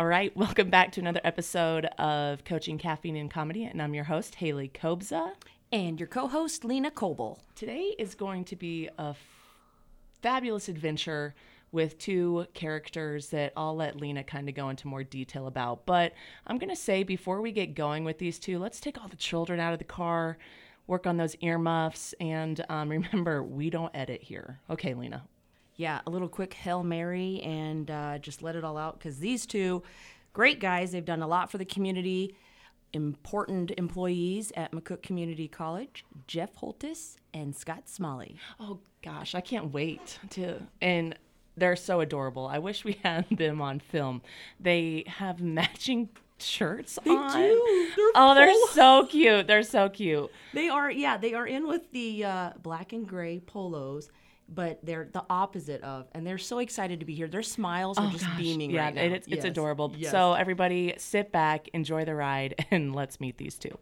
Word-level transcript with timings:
All 0.00 0.06
right, 0.06 0.34
welcome 0.34 0.70
back 0.70 0.92
to 0.92 1.00
another 1.02 1.20
episode 1.24 1.84
of 1.98 2.42
Coaching 2.44 2.78
Caffeine 2.78 3.16
and 3.16 3.30
Comedy, 3.30 3.64
and 3.64 3.82
I'm 3.82 3.92
your 3.92 4.04
host, 4.04 4.36
Haley 4.36 4.70
Kobza. 4.72 5.32
And 5.72 6.00
your 6.00 6.06
co 6.06 6.26
host, 6.26 6.64
Lena 6.64 6.90
Coble. 6.90 7.38
Today 7.54 7.94
is 7.98 8.14
going 8.14 8.46
to 8.46 8.56
be 8.56 8.88
a 8.98 9.08
f- 9.08 9.18
fabulous 10.22 10.70
adventure 10.70 11.34
with 11.70 11.98
two 11.98 12.46
characters 12.54 13.28
that 13.28 13.52
I'll 13.58 13.76
let 13.76 14.00
Lena 14.00 14.24
kind 14.24 14.48
of 14.48 14.54
go 14.54 14.70
into 14.70 14.88
more 14.88 15.04
detail 15.04 15.46
about. 15.46 15.84
But 15.84 16.14
I'm 16.46 16.56
going 16.56 16.70
to 16.70 16.76
say 16.76 17.02
before 17.02 17.42
we 17.42 17.52
get 17.52 17.74
going 17.74 18.04
with 18.04 18.16
these 18.16 18.38
two, 18.38 18.58
let's 18.58 18.80
take 18.80 18.98
all 18.98 19.08
the 19.08 19.16
children 19.16 19.60
out 19.60 19.74
of 19.74 19.80
the 19.80 19.84
car, 19.84 20.38
work 20.86 21.06
on 21.06 21.18
those 21.18 21.36
earmuffs, 21.42 22.14
and 22.20 22.64
um, 22.70 22.88
remember, 22.88 23.42
we 23.42 23.68
don't 23.68 23.94
edit 23.94 24.22
here. 24.22 24.60
Okay, 24.70 24.94
Lena. 24.94 25.24
Yeah, 25.80 26.00
a 26.06 26.10
little 26.10 26.28
quick 26.28 26.52
Hail 26.52 26.82
Mary 26.82 27.40
and 27.42 27.90
uh, 27.90 28.18
just 28.18 28.42
let 28.42 28.54
it 28.54 28.64
all 28.64 28.76
out 28.76 28.98
because 28.98 29.18
these 29.18 29.46
two 29.46 29.82
great 30.34 30.60
guys, 30.60 30.92
they've 30.92 31.02
done 31.02 31.22
a 31.22 31.26
lot 31.26 31.50
for 31.50 31.56
the 31.56 31.64
community. 31.64 32.34
Important 32.92 33.70
employees 33.78 34.52
at 34.56 34.72
McCook 34.72 35.00
Community 35.02 35.48
College, 35.48 36.04
Jeff 36.26 36.54
Holthus 36.56 37.16
and 37.32 37.56
Scott 37.56 37.88
Smalley. 37.88 38.36
Oh 38.58 38.80
gosh, 39.02 39.34
I 39.34 39.40
can't 39.40 39.72
wait 39.72 40.18
to 40.30 40.60
and 40.82 41.16
they're 41.56 41.76
so 41.76 42.00
adorable. 42.00 42.46
I 42.46 42.58
wish 42.58 42.84
we 42.84 42.92
had 43.02 43.24
them 43.30 43.62
on 43.62 43.80
film. 43.80 44.20
They 44.60 45.04
have 45.06 45.40
matching 45.40 46.10
shirts 46.38 46.98
They 47.04 47.10
on. 47.10 47.32
do. 47.32 47.90
They're 47.96 48.10
oh, 48.16 48.34
they're 48.34 48.54
so 48.72 49.06
cute. 49.06 49.46
They're 49.46 49.62
so 49.62 49.88
cute. 49.88 50.30
They 50.52 50.68
are, 50.68 50.90
yeah, 50.90 51.16
they 51.16 51.32
are 51.32 51.46
in 51.46 51.66
with 51.66 51.90
the 51.92 52.24
uh, 52.24 52.50
black 52.62 52.92
and 52.92 53.06
gray 53.06 53.40
polos, 53.40 54.10
but 54.52 54.80
they're 54.82 55.08
the 55.12 55.24
opposite 55.30 55.82
of, 55.82 56.06
and 56.12 56.26
they're 56.26 56.38
so 56.38 56.58
excited 56.58 57.00
to 57.00 57.06
be 57.06 57.14
here. 57.14 57.28
Their 57.28 57.42
smiles 57.42 57.98
are 57.98 58.06
oh, 58.06 58.10
just 58.10 58.24
Oh, 58.24 58.28
Gosh, 58.28 58.38
beaming 58.38 58.70
yeah, 58.70 58.84
right 58.84 58.94
now. 58.94 59.02
it- 59.02 59.12
it's, 59.12 59.26
it's 59.28 59.36
Yes. 59.36 59.44
adorable. 59.44 59.92
Yes. 59.96 60.10
So 60.10 60.32
everybody, 60.34 60.94
sit 60.98 61.32
back, 61.32 61.68
enjoy 61.72 62.04
the 62.04 62.14
ride, 62.14 62.66
and 62.70 62.94
let's 62.94 63.20
meet 63.20 63.38
these 63.38 63.56
two. 63.58 63.78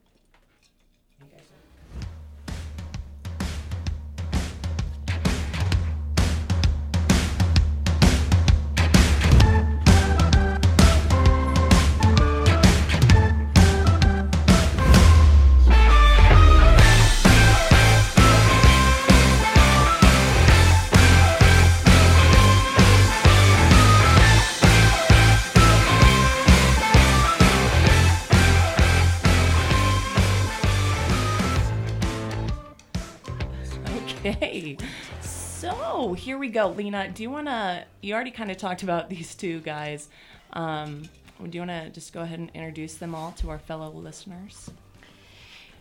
Here 36.29 36.37
we 36.37 36.51
go. 36.51 36.69
Lena, 36.69 37.09
do 37.09 37.23
you 37.23 37.31
want 37.31 37.47
to? 37.47 37.87
You 38.03 38.12
already 38.12 38.33
kind 38.33 38.51
of 38.51 38.59
talked 38.59 38.83
about 38.83 39.09
these 39.09 39.34
two 39.34 39.61
guys. 39.61 40.11
Um, 40.53 41.09
do 41.43 41.48
you 41.57 41.61
want 41.61 41.71
to 41.71 41.89
just 41.89 42.12
go 42.12 42.21
ahead 42.21 42.39
and 42.39 42.51
introduce 42.53 42.97
them 42.97 43.15
all 43.15 43.33
to 43.39 43.48
our 43.48 43.59
fellow 43.59 43.91
listeners? 43.91 44.71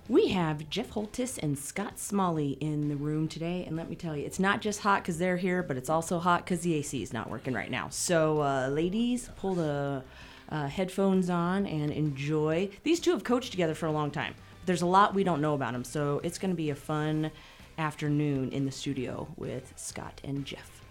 We 0.07 0.29
have 0.29 0.69
Jeff 0.69 0.91
Holthus 0.91 1.37
and 1.37 1.59
Scott 1.59 1.99
Smalley 1.99 2.51
in 2.61 2.87
the 2.87 2.95
room 2.95 3.27
today, 3.27 3.65
and 3.65 3.75
let 3.75 3.89
me 3.89 3.97
tell 3.97 4.15
you, 4.15 4.25
it's 4.25 4.39
not 4.39 4.61
just 4.61 4.79
hot 4.79 5.03
because 5.03 5.17
they're 5.17 5.35
here, 5.35 5.63
but 5.63 5.75
it's 5.75 5.89
also 5.89 6.17
hot 6.17 6.45
because 6.45 6.61
the 6.61 6.75
AC 6.75 7.03
is 7.03 7.11
not 7.11 7.29
working 7.29 7.53
right 7.53 7.69
now. 7.69 7.89
So, 7.89 8.39
uh, 8.41 8.69
ladies, 8.69 9.29
pull 9.35 9.55
the 9.55 10.01
uh, 10.47 10.67
headphones 10.67 11.29
on 11.29 11.65
and 11.65 11.91
enjoy. 11.91 12.69
These 12.83 13.01
two 13.01 13.11
have 13.11 13.25
coached 13.25 13.51
together 13.51 13.75
for 13.75 13.87
a 13.87 13.91
long 13.91 14.11
time. 14.11 14.33
There's 14.65 14.81
a 14.81 14.85
lot 14.85 15.13
we 15.13 15.25
don't 15.25 15.41
know 15.41 15.55
about 15.55 15.73
them, 15.73 15.83
so 15.83 16.21
it's 16.23 16.37
going 16.37 16.51
to 16.51 16.55
be 16.55 16.69
a 16.69 16.75
fun 16.75 17.31
afternoon 17.77 18.51
in 18.51 18.65
the 18.65 18.71
studio 18.71 19.27
with 19.37 19.73
Scott 19.75 20.19
and 20.23 20.45
Jeff. 20.45 20.81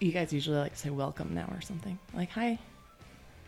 You 0.00 0.12
guys 0.12 0.32
usually 0.32 0.58
like 0.58 0.76
say 0.76 0.90
welcome 0.90 1.34
now 1.34 1.48
or 1.52 1.60
something. 1.60 1.98
Like 2.14 2.30
hi. 2.30 2.58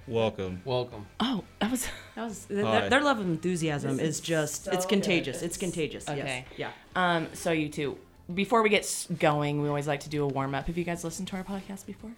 Welcome. 0.09 0.61
Welcome. 0.65 1.07
Oh, 1.21 1.45
that 1.61 1.71
was 1.71 1.87
That 2.17 2.25
was, 2.25 2.47
their, 2.47 2.91
their 2.91 3.03
love 3.03 3.21
of 3.21 3.27
enthusiasm 3.27 3.97
This 3.97 4.07
is, 4.09 4.15
is 4.17 4.21
just, 4.21 4.65
so 4.65 4.73
it's 4.73 4.85
contagious. 4.87 5.41
good. 5.41 5.47
It's 5.47 5.57
contagious. 5.57 6.09
Okay. 6.09 6.45
Yes. 6.57 6.73
Um, 6.97 7.29
so 7.33 7.53
you 7.53 7.69
two, 7.69 7.97
before 8.35 8.63
we 8.63 8.71
get 8.71 9.07
going, 9.19 9.63
we 9.63 9.69
always 9.69 9.87
like 9.87 10.01
to 10.01 10.09
do 10.09 10.25
a 10.25 10.27
warm 10.27 10.55
up. 10.55 10.67
Have 10.67 10.77
you 10.77 10.85
guys 10.85 11.05
listened 11.05 11.29
to 11.29 11.37
our 11.37 11.45
podcast 11.45 11.87
before? 11.87 12.11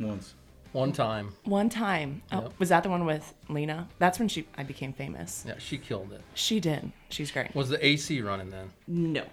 Once. 0.00 0.34
One 0.72 0.92
time. 0.92 1.32
One 1.44 1.68
time. 1.68 2.22
Oh, 2.30 2.42
Yep. 2.42 2.52
was 2.58 2.68
that 2.68 2.82
the 2.82 2.88
one 2.90 3.04
with 3.04 3.34
Lena? 3.48 3.88
That's 3.98 4.18
when 4.18 4.28
she 4.28 4.46
I 4.56 4.62
became 4.64 4.92
famous. 4.92 5.44
Yeah, 5.46 5.54
she 5.58 5.78
killed 5.78 6.12
it. 6.12 6.20
She 6.34 6.60
did. 6.60 6.92
She's 7.08 7.30
great. 7.30 7.54
Was 7.54 7.68
the 7.70 7.84
AC 7.84 8.20
running 8.20 8.50
then? 8.50 8.70
No. 8.86 9.24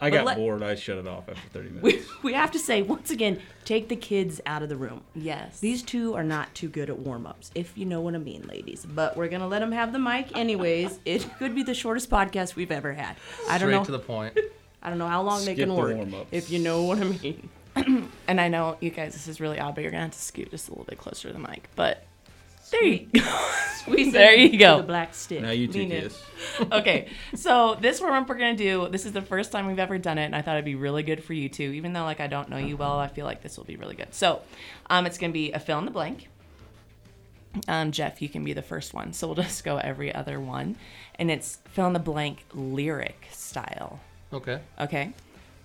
I 0.00 0.10
But 0.10 0.16
got 0.16 0.24
let- 0.26 0.36
bored. 0.36 0.62
I 0.64 0.74
shut 0.74 0.98
it 0.98 1.06
off 1.06 1.28
after 1.28 1.48
30 1.50 1.70
minutes. 1.70 2.08
we 2.24 2.32
have 2.32 2.50
to 2.50 2.58
say, 2.58 2.82
once 2.82 3.10
again, 3.12 3.40
take 3.64 3.88
the 3.88 3.94
kids 3.94 4.40
out 4.46 4.60
of 4.62 4.68
the 4.68 4.74
room. 4.76 5.02
Yes. 5.14 5.60
These 5.60 5.82
two 5.84 6.14
are 6.14 6.24
not 6.24 6.52
too 6.56 6.68
good 6.68 6.90
at 6.90 6.98
warm 6.98 7.24
ups, 7.24 7.52
if 7.54 7.78
you 7.78 7.84
know 7.86 8.00
what 8.00 8.16
I 8.16 8.18
mean, 8.18 8.42
ladies. 8.48 8.84
But 8.84 9.16
we're 9.16 9.28
going 9.28 9.42
to 9.42 9.46
let 9.46 9.60
them 9.60 9.70
have 9.70 9.92
the 9.92 10.00
mic 10.00 10.36
anyways. 10.36 10.98
it 11.04 11.24
could 11.38 11.54
be 11.54 11.62
the 11.62 11.74
shortest 11.74 12.10
podcast 12.10 12.56
we've 12.56 12.72
ever 12.72 12.92
had. 12.92 13.14
I 13.48 13.58
don't 13.58 13.68
Straight 13.68 13.72
know. 13.78 13.84
to 13.84 13.92
the 13.92 13.98
point. 14.00 14.36
I 14.82 14.88
don't 14.90 14.98
know 14.98 15.06
how 15.06 15.22
long 15.22 15.44
they 15.44 15.54
can 15.54 15.68
the 15.68 15.74
work, 15.76 15.94
warm-ups. 15.94 16.28
if 16.32 16.50
you 16.50 16.58
know 16.58 16.82
what 16.82 16.98
I 16.98 17.04
mean. 17.04 17.48
and 18.28 18.40
I 18.40 18.48
know 18.48 18.76
you 18.80 18.90
guys, 18.90 19.12
this 19.12 19.28
is 19.28 19.40
really 19.40 19.58
odd, 19.58 19.74
but 19.74 19.82
you're 19.82 19.90
gonna 19.90 20.04
have 20.04 20.12
to 20.12 20.18
scoot 20.18 20.50
just 20.50 20.68
a 20.68 20.72
little 20.72 20.84
bit 20.84 20.98
closer 20.98 21.28
to 21.28 21.32
the 21.32 21.40
mic. 21.40 21.68
But 21.74 22.04
there 22.72 22.84
you 22.84 23.06
go. 23.12 23.20
Squeeze 23.76 24.12
There 24.12 24.34
you 24.34 24.58
go. 24.58 24.78
The 24.78 24.84
black 24.84 25.14
stick. 25.14 25.42
now 25.42 25.50
you 25.50 25.66
two 25.66 25.80
Lean 25.80 25.90
kiss. 25.90 26.22
okay, 26.72 27.08
so 27.34 27.76
this 27.80 28.00
warm 28.00 28.14
up 28.14 28.28
we're 28.28 28.36
gonna 28.36 28.56
do. 28.56 28.88
This 28.88 29.04
is 29.04 29.12
the 29.12 29.22
first 29.22 29.52
time 29.52 29.66
we've 29.66 29.78
ever 29.78 29.98
done 29.98 30.18
it, 30.18 30.24
and 30.24 30.36
I 30.36 30.42
thought 30.42 30.54
it'd 30.54 30.64
be 30.64 30.74
really 30.74 31.02
good 31.02 31.22
for 31.22 31.34
you 31.34 31.48
too. 31.48 31.64
Even 31.64 31.92
though 31.92 32.04
like 32.04 32.20
I 32.20 32.26
don't 32.26 32.48
know 32.48 32.56
you 32.56 32.76
well, 32.76 32.98
I 32.98 33.08
feel 33.08 33.26
like 33.26 33.42
this 33.42 33.56
will 33.56 33.64
be 33.64 33.76
really 33.76 33.94
good. 33.94 34.14
So, 34.14 34.40
um, 34.88 35.06
it's 35.06 35.18
gonna 35.18 35.32
be 35.32 35.52
a 35.52 35.58
fill 35.58 35.78
in 35.78 35.84
the 35.84 35.90
blank. 35.90 36.28
Um, 37.68 37.92
Jeff, 37.92 38.22
you 38.22 38.28
can 38.28 38.44
be 38.44 38.54
the 38.54 38.62
first 38.62 38.94
one. 38.94 39.12
So 39.12 39.26
we'll 39.26 39.36
just 39.42 39.64
go 39.64 39.76
every 39.76 40.14
other 40.14 40.40
one, 40.40 40.76
and 41.16 41.30
it's 41.30 41.58
fill 41.66 41.86
in 41.86 41.92
the 41.92 41.98
blank 41.98 42.44
lyric 42.54 43.26
style. 43.32 44.00
Okay. 44.32 44.60
Okay. 44.80 45.12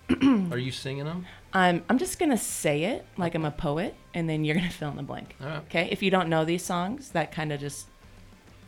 Are 0.50 0.58
you 0.58 0.72
singing 0.72 1.04
them? 1.04 1.26
Um, 1.52 1.82
I'm 1.88 1.98
just 1.98 2.18
gonna 2.18 2.38
say 2.38 2.84
it 2.84 3.04
like 3.16 3.34
I'm 3.34 3.44
a 3.44 3.50
poet, 3.50 3.94
and 4.14 4.28
then 4.28 4.44
you're 4.44 4.54
gonna 4.54 4.70
fill 4.70 4.90
in 4.90 4.96
the 4.96 5.02
blank. 5.02 5.36
All 5.40 5.46
right. 5.48 5.58
Okay. 5.64 5.88
If 5.90 6.02
you 6.02 6.10
don't 6.10 6.28
know 6.28 6.44
these 6.44 6.64
songs, 6.64 7.10
that 7.10 7.32
kind 7.32 7.52
of 7.52 7.60
just 7.60 7.86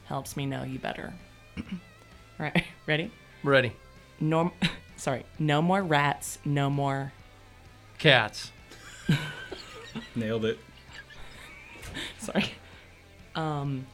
helps 0.05 0.37
me 0.37 0.47
know 0.47 0.65
you 0.65 0.79
better. 0.79 1.15
All 1.59 1.65
right. 2.39 2.65
Ready? 2.87 3.11
Ready. 3.43 3.73
No, 4.21 4.53
sorry. 4.97 5.25
No 5.39 5.63
more 5.63 5.83
rats. 5.83 6.39
No 6.45 6.69
more. 6.69 7.13
Cats. 7.99 8.51
Nailed 10.15 10.45
it. 10.45 10.59
Sorry. 12.19 12.45
Um, 13.35 13.87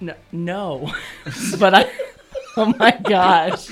no, 0.00 0.14
no. 0.32 0.92
but 1.58 1.74
I. 1.74 1.90
Oh 2.56 2.72
my 2.78 2.92
gosh. 3.02 3.68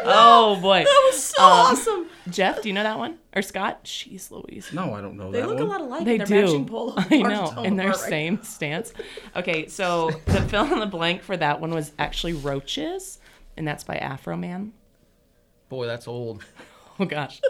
Oh 0.04 0.58
boy. 0.60 0.78
That 0.84 1.10
was 1.12 1.22
so 1.24 1.42
Um, 1.42 1.50
awesome. 1.52 2.06
Jeff, 2.28 2.62
do 2.62 2.68
you 2.68 2.74
know 2.74 2.82
that 2.82 2.98
one? 2.98 3.18
Or 3.34 3.42
Scott? 3.42 3.80
She's 3.84 4.30
Louise. 4.30 4.70
No, 4.72 4.94
I 4.94 5.00
don't 5.00 5.16
know 5.16 5.30
that. 5.30 5.32
They 5.32 5.40
that 5.40 5.48
look 5.48 5.58
one. 5.58 5.66
a 5.66 5.70
lot 5.70 5.80
alike. 5.80 6.04
They 6.04 6.12
in 6.14 6.18
their 6.18 6.26
do. 6.26 6.42
Matching 6.42 6.66
polos. 6.66 7.04
I 7.10 7.16
know, 7.22 7.50
tell 7.52 7.64
in 7.64 7.76
their 7.76 7.88
apart 7.88 8.02
right 8.02 8.10
same 8.10 8.42
stance. 8.42 8.92
Okay, 9.36 9.66
so 9.68 10.10
the 10.26 10.40
fill 10.48 10.72
in 10.72 10.78
the 10.80 10.86
blank 10.86 11.22
for 11.22 11.36
that 11.36 11.60
one 11.60 11.72
was 11.72 11.92
actually 11.98 12.32
Roaches, 12.34 13.18
and 13.56 13.66
that's 13.66 13.84
by 13.84 13.96
Afroman. 13.96 14.70
Boy, 15.68 15.86
that's 15.86 16.06
old. 16.08 16.44
Oh 16.98 17.04
gosh. 17.04 17.40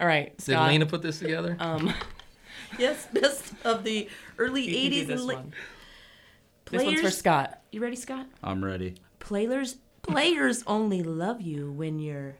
All 0.00 0.06
right, 0.06 0.36
Did 0.36 0.42
Scott. 0.52 0.68
Lena 0.68 0.86
put 0.86 1.02
this 1.02 1.18
together? 1.18 1.56
um, 1.58 1.92
Yes, 2.78 3.06
best 3.12 3.52
of 3.64 3.82
the 3.84 4.08
early 4.38 4.62
you 4.62 4.72
can 4.74 4.90
do 4.90 4.96
80s 5.04 5.06
this 5.08 5.18
and 5.20 5.28
late. 5.28 5.36
one. 5.38 5.54
This 6.70 6.84
one's 6.84 7.00
for 7.00 7.10
Scott. 7.10 7.60
You 7.72 7.80
ready, 7.80 7.96
Scott? 7.96 8.26
I'm 8.44 8.64
ready. 8.64 8.94
Players 9.18 9.76
players 10.12 10.62
only 10.66 11.02
love 11.02 11.40
you 11.40 11.70
when 11.72 11.98
you're 11.98 12.36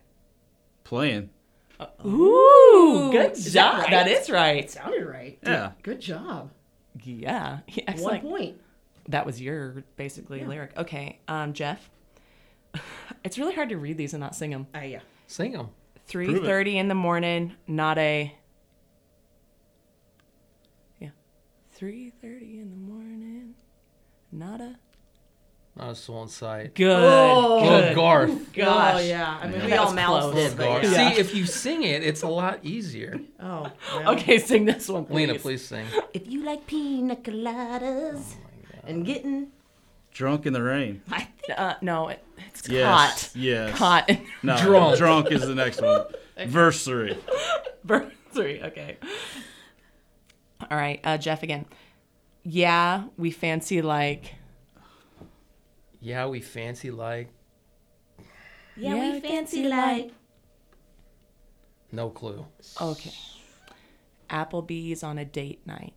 Playing. 0.85 1.31
Ooh, 2.05 3.09
good 3.13 3.33
Is 3.33 3.53
that 3.53 3.73
job. 3.73 3.81
right? 3.83 3.91
That 3.91 4.09
is 4.09 4.29
right. 4.31 4.71
sounded 4.71 5.05
right. 5.07 5.39
Yeah. 5.43 5.73
Good 5.83 6.01
job. 6.01 6.51
Yeah. 7.03 7.61
yeah 7.69 7.85
One 7.85 7.95
excellent. 7.95 8.23
point. 8.23 8.61
That 9.09 9.25
was 9.25 9.41
your 9.41 9.85
basically 9.97 10.41
Yeah. 10.41 10.49
lyric. 10.49 10.77
Okay, 10.77 11.21
um, 11.29 11.53
Jeff. 11.53 11.91
It's 13.23 13.37
really 13.39 13.55
hard 13.55 13.69
to 13.69 13.77
read 13.77 13.99
these 13.99 14.15
and 14.15 14.21
not 14.21 14.35
sing 14.35 14.51
them. 14.51 14.67
Ah, 14.75 14.81
yeah. 14.83 15.01
Sing 15.27 15.53
them. 15.53 15.69
Three 16.07 16.39
thirty 16.39 16.79
in 16.79 16.89
the 16.89 16.95
morning, 16.95 17.55
not 17.67 17.99
a. 17.99 18.35
Yeah, 20.99 21.11
three 21.73 22.11
thirty 22.23 22.59
in 22.61 22.71
the 22.71 22.77
morning, 22.77 23.55
not 24.33 24.61
a. 24.61 24.77
Not 25.81 25.93
a 25.93 25.95
soul 25.95 26.23
in 26.25 26.29
sight. 26.29 26.75
Good. 26.75 26.91
Oh. 26.91 27.61
Little 27.63 27.81
Good. 27.81 27.95
Garth. 27.95 28.31
Oh 28.31 28.99
yeah. 28.99 29.39
I 29.41 29.47
mean, 29.49 29.63
we 29.63 29.71
That 29.71 29.79
all 29.79 29.87
was 29.87 29.95
mouthed 29.95 30.33
close. 30.35 30.53
it, 30.53 30.57
but 30.59 30.83
yeah. 30.85 31.11
See, 31.15 31.19
if 31.21 31.35
you 31.35 31.47
sing 31.47 31.85
it, 31.85 32.03
it's 32.03 32.23
a 32.23 32.29
lot 32.29 32.59
easier. 32.63 33.19
Oh. 33.43 33.73
well. 33.95 34.11
Okay, 34.13 34.39
sing 34.39 34.67
this 34.67 34.87
one, 34.91 35.07
please. 35.07 35.15
Lena, 35.29 35.39
please 35.39 35.65
sing. 35.65 35.87
If 36.13 36.27
you 36.31 36.45
like 36.45 36.67
pina 36.67 37.17
coladas 37.17 38.35
and 38.87 39.07
getting, 39.07 39.49
Drunk 40.13 40.45
in 40.45 40.53
the 40.53 40.63
rain. 40.63 41.01
I 41.11 41.21
think 41.21 41.59
Uh, 41.59 41.75
no, 41.81 42.09
it, 42.09 42.23
it's 42.49 42.69
Yes. 42.69 42.85
hot. 42.87 43.31
Yes. 43.35 43.79
Hot. 43.79 44.11
No, 44.43 44.59
Drunk. 44.63 44.99
Drunk 44.99 45.33
is 45.33 45.41
the 45.47 45.55
next 45.55 45.81
one. 45.81 46.05
Verse 46.47 46.85
three. 46.85 47.17
Verse 47.85 48.13
three. 48.33 48.61
Okay. 48.63 48.99
All 50.71 50.77
right, 50.77 51.01
uh, 51.05 51.17
Jeff 51.17 51.43
again. 51.43 51.65
Yeah, 52.43 53.05
we 53.17 53.31
fancy 53.31 53.81
like. 53.81 54.35
Yeah, 56.01 56.27
we 56.27 56.41
fancy 56.41 56.91
like. 56.91 57.29
yeah, 58.77 58.95
Yeah, 58.95 59.13
we 59.13 59.21
fancy 59.21 59.69
like. 59.69 60.13
No 61.93 62.09
clue. 62.11 62.47
Okay. 62.81 63.13
Applebee's 64.31 65.03
on 65.03 65.19
a 65.19 65.25
date 65.25 65.67
night. 65.67 65.93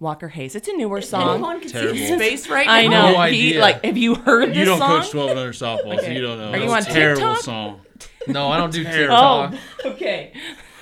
Walker 0.00 0.28
Hayes. 0.28 0.56
It's 0.56 0.66
a 0.66 0.72
newer 0.72 1.00
song. 1.00 1.34
Anyone 1.36 1.60
can 1.60 1.68
see 1.68 1.74
Terrible. 1.74 1.94
his 1.96 2.10
face 2.18 2.48
right 2.48 2.66
I 2.68 2.88
know. 2.88 3.12
No 3.12 3.22
he 3.22 3.56
like. 3.58 3.84
Have 3.84 3.96
you 3.96 4.16
heard 4.16 4.48
this 4.50 4.56
You 4.58 4.64
don't 4.64 4.78
song? 4.78 5.00
coach 5.02 5.14
1200 5.14 5.52
softball, 5.54 6.00
so 6.00 6.10
you 6.10 6.20
don't 6.20 6.38
know. 6.38 6.50
Are 6.50 6.56
you 6.56 6.64
It's 6.64 6.72
on 6.72 6.78
a 6.80 6.84
terrible 6.94 7.20
TikTok? 7.20 7.38
song. 7.38 7.80
No, 8.26 8.48
I 8.50 8.56
don't 8.58 8.72
do 8.72 8.82
Terrible. 8.82 9.50
TikTok. 9.50 9.60
Oh, 9.84 9.90
okay. 9.90 10.32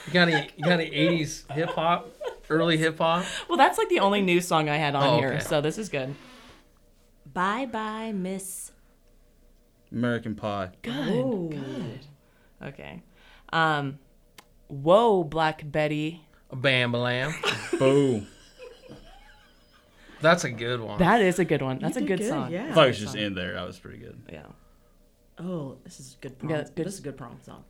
You 0.07 0.13
got 0.15 0.29
any? 0.29 0.49
You 0.57 0.65
got 0.65 0.81
any 0.81 0.91
'80s 0.91 1.51
hip 1.53 1.69
hop? 1.71 2.09
Early 2.49 2.79
hip 2.79 2.97
hop? 2.97 3.27
Well, 3.47 3.59
that's 3.59 3.77
like 3.77 3.91
the 3.91 4.01
only 4.01 4.23
new 4.23 4.41
song 4.41 4.71
I 4.71 4.77
had 4.77 4.95
on 4.95 5.03
Oh, 5.07 5.19
here, 5.19 5.39
so 5.41 5.61
this 5.61 5.77
is 5.77 5.91
good. 5.91 6.15
Bye 7.33 7.67
bye, 7.67 8.13
Miss. 8.13 8.73
American 9.93 10.35
Pie. 10.35 10.71
Good. 10.83 11.51
Good. 11.51 12.01
Okay. 12.63 13.03
Um, 13.53 13.99
whoa, 14.69 15.25
Black 15.25 15.63
Betty. 15.71 16.21
Bam 16.53 16.93
Blam. 16.93 17.35
Boom. 17.79 18.27
That's 20.21 20.45
a 20.45 20.51
good 20.51 20.81
one. 20.81 20.99
That 20.99 21.23
is 21.23 21.39
a 21.39 21.45
good 21.45 21.63
one. 21.63 21.79
That's 21.79 21.97
a 21.97 22.01
good, 22.03 22.19
good, 22.19 22.29
song. 22.29 22.53
yeah. 22.53 22.67
I 22.71 22.73
thought 22.73 22.85
it 22.85 22.89
was 22.89 22.99
just 22.99 23.17
in 23.17 23.35
there. 23.35 23.55
That 23.55 23.67
was 23.67 23.79
pretty 23.79 23.99
good. 23.99 24.21
Yeah. 24.31 24.43
Oh, 25.39 25.79
this 25.85 25.99
is 25.99 26.17
a 26.19 26.23
good 26.23 26.39
prom. 26.39 26.51
Yeah, 26.51 26.65
good. 26.75 26.87
This 26.87 26.95
is 26.95 27.01
a 27.01 27.05
good 27.05 27.17
prom 27.17 27.39
song. 27.43 27.65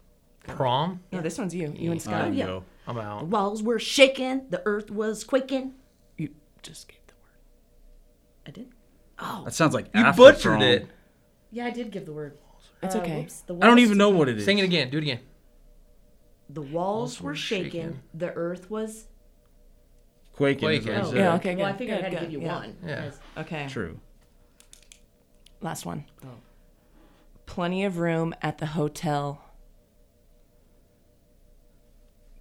Prom. 0.44 1.00
No, 1.12 1.20
this 1.20 1.38
one's 1.38 1.54
you. 1.54 1.72
You 1.76 1.92
and 1.92 2.02
Scott. 2.02 2.24
didn't 2.24 2.38
yeah. 2.38 2.60
I'm 2.88 2.96
The 2.96 3.02
out. 3.02 3.26
walls 3.26 3.62
were 3.62 3.78
shaking, 3.78 4.46
the 4.50 4.62
earth 4.66 4.90
was 4.90 5.22
quaking. 5.22 5.74
You 6.16 6.30
just 6.62 6.88
gave 6.88 6.98
the 7.06 7.14
word. 7.14 7.38
I 8.46 8.50
did. 8.50 8.68
Oh, 9.20 9.43
That 9.44 9.52
sounds 9.55 9.75
like 9.75 9.87
You 9.94 10.00
after 10.02 10.17
butchered 10.22 10.43
prom. 10.43 10.62
it. 10.62 10.87
yeah, 11.50 11.67
I 11.67 11.70
did 11.70 11.90
give 11.90 12.06
the 12.06 12.12
word. 12.12 12.38
It's 12.82 12.94
Uh, 12.94 13.00
okay. 13.00 13.20
whoops, 13.20 13.40
the 13.43 13.55
I 13.56 13.58
don't 13.61 13.70
walls- 13.70 13.81
even 13.81 13.99
know 13.99 14.11
what 14.11 14.28
it 14.28 14.38
is. 14.38 14.44
Sing 14.44 14.58
it 14.58 14.62
again. 14.64 14.90
Do 14.90 14.99
it 14.99 15.02
again. 15.02 15.20
The 16.49 16.62
walls 16.62 16.72
Walls 16.72 17.20
were 17.20 17.31
were 17.31 17.34
shaking, 17.37 17.70
shaking. 17.70 18.02
the 18.14 18.32
earth 18.32 18.70
was. 18.70 19.06
Quaking. 20.32 20.70
is 20.70 20.84
what 20.87 20.94
Quaking. 20.94 21.00
Oh, 21.06 21.11
said. 21.11 21.17
yeah, 21.19 21.34
okay, 21.34 21.56
well, 21.56 21.67
I 21.67 21.70
good, 21.72 21.78
figured 21.78 21.99
I 21.99 22.00
good, 22.00 22.05
had 22.05 22.11
to 22.12 22.17
good, 22.26 22.31
give 22.32 22.40
you 22.40 22.46
yeah. 22.46 22.55
one. 22.56 22.76
Yeah. 22.84 23.00
because- 23.02 23.20
Okay. 23.37 23.67
True. 23.69 24.00
Last 25.61 25.84
one. 25.84 26.05
Oh. 26.25 26.28
Plenty 27.46 27.84
of 27.84 27.99
room 27.99 28.34
at 28.40 28.58
the 28.58 28.67
hotel. 28.67 29.44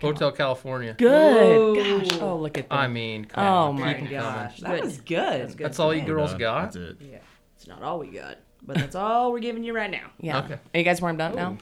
Hotel 0.02 0.32
California. 0.32 0.96
Good. 0.98 1.58
Whoa. 1.58 2.00
Gosh. 2.00 2.18
Oh, 2.22 2.38
look 2.38 2.58
at 2.58 2.70
that. 2.70 2.76
I 2.76 2.88
mean, 2.88 3.26
come 3.26 3.44
Oh 3.46 3.50
on, 3.70 3.80
my 3.80 3.94
keep 3.94 4.04
'em 4.04 4.10
gosh. 4.12 4.62
coming. 4.62 4.78
that 4.78 4.84
was 4.86 4.98
good. 5.02 5.18
That's 5.42 5.56
good. 5.56 5.66
That's 5.66 5.80
all 5.80 5.94
you 5.94 6.04
girls 6.04 6.34
got. 6.36 6.74
That's 6.74 6.76
it. 6.78 6.98
Yeah, 7.02 7.18
it's 7.56 7.68
not 7.68 7.82
all 7.84 8.00
we 8.00 8.08
got, 8.08 8.38
but 8.62 8.78
that's 8.78 8.96
all 8.96 9.32
we're 9.32 9.40
giving 9.40 9.64
you 9.64 9.74
right 9.74 9.92
now. 9.92 10.10
Yeah. 10.20 10.40
Okay. 10.40 10.54
Are 10.74 10.78
you 10.78 10.84
guys 10.84 11.02
warmed 11.02 11.20
up 11.22 11.36
now? 11.36 11.58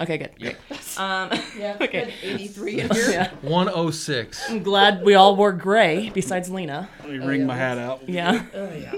Okay, 0.00 0.16
good. 0.18 0.30
Yep. 0.38 0.56
Um, 0.98 1.30
Yeah, 1.58 1.76
Okay. 1.80 2.12
83 2.22 2.80
in 2.80 2.88
yeah. 3.10 3.30
106. 3.42 4.50
I'm 4.50 4.62
glad 4.62 5.02
we 5.04 5.14
all 5.14 5.36
wore 5.36 5.52
gray 5.52 6.10
besides 6.14 6.48
Lena. 6.50 6.88
Let 7.00 7.10
me 7.10 7.18
wring 7.18 7.46
my 7.46 7.56
hat 7.56 7.78
out. 7.78 8.08
Yeah. 8.08 8.44
Oh, 8.54 8.72
yeah. 8.72 8.94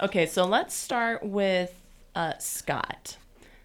Okay, 0.00 0.26
so 0.26 0.44
let's 0.44 0.74
start 0.74 1.22
with 1.24 1.72
uh, 2.14 2.32
Scott. 2.38 3.16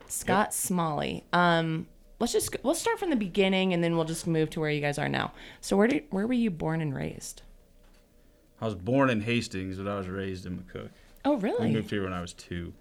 Scott 0.07 0.53
Smalley. 0.53 1.23
Um, 1.33 1.87
let's 2.19 2.33
just 2.33 2.55
we'll 2.63 2.75
start 2.75 2.99
from 2.99 3.09
the 3.09 3.15
beginning 3.15 3.73
and 3.73 3.83
then 3.83 3.95
we'll 3.95 4.05
just 4.05 4.27
move 4.27 4.49
to 4.51 4.59
where 4.59 4.69
you 4.69 4.81
guys 4.81 4.97
are 4.97 5.09
now. 5.09 5.33
So 5.61 5.77
where 5.77 5.87
did 5.87 6.03
where 6.09 6.27
were 6.27 6.33
you 6.33 6.49
born 6.51 6.81
and 6.81 6.95
raised? 6.95 7.41
I 8.61 8.65
was 8.65 8.75
born 8.75 9.09
in 9.09 9.21
Hastings, 9.21 9.77
but 9.77 9.87
I 9.87 9.97
was 9.97 10.07
raised 10.07 10.45
in 10.45 10.57
McCook. 10.57 10.89
Oh, 11.25 11.35
really? 11.35 11.67
I 11.67 11.71
moved 11.71 11.89
here 11.89 12.03
when 12.03 12.13
I 12.13 12.21
was 12.21 12.33
two. 12.33 12.73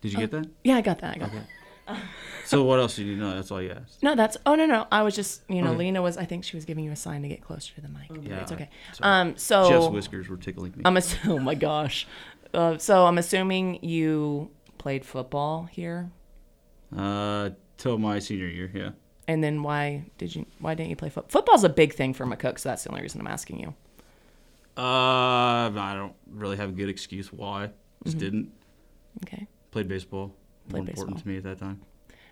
Did 0.00 0.12
you 0.12 0.18
get 0.18 0.30
that? 0.30 0.48
Yeah, 0.62 0.76
I 0.76 0.80
got 0.80 1.00
that. 1.00 1.16
I 1.16 1.18
got 1.18 1.32
that. 1.32 1.98
So 2.44 2.62
what 2.64 2.78
else 2.78 2.96
did 2.96 3.06
you 3.06 3.16
know? 3.16 3.34
That's 3.34 3.50
all 3.50 3.60
you 3.60 3.72
asked. 3.72 4.02
No, 4.02 4.14
that's 4.14 4.36
oh 4.46 4.54
no 4.54 4.66
no. 4.66 4.86
I 4.92 5.02
was 5.02 5.16
just 5.16 5.42
you 5.48 5.62
know 5.62 5.70
Okay. 5.70 5.78
Lena 5.78 6.02
was 6.02 6.16
I 6.16 6.24
think 6.24 6.44
she 6.44 6.56
was 6.56 6.64
giving 6.64 6.84
you 6.84 6.92
a 6.92 6.96
sign 6.96 7.22
to 7.22 7.28
get 7.28 7.40
closer 7.40 7.74
to 7.74 7.80
the 7.80 7.88
mic. 7.88 8.10
Yeah, 8.22 8.40
it's 8.40 8.52
okay. 8.52 8.68
right. 9.02 9.20
Um, 9.20 9.36
so 9.36 9.68
Jeff's 9.68 9.92
whiskers 9.92 10.28
were 10.28 10.36
tickling 10.36 10.72
me. 10.76 10.82
I'm 10.84 10.96
assuming. 10.96 11.38
oh 11.40 11.42
my 11.42 11.54
gosh. 11.54 12.06
Uh, 12.54 12.78
so 12.78 13.06
I'm 13.06 13.18
assuming 13.18 13.82
you 13.84 14.50
played 14.78 15.04
football 15.04 15.64
here, 15.70 16.10
Uh, 16.96 17.50
till 17.76 17.98
my 17.98 18.18
senior 18.18 18.46
year, 18.46 18.70
yeah. 18.74 18.90
and 19.26 19.42
then 19.44 19.62
why 19.62 20.04
did 20.18 20.34
you? 20.34 20.46
Why 20.58 20.74
didn't 20.74 20.90
you 20.90 20.96
play 20.96 21.08
football? 21.10 21.30
Football's 21.30 21.64
a 21.64 21.68
big 21.68 21.92
thing 21.94 22.14
for 22.14 22.24
McCook, 22.26 22.58
so 22.58 22.68
that's 22.68 22.84
the 22.84 22.90
only 22.90 23.02
reason 23.02 23.20
I'm 23.20 23.26
asking 23.26 23.60
you. 23.60 23.74
Uh, 24.76 25.70
I 25.74 25.92
don't 25.96 26.14
really 26.30 26.56
have 26.56 26.68
a 26.70 26.72
good 26.72 26.88
excuse 26.88 27.32
why. 27.32 27.70
Just 28.04 28.18
didn't. 28.18 28.52
Okay. 29.24 29.46
Played 29.72 29.88
baseball. 29.88 30.34
More 30.70 30.82
Played 30.82 30.90
important 30.90 31.18
to 31.18 31.28
me 31.28 31.36
at 31.38 31.42
that 31.44 31.58
time. 31.58 31.80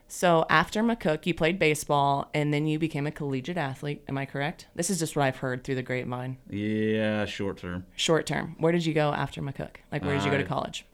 So 0.08 0.46
after 0.48 0.84
McCook, 0.84 1.26
you 1.26 1.34
played 1.34 1.58
baseball, 1.58 2.30
and 2.32 2.54
then 2.54 2.68
you 2.68 2.78
became 2.78 3.04
a 3.08 3.10
collegiate 3.10 3.56
athlete. 3.56 4.04
Am 4.08 4.16
I 4.16 4.24
correct? 4.26 4.68
This 4.76 4.88
is 4.90 5.00
just 5.00 5.16
what 5.16 5.24
I've 5.24 5.38
heard 5.38 5.64
through 5.64 5.74
the 5.74 5.82
grapevine. 5.82 6.36
Yeah, 6.48 7.24
short 7.24 7.56
term. 7.58 7.84
Short 7.96 8.24
term. 8.26 8.54
Where 8.60 8.70
did 8.70 8.86
you 8.86 8.94
go 8.94 9.12
after 9.12 9.42
McCook? 9.42 9.76
Like, 9.90 10.04
where 10.04 10.14
did 10.14 10.24
you 10.24 10.30
go 10.30 10.38
to 10.38 10.44
college? 10.44 10.86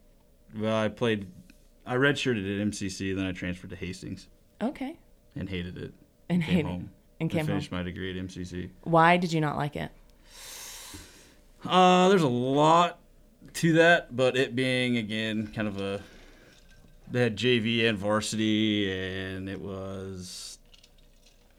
Well, 0.58 0.74
I 0.74 0.88
played. 0.88 1.26
I 1.86 1.96
redshirted 1.96 2.60
at 2.60 2.68
MCC, 2.68 3.14
then 3.14 3.26
I 3.26 3.32
transferred 3.32 3.70
to 3.70 3.76
Hastings 3.76 4.28
Okay. 4.60 4.96
and 5.34 5.48
hated 5.48 5.76
it. 5.78 5.92
And 6.28 6.42
Came 6.42 6.54
hated- 6.56 6.66
home 6.66 6.90
and 7.20 7.30
came 7.30 7.40
home. 7.40 7.46
finished 7.48 7.72
my 7.72 7.82
degree 7.82 8.10
at 8.10 8.16
MCC. 8.24 8.70
Why 8.82 9.16
did 9.16 9.32
you 9.32 9.40
not 9.40 9.56
like 9.56 9.76
it? 9.76 9.90
Uh, 11.64 12.08
there's 12.08 12.22
a 12.22 12.28
lot 12.28 12.98
to 13.54 13.72
that, 13.74 14.14
but 14.16 14.36
it 14.36 14.54
being 14.56 14.96
again 14.96 15.46
kind 15.48 15.68
of 15.68 15.80
a 15.80 16.00
they 17.10 17.22
had 17.22 17.36
JV 17.36 17.86
and 17.86 17.98
varsity, 17.98 18.90
and 18.90 19.48
it 19.48 19.60
was 19.60 20.58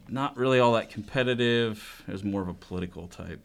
not 0.09 0.35
really 0.35 0.59
all 0.59 0.73
that 0.73 0.89
competitive. 0.89 2.03
It 2.07 2.11
was 2.11 2.23
more 2.23 2.41
of 2.41 2.47
a 2.47 2.53
political 2.53 3.07
type 3.07 3.39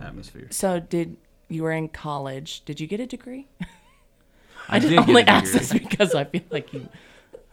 atmosphere. 0.00 0.48
So 0.50 0.80
did 0.80 1.16
you 1.48 1.62
were 1.62 1.72
in 1.72 1.88
college? 1.88 2.62
Did 2.64 2.80
you 2.80 2.86
get 2.86 2.98
a 3.00 3.06
degree? 3.06 3.46
I 4.68 4.78
did 4.78 4.98
only 4.98 5.22
get 5.22 5.28
ask 5.28 5.52
this 5.52 5.72
because 5.72 6.14
I 6.14 6.24
feel 6.24 6.42
like 6.50 6.72
you. 6.72 6.88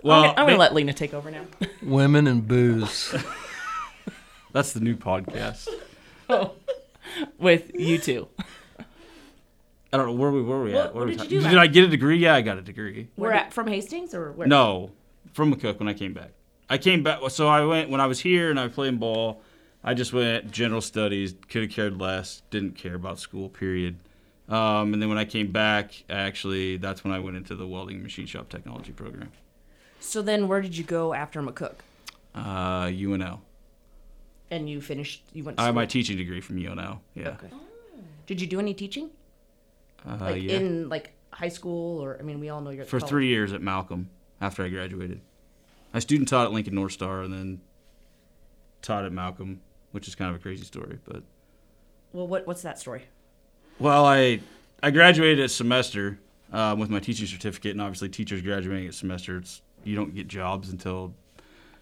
Well, 0.06 0.22
I'm, 0.22 0.24
gonna, 0.32 0.42
I'm 0.42 0.46
gonna 0.48 0.58
let 0.60 0.74
Lena 0.74 0.92
take 0.92 1.14
over 1.14 1.32
now. 1.32 1.46
Women 1.82 2.28
and 2.28 2.46
booze. 2.46 3.16
that's 4.52 4.74
the 4.74 4.82
new 4.82 4.98
podcast. 4.98 5.70
Oh, 6.30 6.52
with 7.38 7.72
you 7.74 7.98
two. 7.98 8.28
I 8.78 9.98
don't 9.98 10.08
know 10.08 10.12
where 10.14 10.30
we 10.32 10.42
were 10.42 10.62
we 10.64 10.74
What- 10.74 10.88
at. 10.88 10.94
what 10.96 11.02
were 11.02 11.06
we 11.06 11.12
did 11.12 11.20
ta- 11.20 11.24
you 11.24 11.40
do 11.42 11.50
Did 11.52 11.58
I 11.58 11.68
get 11.68 11.86
a 11.86 11.88
degree? 11.88 12.18
Yeah, 12.18 12.36
I 12.36 12.42
got 12.42 12.58
a 12.58 12.62
degree. 12.62 13.08
We're 13.16 13.32
at 13.32 13.54
from 13.54 13.68
Hastings 13.68 14.14
or 14.14 14.34
where? 14.34 14.46
No, 14.46 14.92
from 15.32 15.54
McCook 15.56 15.80
when 15.80 15.88
I 15.88 15.94
came 15.94 16.12
back. 16.14 16.32
I 16.70 16.78
came 16.78 17.02
back, 17.02 17.20
so 17.30 17.48
I 17.48 17.64
went 17.64 17.90
when 17.90 18.02
I 18.02 18.08
was 18.08 18.20
here 18.20 18.50
and 18.50 18.60
I 18.60 18.64
was 18.66 18.74
playing 18.74 18.98
ball. 18.98 19.42
I 19.86 19.94
just 19.94 20.12
went 20.12 20.52
general 20.52 20.82
studies. 20.82 21.34
Could 21.48 21.62
have 21.62 21.72
cared 21.72 21.98
less. 22.02 22.42
Didn't 22.50 22.76
care 22.76 22.96
about 22.96 23.20
school. 23.20 23.48
Period. 23.48 24.00
Um, 24.50 24.94
and 24.94 25.02
then 25.02 25.10
when 25.10 25.18
I 25.18 25.26
came 25.26 25.52
back, 25.52 26.04
actually, 26.10 26.78
that's 26.78 27.04
when 27.04 27.14
I 27.14 27.20
went 27.20 27.38
into 27.38 27.56
the 27.56 27.66
welding 27.66 28.04
machine 28.04 28.26
shop 28.26 28.50
technology 28.50 28.92
program. 28.92 29.32
So 30.00 30.22
then, 30.22 30.48
where 30.48 30.62
did 30.62 30.76
you 30.78 30.84
go 30.84 31.14
after 31.14 31.42
McCook? 31.42 31.76
Uh, 32.36 32.86
UNL. 32.88 33.40
And 34.52 34.70
you 34.70 34.82
finished. 34.82 35.24
You 35.34 35.46
went. 35.46 35.58
To 35.58 35.64
I 35.64 35.68
have 35.68 35.76
my 35.76 35.86
teaching 35.86 36.18
degree 36.18 36.42
from 36.42 36.58
UNL. 36.58 37.00
Yeah. 37.16 37.30
Okay. 37.30 37.48
Did 38.28 38.42
you 38.42 38.48
do 38.48 38.60
any 38.60 38.74
teaching? 38.74 39.10
Uh, 40.06 40.18
Like 40.20 40.44
yeah. 40.44 40.58
in 40.58 40.90
like 40.90 41.12
high 41.32 41.48
school, 41.50 42.00
or 42.04 42.18
I 42.20 42.24
mean, 42.24 42.40
we 42.40 42.50
all 42.50 42.62
know 42.62 42.70
you're 42.70 42.86
For 42.86 43.00
college. 43.00 43.10
three 43.10 43.28
years 43.28 43.54
at 43.54 43.62
Malcolm 43.62 44.10
after 44.42 44.64
I 44.64 44.70
graduated. 44.70 45.22
I 45.94 46.00
student 46.00 46.28
taught 46.28 46.46
at 46.46 46.52
Lincoln 46.52 46.76
North 46.76 46.92
Star 46.92 47.22
and 47.22 47.34
then 47.34 47.62
taught 48.82 49.06
at 49.06 49.12
Malcolm, 49.12 49.62
which 49.92 50.08
is 50.08 50.16
kind 50.16 50.30
of 50.30 50.36
a 50.36 50.40
crazy 50.40 50.66
story, 50.66 51.00
but. 51.06 51.24
Well, 52.12 52.28
what 52.28 52.46
what's 52.46 52.62
that 52.64 52.78
story? 52.78 53.04
Well, 53.84 54.06
I 54.06 54.40
I 54.82 54.92
graduated 54.92 55.44
a 55.44 55.50
semester 55.50 56.18
um, 56.54 56.80
with 56.80 56.90
my 56.90 57.00
teaching 57.00 57.28
certificate, 57.28 57.72
and 57.72 57.82
obviously, 57.82 58.08
teachers 58.08 58.42
graduating 58.42 58.88
a 58.88 58.94
semester, 58.94 59.40
it's 59.40 59.62
you 59.84 59.94
don't 59.94 60.16
get 60.16 60.30
jobs 60.30 60.70
until 60.70 61.14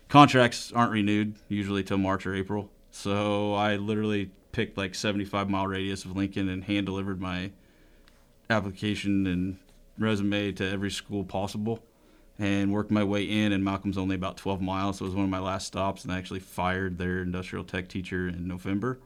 contracts 0.10 0.72
aren't 0.74 0.94
renewed, 0.94 1.36
usually 1.48 1.84
till 1.84 2.00
March 2.00 2.26
or 2.26 2.34
April. 2.34 2.72
So 2.90 3.54
I 3.54 3.76
literally 3.76 4.32
picked 4.52 4.80
like 4.80 4.96
75 4.96 5.48
mile 5.48 5.68
radius 5.68 6.04
of 6.04 6.18
Lincoln 6.18 6.50
and 6.50 6.64
hand 6.64 6.88
delivered 6.88 7.22
my 7.22 7.52
application 8.50 9.28
and 9.28 9.60
resume 10.00 10.54
to 10.54 10.68
every 10.68 10.90
school 10.90 11.24
possible 11.24 11.84
and 12.40 12.74
worked 12.74 12.90
my 12.90 13.04
way 13.04 13.26
in 13.26 13.52
and 13.52 13.64
Malcolm's 13.64 14.00
only 14.00 14.16
about 14.16 14.38
12 14.38 14.60
miles 14.60 14.98
so 14.98 15.06
it 15.06 15.10
was 15.10 15.16
one 15.16 15.26
of 15.26 15.30
my 15.30 15.38
last 15.38 15.68
stops 15.68 16.04
and 16.04 16.12
I 16.12 16.18
actually 16.18 16.40
fired 16.40 16.98
their 16.98 17.22
industrial 17.22 17.64
tech 17.64 17.88
teacher 17.88 18.28
in 18.28 18.48
November 18.48 18.98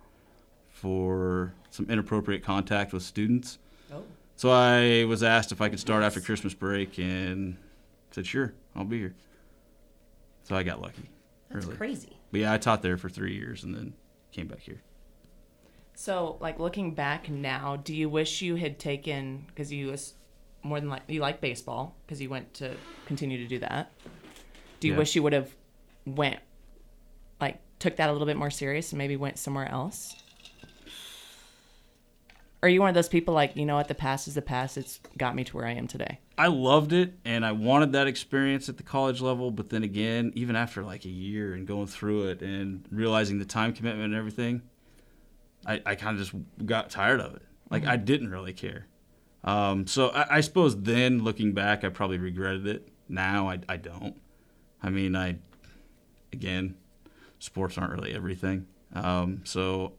for 0.86 1.52
some 1.72 1.90
inappropriate 1.90 2.44
contact 2.44 2.94
with 2.94 3.02
students. 3.02 3.58
Oh. 3.92 4.04
So 4.36 4.52
I 4.52 5.04
was 5.06 5.24
asked 5.24 5.52
if 5.52 5.60
I 5.60 5.68
could 5.68 5.80
start 5.80 6.04
after 6.04 6.22
Christmas 6.22 6.54
break 6.54 7.00
and 7.00 7.58
said 8.12 8.28
sure, 8.28 8.54
I'll 8.76 8.84
be 8.86 9.00
here. 9.00 9.16
So 10.44 10.56
I 10.56 10.62
got 10.62 10.84
lucky. 10.84 11.10
That's 11.50 11.66
really. 11.66 11.78
crazy. 11.78 12.18
But 12.32 12.42
yeah, 12.42 12.54
I 12.54 12.60
taught 12.60 12.84
there 12.84 12.98
for 12.98 13.10
3 13.10 13.34
years 13.34 13.64
and 13.64 13.74
then 13.74 13.96
came 14.32 14.48
back 14.48 14.60
here. 14.60 14.84
So, 15.96 16.38
like 16.40 16.60
looking 16.60 16.94
back 16.94 17.30
now, 17.32 17.78
do 17.78 17.96
you 17.96 18.08
wish 18.08 18.44
you 18.44 18.56
had 18.56 18.78
taken 18.78 19.46
because 19.48 19.74
you 19.74 19.88
was 19.88 20.14
more 20.62 20.80
than 20.80 20.90
like 20.90 21.02
you 21.08 21.20
like 21.20 21.42
baseball 21.42 21.96
because 22.06 22.22
you 22.22 22.30
went 22.30 22.54
to 22.56 22.76
continue 23.08 23.40
to 23.40 23.48
do 23.48 23.58
that? 23.58 23.92
Do 24.80 24.88
you 24.88 24.94
Yeah. 24.94 25.00
wish 25.00 25.16
you 25.16 25.24
would 25.24 25.34
have 25.34 25.56
went 26.06 26.42
like 27.42 27.60
took 27.80 27.96
that 27.96 28.08
a 28.08 28.12
little 28.12 28.28
bit 28.28 28.38
more 28.38 28.52
serious 28.52 28.92
and 28.92 29.00
maybe 29.00 29.16
went 29.16 29.40
somewhere 29.40 29.68
else? 29.68 30.16
Or 32.66 32.68
are 32.68 32.72
you 32.72 32.80
one 32.80 32.90
of 32.90 32.96
those 32.96 33.10
people 33.10 33.36
like 33.36 33.56
you 33.56 33.64
know 33.64 33.76
what 33.76 33.90
the 33.90 33.94
past 33.94 34.28
is 34.28 34.34
the 34.34 34.42
past? 34.42 34.76
It's 34.76 35.00
got 35.20 35.36
me 35.36 35.44
to 35.44 35.56
where 35.56 35.68
I 35.68 35.74
am 35.74 35.86
today. 35.86 36.18
I 36.36 36.48
loved 36.48 36.94
it 36.94 37.14
and 37.24 37.46
I 37.46 37.52
wanted 37.52 37.92
that 37.92 38.08
experience 38.08 38.70
at 38.70 38.78
the 38.78 38.82
college 38.82 39.22
level, 39.22 39.52
but 39.52 39.70
then 39.70 39.84
again, 39.84 40.32
even 40.34 40.56
after 40.56 40.82
like 40.82 41.06
a 41.06 41.10
year 41.10 41.54
and 41.54 41.68
going 41.68 41.86
through 41.86 42.30
it 42.30 42.42
and 42.42 42.84
realizing 42.90 43.38
the 43.38 43.46
time 43.46 43.72
commitment 43.72 44.06
and 44.06 44.16
everything, 44.16 44.64
I, 45.64 45.80
I 45.86 45.94
kind 45.94 46.20
of 46.20 46.26
just 46.26 46.66
got 46.66 46.90
tired 46.90 47.20
of 47.20 47.36
it. 47.36 47.44
Like 47.70 47.86
I 47.86 47.98
didn't 47.98 48.32
really 48.32 48.54
care. 48.54 48.88
Um, 49.44 49.86
so 49.86 50.10
I, 50.10 50.38
I 50.38 50.42
suppose 50.42 50.76
then 50.82 51.24
looking 51.24 51.54
back, 51.54 51.84
I 51.84 51.90
probably 51.90 52.18
regretted 52.18 52.66
it. 52.66 52.88
Now 53.08 53.48
I, 53.48 53.60
I 53.70 53.78
don't. 53.78 54.20
I 54.82 54.90
mean, 54.90 55.16
I, 55.16 55.36
again, 56.34 56.78
sports 57.38 57.78
aren't 57.78 57.92
really 57.92 58.16
everything. 58.16 58.66
Um, 58.94 59.42
so 59.44 59.94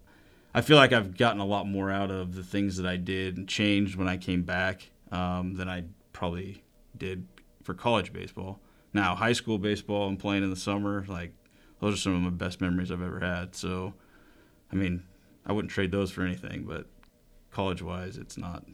I 0.57 0.63
feel 0.63 0.79
like 0.79 0.95
I've 0.95 1.19
gotten 1.19 1.39
a 1.39 1.45
lot 1.45 1.69
more 1.69 1.91
out 1.91 2.11
of 2.11 2.35
the 2.35 2.43
things 2.43 2.79
that 2.79 2.87
I 2.87 2.97
did 2.97 3.37
and 3.37 3.47
changed 3.47 3.95
when 3.95 4.09
I 4.09 4.17
came 4.17 4.43
back 4.43 4.89
um, 5.13 5.53
than 5.53 5.69
I 5.69 5.85
probably 6.15 6.65
did 6.97 7.29
for 7.63 7.75
college 7.75 8.11
baseball. 8.11 8.59
Now, 8.95 9.15
high 9.15 9.35
school 9.35 9.59
baseball 9.59 10.09
and 10.09 10.19
playing 10.19 10.45
in 10.45 10.49
the 10.49 10.57
summer, 10.57 11.05
like 11.09 11.35
those 11.83 11.93
are 11.93 11.99
some 11.99 12.15
of 12.15 12.23
my 12.23 12.31
best 12.31 12.63
memories 12.63 12.91
I've 12.91 13.03
ever 13.03 13.21
had. 13.21 13.55
So, 13.55 13.93
I 14.73 14.77
mean, 14.77 15.03
I 15.45 15.53
wouldn't 15.53 15.71
trade 15.71 15.93
those 15.93 16.11
for 16.11 16.23
anything, 16.23 16.65
but 16.65 16.87
college 17.51 17.83
wise, 17.83 18.17
it's 18.17 18.39
not. 18.39 18.65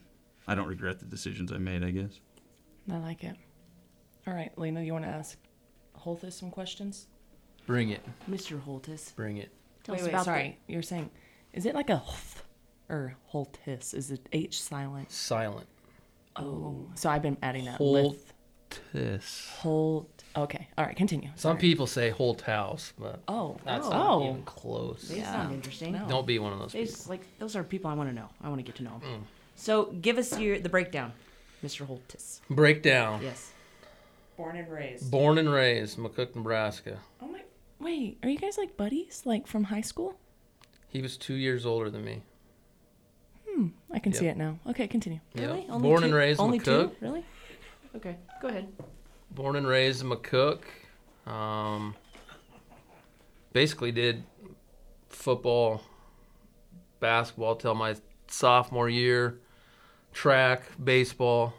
I 0.46 0.54
don't 0.54 0.68
regret 0.68 1.00
the 1.00 1.06
decisions 1.06 1.50
I 1.50 1.58
made, 1.58 1.82
I 1.82 1.90
guess. 1.90 2.20
I 2.92 2.98
like 2.98 3.24
it. 3.24 3.34
All 4.28 4.34
right, 4.34 4.56
Lena, 4.56 4.82
you 4.82 4.92
want 4.92 5.04
to 5.04 5.10
ask 5.10 5.36
Holthus 5.98 6.34
some 6.34 6.52
questions? 6.52 7.08
Bring 7.66 7.90
it. 7.90 8.02
Mr. 8.30 8.62
Holthus, 8.62 9.16
Bring 9.16 9.38
it. 9.38 9.50
tell 9.82 9.96
wait, 9.96 10.02
us 10.02 10.04
wait, 10.04 10.14
about 10.14 10.24
sorry. 10.26 10.60
You're 10.68 10.82
saying, 10.82 11.10
is 11.52 11.66
it 11.66 11.74
like 11.74 11.90
a 11.90 11.96
Holth 11.96 12.42
or 12.88 13.16
Holthus? 13.32 13.94
Is 13.94 14.10
it 14.10 14.28
H 14.32 14.60
silent? 14.60 15.10
Silent. 15.10 15.66
Oh, 16.36 16.86
so 16.94 17.10
I've 17.10 17.22
been 17.22 17.36
adding 17.42 17.66
that. 17.66 17.76
Hold- 17.76 18.12
Lith, 18.12 18.32
This. 18.94 19.50
Okay, 20.34 20.66
all 20.78 20.86
right, 20.86 20.96
continue. 20.96 21.28
Some 21.36 21.50
Sorry. 21.52 21.58
people 21.60 21.86
say 21.86 22.08
whole 22.08 22.38
house, 22.46 22.94
but 22.98 23.20
Oh, 23.28 23.58
that's 23.66 23.86
oh, 23.86 23.90
not 23.90 24.22
even 24.30 24.42
close. 24.44 25.08
They 25.08 25.18
Yeah. 25.18 25.30
sound 25.32 25.52
interesting. 25.52 25.92
No. 25.92 26.08
Don't 26.08 26.26
be 26.26 26.38
one 26.38 26.54
of 26.54 26.58
those 26.58 26.72
They 26.72 26.80
people. 26.80 26.94
just, 26.94 27.08
like 27.10 27.20
those 27.38 27.54
are 27.54 27.62
people 27.62 27.90
I 27.90 27.94
want 27.94 28.08
to 28.08 28.14
know. 28.14 28.28
I 28.40 28.48
want 28.48 28.58
to 28.60 28.62
get 28.62 28.76
to 28.76 28.82
know 28.82 28.94
'em. 28.94 29.00
Mm. 29.02 29.22
So 29.56 29.86
give 30.00 30.16
us 30.16 30.38
your 30.38 30.58
the 30.58 30.70
breakdown, 30.70 31.12
Mr. 31.62 31.86
Holthus. 31.86 32.40
Breakdown. 32.48 33.20
Yes. 33.22 33.52
born 34.38 34.56
and 34.56 34.72
raised. 34.72 35.10
Born 35.10 35.36
and 35.36 35.52
raised, 35.52 35.98
McCook, 35.98 36.34
Nebraska. 36.34 36.98
Oh 37.20 37.26
my! 37.28 37.42
Wait, 37.78 38.16
are 38.22 38.28
you 38.30 38.38
guys 38.38 38.56
like 38.56 38.76
buddies, 38.78 39.22
like 39.26 39.46
from 39.46 39.64
high 39.64 39.82
school? 39.82 40.14
He 40.92 41.00
was 41.00 41.16
two 41.16 41.34
years 41.34 41.64
older 41.64 41.88
than 41.88 42.04
me. 42.04 42.22
Hmm, 43.48 43.68
I 43.90 43.98
can 43.98 44.12
Yep. 44.12 44.20
see 44.20 44.26
it 44.26 44.36
now. 44.36 44.58
Okay, 44.66 44.86
continue. 44.86 45.20
Yep. 45.34 45.46
Really? 45.48 45.66
Only 45.70 45.88
Born 45.88 46.00
two? 46.00 46.04
and 46.06 46.14
raised 46.14 46.38
in 46.38 46.44
Only 46.44 46.58
McCook. 46.60 46.64
two? 46.90 46.96
Really? 47.00 47.24
Okay. 47.96 48.16
Go 48.42 48.48
ahead. 48.48 48.68
Born 49.30 49.56
and 49.56 49.66
raised 49.66 50.02
in 50.02 50.10
McCook. 50.10 50.60
Um, 51.26 51.94
basically 53.54 53.90
did 53.90 54.24
football, 55.08 55.80
basketball 57.00 57.56
till 57.56 57.74
my 57.74 57.96
sophomore 58.28 58.90
year, 58.90 59.40
track, 60.12 60.64
baseball. 60.82 61.54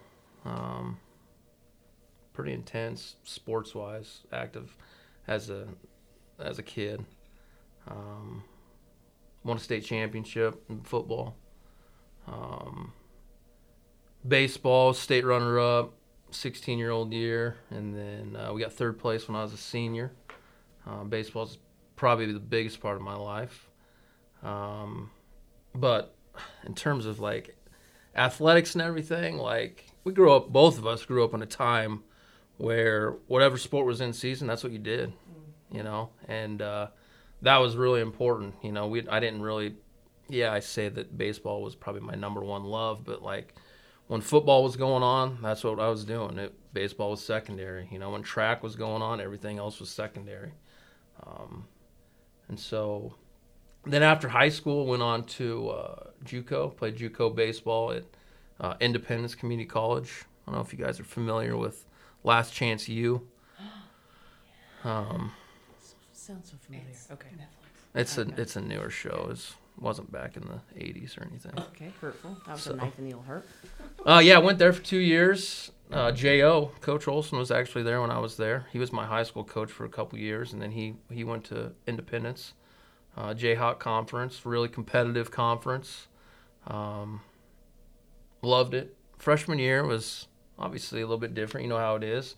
Um, 0.45 0.99
pretty 2.33 2.53
intense 2.53 3.15
sports 3.23 3.73
wise, 3.73 4.21
active 4.31 4.77
as 5.27 5.49
a 5.49 5.67
as 6.37 6.59
a 6.59 6.63
kid. 6.63 7.03
Um, 7.87 8.43
won 9.43 9.57
a 9.57 9.59
state 9.59 9.83
championship 9.83 10.63
in 10.69 10.81
football. 10.81 11.35
Um, 12.27 12.93
baseball, 14.27 14.93
state 14.93 15.25
runner 15.25 15.59
up, 15.59 15.93
16 16.31 16.79
year 16.79 16.91
old 16.91 17.13
year, 17.13 17.57
and 17.69 17.95
then 17.95 18.35
uh, 18.35 18.53
we 18.53 18.61
got 18.61 18.73
third 18.73 18.97
place 18.97 19.27
when 19.27 19.35
I 19.35 19.43
was 19.43 19.53
a 19.53 19.57
senior. 19.57 20.11
Uh, 20.87 21.03
baseball's 21.03 21.59
probably 21.95 22.31
the 22.31 22.39
biggest 22.39 22.81
part 22.81 22.95
of 22.95 23.01
my 23.01 23.15
life. 23.15 23.69
Um, 24.41 25.11
but 25.73 26.15
in 26.65 26.75
terms 26.75 27.05
of 27.05 27.19
like 27.19 27.55
athletics 28.15 28.73
and 28.75 28.81
everything, 28.81 29.37
like 29.37 29.85
we 30.03 30.13
grew 30.13 30.33
up, 30.33 30.49
both 30.49 30.77
of 30.77 30.85
us 30.85 31.05
grew 31.05 31.23
up 31.23 31.33
in 31.33 31.41
a 31.41 31.47
time 31.47 32.03
where 32.57 33.11
whatever 33.27 33.57
sport 33.57 33.85
was 33.85 34.01
in 34.01 34.13
season, 34.13 34.47
that's 34.47 34.63
what 34.63 34.71
you 34.71 34.79
did, 34.79 35.13
you 35.71 35.83
know, 35.83 36.09
and 36.27 36.61
uh, 36.61 36.87
that 37.43 37.57
was 37.57 37.75
really 37.75 38.01
important. 38.01 38.55
You 38.61 38.71
know, 38.71 38.87
we 38.87 39.07
I 39.07 39.19
didn't 39.19 39.41
really, 39.41 39.75
yeah, 40.29 40.51
I 40.51 40.59
say 40.59 40.89
that 40.89 41.17
baseball 41.17 41.61
was 41.61 41.75
probably 41.75 42.01
my 42.01 42.15
number 42.15 42.41
one 42.41 42.63
love, 42.63 43.03
but 43.05 43.21
like 43.21 43.53
when 44.07 44.21
football 44.21 44.63
was 44.63 44.75
going 44.75 45.03
on, 45.03 45.39
that's 45.41 45.63
what 45.63 45.79
I 45.79 45.89
was 45.89 46.05
doing. 46.05 46.37
It, 46.39 46.53
baseball 46.73 47.11
was 47.11 47.23
secondary. 47.23 47.87
You 47.91 47.99
know, 47.99 48.11
when 48.11 48.23
track 48.23 48.63
was 48.63 48.75
going 48.75 49.01
on, 49.01 49.21
everything 49.21 49.59
else 49.59 49.79
was 49.79 49.89
secondary. 49.89 50.53
Um, 51.25 51.65
and 52.47 52.59
so 52.59 53.15
then 53.85 54.03
after 54.03 54.29
high 54.29 54.49
school, 54.49 54.85
went 54.85 55.03
on 55.03 55.25
to 55.25 55.69
uh, 55.69 56.03
JUCO, 56.25 56.75
played 56.75 56.97
JUCO 56.97 57.35
baseball 57.35 57.91
at 57.91 58.03
uh, 58.59 58.75
Independence 58.79 59.35
Community 59.35 59.67
College. 59.67 60.25
I 60.47 60.51
don't 60.51 60.59
know 60.59 60.65
if 60.65 60.73
you 60.73 60.83
guys 60.83 60.99
are 60.99 61.05
familiar 61.05 61.57
with 61.57 61.85
Last 62.23 62.53
Chance 62.53 62.87
U. 62.89 63.27
Um, 64.85 65.31
Sounds 66.23 66.51
so 66.51 66.57
familiar. 66.65 66.87
okay. 67.11 67.27
it's 67.95 68.17
a 68.17 68.21
it's 68.37 68.55
a 68.55 68.61
newer 68.61 68.89
show. 68.89 69.27
It 69.31 69.55
wasn't 69.77 70.09
back 70.09 70.37
in 70.37 70.43
the 70.43 70.61
80s 70.81 71.17
or 71.17 71.23
anything. 71.29 71.51
Okay. 71.59 71.91
Hurtful. 71.99 72.37
That 72.45 72.53
was 72.53 72.61
So- 72.61 72.73
a 72.73 72.75
knife 72.77 72.97
in 72.97 73.09
the 73.09 73.13
old 73.13 73.25
heart. 73.25 73.45
Uh, 74.05 74.21
yeah, 74.23 74.35
I 74.35 74.39
went 74.39 74.57
there 74.57 74.71
for 74.71 74.81
two 74.81 74.99
years. 74.99 75.71
Uh, 75.91 76.13
Jo 76.13 76.71
Coach 76.79 77.09
Olson 77.09 77.37
was 77.37 77.51
actually 77.51 77.83
there 77.83 77.99
when 77.99 78.09
I 78.09 78.19
was 78.19 78.37
there. 78.37 78.67
He 78.71 78.79
was 78.79 78.93
my 78.93 79.05
high 79.05 79.23
school 79.23 79.43
coach 79.43 79.69
for 79.69 79.83
a 79.83 79.89
couple 79.89 80.17
years, 80.17 80.53
and 80.53 80.61
then 80.61 80.71
he 80.71 80.95
he 81.11 81.25
went 81.25 81.43
to 81.45 81.73
Independence, 81.87 82.53
uh, 83.17 83.33
Jayhawk 83.33 83.79
Conference, 83.79 84.45
really 84.45 84.69
competitive 84.69 85.29
conference. 85.29 86.07
Um, 86.67 87.19
loved 88.41 88.73
it. 88.73 88.95
Freshman 89.17 89.59
year 89.59 89.85
was 89.85 90.27
obviously 90.57 91.01
a 91.01 91.05
little 91.05 91.19
bit 91.19 91.33
different. 91.33 91.65
You 91.65 91.69
know 91.69 91.77
how 91.79 91.95
it 91.95 92.03
is, 92.03 92.35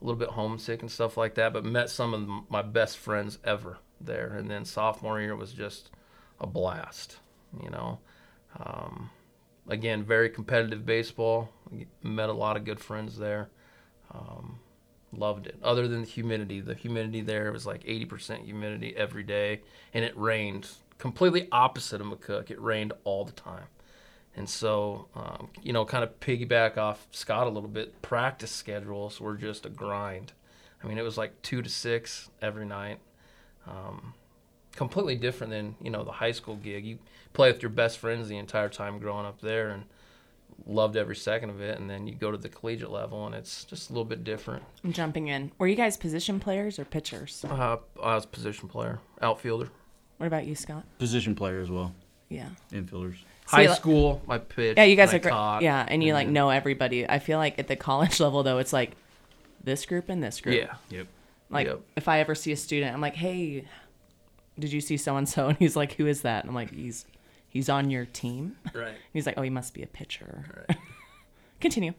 a 0.00 0.04
little 0.04 0.18
bit 0.18 0.30
homesick 0.30 0.80
and 0.82 0.90
stuff 0.90 1.16
like 1.16 1.34
that. 1.34 1.52
But 1.52 1.64
met 1.64 1.90
some 1.90 2.14
of 2.14 2.50
my 2.50 2.62
best 2.62 2.98
friends 2.98 3.38
ever 3.44 3.78
there, 4.00 4.34
and 4.36 4.50
then 4.50 4.64
sophomore 4.64 5.20
year 5.20 5.36
was 5.36 5.52
just 5.52 5.90
a 6.40 6.46
blast. 6.46 7.18
You 7.62 7.70
know. 7.70 7.98
Um, 8.58 9.10
again, 9.68 10.02
very 10.02 10.28
competitive 10.28 10.84
baseball. 10.84 11.50
Met 12.02 12.28
a 12.28 12.34
lot 12.34 12.56
of 12.56 12.64
good 12.64 12.80
friends 12.80 13.16
there. 13.16 13.50
Um, 14.12 14.58
loved 15.12 15.46
it. 15.46 15.58
Other 15.62 15.88
than 15.88 16.02
the 16.02 16.06
humidity, 16.06 16.60
the 16.60 16.74
humidity 16.74 17.20
there 17.20 17.52
was 17.52 17.66
like 17.66 17.84
80% 17.84 18.44
humidity 18.44 18.94
every 18.96 19.22
day, 19.22 19.62
and 19.94 20.04
it 20.04 20.16
rained. 20.16 20.68
Completely 20.98 21.48
opposite 21.50 22.00
of 22.00 22.08
McCook. 22.08 22.50
It 22.50 22.60
rained 22.60 22.92
all 23.04 23.24
the 23.24 23.32
time. 23.32 23.64
And 24.40 24.48
so, 24.48 25.06
um, 25.14 25.48
you 25.62 25.74
know, 25.74 25.84
kind 25.84 26.02
of 26.02 26.18
piggyback 26.18 26.78
off 26.78 27.06
Scott 27.10 27.46
a 27.46 27.50
little 27.50 27.68
bit. 27.68 28.00
Practice 28.00 28.50
schedules 28.50 29.20
were 29.20 29.34
just 29.34 29.66
a 29.66 29.68
grind. 29.68 30.32
I 30.82 30.86
mean, 30.86 30.96
it 30.96 31.02
was 31.02 31.18
like 31.18 31.42
two 31.42 31.60
to 31.60 31.68
six 31.68 32.30
every 32.40 32.64
night. 32.64 33.00
Um, 33.66 34.14
completely 34.74 35.16
different 35.16 35.50
than 35.50 35.74
you 35.82 35.90
know 35.90 36.04
the 36.04 36.12
high 36.12 36.32
school 36.32 36.56
gig. 36.56 36.86
You 36.86 36.98
play 37.34 37.52
with 37.52 37.60
your 37.60 37.68
best 37.68 37.98
friends 37.98 38.28
the 38.28 38.38
entire 38.38 38.70
time 38.70 38.98
growing 38.98 39.26
up 39.26 39.42
there, 39.42 39.68
and 39.68 39.84
loved 40.64 40.96
every 40.96 41.16
second 41.16 41.50
of 41.50 41.60
it. 41.60 41.78
And 41.78 41.90
then 41.90 42.06
you 42.06 42.14
go 42.14 42.30
to 42.30 42.38
the 42.38 42.48
collegiate 42.48 42.90
level, 42.90 43.26
and 43.26 43.34
it's 43.34 43.64
just 43.64 43.90
a 43.90 43.92
little 43.92 44.06
bit 44.06 44.24
different. 44.24 44.62
I'm 44.82 44.94
jumping 44.94 45.28
in. 45.28 45.52
Were 45.58 45.68
you 45.68 45.76
guys 45.76 45.98
position 45.98 46.40
players 46.40 46.78
or 46.78 46.86
pitchers? 46.86 47.44
Uh, 47.44 47.76
I 48.02 48.14
was 48.14 48.24
position 48.24 48.70
player, 48.70 49.00
outfielder. 49.20 49.68
What 50.16 50.28
about 50.28 50.46
you, 50.46 50.54
Scott? 50.54 50.86
Position 50.98 51.34
player 51.34 51.60
as 51.60 51.70
well. 51.70 51.94
Yeah. 52.30 52.48
infielders. 52.72 53.16
High 53.50 53.66
like- 53.66 53.76
school, 53.76 54.22
I 54.28 54.38
pitched. 54.38 54.78
Yeah, 54.78 54.84
you 54.84 54.96
guys 54.96 55.12
and 55.12 55.24
are 55.26 55.28
great. 55.58 55.62
Yeah, 55.64 55.84
and 55.88 56.02
you 56.02 56.12
like 56.14 56.26
then- 56.26 56.34
know 56.34 56.50
everybody. 56.50 57.08
I 57.08 57.18
feel 57.18 57.38
like 57.38 57.58
at 57.58 57.68
the 57.68 57.76
college 57.88 58.20
level 58.20 58.42
though, 58.42 58.58
it's 58.58 58.72
like 58.72 58.92
this 59.62 59.84
group 59.86 60.08
and 60.08 60.22
this 60.22 60.40
group. 60.40 60.56
Yeah. 60.56 60.74
Yep. 60.90 61.06
Like 61.50 61.66
Yep. 61.66 61.80
if 61.96 62.08
I 62.08 62.20
ever 62.20 62.34
see 62.34 62.52
a 62.52 62.56
student, 62.56 62.94
I'm 62.94 63.00
like, 63.00 63.16
"Hey, 63.16 63.64
did 64.58 64.72
you 64.72 64.80
see 64.80 64.96
so 64.96 65.16
and 65.16 65.28
so?" 65.28 65.48
And 65.48 65.58
he's 65.58 65.76
like, 65.76 65.92
"Who 65.94 66.06
is 66.06 66.22
that?" 66.22 66.44
And 66.44 66.50
I'm 66.50 66.54
like, 66.54 66.72
"He's 66.72 67.04
he's 67.48 67.68
on 67.68 67.90
your 67.90 68.04
team." 68.06 68.56
Right. 68.74 68.94
He's 69.12 69.26
like, 69.26 69.34
"Oh, 69.36 69.42
he 69.42 69.50
must 69.50 69.74
be 69.74 69.82
a 69.82 69.86
pitcher." 69.86 70.66
Continue. 71.60 71.92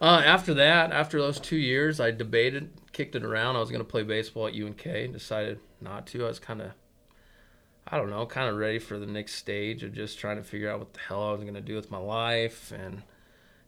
Uh, 0.00 0.20
after 0.24 0.52
that, 0.54 0.92
after 0.92 1.18
those 1.20 1.38
two 1.38 1.56
years, 1.56 2.00
I 2.00 2.10
debated, 2.10 2.70
kicked 2.92 3.14
it 3.14 3.24
around. 3.24 3.56
I 3.56 3.60
was 3.60 3.70
going 3.70 3.80
to 3.84 3.88
play 3.88 4.02
baseball 4.02 4.48
at 4.48 4.54
UNK 4.54 4.84
and 4.86 5.12
decided 5.12 5.60
not 5.80 6.06
to. 6.08 6.24
I 6.24 6.28
was 6.28 6.38
kind 6.40 6.60
of, 6.60 6.72
I 7.86 7.98
don't 7.98 8.10
know, 8.10 8.24
kind 8.26 8.48
of 8.48 8.56
ready 8.56 8.78
for 8.78 8.98
the 8.98 9.06
next 9.06 9.34
stage 9.34 9.82
of 9.82 9.92
just 9.92 10.18
trying 10.18 10.36
to 10.36 10.42
figure 10.42 10.70
out 10.70 10.78
what 10.78 10.92
the 10.92 11.00
hell 11.00 11.28
I 11.28 11.32
was 11.32 11.42
going 11.42 11.54
to 11.54 11.60
do 11.60 11.74
with 11.74 11.90
my 11.90 11.98
life 11.98 12.72
and 12.72 13.02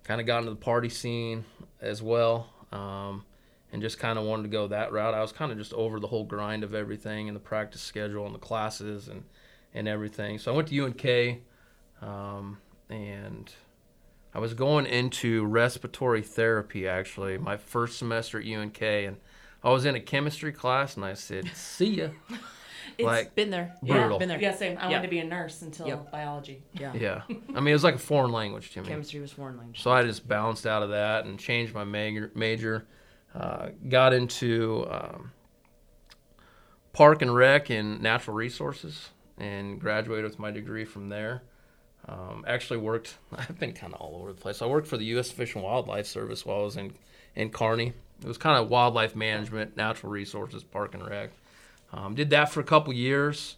kind 0.05 0.21
of 0.21 0.27
got 0.27 0.39
into 0.39 0.51
the 0.51 0.57
party 0.57 0.89
scene 0.89 1.45
as 1.81 2.03
well. 2.03 2.49
Um, 2.73 3.25
and 3.73 3.83
just 3.83 3.99
kind 3.99 4.21
of 4.21 4.25
wanted 4.25 4.45
to 4.45 4.49
go 4.51 4.69
that 4.69 4.93
route. 4.93 5.15
I 5.15 5.21
was 5.21 5.33
kind 5.33 5.51
of 5.51 5.59
just 5.59 5.73
over 5.73 5.99
the 5.99 6.07
whole 6.07 6.23
grind 6.23 6.63
of 6.63 6.75
everything 6.75 7.29
and 7.29 7.35
the 7.35 7.41
practice 7.41 7.81
schedule 7.81 8.25
and 8.25 8.33
the 8.33 8.39
classes 8.39 9.09
and, 9.09 9.25
and 9.75 9.89
everything. 9.89 10.39
So 10.39 10.53
I 10.53 10.57
went 10.57 10.69
to 10.69 10.85
UNK 10.85 11.41
um, 12.01 12.59
and 12.89 13.53
I 14.33 14.39
was 14.39 14.55
going 14.55 14.87
into 14.87 15.45
respiratory 15.45 16.23
therapy 16.23 16.87
actually, 16.87 17.37
my 17.37 17.57
first 17.57 17.99
semester 17.99 18.39
at 18.39 18.47
UNK, 18.47 18.81
and 18.81 19.17
I 19.65 19.71
was 19.71 19.85
in 19.85 19.97
a 19.97 20.01
chemistry 20.01 20.53
class, 20.53 20.97
and 20.97 21.05
I 21.05 21.15
said, 21.15 21.51
"See 21.55 21.97
ya." 21.97 22.09
It's 22.99 23.05
Like, 23.07 23.35
been 23.35 23.51
there. 23.51 23.75
brutal. 23.83 24.13
Yeah, 24.13 24.19
been 24.19 24.29
there. 24.29 24.41
Yeah, 24.41 24.55
same. 24.55 24.77
I 24.79 24.83
Yeah. 24.85 24.89
wanted 24.91 25.03
to 25.03 25.09
be 25.09 25.19
a 25.19 25.25
nurse 25.25 25.63
until 25.63 25.87
Yep. 25.89 26.11
biology. 26.13 26.63
Yeah. 26.73 26.93
Yeah, 26.95 27.23
I 27.55 27.61
mean 27.61 27.69
it 27.69 27.73
was 27.73 27.85
like 27.85 27.95
a 27.97 27.99
foreign 27.99 28.33
language 28.33 28.71
to 28.73 28.83
me. 28.83 28.89
Chemistry 28.89 29.21
was 29.21 29.33
foreign 29.33 29.57
language. 29.57 29.83
So 29.83 29.91
I 29.91 30.03
just 30.03 30.27
bounced 30.29 30.67
out 30.67 30.83
of 30.83 30.91
that 30.91 31.25
and 31.25 31.39
changed 31.39 31.75
my 31.75 31.85
major. 31.85 32.31
major 32.35 32.87
uh, 33.35 33.71
got 33.89 34.13
into 34.13 34.87
um, 34.91 35.33
park 36.93 37.23
and 37.23 37.35
rec 37.35 37.71
and 37.71 38.01
natural 38.01 38.37
resources, 38.37 39.11
and 39.39 39.81
graduated 39.81 40.25
with 40.25 40.39
my 40.39 40.51
degree 40.51 40.85
from 40.85 41.09
there. 41.09 41.43
Um, 42.07 42.45
actually 42.47 42.77
worked. 42.79 43.17
I've 43.33 43.59
been 43.59 43.73
kind 43.73 43.95
of 43.95 44.01
all 44.01 44.17
over 44.21 44.33
the 44.33 44.41
place. 44.41 44.63
I 44.63 44.67
worked 44.67 44.87
for 44.87 44.97
the 44.97 45.07
U.S. 45.07 45.31
Fish 45.31 45.55
and 45.55 45.65
Wildlife 45.65 46.07
Service 46.07 46.45
while 46.47 46.61
I 46.61 46.63
was 46.65 46.77
in 46.77 46.93
in 47.35 47.51
Kearney. 47.51 47.93
It 48.23 48.29
was 48.29 48.39
kind 48.39 48.63
of 48.63 48.69
wildlife 48.71 49.17
management, 49.17 49.77
natural 49.77 50.13
resources, 50.13 50.63
park 50.63 50.95
and 50.95 51.05
rec. 51.05 51.31
Um, 51.97 52.15
did 52.15 52.31
that 52.31 52.51
for 52.51 52.61
a 52.61 52.65
couple 52.65 52.93
years. 52.93 53.57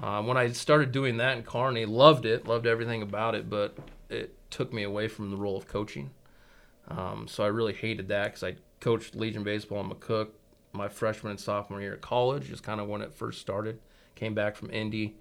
Uh, 0.00 0.22
when 0.22 0.36
I 0.36 0.50
started 0.52 0.92
doing 0.92 1.16
that 1.16 1.36
in 1.36 1.42
Kearney, 1.42 1.84
loved 1.84 2.24
it, 2.24 2.46
loved 2.46 2.66
everything 2.66 3.02
about 3.02 3.34
it, 3.34 3.50
but 3.50 3.76
it 4.08 4.34
took 4.50 4.72
me 4.72 4.82
away 4.82 5.08
from 5.08 5.30
the 5.30 5.36
role 5.36 5.56
of 5.56 5.66
coaching. 5.66 6.10
Um, 6.88 7.26
so 7.28 7.42
I 7.42 7.48
really 7.48 7.72
hated 7.72 8.08
that 8.08 8.26
because 8.26 8.42
I 8.42 8.56
coached 8.80 9.14
Legion 9.14 9.42
baseball 9.42 9.80
in 9.80 9.90
McCook 9.90 10.28
my 10.72 10.88
freshman 10.88 11.32
and 11.32 11.40
sophomore 11.40 11.80
year 11.80 11.94
at 11.94 12.00
college, 12.00 12.50
is 12.50 12.60
kind 12.60 12.80
of 12.80 12.88
when 12.88 13.02
it 13.02 13.12
first 13.12 13.40
started. 13.40 13.80
Came 14.14 14.34
back 14.34 14.56
from 14.56 14.70
Indy, 14.70 15.16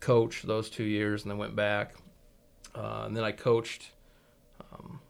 coached 0.00 0.46
those 0.46 0.70
two 0.70 0.84
years, 0.84 1.22
and 1.22 1.30
then 1.30 1.38
went 1.38 1.54
back. 1.54 1.94
Uh, 2.74 3.04
and 3.06 3.16
then 3.16 3.24
I 3.24 3.32
coached. 3.32 3.90
Um, 4.72 5.00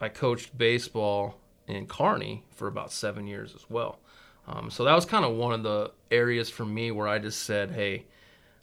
I 0.00 0.08
coached 0.08 0.56
baseball 0.56 1.38
in 1.66 1.86
Kearney 1.86 2.44
for 2.50 2.66
about 2.66 2.92
seven 2.92 3.26
years 3.26 3.54
as 3.54 3.68
well. 3.68 3.98
Um, 4.46 4.70
so 4.70 4.84
that 4.84 4.94
was 4.94 5.04
kind 5.04 5.24
of 5.24 5.36
one 5.36 5.52
of 5.52 5.62
the 5.62 5.92
areas 6.10 6.50
for 6.50 6.64
me 6.64 6.90
where 6.90 7.06
I 7.08 7.18
just 7.18 7.42
said, 7.42 7.70
hey, 7.70 8.06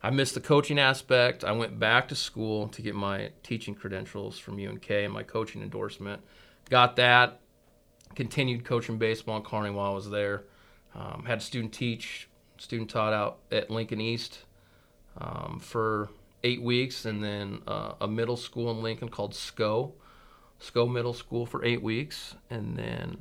I 0.02 0.10
missed 0.12 0.34
the 0.34 0.42
coaching 0.42 0.80
aspect. 0.80 1.44
I 1.44 1.52
went 1.52 1.80
back 1.80 2.08
to 2.10 2.16
school 2.16 2.68
to 2.70 2.82
get 2.82 2.96
my 2.96 3.32
teaching 3.44 3.76
credentials 3.76 4.40
from 4.40 4.56
UNK 4.56 4.90
and 4.90 5.14
my 5.14 5.24
coaching 5.24 5.62
endorsement. 5.62 6.22
Got 6.70 6.96
that. 6.98 7.40
Continued 8.16 8.66
coaching 8.66 8.98
baseball 8.98 9.38
in 9.38 9.44
Kearney 9.44 9.72
while 9.72 9.92
I 9.92 9.94
was 9.94 10.10
there. 10.10 10.44
Um, 10.96 11.26
had 11.28 11.38
a 11.40 11.42
student 11.42 11.74
teach, 11.74 12.28
student 12.58 12.90
taught 12.90 13.14
out 13.14 13.40
at 13.52 13.70
Lincoln 13.70 14.02
East 14.02 14.40
um, 15.18 15.60
for 15.62 16.10
eight 16.44 16.62
weeks, 16.62 17.06
and 17.06 17.24
then 17.24 17.62
uh, 17.68 17.94
a 18.02 18.08
middle 18.08 18.38
school 18.38 18.72
in 18.72 18.82
Lincoln 18.82 19.10
called 19.10 19.36
Scott, 19.36 19.92
Scott 20.60 20.90
Middle 20.90 21.14
School 21.14 21.46
for 21.46 21.64
eight 21.64 21.84
weeks, 21.84 22.36
and 22.50 22.76
then 22.78 23.18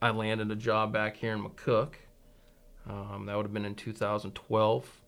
I 0.00 0.10
landed 0.10 0.50
a 0.50 0.56
job 0.56 0.92
back 0.92 1.16
here 1.16 1.32
in 1.32 1.42
McCook. 1.42 1.94
Um, 2.88 3.26
that 3.26 3.36
would 3.36 3.44
have 3.44 3.52
been 3.52 3.64
in 3.64 3.74
2012. 3.74 5.00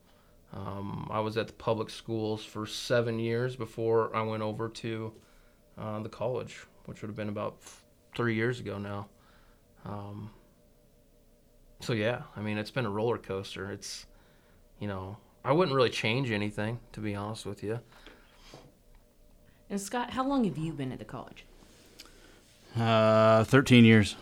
Um, 0.53 1.09
I 1.11 1.21
was 1.21 1.37
at 1.37 1.47
the 1.47 1.53
public 1.53 1.91
schools 1.91 2.45
for 2.45 2.67
seven 2.67 3.19
years 3.19 3.55
before 3.55 4.15
I 4.15 4.23
went 4.23 4.43
over 4.43 4.69
to 4.69 5.13
uh, 5.79 6.01
the 6.01 6.09
college, 6.09 6.59
which 6.87 7.03
would 7.03 7.09
have 7.09 7.17
been 7.17 7.29
about 7.29 7.59
three 8.17 8.35
years 8.35 8.59
ago 8.59 8.79
now. 8.79 9.07
Um, 9.85 10.31
so 11.79 11.93
yeah, 11.93 12.23
I 12.37 12.41
mean, 12.41 12.59
it's 12.59 12.71
been 12.71 12.85
a 12.85 12.91
roller 12.91 13.17
coaster. 13.17 13.71
It's, 13.71 14.07
you 14.81 14.89
know, 14.89 15.17
I 15.45 15.53
wouldn't 15.53 15.75
really 15.75 15.91
change 15.91 16.31
anything 16.33 16.81
to 16.93 17.01
be 17.01 17.15
honest 17.15 17.47
with 17.47 17.63
you. 17.63 17.81
And 19.71 19.81
Scott, 19.81 20.11
how 20.11 20.27
long 20.27 20.45
have 20.45 20.59
you 20.59 20.73
been 20.73 20.91
at 20.91 20.99
the 20.99 21.05
college? 21.05 21.45
Uh, 22.77 23.45
13 23.45 23.85
years. 23.85 24.17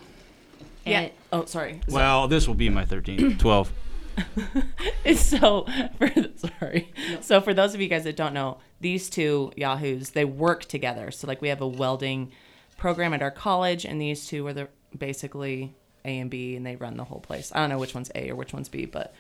Yeah. 0.89 1.01
And- 1.01 1.13
Oh, 1.33 1.45
sorry. 1.45 1.81
So- 1.89 1.95
Well, 1.97 2.29
this 2.29 2.47
will 2.49 2.55
be 2.55 2.69
my 2.71 2.85
13th. 2.85 3.39
12. 3.41 3.73
so 5.15 5.65
for 5.97 6.11
sorry 6.37 6.93
so 7.21 7.41
for 7.41 7.55
those 7.55 7.73
of 7.75 7.81
you 7.81 7.87
guys 7.87 8.03
that 8.05 8.17
don't 8.17 8.35
know 8.35 8.59
these 8.81 9.09
two 9.09 9.53
yahoos 9.57 10.11
they 10.11 10.25
work 10.25 10.65
together 10.65 11.11
so 11.13 11.27
like 11.29 11.41
we 11.41 11.49
have 11.49 11.61
a 11.61 11.67
welding 11.67 12.31
program 12.77 13.15
at 13.15 13.23
our 13.23 13.31
college 13.31 13.85
and 13.85 14.01
these 14.01 14.27
two 14.27 14.45
are 14.47 14.53
the 14.53 14.69
basically 14.97 15.73
a 16.05 16.19
and 16.19 16.31
b 16.31 16.57
and 16.57 16.67
they 16.67 16.75
run 16.77 16.97
the 16.97 17.05
whole 17.05 17.21
place 17.21 17.53
i 17.55 17.61
don't 17.61 17.69
know 17.69 17.79
which 17.79 17.95
one's 17.95 18.11
a 18.17 18.29
or 18.31 18.35
which 18.35 18.53
one's 18.53 18.69
b 18.69 18.87
but 18.87 19.15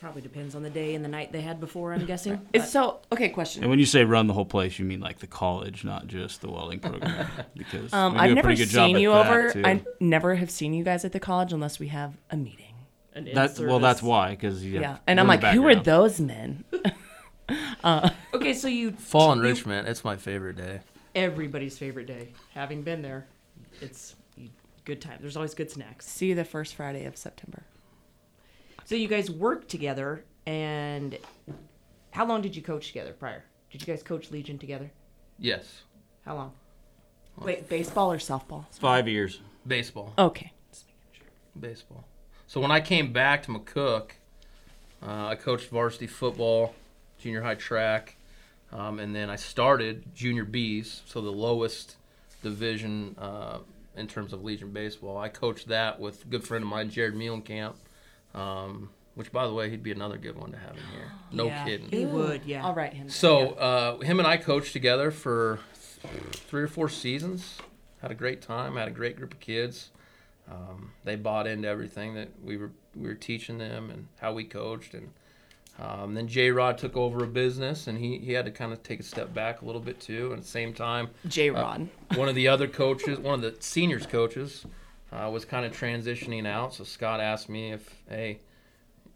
Probably 0.00 0.20
depends 0.20 0.54
on 0.54 0.62
the 0.62 0.68
day 0.70 0.94
and 0.94 1.02
the 1.04 1.08
night 1.08 1.32
they 1.32 1.40
had 1.40 1.58
before, 1.58 1.92
I'm 1.94 2.04
guessing. 2.04 2.46
it's 2.52 2.70
so 2.70 3.00
okay 3.10 3.30
question 3.30 3.62
And 3.62 3.70
when 3.70 3.78
you 3.78 3.86
say 3.86 4.04
run 4.04 4.26
the 4.26 4.34
whole 4.34 4.44
place, 4.44 4.78
you 4.78 4.84
mean 4.84 5.00
like 5.00 5.20
the 5.20 5.26
college, 5.26 5.84
not 5.84 6.06
just 6.06 6.42
the 6.42 6.50
welding 6.50 6.80
program. 6.80 7.26
Because 7.56 7.92
um, 7.92 8.16
i've 8.18 8.30
never 8.32 8.48
pretty 8.48 8.62
good 8.64 8.68
job 8.70 8.88
seen 8.88 8.98
you 8.98 9.12
over 9.12 9.50
too. 9.52 9.62
i 9.64 9.82
never 9.98 10.34
have 10.34 10.50
seen 10.50 10.74
you 10.74 10.84
guys 10.84 11.04
at 11.04 11.12
the 11.12 11.18
college 11.20 11.52
unless 11.52 11.78
we 11.78 11.88
have 11.88 12.14
a 12.30 12.36
meeting 12.36 12.74
That's 13.34 13.58
well, 13.58 13.78
that's 13.78 14.02
why. 14.02 14.30
Because 14.30 14.64
yeah, 14.64 14.98
and 15.06 15.18
i'm 15.18 15.26
like 15.26 15.42
who 15.42 15.66
are 15.66 15.74
those 15.74 16.20
men 16.20 16.64
Okay, 18.34 18.52
so 18.54 18.68
you 18.68 18.90
Fall 18.92 19.28
you- 19.34 19.40
enrichment, 19.40 19.88
it's 19.88 20.04
my 20.04 20.16
favorite 20.16 20.56
day. 20.56 20.80
everybody's 21.14 21.78
favorite 21.78 22.06
day. 22.06 22.32
Having 22.54 22.82
been 22.82 23.02
there, 23.02 23.26
it's 23.80 24.14
good 24.84 25.00
time. 25.00 25.18
There's 25.20 25.36
always 25.36 25.54
good 25.54 25.70
snacks. 25.70 26.06
see 26.06 26.26
you 26.28 26.34
the 26.34 26.44
first 26.44 26.74
friday 26.74 27.04
of 27.06 27.16
september 27.16 27.64
So 28.86 28.94
you 28.94 29.08
guys 29.08 29.28
work 29.28 29.66
together, 29.66 30.24
and 30.46 31.18
how 32.12 32.24
long 32.24 32.40
did 32.40 32.54
you 32.54 32.62
coach 32.62 32.86
together 32.86 33.12
prior? 33.12 33.42
Did 33.72 33.80
you 33.80 33.92
guys 33.92 34.00
coach 34.04 34.30
Legion 34.30 34.58
together? 34.58 34.92
Yes, 35.40 35.82
How 36.24 36.36
long? 36.36 36.52
wait 37.38 37.68
baseball 37.68 38.12
or 38.12 38.18
softball 38.18 38.64
Five 38.78 39.08
years. 39.08 39.40
baseball. 39.66 40.14
okay 40.16 40.52
baseball. 41.60 42.04
So 42.46 42.60
when 42.60 42.70
I 42.70 42.80
came 42.80 43.12
back 43.12 43.42
to 43.42 43.50
McCook, 43.50 44.12
uh, 45.02 45.26
I 45.26 45.34
coached 45.34 45.68
varsity 45.70 46.06
football, 46.06 46.74
junior 47.18 47.42
high 47.42 47.54
track, 47.56 48.16
um, 48.72 49.00
and 49.00 49.12
then 49.16 49.28
I 49.30 49.36
started 49.36 50.04
junior 50.14 50.44
Bs, 50.44 51.00
so 51.06 51.20
the 51.20 51.32
lowest 51.32 51.96
division 52.42 53.16
uh, 53.18 53.58
in 53.96 54.06
terms 54.06 54.32
of 54.32 54.44
Legion 54.44 54.70
baseball. 54.70 55.18
I 55.18 55.28
coached 55.28 55.66
that 55.68 55.98
with 55.98 56.24
a 56.24 56.28
good 56.28 56.44
friend 56.44 56.62
of 56.62 56.70
mine, 56.70 56.88
Jared 56.88 57.14
Mielenkamp, 57.14 57.74
um, 58.36 58.90
which 59.14 59.32
by 59.32 59.46
the 59.46 59.52
way, 59.52 59.70
he'd 59.70 59.82
be 59.82 59.92
another 59.92 60.18
good 60.18 60.36
one 60.36 60.52
to 60.52 60.58
have 60.58 60.72
in 60.76 60.82
here. 60.92 61.10
No 61.32 61.46
Yeah. 61.46 61.64
kidding. 61.64 61.88
He 61.88 62.04
would, 62.04 62.44
yeah. 62.44 62.64
i'll 62.64 62.74
write 62.74 62.92
him 62.92 63.08
So 63.08 63.50
uh, 63.52 63.98
him 64.00 64.18
and 64.18 64.28
I 64.28 64.36
coached 64.36 64.72
together 64.72 65.10
for 65.10 65.60
three 66.32 66.62
or 66.62 66.68
four 66.68 66.88
seasons. 66.88 67.58
Had 68.02 68.10
a 68.10 68.14
great 68.14 68.42
time. 68.42 68.76
Had 68.76 68.88
a 68.88 68.92
great 68.92 69.16
group 69.16 69.32
of 69.32 69.40
kids. 69.40 69.90
Um, 70.50 70.92
they 71.04 71.16
bought 71.16 71.46
into 71.46 71.66
everything 71.66 72.14
that 72.14 72.28
we 72.44 72.56
were 72.56 72.70
we 72.94 73.08
were 73.08 73.14
teaching 73.14 73.58
them 73.58 73.90
and 73.90 74.06
how 74.20 74.32
we 74.32 74.44
coached. 74.44 74.94
And 74.94 75.10
um, 75.78 76.14
then 76.14 76.28
J 76.28 76.50
Rod 76.50 76.78
took 76.78 76.96
over 76.96 77.24
a 77.24 77.26
business, 77.26 77.86
and 77.86 77.98
he, 77.98 78.18
he 78.18 78.32
had 78.32 78.44
to 78.44 78.50
kind 78.50 78.72
of 78.72 78.82
take 78.82 79.00
a 79.00 79.02
step 79.02 79.34
back 79.34 79.60
a 79.62 79.64
little 79.64 79.80
bit 79.80 79.98
too. 80.00 80.26
And 80.26 80.34
at 80.34 80.42
the 80.42 80.48
same 80.48 80.72
time, 80.72 81.08
j 81.26 81.50
rod 81.50 81.88
one 82.14 82.28
of 82.28 82.34
the 82.34 82.48
other 82.48 82.68
coaches, 82.68 83.18
one 83.18 83.34
of 83.34 83.40
the 83.42 83.56
seniors 83.60 84.06
coaches, 84.06 84.64
uh, 85.16 85.30
was 85.30 85.44
kind 85.44 85.64
of 85.64 85.76
transitioning 85.76 86.46
out. 86.46 86.74
So 86.74 86.84
Scott 86.84 87.20
asked 87.20 87.48
me 87.48 87.72
if, 87.72 88.02
hey, 88.08 88.40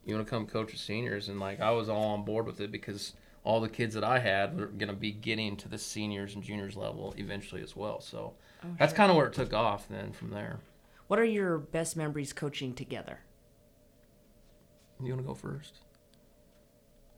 you 0.04 0.14
want 0.14 0.26
to 0.26 0.30
come 0.30 0.46
coach 0.46 0.72
the 0.72 0.78
seniors? 0.78 1.28
And 1.28 1.38
like 1.38 1.60
I 1.60 1.70
was 1.70 1.88
all 1.88 2.14
on 2.14 2.24
board 2.24 2.46
with 2.46 2.60
it 2.60 2.72
because 2.72 3.14
all 3.44 3.60
the 3.60 3.68
kids 3.68 3.94
that 3.94 4.04
I 4.04 4.18
had 4.18 4.58
were 4.58 4.66
going 4.66 4.88
to 4.88 4.94
be 4.94 5.12
getting 5.12 5.56
to 5.58 5.68
the 5.68 5.78
seniors 5.78 6.34
and 6.34 6.42
juniors 6.42 6.76
level 6.76 7.14
eventually 7.16 7.62
as 7.62 7.76
well. 7.76 8.00
So 8.00 8.34
that's 8.78 8.92
kind 8.92 9.10
of 9.10 9.16
where 9.16 9.26
it 9.26 9.32
took 9.32 9.52
off 9.52 9.88
then 9.88 10.12
from 10.12 10.30
there. 10.30 10.60
What 11.06 11.18
are 11.18 11.24
your 11.24 11.58
best 11.58 11.96
memories 11.96 12.32
coaching 12.32 12.74
together? 12.74 13.20
You 15.02 15.12
want 15.12 15.22
to 15.22 15.28
go 15.28 15.34
first? 15.34 15.74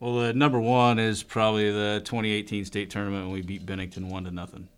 Well, 0.00 0.18
the 0.18 0.32
number 0.32 0.60
one 0.60 0.98
is 0.98 1.22
probably 1.22 1.70
the 1.70 2.00
2018 2.04 2.64
state 2.64 2.90
tournament 2.90 3.24
when 3.24 3.34
we 3.34 3.42
beat 3.42 3.66
Bennington 3.66 4.08
one 4.08 4.24
to 4.24 4.30
nothing. 4.30 4.68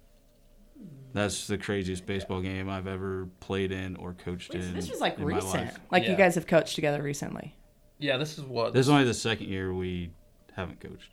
That's 1.14 1.46
the 1.46 1.57
craziest 1.57 2.05
baseball 2.07 2.40
game 2.42 2.68
I've 2.68 2.88
ever 2.88 3.29
played 3.38 3.70
in 3.70 3.94
or 3.96 4.14
coached 4.14 4.53
Wait, 4.53 4.62
so 4.62 4.68
in. 4.68 4.74
this 4.74 4.90
was 4.90 5.00
like 5.00 5.16
in 5.16 5.22
my 5.22 5.37
recent. 5.37 5.55
life. 5.55 5.79
Like 5.90 6.09
you 6.09 6.16
guys 6.16 6.35
have 6.35 6.46
coached 6.48 6.74
together 6.74 7.00
recently. 7.03 7.57
Yeah, 7.98 8.16
this 8.16 8.37
is 8.37 8.44
what. 8.44 8.72
This 8.74 8.87
is 8.87 8.90
only 8.90 9.05
the 9.05 9.14
second 9.14 9.48
year 9.48 9.72
we 9.72 10.11
haven't 10.55 10.81
coached. 10.81 11.11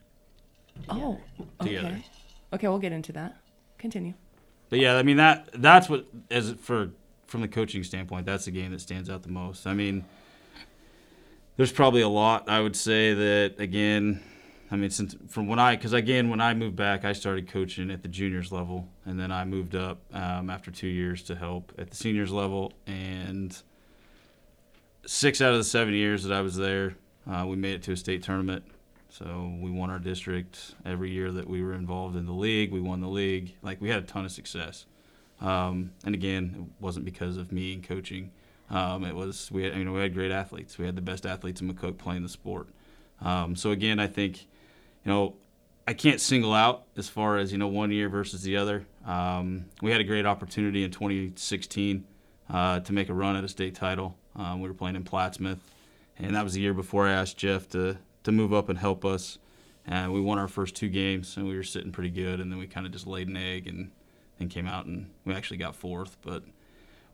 Oh, 0.90 1.20
Together. 1.60 1.88
okay. 1.90 2.06
Okay, 2.54 2.68
we'll 2.68 2.80
get 2.80 2.92
into 2.92 3.12
that. 3.14 3.38
Continue. 3.78 4.14
But 4.70 4.80
yeah, 4.80 4.96
I 4.98 5.04
mean 5.04 5.18
that 5.18 5.50
that's 5.54 5.88
what 5.88 6.08
as 6.32 6.54
for 6.54 6.90
from 7.28 7.42
the 7.42 7.48
coaching 7.48 7.84
standpoint, 7.84 8.26
that's 8.26 8.46
the 8.46 8.52
game 8.52 8.72
that 8.72 8.82
stands 8.82 9.10
out 9.10 9.22
the 9.22 9.30
most. 9.30 9.68
I 9.68 9.74
mean, 9.74 10.04
there's 11.58 11.72
probably 11.72 12.02
a 12.02 12.10
lot 12.10 12.50
I 12.50 12.60
would 12.62 12.76
say 12.76 13.14
that 13.14 13.56
again. 13.60 14.24
I 14.72 14.78
mean, 14.78 14.90
since 14.90 15.18
from 15.28 15.48
when 15.48 15.60
I 15.60 15.76
because 15.76 15.92
again 15.92 16.30
when 16.30 16.40
I 16.40 16.54
moved 16.54 16.78
back, 16.78 17.04
I 17.04 17.12
started 17.12 17.50
coaching 17.50 17.92
at 17.92 18.04
the 18.04 18.08
juniors 18.08 18.54
level, 18.54 18.88
and 19.06 19.20
then 19.20 19.30
I 19.30 19.44
moved 19.44 19.76
up 19.76 20.02
um, 20.14 20.50
after 20.50 20.72
two 20.72 20.88
years 20.88 21.24
to 21.24 21.36
help 21.36 21.74
at 21.78 21.90
the 21.90 21.96
seniors 21.98 22.32
level. 22.32 22.72
And 22.88 23.56
six 25.06 25.42
out 25.42 25.52
of 25.52 25.58
the 25.58 25.66
seven 25.66 25.94
years 25.94 26.24
that 26.24 26.34
I 26.34 26.40
was 26.40 26.56
there, 26.56 26.96
uh, 27.30 27.46
we 27.46 27.58
made 27.58 27.76
it 27.76 27.84
to 27.84 27.92
a 27.92 27.98
state 27.98 28.24
tournament. 28.24 28.64
So 29.10 29.54
we 29.60 29.70
won 29.70 29.90
our 29.90 30.00
district 30.00 30.74
every 30.86 31.12
year 31.12 31.34
that 31.34 31.50
we 31.50 31.62
were 31.62 31.74
involved 31.74 32.16
in 32.16 32.26
the 32.26 32.32
league. 32.32 32.72
We 32.72 32.80
won 32.80 33.02
the 33.02 33.10
league. 33.10 33.56
Like 33.62 33.82
we 33.82 33.90
had 33.90 34.04
a 34.04 34.06
ton 34.06 34.24
of 34.24 34.32
success. 34.32 34.86
Um, 35.42 35.92
and 36.06 36.16
again, 36.16 36.56
it 36.58 36.82
wasn't 36.82 37.04
because 37.04 37.36
of 37.36 37.52
me 37.52 37.74
and 37.74 37.84
coaching. 37.84 38.32
Um, 38.70 39.04
it 39.04 39.14
was 39.14 39.52
we 39.52 39.64
had 39.64 39.76
you 39.76 39.84
know 39.84 39.92
we 39.92 40.00
had 40.00 40.14
great 40.14 40.32
athletes. 40.32 40.78
We 40.78 40.86
had 40.86 40.96
the 40.96 41.02
best 41.02 41.26
athletes 41.26 41.60
in 41.60 41.72
McCook 41.72 41.98
playing 41.98 42.24
the 42.24 42.30
sport. 42.30 42.70
Um, 43.20 43.58
so 43.58 43.72
again, 43.72 44.00
I 44.00 44.08
think 44.08 44.48
you 45.04 45.12
know 45.12 45.36
I 45.88 45.94
can't 45.94 46.22
single 46.22 46.54
out 46.54 46.84
as 46.96 47.10
far 47.10 47.38
as 47.38 47.52
you 47.52 47.58
know 47.58 47.68
one 47.68 47.92
year 47.92 48.10
versus 48.10 48.44
the 48.44 48.58
other. 48.58 48.86
Um, 49.06 49.66
we 49.82 49.92
had 49.92 50.00
a 50.00 50.04
great 50.04 50.26
opportunity 50.26 50.84
in 50.84 50.92
2016 50.92 52.06
uh, 52.50 52.80
to 52.82 52.94
make 52.94 53.10
a 53.10 53.14
run 53.14 53.36
at 53.36 53.44
a 53.44 53.50
state 53.50 53.76
title. 53.76 54.16
Um, 54.36 54.62
we 54.62 54.68
were 54.68 54.74
playing 54.74 54.96
in 54.96 55.04
Plattsmouth, 55.04 55.60
and 56.18 56.36
that 56.36 56.44
was 56.44 56.54
the 56.54 56.62
year 56.62 56.74
before 56.74 57.08
I 57.08 57.12
asked 57.14 57.38
Jeff 57.38 57.68
to 57.70 57.98
to 58.24 58.32
move 58.32 58.54
up 58.54 58.70
and 58.70 58.78
help 58.78 59.04
us. 59.04 59.40
And 59.86 60.14
we 60.14 60.22
won 60.22 60.38
our 60.38 60.48
first 60.48 60.76
two 60.76 60.90
games, 60.90 61.36
and 61.38 61.48
we 61.48 61.56
were 61.56 61.64
sitting 61.64 61.92
pretty 61.92 62.12
good. 62.12 62.40
And 62.40 62.52
then 62.52 62.60
we 62.60 62.68
kind 62.68 62.86
of 62.86 62.92
just 62.92 63.08
laid 63.08 63.28
an 63.28 63.36
egg 63.36 63.68
and, 63.68 63.92
and 64.40 64.50
came 64.50 64.68
out, 64.68 64.86
and 64.86 65.10
we 65.26 65.34
actually 65.34 65.58
got 65.58 65.76
fourth. 65.76 66.18
But 66.22 66.44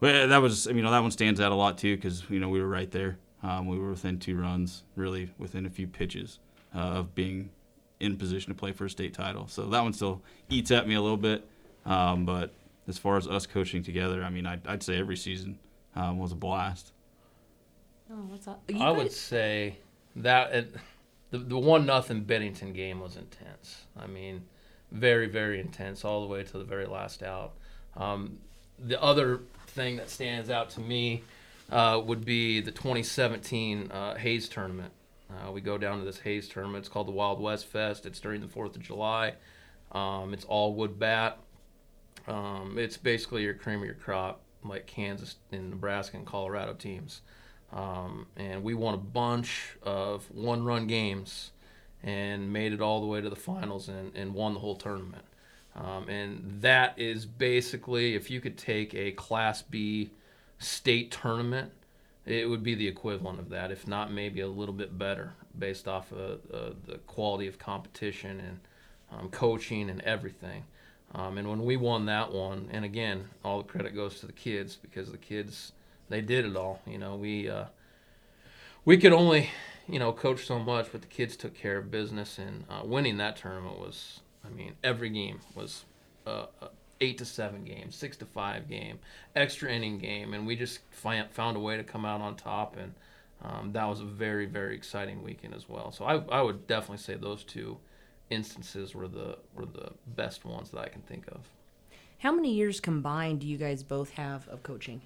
well, 0.02 0.28
that 0.28 0.42
was, 0.42 0.66
you 0.66 0.82
know, 0.82 0.92
that 0.92 1.00
one 1.00 1.12
stands 1.12 1.40
out 1.40 1.54
a 1.54 1.56
lot 1.56 1.78
too 1.78 1.96
because 1.96 2.30
you 2.30 2.40
know 2.40 2.50
we 2.50 2.62
were 2.62 2.68
right 2.68 2.92
there. 2.92 3.18
Um, 3.42 3.68
we 3.68 3.80
were 3.80 3.92
within 3.92 4.20
two 4.20 4.36
runs, 4.38 4.84
really 4.96 5.30
within 5.38 5.66
a 5.66 5.70
few 5.70 5.88
pitches 5.88 6.40
uh, 6.76 6.80
of 6.80 7.16
being 7.16 7.50
in 8.00 8.18
position 8.18 8.54
to 8.54 8.58
play 8.58 8.72
for 8.72 8.86
a 8.86 8.90
state 8.90 9.14
title. 9.14 9.48
So 9.48 9.66
that 9.68 9.84
one 9.84 9.94
still 9.94 10.22
eats 10.50 10.72
at 10.72 10.88
me 10.88 10.96
a 10.96 11.02
little 11.02 11.18
bit. 11.18 11.48
Um, 11.86 12.26
but 12.26 12.54
as 12.88 12.98
far 12.98 13.18
as 13.18 13.28
us 13.28 13.46
coaching 13.46 13.84
together, 13.84 14.24
I 14.24 14.30
mean, 14.30 14.46
I'd, 14.46 14.66
I'd 14.68 14.84
say 14.84 14.98
every 14.98 15.18
season 15.18 15.58
um, 15.96 16.20
was 16.20 16.32
a 16.32 16.36
blast. 16.36 16.92
Oh, 18.12 18.16
what's 18.28 18.48
up? 18.48 18.62
I 18.80 18.92
would 18.92 19.12
say 19.12 19.78
that 20.16 20.54
it, 20.54 20.76
the 21.32 21.40
the 21.40 21.58
one 21.58 21.86
nothing 21.86 22.22
Bennington 22.22 22.72
game 22.72 23.02
was 23.02 23.18
intense. 23.18 23.84
I 24.00 24.08
mean, 24.08 24.44
very 24.92 25.28
very 25.28 25.60
intense 25.60 26.06
all 26.06 26.22
the 26.22 26.28
way 26.28 26.44
to 26.44 26.58
the 26.58 26.64
very 26.64 26.86
last 26.86 27.22
out. 27.22 27.54
Um, 27.98 28.40
the 28.80 29.02
other 29.02 29.42
thing 29.68 29.98
that 29.98 30.10
stands 30.10 30.50
out 30.50 30.70
to 30.72 30.80
me 30.80 31.24
uh, 31.70 32.02
would 32.06 32.24
be 32.24 32.62
the 32.62 32.72
2017 32.72 33.92
uh, 33.92 34.16
Hays 34.16 34.48
tournament. 34.48 34.94
Uh, 35.30 35.52
we 35.52 35.62
go 35.62 35.78
down 35.78 36.00
to 36.00 36.06
this 36.06 36.20
Hays 36.20 36.48
tournament. 36.48 36.84
It's 36.84 36.90
called 36.90 37.08
the 37.08 37.12
Wild 37.12 37.40
West 37.40 37.66
Fest. 37.66 38.06
It's 38.06 38.20
during 38.20 38.42
the 38.42 38.48
Fourth 38.48 38.76
of 38.76 38.82
July. 38.82 39.34
Um, 39.92 40.34
it's 40.34 40.46
all 40.46 40.74
wood 40.74 40.98
bat. 41.00 41.38
Um, 42.28 42.76
it's 42.78 42.98
basically 42.98 43.44
your 43.44 43.54
cream 43.54 43.80
of 43.80 43.86
your 43.86 43.96
crop, 43.96 44.42
like 44.64 44.86
Kansas 44.86 45.36
and 45.52 45.70
Nebraska 45.70 46.18
and 46.18 46.26
Colorado 46.26 46.74
teams. 46.74 47.22
Um, 47.72 48.28
and 48.36 48.64
we 48.64 48.74
won 48.74 48.94
a 48.94 48.98
bunch 48.98 49.78
of 49.84 50.30
one 50.32 50.64
run 50.64 50.88
games 50.88 51.52
and 52.04 52.52
made 52.54 52.74
it 52.74 52.82
all 52.82 53.02
the 53.02 53.08
way 53.08 53.22
to 53.22 53.30
the 53.30 53.36
finals 53.36 53.90
and, 53.90 54.16
and 54.16 54.34
won 54.34 54.54
the 54.54 54.60
whole 54.60 54.76
tournament. 54.76 55.26
Um, 55.76 56.10
and 56.10 56.62
that 56.62 56.98
is 56.98 57.26
basically, 57.26 58.16
if 58.16 58.32
you 58.32 58.42
could 58.42 58.58
take 58.58 58.94
a 58.94 59.12
Class 59.12 59.62
B 59.62 60.10
state 60.58 61.12
tournament, 61.12 61.72
it 62.28 62.50
would 62.50 62.64
be 62.64 62.76
the 62.76 62.88
equivalent 62.88 63.40
of 63.40 63.50
that, 63.50 63.72
if 63.72 63.88
not 63.88 64.12
maybe 64.12 64.42
a 64.42 64.48
little 64.48 64.74
bit 64.74 64.98
better, 64.98 65.34
based 65.58 65.88
off 65.88 66.12
of 66.12 66.40
uh, 66.54 66.74
the 66.86 66.98
quality 67.08 67.48
of 67.48 67.58
competition 67.58 68.40
and 68.40 68.60
um, 69.12 69.30
coaching 69.30 69.90
and 69.90 70.02
everything. 70.02 70.66
Um, 71.16 71.38
and 71.38 71.50
when 71.50 71.64
we 71.64 71.78
won 71.78 72.06
that 72.08 72.34
one, 72.34 72.70
and 72.72 72.84
again, 72.84 73.30
all 73.44 73.60
the 73.60 73.64
credit 73.64 73.96
goes 73.96 74.20
to 74.20 74.26
the 74.26 74.34
kids 74.34 74.76
because 74.76 75.12
the 75.12 75.18
kids 75.18 75.72
they 76.10 76.22
did 76.22 76.46
it 76.46 76.56
all. 76.56 76.82
You 76.86 76.98
know, 76.98 77.16
we 77.16 77.50
uh, 77.50 77.66
we 78.84 78.98
could 78.98 79.14
only 79.14 79.50
you 79.88 80.00
know 80.00 80.12
coach 80.12 80.46
so 80.46 80.60
much, 80.60 80.90
but 80.92 81.02
the 81.02 81.08
kids 81.08 81.38
took 81.38 81.56
care 81.56 81.78
of 81.78 81.90
business, 81.90 82.38
and 82.38 82.66
uh, 82.70 82.82
winning 82.84 83.18
that 83.18 83.38
tournament 83.38 83.80
was, 83.80 84.20
I 84.46 84.50
mean, 84.50 84.74
every 84.84 85.10
game 85.10 85.40
was 85.56 85.86
uh, 86.26 86.48
a 86.62 86.70
eight 87.02 87.18
to 87.20 87.26
seven 87.26 87.64
game, 87.64 87.92
six 87.92 88.18
to 88.18 88.26
five 88.26 88.68
game, 88.68 89.00
extra 89.36 89.72
inning 89.72 89.98
game, 89.98 90.34
and 90.34 90.48
we 90.48 90.56
just 90.56 90.80
find, 90.92 91.30
found 91.32 91.58
a 91.58 91.60
way 91.60 91.78
to 91.78 91.84
come 91.84 92.06
out 92.06 92.22
on 92.22 92.36
top, 92.36 92.76
and 92.78 92.94
um, 93.44 93.72
that 93.74 93.86
was 93.86 94.02
a 94.02 94.06
very 94.06 94.46
very 94.46 94.76
exciting 94.76 95.24
weekend 95.24 95.54
as 95.54 95.68
well. 95.70 95.92
So 95.92 96.06
I 96.06 96.16
I 96.32 96.42
would 96.42 96.68
definitely 96.68 96.98
say 96.98 97.16
those 97.16 97.44
two 97.44 97.78
instances 98.30 98.94
were 98.96 99.08
the 99.08 99.38
were 99.56 99.66
the 99.66 99.92
best 100.16 100.46
ones 100.46 100.72
that 100.72 100.80
I 100.80 100.88
can 100.90 101.02
think 101.04 101.28
of. 101.28 101.42
How 102.20 102.32
many 102.32 102.54
years 102.54 102.80
combined 102.80 103.42
do 103.42 103.48
you 103.48 103.58
guys 103.58 103.84
both 103.84 104.12
have 104.12 104.48
of 104.48 104.64
coaching? 104.64 105.02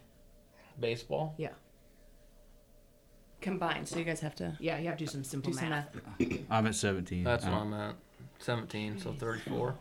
Baseball. 0.80 1.36
Yeah. 1.38 1.50
Combined, 3.42 3.88
so 3.88 3.98
you 3.98 4.06
guys 4.06 4.20
have 4.22 4.36
to 4.36 4.56
Yeah, 4.60 4.78
you 4.78 4.88
have 4.88 4.98
to 4.98 5.06
do 5.06 5.12
some 5.12 5.24
simple 5.24 5.52
do 5.52 5.58
some 5.58 5.70
math. 5.70 5.94
math. 6.20 6.40
I'm 6.50 6.68
at 6.68 6.76
17. 6.76 7.24
That's 7.24 7.44
what 7.44 7.54
I'm 7.54 7.74
at. 7.74 7.96
17, 8.40 9.00
so 9.00 9.12
34. 9.14 9.76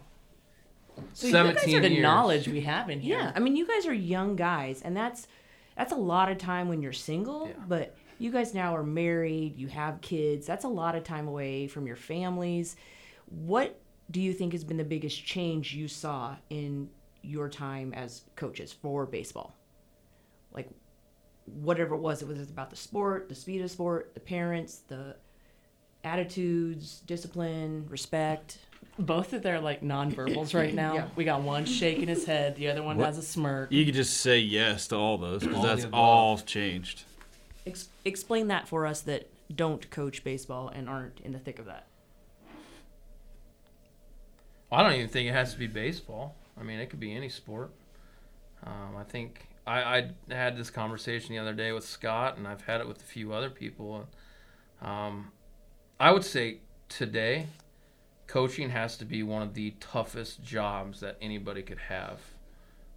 So 1.13 1.27
you 1.27 1.33
guys 1.33 1.75
are 1.75 1.81
the 1.81 1.91
years. 1.91 2.03
knowledge 2.03 2.49
we 2.49 2.61
have 2.63 2.91
in 2.91 3.01
here. 3.01 3.19
Yeah, 3.19 3.33
I 3.35 3.41
mean, 3.41 3.57
you 3.57 3.67
guys 3.67 3.87
are 3.87 3.95
young 3.95 4.37
guys, 4.37 4.83
and 4.83 4.97
that's 4.97 5.27
that's 5.77 5.93
a 5.93 5.97
lot 5.97 6.31
of 6.31 6.39
time 6.39 6.69
when 6.69 6.83
you're 6.83 6.93
single. 6.93 7.49
Yeah. 7.49 7.55
But 7.69 7.97
you 8.19 8.31
guys 8.31 8.53
now 8.53 8.77
are 8.77 8.83
married, 8.83 9.57
you 9.57 9.69
have 9.69 10.01
kids. 10.03 10.47
That's 10.47 10.65
a 10.65 10.69
lot 10.69 10.95
of 10.95 11.05
time 11.05 11.27
away 11.27 11.67
from 11.67 11.87
your 11.87 11.97
families. 11.97 12.77
What 13.27 13.81
do 14.11 14.21
you 14.21 14.33
think 14.33 14.53
has 14.53 14.63
been 14.63 14.77
the 14.77 14.85
biggest 14.85 15.25
change 15.25 15.73
you 15.75 15.89
saw 15.89 16.37
in 16.51 16.91
your 17.23 17.49
time 17.49 17.95
as 17.95 18.23
coaches 18.37 18.73
for 18.73 19.07
baseball? 19.07 19.55
Like, 20.53 20.69
whatever 21.47 21.95
it 21.95 22.01
was, 22.01 22.21
it 22.21 22.29
was 22.29 22.51
about 22.51 22.71
the 22.71 22.77
sport, 22.77 23.29
the 23.29 23.35
speed 23.35 23.63
of 23.63 23.71
sport, 23.71 24.13
the 24.15 24.21
parents, 24.21 24.83
the 24.89 25.17
attitudes, 26.05 27.01
discipline, 27.07 27.87
respect. 27.89 28.59
Both 29.01 29.33
of 29.33 29.43
their 29.43 29.61
like 29.61 29.81
nonverbals 29.83 30.55
right 30.55 30.75
now. 30.85 30.95
Yeah. 30.95 31.09
We 31.17 31.25
got 31.25 31.43
one 31.43 31.65
shaking 31.65 32.09
his 32.09 32.25
head, 32.27 32.57
the 32.57 32.69
other 32.69 32.83
one 32.83 32.97
What? 32.99 33.07
has 33.07 33.19
a 33.19 33.23
smirk. 33.23 33.73
You 33.73 33.85
could 33.85 33.95
just 33.95 34.19
say 34.19 34.39
yes 34.39 34.87
to 34.89 34.97
all 34.97 35.17
those 35.19 35.41
because 35.43 35.57
All 35.57 35.63
the 35.63 35.69
that's 35.69 35.85
above. 35.85 35.99
all 36.01 36.39
changed. 36.39 37.05
Ex- 37.67 37.89
explain 38.05 38.49
that 38.49 38.69
for 38.69 38.87
us 38.87 39.01
that 39.03 39.29
don't 39.55 39.89
coach 39.91 40.23
baseball 40.23 40.69
and 40.69 40.89
aren't 40.89 41.21
in 41.21 41.33
the 41.33 41.39
thick 41.39 41.59
of 41.59 41.67
that. 41.67 41.87
I 44.73 44.83
don't 44.83 44.93
even 44.93 45.09
think 45.09 45.29
it 45.29 45.33
has 45.33 45.53
to 45.53 45.59
be 45.59 45.67
baseball. 45.67 46.37
I 46.59 46.63
mean, 46.63 46.79
it 46.79 46.91
could 46.91 47.01
be 47.01 47.15
any 47.15 47.29
sport. 47.29 47.71
Um, 48.65 48.97
I 48.99 49.03
think 49.05 49.49
I, 49.67 49.81
I 50.31 50.35
had 50.35 50.57
this 50.57 50.71
conversation 50.71 51.35
the 51.35 51.41
other 51.41 51.55
day 51.55 51.73
with 51.73 51.85
Scott, 51.85 52.37
and 52.37 52.47
I've 52.47 52.63
had 52.63 52.81
it 52.81 52.87
with 52.87 52.99
a 53.01 53.05
few 53.07 53.33
other 53.33 53.51
people. 53.51 54.07
Um, 54.83 55.33
I 55.99 56.13
would 56.13 56.25
say 56.25 56.59
today, 56.89 57.47
coaching 58.31 58.71
has 58.71 58.97
to 58.97 59.05
be 59.05 59.25
one 59.25 59.43
of 59.43 59.55
the 59.55 59.73
toughest 59.81 60.41
jobs 60.41 61.01
that 61.01 61.17
anybody 61.21 61.63
could 61.63 61.79
have 61.79 62.21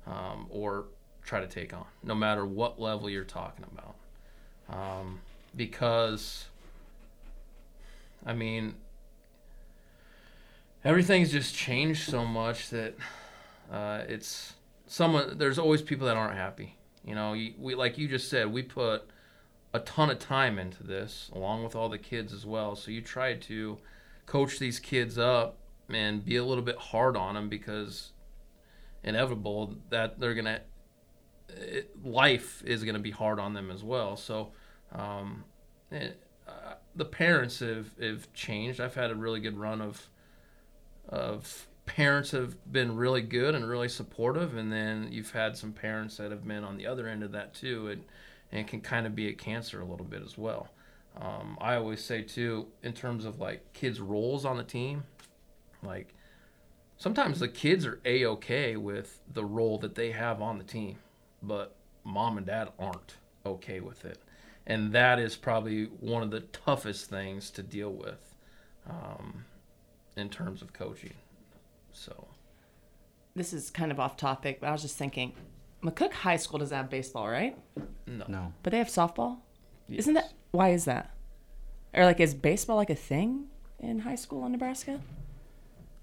um, 0.06 0.46
or 0.52 0.86
try 1.24 1.40
to 1.40 1.48
take 1.48 1.74
on, 1.74 1.86
no 2.04 2.14
matter 2.14 2.46
what 2.46 2.80
level 2.80 3.10
you're 3.10 3.24
talking 3.24 3.66
about. 3.72 3.96
Um, 4.70 5.22
because, 5.56 6.46
I 8.24 8.34
mean, 8.34 8.76
everything's 10.86 11.32
just 11.32 11.56
changed 11.56 12.08
so 12.08 12.26
much 12.26 12.70
that 12.70 12.94
uh, 13.72 14.04
it's 14.08 14.54
someone. 14.86 15.40
There's 15.40 15.58
always 15.58 15.82
people 15.82 16.06
that 16.06 16.16
aren't 16.16 16.38
happy. 16.38 16.76
You 17.04 17.16
know, 17.16 17.32
we 17.32 17.74
like 17.74 17.98
you 17.98 18.08
just 18.08 18.30
said, 18.30 18.54
we 18.54 18.62
put 18.62 19.10
a 19.74 19.80
ton 19.80 20.12
of 20.12 20.20
time 20.20 20.60
into 20.60 20.84
this, 20.84 21.32
along 21.34 21.64
with 21.64 21.76
all 21.76 21.90
the 21.90 21.98
kids 21.98 22.34
as 22.34 22.46
well. 22.46 22.76
So 22.76 22.92
you 22.92 23.02
try 23.02 23.34
to 23.34 23.80
coach 24.26 24.60
these 24.60 24.80
kids 24.80 25.18
up 25.18 25.58
and 25.90 26.24
be 26.24 26.38
a 26.38 26.44
little 26.44 26.64
bit 26.64 26.78
hard 26.78 27.16
on 27.18 27.36
them 27.36 27.50
because 27.50 28.12
inevitable 29.04 29.76
that 29.90 30.20
they're 30.20 30.34
gonna 30.34 30.62
life 32.04 32.64
is 32.66 32.84
gonna 32.84 33.00
be 33.00 33.12
hard 33.12 33.40
on 33.40 33.54
them 33.54 33.70
as 33.70 33.84
well. 33.84 34.16
So 34.16 34.52
um, 34.92 35.44
it, 35.92 36.22
uh, 36.48 36.76
the 36.96 37.06
parents 37.06 37.60
have, 37.60 37.88
have 38.02 38.32
changed. 38.34 38.80
I've 38.80 38.96
had 38.96 39.12
a 39.12 39.16
really 39.16 39.40
good 39.40 39.58
run 39.58 39.82
of 39.82 40.10
of 41.10 41.68
parents 41.86 42.32
have 42.32 42.56
been 42.72 42.96
really 42.96 43.22
good 43.22 43.56
and 43.56 43.68
really 43.68 43.90
supportive, 43.90 44.56
and 44.56 44.72
then 44.72 45.10
you've 45.12 45.32
had 45.32 45.58
some 45.58 45.74
parents 45.74 46.18
that 46.18 46.32
have 46.32 46.48
been 46.48 46.64
on 46.64 46.78
the 46.78 46.88
other 46.88 47.08
end 47.08 47.24
of 47.24 47.32
that 47.34 47.54
too, 47.54 47.90
and, 47.90 48.04
and 48.52 48.68
can 48.68 48.80
kind 48.82 49.06
of 49.06 49.16
be 49.16 49.28
a 49.28 49.34
cancer 49.34 49.82
a 49.82 49.86
little 49.86 50.06
bit 50.06 50.22
as 50.24 50.38
well. 50.38 50.70
Um, 51.20 51.58
I 51.62 51.76
always 51.76 52.04
say 52.04 52.22
too, 52.24 52.68
in 52.82 52.94
terms 52.94 53.26
of 53.26 53.40
like 53.40 53.74
kids' 53.74 54.02
roles 54.02 54.46
on 54.46 54.58
the 54.58 54.64
team, 54.64 55.04
like 55.84 56.14
sometimes 56.98 57.40
the 57.40 57.48
kids 57.48 57.86
are 57.86 58.00
a 58.06 58.26
okay 58.26 58.76
with 58.78 59.20
the 59.32 59.46
role 59.46 59.78
that 59.80 59.96
they 59.96 60.12
have 60.12 60.42
on 60.42 60.58
the 60.58 60.64
team, 60.64 60.98
but 61.42 61.76
mom 62.04 62.38
and 62.38 62.48
dad 62.48 62.70
aren't 62.80 63.16
okay 63.46 63.80
with 63.80 64.06
it, 64.06 64.18
and 64.66 64.92
that 64.94 65.20
is 65.20 65.36
probably 65.36 65.86
one 66.00 66.24
of 66.24 66.32
the 66.32 66.40
toughest 66.42 67.10
things 67.10 67.52
to 67.52 67.62
deal 67.62 67.92
with 67.92 68.36
um, 68.90 69.46
in 70.18 70.30
terms 70.30 70.62
of 70.64 70.74
coaching. 70.74 71.14
So 71.92 72.28
This 73.36 73.54
is 73.54 73.70
kind 73.70 73.92
of 73.92 74.00
off 74.00 74.18
topic, 74.18 74.60
but 74.62 74.68
I 74.68 74.72
was 74.72 74.82
just 74.82 74.98
thinking, 74.98 75.34
McCook 75.84 76.12
High 76.12 76.38
School 76.38 76.58
doesn't 76.60 76.76
have 76.76 76.90
baseball, 76.90 77.30
right? 77.30 77.56
no, 78.08 78.26
No. 78.28 78.54
But 78.64 78.72
they 78.72 78.80
have 78.80 78.88
softball. 78.88 79.38
Isn't 79.90 80.14
that 80.16 80.32
why 80.52 80.70
is 80.70 80.86
that? 80.86 81.12
Or 81.94 82.06
like 82.06 82.20
is 82.20 82.34
baseball 82.34 82.76
like 82.78 82.90
a 82.90 82.96
thing 82.96 83.46
in 83.80 84.00
high 84.00 84.16
school 84.16 84.46
in 84.46 84.52
Nebraska? 84.52 85.00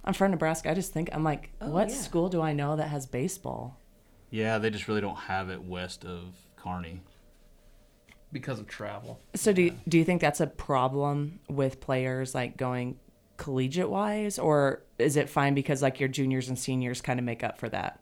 I'm 0.05 0.15
from 0.15 0.31
Nebraska. 0.31 0.71
I 0.71 0.75
just 0.75 0.93
think 0.93 1.11
I'm 1.13 1.25
like, 1.25 1.51
Oh, 1.61 1.71
what 1.71 1.89
yeah. 1.91 1.95
school 1.97 2.29
do 2.29 2.41
I 2.41 2.53
know 2.53 2.77
that 2.77 2.89
has 2.89 3.07
baseball? 3.07 3.79
Yeah, 4.31 4.59
they 4.59 4.71
just 4.71 4.89
really 4.89 5.01
don't 5.01 5.17
have 5.19 5.51
it 5.51 5.63
west 5.63 6.05
of 6.05 6.35
Kearney. 6.57 7.01
because 8.33 8.61
of 8.61 8.67
travel. 8.69 9.19
So 9.35 9.53
do 9.53 9.63
you, 9.63 9.77
do 9.89 9.99
you 9.99 10.05
think 10.05 10.21
that's 10.21 10.41
a 10.41 10.47
problem 10.47 11.41
with 11.49 11.81
players 11.81 12.35
like 12.35 12.57
going 12.57 12.99
collegiate 13.37 13.91
wise, 13.91 14.39
or 14.39 14.83
is 14.99 15.17
it 15.17 15.29
fine 15.29 15.55
because 15.55 15.83
like 15.83 15.99
your 15.99 16.09
juniors 16.09 16.49
and 16.49 16.57
seniors 16.59 17.01
kind 17.01 17.19
of 17.19 17.25
make 17.25 17.43
up 17.43 17.59
for 17.59 17.69
that? 17.71 17.99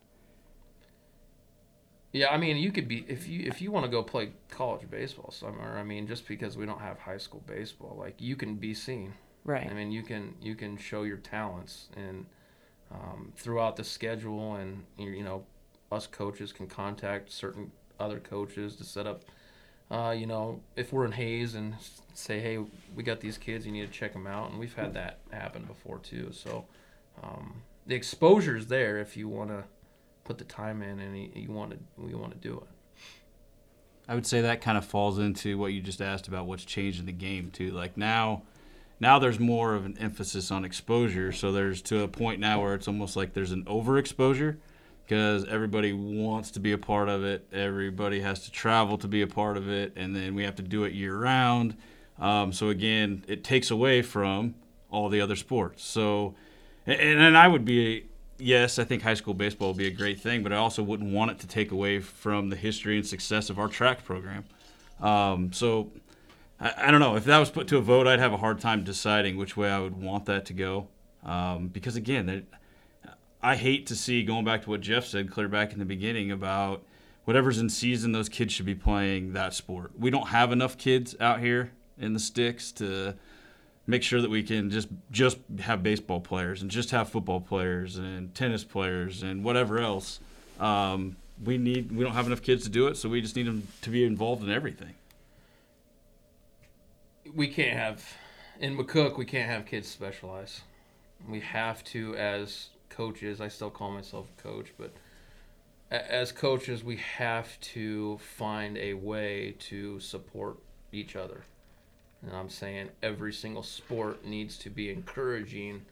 Yeah, 2.13 2.29
I 2.29 2.39
mean, 2.39 2.57
you 2.57 2.73
could 2.73 2.89
be 2.89 3.05
if 3.07 3.29
you 3.29 3.45
if 3.47 3.61
you 3.61 3.71
want 3.71 3.85
to 3.85 3.91
go 3.91 4.03
play 4.03 4.31
college 4.51 4.89
baseball 4.91 5.31
somewhere. 5.31 5.77
I 5.79 5.83
mean, 5.83 6.07
just 6.07 6.27
because 6.27 6.57
we 6.57 6.65
don't 6.65 6.81
have 6.81 6.99
high 6.99 7.19
school 7.19 7.43
baseball, 7.47 7.97
like 7.99 8.15
you 8.19 8.35
can 8.35 8.55
be 8.55 8.73
seen. 8.75 9.13
Right. 9.45 9.69
I 9.71 9.75
mean, 9.75 9.91
you 9.91 10.03
can 10.03 10.35
you 10.41 10.55
can 10.55 10.77
show 10.79 11.03
your 11.03 11.19
talents 11.19 11.89
and 11.97 12.27
um, 12.91 13.33
throughout 13.37 13.77
the 13.77 13.85
schedule, 13.85 14.55
and 14.55 14.85
you 14.97 15.23
know, 15.23 15.45
us 15.93 16.07
coaches 16.07 16.53
can 16.53 16.67
contact 16.67 17.31
certain 17.31 17.71
other 18.01 18.21
coaches 18.21 18.77
to 18.77 18.85
set 18.85 19.07
up. 19.07 19.25
Uh, 19.91 20.15
you 20.17 20.27
know, 20.27 20.61
if 20.77 20.93
we're 20.93 21.07
in 21.07 21.13
Hays 21.13 21.55
and 21.55 21.75
say, 22.13 22.41
hey, 22.41 22.59
we 22.95 23.03
got 23.03 23.21
these 23.21 23.39
kids, 23.39 23.65
you 23.65 23.73
need 23.73 23.87
to 23.87 23.93
check 23.93 24.13
them 24.13 24.27
out, 24.27 24.51
and 24.51 24.59
we've 24.59 24.75
had 24.75 24.93
that 24.95 25.21
happen 25.31 25.65
before 25.65 25.99
too. 25.99 26.31
So 26.33 26.67
um, 27.23 27.63
the 27.87 27.95
exposure's 27.95 28.67
there 28.67 28.99
if 28.99 29.17
you 29.17 29.29
want 29.29 29.51
to 29.51 29.65
put 30.29 30.37
the 30.37 30.45
time 30.45 30.83
in 30.83 31.01
and 31.01 31.17
you- 31.17 31.51
want 31.51 31.71
to 31.71 31.79
you 32.07 32.19
want 32.19 32.33
to 32.33 32.39
do 32.39 32.59
it. 32.59 32.69
I 34.07 34.15
would 34.15 34.27
say 34.27 34.43
that 34.43 34.61
kind 34.61 34.77
of 34.77 34.85
falls 34.85 35.19
into 35.19 35.57
what 35.57 35.73
you 35.73 35.81
just 35.81 36.03
asked 36.03 36.29
about 36.29 36.47
what's 36.47 36.65
changed 36.65 37.01
in 37.01 37.07
the 37.07 37.13
game 37.13 37.51
too. 37.51 37.71
Like 37.71 37.97
now, 37.97 38.43
now 39.01 39.19
there's 39.19 39.41
more 39.41 39.75
of 39.75 39.87
an 39.87 39.97
emphasis 39.99 40.51
on 40.51 40.67
exposure. 40.67 41.33
So 41.33 41.51
there's 41.51 41.81
to 41.83 42.03
a 42.03 42.09
point 42.09 42.41
now 42.41 42.61
where 42.61 42.75
it's 42.75 42.87
almost 42.87 43.17
like 43.17 43.33
there's 43.33 43.53
an 43.53 43.65
overexposure 43.65 44.59
because 45.05 45.47
everybody 45.47 45.95
wants 45.95 46.51
to 46.53 46.61
be 46.61 46.73
a 46.73 46.79
part 46.79 47.09
of 47.09 47.25
it. 47.25 47.47
Everybody 47.51 48.21
has 48.21 48.45
to 48.45 48.51
travel 48.51 48.99
to 48.99 49.09
be 49.09 49.23
a 49.23 49.27
part 49.27 49.57
of 49.57 49.71
it, 49.71 49.95
and 49.97 50.15
then 50.15 50.35
we 50.35 50.45
have 50.45 50.57
to 50.57 50.63
do 50.63 50.85
it 50.85 50.93
year 50.93 51.17
round. 51.17 51.75
Um, 52.19 52.53
so 52.53 52.69
again, 52.69 53.25
it 53.27 53.45
takes 53.45 53.71
away 53.71 54.03
from 54.03 54.57
all 54.91 55.09
the 55.09 55.23
other 55.23 55.37
sports. 55.37 55.85
So, 55.85 56.35
and, 56.87 57.19
and 57.19 57.37
I 57.39 57.49
would 57.49 57.65
be 57.65 58.09
yes, 58.39 58.79
I 58.79 58.85
think 58.85 59.03
high 59.03 59.15
school 59.15 59.35
baseball 59.35 59.69
would 59.69 59.77
be 59.77 59.87
a 59.87 59.93
great 59.93 60.21
thing, 60.21 60.43
but 60.43 60.53
I 60.53 60.57
also 60.57 60.83
wouldn't 60.83 61.13
want 61.13 61.31
it 61.31 61.39
to 61.41 61.47
take 61.47 61.73
away 61.73 62.01
from 62.01 62.51
the 62.51 62.57
history 62.57 62.97
and 62.97 63.07
success 63.07 63.51
of 63.51 63.59
our 63.59 63.69
track 63.69 64.05
program. 64.05 64.45
Um, 65.01 65.53
so 65.53 65.91
I, 66.61 66.73
I 66.77 66.91
don't 66.91 67.01
know 67.01 67.17
if 67.17 67.25
that 67.25 67.39
was 67.39 67.51
put 67.51 67.69
to 67.69 67.77
a 67.77 67.81
vote, 67.81 68.07
I'd 68.07 68.21
have 68.21 68.33
a 68.33 68.39
hard 68.39 68.61
time 68.61 68.85
deciding 68.85 69.37
which 69.37 69.57
way 69.57 69.71
I 69.71 69.79
would 69.81 70.01
want 70.01 70.27
that 70.27 70.47
to 70.47 70.53
go. 70.53 70.89
Um, 71.25 71.69
because 71.69 71.97
again, 71.97 72.47
I 73.43 73.57
hate 73.57 73.87
to 73.89 73.97
see 73.97 74.23
going 74.23 74.45
back 74.45 74.63
to 74.63 74.71
what 74.71 74.81
Jeff 74.81 75.05
said 75.05 75.31
clear 75.31 75.49
back 75.49 75.73
in 75.73 75.79
the 75.79 75.85
beginning 75.85 76.31
about 76.31 76.85
whatever's 77.25 77.59
in 77.59 77.69
season, 77.69 78.13
those 78.13 78.29
kids 78.29 78.53
should 78.53 78.67
be 78.67 78.75
playing 78.75 79.33
that 79.35 79.53
sport. 79.55 79.93
We 79.99 80.11
don't 80.11 80.29
have 80.29 80.51
enough 80.53 80.79
kids 80.79 81.15
out 81.21 81.41
here 81.41 81.73
in 81.99 82.15
the 82.15 82.21
sticks 82.21 82.73
to 82.73 83.15
make 83.89 84.05
sure 84.05 84.21
that 84.21 84.31
we 84.31 84.45
can 84.45 84.71
just 84.71 84.89
just 85.11 85.39
have 85.61 85.83
baseball 85.83 86.21
players 86.21 86.63
and 86.63 86.71
just 86.71 86.93
have 86.93 87.09
football 87.09 87.41
players 87.41 87.97
and 87.97 88.33
tennis 88.37 88.63
players 88.63 89.25
and 89.25 89.43
whatever 89.43 89.81
else. 89.81 90.21
Um, 90.61 91.17
we 91.43 91.59
need 91.59 91.91
we 91.91 92.05
don't 92.05 92.15
have 92.15 92.27
enough 92.27 92.43
kids 92.43 92.63
to 92.65 92.71
do 92.71 92.87
it, 92.87 92.97
so 92.97 93.09
we 93.09 93.21
just 93.21 93.35
need 93.35 93.47
them 93.47 93.67
to 93.83 93.91
be 93.91 94.05
involved 94.05 94.45
in 94.45 94.51
everything. 94.51 94.95
we 97.35 97.49
can't 97.49 97.77
have 97.77 98.05
in 98.61 98.77
McCook 98.77 99.17
we 99.17 99.25
can't 99.25 99.51
have 99.51 99.67
kids 99.67 99.89
specialize. 99.89 100.63
We 101.29 101.41
have 101.41 101.83
to 101.85 102.15
as 102.17 102.69
coaches. 102.91 103.41
I 103.41 103.49
still 103.49 103.71
call 103.71 103.91
myself 103.91 104.27
a 104.39 104.43
coach, 104.43 104.73
but 104.79 104.93
as 105.91 106.33
coaches 106.33 106.85
we 106.85 106.97
have 106.97 107.59
to 107.61 108.19
find 108.19 108.77
a 108.77 108.95
way 108.95 109.57
to 109.71 110.01
support 110.01 110.59
each 110.93 111.17
other. 111.17 111.45
And 112.23 112.35
I'm 112.35 112.49
saying 112.49 112.91
every 113.03 113.33
single 113.33 113.63
sport 113.63 114.25
needs 114.25 114.59
to 114.59 114.71
be 114.71 114.91
encouraging. 114.91 115.83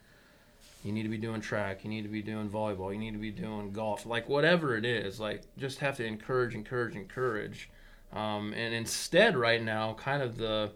You 0.85 0.93
need 0.93 1.05
to 1.05 1.09
be 1.09 1.19
doing 1.19 1.41
track. 1.41 1.85
You 1.85 1.91
need 1.91 2.03
to 2.03 2.09
be 2.09 2.23
doing 2.23 2.49
volleyball. 2.49 2.93
You 2.93 2.99
need 2.99 3.13
to 3.13 3.19
be 3.19 3.31
doing 3.31 3.73
golf. 3.73 4.07
Like 4.07 4.29
whatever 4.29 4.77
it 4.77 4.85
is, 4.85 5.21
like 5.21 5.43
just 5.57 5.79
have 5.79 5.97
to 5.97 6.05
encourage, 6.05 6.55
encourage, 6.55 6.97
encourage. 6.97 7.71
Um, 8.13 8.53
and 8.55 8.75
instead, 8.75 9.37
right 9.37 9.63
now, 9.63 9.95
kind 9.95 10.23
of 10.23 10.37
the 10.37 10.71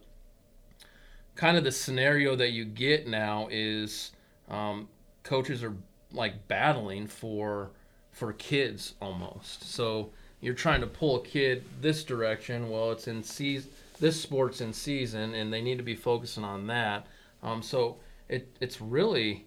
kind 1.35 1.57
of 1.57 1.65
the 1.65 1.73
scenario 1.73 2.37
that 2.37 2.51
you 2.51 2.65
get 2.65 3.07
now 3.07 3.49
is 3.51 4.13
um, 4.49 4.89
coaches 5.23 5.63
are 5.63 5.75
like 6.13 6.49
battling 6.49 7.07
for 7.07 7.71
for 8.13 8.33
kids 8.35 8.95
almost. 9.01 9.73
So 9.73 10.11
you're 10.41 10.55
trying 10.55 10.81
to 10.81 10.87
pull 10.87 11.17
a 11.17 11.23
kid 11.25 11.65
this 11.81 12.05
direction. 12.05 12.69
Well, 12.69 12.93
it's 12.93 13.09
in 13.09 13.23
season. 13.23 13.71
This 14.01 14.21
sport's 14.21 14.61
in 14.61 14.73
season, 14.73 15.35
and 15.35 15.53
they 15.53 15.61
need 15.61 15.79
to 15.79 15.85
be 15.85 15.95
focusing 15.95 16.45
on 16.45 16.67
that. 16.69 17.07
Um, 17.43 17.63
so 17.63 17.99
it 18.29 18.57
it's 18.61 18.81
really 18.81 19.47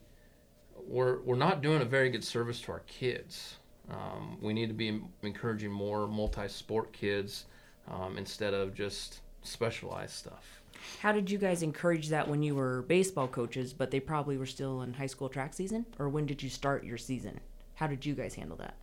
we're 0.87 1.21
we're 1.21 1.35
not 1.35 1.61
doing 1.61 1.81
a 1.81 1.85
very 1.85 2.09
good 2.09 2.23
service 2.23 2.61
to 2.61 2.71
our 2.71 2.81
kids. 2.81 3.55
Um, 3.89 4.37
we 4.41 4.53
need 4.53 4.67
to 4.67 4.73
be 4.73 5.01
encouraging 5.23 5.71
more 5.71 6.07
multi-sport 6.07 6.93
kids 6.93 7.45
um, 7.91 8.17
instead 8.17 8.53
of 8.53 8.73
just 8.73 9.19
specialized 9.41 10.13
stuff. 10.13 10.61
How 10.99 11.11
did 11.11 11.29
you 11.29 11.37
guys 11.37 11.63
encourage 11.63 12.09
that 12.09 12.27
when 12.27 12.41
you 12.41 12.55
were 12.55 12.83
baseball 12.83 13.27
coaches, 13.27 13.73
but 13.73 13.91
they 13.91 13.99
probably 13.99 14.37
were 14.37 14.45
still 14.45 14.81
in 14.83 14.93
high 14.93 15.07
school 15.07 15.27
track 15.27 15.53
season? 15.53 15.85
Or 15.99 16.07
when 16.07 16.25
did 16.25 16.41
you 16.41 16.49
start 16.49 16.85
your 16.85 16.97
season? 16.97 17.39
How 17.75 17.87
did 17.87 18.05
you 18.05 18.13
guys 18.13 18.35
handle 18.35 18.57
that? 18.57 18.75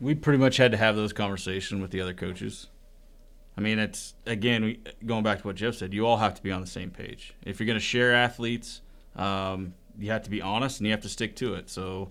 we 0.00 0.14
pretty 0.14 0.38
much 0.38 0.56
had 0.56 0.72
to 0.72 0.78
have 0.78 0.96
those 0.96 1.12
conversations 1.12 1.80
with 1.80 1.90
the 1.90 2.00
other 2.00 2.14
coaches. 2.14 2.68
I 3.56 3.60
mean, 3.60 3.78
it's 3.78 4.14
again 4.26 4.64
we, 4.64 4.80
going 5.04 5.22
back 5.22 5.40
to 5.40 5.46
what 5.46 5.56
Jeff 5.56 5.74
said. 5.74 5.92
You 5.92 6.06
all 6.06 6.16
have 6.18 6.34
to 6.34 6.42
be 6.42 6.50
on 6.50 6.60
the 6.60 6.66
same 6.66 6.90
page. 6.90 7.34
If 7.44 7.60
you're 7.60 7.66
going 7.66 7.78
to 7.78 7.84
share 7.84 8.14
athletes, 8.14 8.80
um, 9.16 9.74
you 9.98 10.10
have 10.10 10.22
to 10.22 10.30
be 10.30 10.40
honest 10.40 10.80
and 10.80 10.86
you 10.86 10.92
have 10.92 11.02
to 11.02 11.08
stick 11.08 11.36
to 11.36 11.54
it. 11.54 11.68
So, 11.68 12.10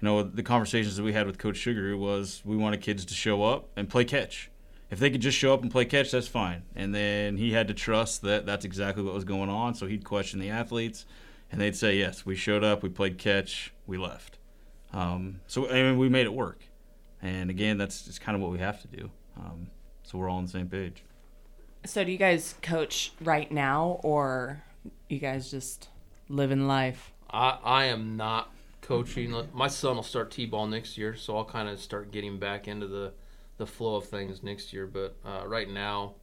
you 0.00 0.06
know, 0.06 0.22
the 0.22 0.42
conversations 0.42 0.96
that 0.96 1.02
we 1.02 1.12
had 1.12 1.26
with 1.26 1.38
Coach 1.38 1.56
Sugar 1.56 1.96
was 1.96 2.42
we 2.44 2.56
wanted 2.56 2.80
kids 2.80 3.04
to 3.04 3.14
show 3.14 3.42
up 3.42 3.68
and 3.76 3.88
play 3.88 4.04
catch. 4.04 4.50
If 4.90 5.00
they 5.00 5.10
could 5.10 5.20
just 5.20 5.36
show 5.36 5.52
up 5.52 5.62
and 5.62 5.70
play 5.70 5.84
catch, 5.84 6.12
that's 6.12 6.28
fine. 6.28 6.62
And 6.76 6.94
then 6.94 7.36
he 7.36 7.52
had 7.52 7.66
to 7.68 7.74
trust 7.74 8.22
that 8.22 8.46
that's 8.46 8.64
exactly 8.64 9.02
what 9.02 9.14
was 9.14 9.24
going 9.24 9.50
on. 9.50 9.74
So 9.74 9.86
he'd 9.86 10.04
question 10.04 10.38
the 10.38 10.50
athletes, 10.50 11.06
and 11.50 11.60
they'd 11.60 11.74
say, 11.74 11.98
"Yes, 11.98 12.24
we 12.24 12.36
showed 12.36 12.62
up, 12.62 12.84
we 12.84 12.88
played 12.88 13.18
catch, 13.18 13.72
we 13.86 13.98
left." 13.98 14.38
Um, 14.92 15.40
so 15.48 15.68
I 15.68 15.82
mean, 15.82 15.98
we 15.98 16.08
made 16.08 16.26
it 16.26 16.32
work. 16.32 16.60
And 17.20 17.50
again, 17.50 17.78
that's 17.78 18.04
just 18.04 18.20
kind 18.20 18.36
of 18.36 18.42
what 18.42 18.52
we 18.52 18.58
have 18.58 18.80
to 18.82 18.88
do. 18.88 19.10
Um, 19.36 19.66
so 20.06 20.18
we're 20.18 20.30
all 20.30 20.38
on 20.38 20.44
the 20.44 20.50
same 20.50 20.68
page. 20.68 21.02
So 21.84 22.04
do 22.04 22.10
you 22.10 22.18
guys 22.18 22.54
coach 22.62 23.12
right 23.20 23.50
now, 23.50 24.00
or 24.02 24.62
you 25.08 25.18
guys 25.18 25.50
just 25.50 25.88
living 26.28 26.66
life? 26.66 27.12
I, 27.30 27.58
I 27.62 27.84
am 27.86 28.16
not 28.16 28.52
coaching. 28.82 29.34
My 29.52 29.68
son 29.68 29.96
will 29.96 30.02
start 30.02 30.30
t-ball 30.30 30.68
next 30.68 30.96
year, 30.96 31.14
so 31.14 31.36
I'll 31.36 31.44
kind 31.44 31.68
of 31.68 31.80
start 31.80 32.12
getting 32.12 32.38
back 32.38 32.68
into 32.68 32.86
the, 32.86 33.12
the 33.56 33.66
flow 33.66 33.96
of 33.96 34.06
things 34.06 34.42
next 34.42 34.72
year. 34.72 34.86
But 34.86 35.16
uh, 35.24 35.46
right 35.46 35.68
now, 35.68 36.14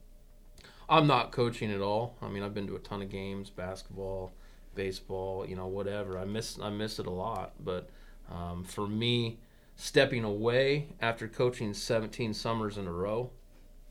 I'm 0.88 1.06
not 1.06 1.30
coaching 1.30 1.70
at 1.70 1.80
all. 1.80 2.16
I 2.22 2.28
mean, 2.28 2.42
I've 2.42 2.54
been 2.54 2.66
to 2.68 2.76
a 2.76 2.80
ton 2.80 3.02
of 3.02 3.10
games, 3.10 3.50
basketball, 3.50 4.32
baseball, 4.74 5.46
you 5.46 5.56
know, 5.56 5.66
whatever. 5.66 6.18
I 6.18 6.24
miss 6.24 6.58
I 6.60 6.70
miss 6.70 6.98
it 6.98 7.06
a 7.06 7.10
lot. 7.10 7.52
But 7.62 7.90
um, 8.30 8.64
for 8.64 8.86
me, 8.86 9.38
stepping 9.76 10.24
away 10.24 10.88
after 11.00 11.28
coaching 11.28 11.74
17 11.74 12.34
summers 12.34 12.78
in 12.78 12.86
a 12.86 12.92
row, 12.92 13.30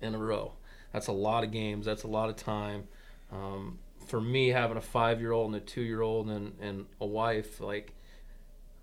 in 0.04 0.16
a 0.16 0.18
row, 0.18 0.54
That's 0.92 1.08
a 1.08 1.12
lot 1.12 1.44
of 1.44 1.52
games. 1.52 1.86
That's 1.86 2.04
a 2.04 2.08
lot 2.08 2.30
of 2.30 2.36
time. 2.36 2.88
Um, 3.32 3.80
for 4.06 4.22
me, 4.22 4.50
having 4.50 4.78
a 4.78 4.82
five-year-old 4.82 5.54
and 5.54 5.62
a 5.62 5.66
two-year-old 5.66 6.30
and, 6.30 6.54
and 6.62 6.86
a 7.00 7.06
wife, 7.06 7.60
like 7.60 7.94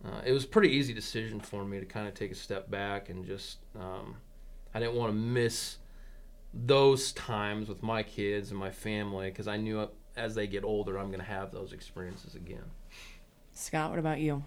uh, 0.04 0.20
it 0.24 0.32
was 0.32 0.44
a 0.44 0.48
pretty 0.48 0.70
easy 0.70 0.94
decision 0.94 1.40
for 1.40 1.64
me 1.64 1.78
to 1.78 1.86
kind 1.86 2.08
of 2.08 2.14
take 2.14 2.32
a 2.32 2.34
step 2.34 2.70
back 2.70 3.10
and 3.10 3.24
just 3.24 3.58
um, 3.78 4.16
I 4.74 4.80
didn't 4.80 4.94
want 4.94 5.12
to 5.12 5.16
miss 5.16 5.76
those 6.54 7.12
times 7.12 7.68
with 7.68 7.82
my 7.82 8.02
kids 8.02 8.50
and 8.50 8.58
my 8.58 8.70
family 8.70 9.30
because 9.30 9.46
I 9.46 9.56
knew 9.56 9.88
as 10.16 10.34
they 10.34 10.46
get 10.46 10.64
older, 10.64 10.98
I'm 10.98 11.08
going 11.08 11.20
to 11.20 11.26
have 11.26 11.52
those 11.52 11.72
experiences 11.72 12.34
again. 12.34 12.64
Scott, 13.52 13.90
what 13.90 13.98
about 13.98 14.20
you? 14.20 14.42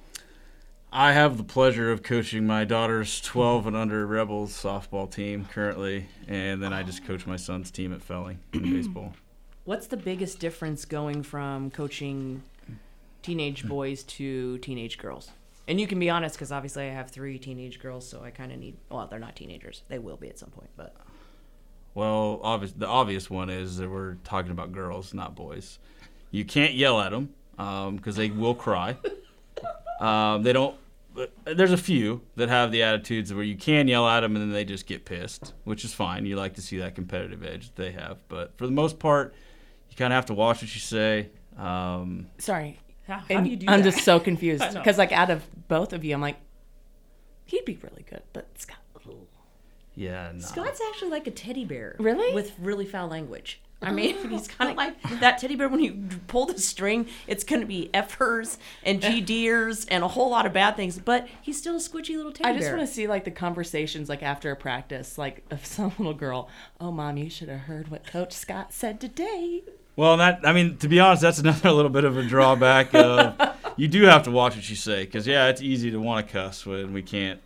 I 0.96 1.14
have 1.14 1.38
the 1.38 1.44
pleasure 1.44 1.92
of 1.92 2.04
coaching 2.04 2.46
my 2.46 2.66
daughter's 2.66 3.20
12 3.22 3.66
and 3.66 3.76
under 3.76 4.06
Rebels 4.06 4.54
softball 4.54 5.12
team 5.12 5.48
currently, 5.52 6.06
and 6.28 6.62
then 6.62 6.72
I 6.72 6.84
just 6.84 7.04
coach 7.04 7.26
my 7.26 7.36
son's 7.36 7.72
team 7.72 7.92
at 7.94 8.04
Felling 8.04 8.38
in 8.54 8.62
baseball. 8.74 9.14
What's 9.66 9.88
the 9.88 9.98
biggest 9.98 10.40
difference 10.40 10.86
going 10.86 11.24
from 11.24 11.72
coaching 11.72 12.44
teenage 13.24 13.68
boys 13.68 14.04
to 14.04 14.60
teenage 14.60 15.00
girls? 15.00 15.32
And 15.68 15.82
you 15.82 15.88
can 15.88 15.98
be 15.98 16.12
honest, 16.12 16.36
because 16.36 16.52
obviously 16.52 16.84
I 16.84 16.94
have 16.94 17.10
three 17.10 17.40
teenage 17.40 17.80
girls, 17.80 18.08
so 18.08 18.22
I 18.24 18.30
kind 18.30 18.52
of 18.52 18.60
need. 18.60 18.78
Well, 18.92 19.08
they're 19.08 19.18
not 19.18 19.36
teenagers; 19.36 19.82
they 19.88 19.98
will 19.98 20.18
be 20.18 20.30
at 20.30 20.38
some 20.38 20.52
point. 20.52 20.70
But 20.78 20.96
Well, 21.96 22.40
obvious, 22.44 22.72
the 22.72 22.88
obvious 22.88 23.32
one 23.32 23.50
is 23.50 23.78
that 23.78 23.90
we're 23.90 24.18
talking 24.24 24.52
about 24.52 24.72
girls, 24.72 25.12
not 25.12 25.34
boys. 25.34 25.80
You 26.30 26.46
can't 26.46 26.76
yell 26.76 27.02
at 27.02 27.10
them 27.10 27.34
because 27.96 28.16
they 28.16 28.30
will 28.30 28.54
cry. 28.54 28.96
Um, 30.00 30.44
they 30.44 30.52
don't. 30.54 30.76
But 31.14 31.34
There's 31.46 31.72
a 31.72 31.78
few 31.78 32.22
that 32.36 32.50
have 32.50 32.72
the 32.72 32.84
attitudes 32.84 33.34
where 33.34 33.44
you 33.44 33.56
can 33.56 33.88
yell 33.88 34.08
at 34.08 34.22
them 34.22 34.36
and 34.36 34.44
then 34.44 34.52
they 34.52 34.66
just 34.66 34.88
get 34.88 35.06
pissed, 35.06 35.54
which 35.64 35.86
is 35.86 35.94
fine. 35.94 36.26
You 36.26 36.36
like 36.36 36.56
to 36.56 36.62
see 36.62 36.78
that 36.80 36.96
competitive 36.96 37.44
edge 37.44 37.68
that 37.68 37.76
they 37.76 37.92
have, 37.92 38.18
but 38.28 38.58
for 38.58 38.66
the 38.66 38.72
most 38.72 39.00
part, 39.00 39.34
you 39.90 39.96
kind 39.96 40.12
of 40.12 40.16
have 40.16 40.26
to 40.28 40.34
watch 40.34 40.62
what 40.62 40.74
you 40.74 40.82
say. 40.82 41.30
Um, 41.58 42.28
Sorry. 42.40 42.80
how, 43.08 43.20
how 43.30 43.42
do 43.42 43.50
you 43.50 43.56
do 43.56 43.68
I'm 43.70 43.82
that? 43.82 43.92
just 43.92 44.04
so 44.04 44.20
confused 44.20 44.64
because, 44.74 44.98
like, 44.98 45.12
out 45.12 45.30
of 45.30 45.44
both 45.68 45.94
of 45.94 46.04
you, 46.04 46.14
I'm 46.16 46.22
like, 46.22 46.38
he'd 47.46 47.66
be 47.66 47.78
really 47.84 48.04
good, 48.10 48.24
but 48.34 48.48
Scott. 48.58 48.78
yeah, 49.96 50.32
no. 50.34 50.40
Scott's 50.40 50.82
actually 50.90 51.12
like 51.12 51.28
a 51.28 51.32
teddy 51.32 51.66
bear. 51.66 51.96
Really? 52.00 52.34
With 52.34 52.54
really 52.60 52.86
foul 52.86 53.08
language. 53.08 53.62
I 53.84 53.92
mean, 53.92 54.16
he's 54.30 54.48
kind 54.48 54.72
of 54.72 54.78
like 54.78 55.02
that 55.20 55.38
teddy 55.38 55.56
bear. 55.56 55.70
When 55.70 55.80
you 55.80 56.08
pull 56.28 56.46
the 56.46 56.60
string, 56.60 57.08
it's 57.28 57.44
going 57.44 57.62
to 57.62 57.68
be 57.68 57.90
F'ers 57.94 58.58
and 58.84 59.02
G 59.02 59.22
deers 59.22 59.86
and 59.86 60.04
a 60.04 60.08
whole 60.08 60.30
lot 60.30 60.46
of 60.46 60.54
bad 60.54 60.76
things. 60.76 61.00
But 61.00 61.28
he's 61.42 61.58
still 61.58 61.76
a 61.76 61.80
squishy 61.80 62.16
little 62.16 62.32
teddy 62.32 62.50
I 62.50 62.58
just 62.58 62.70
want 62.70 62.82
to 62.82 62.88
see 62.88 63.08
like 63.08 63.24
the 63.24 63.32
conversations 63.32 64.10
like 64.10 64.24
after 64.24 64.52
a 64.52 64.56
practice, 64.56 65.18
like 65.18 65.44
of 65.52 65.66
some 65.66 65.92
little 65.98 66.14
girl. 66.14 66.50
Oh, 66.80 66.92
mom, 66.92 67.18
you 67.18 67.30
should 67.30 67.50
have 67.50 67.62
heard 67.62 67.90
what 67.90 68.06
Coach 68.06 68.34
Scott 68.34 68.74
said 68.74 69.00
today. 69.00 69.64
Well, 69.96 70.18
that 70.18 70.42
I 70.44 70.54
mean, 70.54 70.78
to 70.78 70.88
be 70.88 71.00
honest, 71.00 71.22
that's 71.22 71.40
another 71.40 71.72
little 71.72 71.92
bit 71.92 72.04
of 72.04 72.18
a 72.18 72.24
drawback. 72.24 72.96
Of, 72.96 73.36
you 73.78 73.88
do 73.88 74.04
have 74.04 74.24
to 74.24 74.32
watch 74.32 74.56
what 74.56 74.68
you 74.70 74.76
say 74.76 75.06
because 75.06 75.28
yeah, 75.28 75.50
it's 75.50 75.62
easy 75.62 75.92
to 75.92 75.98
want 75.98 76.26
to 76.26 76.34
cuss 76.34 76.66
when 76.66 76.94
we 76.94 77.04
can't 77.04 77.40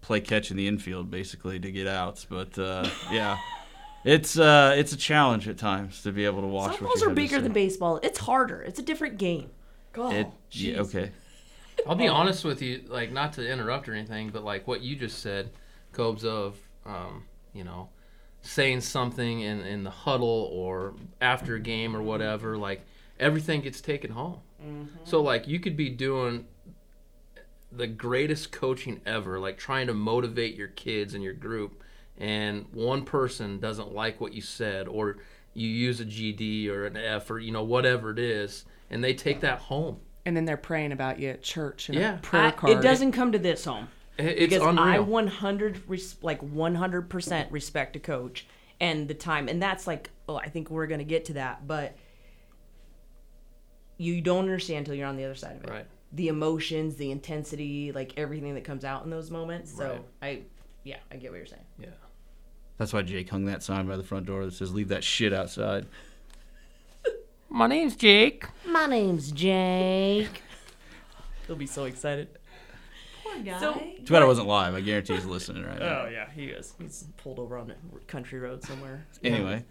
play 0.00 0.20
catch 0.20 0.50
in 0.50 0.56
the 0.56 0.66
infield 0.66 1.10
basically 1.10 1.58
to 1.60 1.70
get 1.70 1.86
outs. 1.86 2.26
But 2.28 2.58
uh, 2.58 2.88
yeah, 3.10 3.38
it's 4.04 4.38
uh, 4.38 4.74
it's 4.76 4.92
a 4.92 4.96
challenge 4.96 5.48
at 5.48 5.58
times 5.58 6.02
to 6.02 6.12
be 6.12 6.24
able 6.24 6.40
to 6.40 6.46
watch. 6.46 6.80
what 6.80 6.90
Softballs 6.90 7.00
you 7.00 7.10
are 7.10 7.14
bigger 7.14 7.40
than 7.40 7.52
baseball. 7.52 8.00
It's 8.02 8.18
harder. 8.18 8.62
It's 8.62 8.78
a 8.78 8.82
different 8.82 9.18
game. 9.18 9.50
God, 9.92 10.12
It, 10.14 10.26
yeah, 10.52 10.80
okay. 10.80 11.10
I'll 11.86 11.96
be 11.96 12.08
honest 12.08 12.44
with 12.44 12.62
you, 12.62 12.82
like 12.88 13.12
not 13.12 13.32
to 13.34 13.48
interrupt 13.48 13.88
or 13.88 13.94
anything, 13.94 14.30
but 14.30 14.44
like 14.44 14.66
what 14.66 14.82
you 14.82 14.96
just 14.96 15.18
said, 15.18 15.50
Cobes 15.92 16.24
of, 16.24 16.56
um, 16.86 17.24
you 17.52 17.64
know, 17.64 17.88
saying 18.42 18.80
something 18.82 19.40
in, 19.40 19.60
in 19.60 19.84
the 19.84 19.90
huddle 19.90 20.48
or 20.52 20.94
after 21.20 21.56
a 21.56 21.60
game 21.60 21.96
or 21.96 22.02
whatever, 22.02 22.56
like 22.56 22.84
everything 23.18 23.60
gets 23.62 23.80
taken 23.80 24.10
home. 24.12 24.38
So 25.04 25.20
like 25.22 25.48
you 25.48 25.58
could 25.58 25.76
be 25.76 25.88
doing 25.90 26.46
the 27.72 27.86
greatest 27.88 28.52
coaching 28.52 29.00
ever, 29.04 29.40
like 29.40 29.58
trying 29.58 29.88
to 29.88 29.94
motivate 29.94 30.54
your 30.54 30.68
kids 30.68 31.14
and 31.14 31.24
your 31.24 31.32
group, 31.32 31.82
and 32.18 32.66
one 32.72 33.04
person 33.04 33.58
doesn't 33.58 33.92
like 33.94 34.20
what 34.20 34.32
you 34.34 34.42
said, 34.42 34.86
or 34.88 35.18
you 35.54 35.68
use 35.68 36.00
a 36.00 36.04
GD 36.04 36.68
or 36.68 36.86
an 36.86 36.96
F 36.96 37.30
or 37.30 37.38
you 37.38 37.52
know 37.52 37.64
whatever 37.64 38.10
it 38.10 38.18
is, 38.18 38.64
and 38.90 39.02
they 39.02 39.14
take 39.14 39.40
that 39.40 39.58
home. 39.58 39.98
And 40.24 40.36
then 40.36 40.44
they're 40.44 40.56
praying 40.56 40.92
about 40.92 41.18
you 41.18 41.30
at 41.30 41.42
church 41.42 41.88
and 41.88 41.98
Yeah. 41.98 42.14
a 42.18 42.20
prayer 42.20 42.44
I- 42.46 42.50
card. 42.52 42.76
it 42.78 42.80
doesn't 42.82 43.12
come 43.12 43.32
to 43.32 43.38
this 43.38 43.64
home. 43.64 43.88
It- 44.18 44.24
It's 44.26 44.54
because 44.54 44.62
unreal. 44.62 44.78
I 44.78 44.98
100 45.00 45.82
res- 45.88 46.16
like 46.22 46.40
100 46.42 47.08
percent 47.10 47.50
respect 47.50 47.96
a 47.96 48.00
coach 48.00 48.46
and 48.80 49.08
the 49.08 49.14
time, 49.14 49.48
and 49.48 49.60
that's 49.62 49.86
like 49.86 50.10
oh 50.28 50.36
I 50.36 50.48
think 50.48 50.70
we're 50.70 50.86
gonna 50.86 51.02
get 51.04 51.24
to 51.26 51.32
that, 51.34 51.66
but 51.66 51.96
you 53.98 54.20
don't 54.20 54.40
understand 54.44 54.78
until 54.80 54.94
you're 54.94 55.06
on 55.06 55.16
the 55.16 55.24
other 55.24 55.34
side 55.34 55.56
of 55.56 55.64
it. 55.64 55.70
Right. 55.70 55.86
The 56.12 56.28
emotions, 56.28 56.96
the 56.96 57.10
intensity, 57.10 57.92
like 57.92 58.14
everything 58.18 58.54
that 58.54 58.64
comes 58.64 58.84
out 58.84 59.04
in 59.04 59.10
those 59.10 59.30
moments. 59.30 59.74
So 59.76 60.04
Right. 60.20 60.40
I, 60.40 60.42
yeah, 60.84 60.96
I 61.10 61.16
get 61.16 61.30
what 61.30 61.36
you're 61.38 61.46
saying. 61.46 61.64
yeah. 61.78 61.88
That's 62.78 62.92
why 62.92 63.02
Jake 63.02 63.28
hung 63.30 63.44
that 63.46 63.62
sign 63.62 63.86
by 63.86 63.96
the 63.96 64.02
front 64.02 64.26
door 64.26 64.44
that 64.44 64.54
says 64.54 64.72
"Leave 64.74 64.88
that 64.88 65.04
shit 65.04 65.32
outside." 65.32 65.86
My 67.48 67.66
name's 67.66 67.96
Jake. 67.96 68.46
My 68.66 68.86
name's 68.86 69.30
Jake. 69.30 70.42
He'll 71.46 71.56
be 71.56 71.66
so 71.66 71.84
excited. 71.84 72.28
Poor 73.22 73.38
guy. 73.42 73.60
So, 73.60 73.74
Too 73.74 74.12
bad 74.14 74.22
I 74.22 74.26
wasn't 74.26 74.46
live. 74.48 74.74
I 74.74 74.80
guarantee 74.80 75.14
he's 75.14 75.26
listening 75.26 75.64
right 75.64 75.78
now. 75.78 76.04
oh 76.06 76.08
yeah, 76.10 76.30
he 76.34 76.46
is. 76.46 76.72
He's 76.80 77.04
pulled 77.18 77.38
over 77.38 77.58
on 77.58 77.70
a 77.70 77.98
country 78.06 78.38
road 78.40 78.64
somewhere. 78.64 79.06
Anyway, 79.22 79.64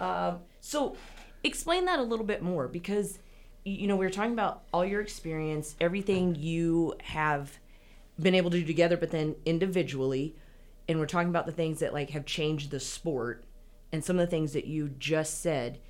Um, 0.00 0.40
so 0.60 0.96
explain 1.44 1.84
that 1.86 1.98
a 1.98 2.02
little 2.02 2.26
bit 2.26 2.42
more 2.42 2.66
because 2.68 3.18
you 3.64 3.86
know 3.86 3.96
we 3.96 4.04
were 4.04 4.10
talking 4.10 4.32
about 4.32 4.62
all 4.72 4.84
your 4.84 5.00
experience, 5.00 5.76
everything 5.80 6.34
you 6.34 6.94
have 7.02 7.58
been 8.20 8.34
able 8.34 8.50
to 8.50 8.58
do 8.58 8.66
together, 8.66 8.96
but 8.96 9.10
then 9.12 9.36
individually, 9.46 10.34
and 10.88 10.98
we're 10.98 11.06
talking 11.06 11.28
about 11.28 11.46
the 11.46 11.52
things 11.52 11.80
that 11.80 11.92
like 11.92 12.10
have 12.10 12.24
changed 12.24 12.70
the 12.70 12.80
sport 12.80 13.44
and 13.92 14.04
some 14.04 14.18
of 14.18 14.26
the 14.26 14.30
things 14.30 14.52
that 14.52 14.66
you 14.66 14.88
just 14.88 15.40
said. 15.40 15.80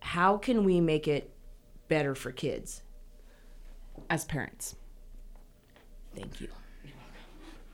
How 0.00 0.38
can 0.38 0.64
we 0.64 0.80
make 0.80 1.06
it 1.06 1.34
better 1.88 2.14
for 2.14 2.32
kids? 2.32 2.82
as 4.08 4.24
parents 4.24 4.76
Thank 6.14 6.40
you. 6.40 6.48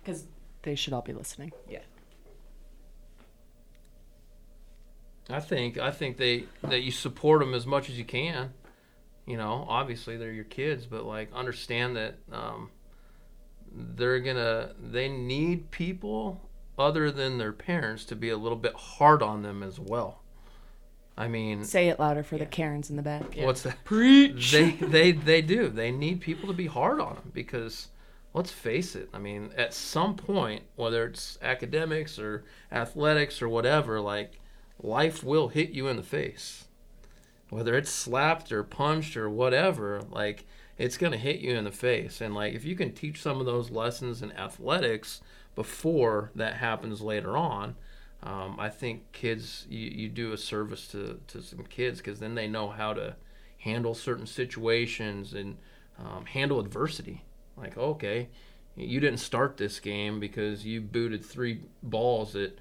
because 0.03 0.25
they 0.63 0.75
should 0.75 0.93
all 0.93 1.03
be 1.03 1.13
listening. 1.13 1.53
Yeah. 1.69 1.79
I 5.31 5.41
think 5.41 5.79
I 5.79 5.91
think 5.91 6.19
they 6.19 6.45
that 6.63 6.83
you 6.83 6.91
support 6.91 7.41
them 7.41 7.55
as 7.55 7.67
much 7.67 7.89
as 7.89 7.99
you 7.99 8.05
can. 8.05 8.53
You 9.27 9.37
know, 9.37 9.65
obviously 9.69 10.17
they're 10.17 10.33
your 10.33 10.45
kids, 10.45 10.87
but 10.87 11.05
like 11.05 11.33
understand 11.33 11.97
that 11.97 12.17
um, 12.31 12.71
they're 13.73 14.21
gonna 14.21 14.75
they 14.79 15.09
need 15.09 15.71
people 15.71 16.46
other 16.79 17.11
than 17.11 17.39
their 17.39 17.53
parents 17.53 18.05
to 18.07 18.17
be 18.17 18.29
a 18.31 18.37
little 18.37 18.59
bit 18.59 18.75
hard 18.75 19.23
on 19.23 19.43
them 19.43 19.63
as 19.63 19.79
well. 19.81 20.21
I 21.19 21.29
mean, 21.29 21.65
Say 21.65 21.89
it 21.89 21.99
louder 21.99 22.23
for 22.23 22.37
the 22.37 22.45
Karens 22.45 22.91
in 22.91 22.97
the 22.97 23.03
back. 23.03 23.35
what's 23.37 23.63
that? 23.63 23.83
Preach. 23.85 24.53
They 24.53 24.71
they 24.81 25.13
they 25.13 25.41
do. 25.43 25.69
They 25.69 25.91
need 25.91 26.21
people 26.21 26.47
to 26.49 26.55
be 26.55 26.67
hard 26.67 27.01
on 27.01 27.15
them 27.15 27.31
because 27.33 27.89
let's 28.35 28.51
face 28.53 28.95
it. 28.95 29.09
I 29.15 29.19
mean, 29.19 29.51
at 29.57 29.73
some 29.73 30.15
point, 30.15 30.65
whether 30.77 31.07
it's 31.07 31.39
academics 31.41 32.19
or 32.19 32.45
athletics 32.71 33.41
or 33.41 33.49
whatever, 33.49 33.99
like 33.99 34.41
life 34.83 35.25
will 35.25 35.49
hit 35.49 35.71
you 35.71 35.89
in 35.89 35.97
the 35.97 36.03
face. 36.03 36.67
Whether 37.49 37.77
it's 37.77 37.91
slapped 37.91 38.53
or 38.53 38.63
punched 38.63 39.17
or 39.17 39.31
whatever, 39.31 40.03
like 40.11 40.45
it's 40.77 40.99
gonna 40.99 41.17
hit 41.17 41.41
you 41.41 41.55
in 41.55 41.65
the 41.65 41.73
face. 41.73 42.21
And 42.21 42.35
like 42.35 42.53
if 42.53 42.65
you 42.67 42.77
can 42.77 42.93
teach 42.93 43.23
some 43.23 43.41
of 43.41 43.47
those 43.47 43.71
lessons 43.71 44.21
in 44.21 44.33
athletics 44.33 45.23
before 45.57 46.31
that 46.37 46.55
happens 46.55 47.01
later 47.01 47.37
on, 47.37 47.75
um, 48.23 48.57
I 48.59 48.69
think 48.69 49.11
kids 49.13 49.67
you, 49.69 49.91
you 49.91 50.09
do 50.09 50.33
a 50.33 50.39
service 50.39 50.87
to, 50.89 51.21
to 51.27 51.43
some 51.43 51.65
kids 51.65 51.99
because 51.99 52.21
then 52.21 52.37
they 52.37 52.47
know 52.47 52.69
how 52.69 52.93
to 52.93 53.17
handle 53.59 53.95
certain 53.95 54.27
situations 54.27 55.33
and 55.33 55.57
um, 55.99 56.25
handle 56.27 56.61
adversity. 56.61 57.25
Like, 57.57 57.77
okay, 57.77 58.29
you 58.77 59.01
didn't 59.01 59.19
start 59.19 59.57
this 59.57 59.81
game 59.81 60.21
because 60.21 60.65
you 60.65 60.81
booted 60.81 61.25
three 61.25 61.63
balls 61.83 62.37
at 62.37 62.53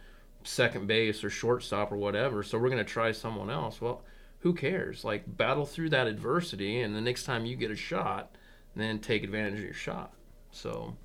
second 0.44 0.88
base 0.88 1.24
or 1.24 1.30
shortstop 1.30 1.92
or 1.92 1.98
whatever, 1.98 2.44
so 2.44 2.58
we're 2.58 2.70
going 2.70 2.78
to 2.78 2.84
try 2.84 3.12
someone 3.12 3.50
else. 3.50 3.82
Well, 3.82 4.04
who 4.40 4.54
cares? 4.54 5.04
Like, 5.04 5.38
battle 5.38 5.66
through 5.66 5.90
that 5.90 6.08
adversity, 6.08 6.82
and 6.82 6.96
the 6.96 7.02
next 7.02 7.24
time 7.24 7.46
you 7.46 7.56
get 7.56 7.72
a 7.72 7.76
shot, 7.76 8.36
then 8.76 9.00
take 9.00 9.24
advantage 9.24 9.56
of 9.60 9.66
your 9.66 9.74
shot. 9.74 10.14
So, 10.52 10.96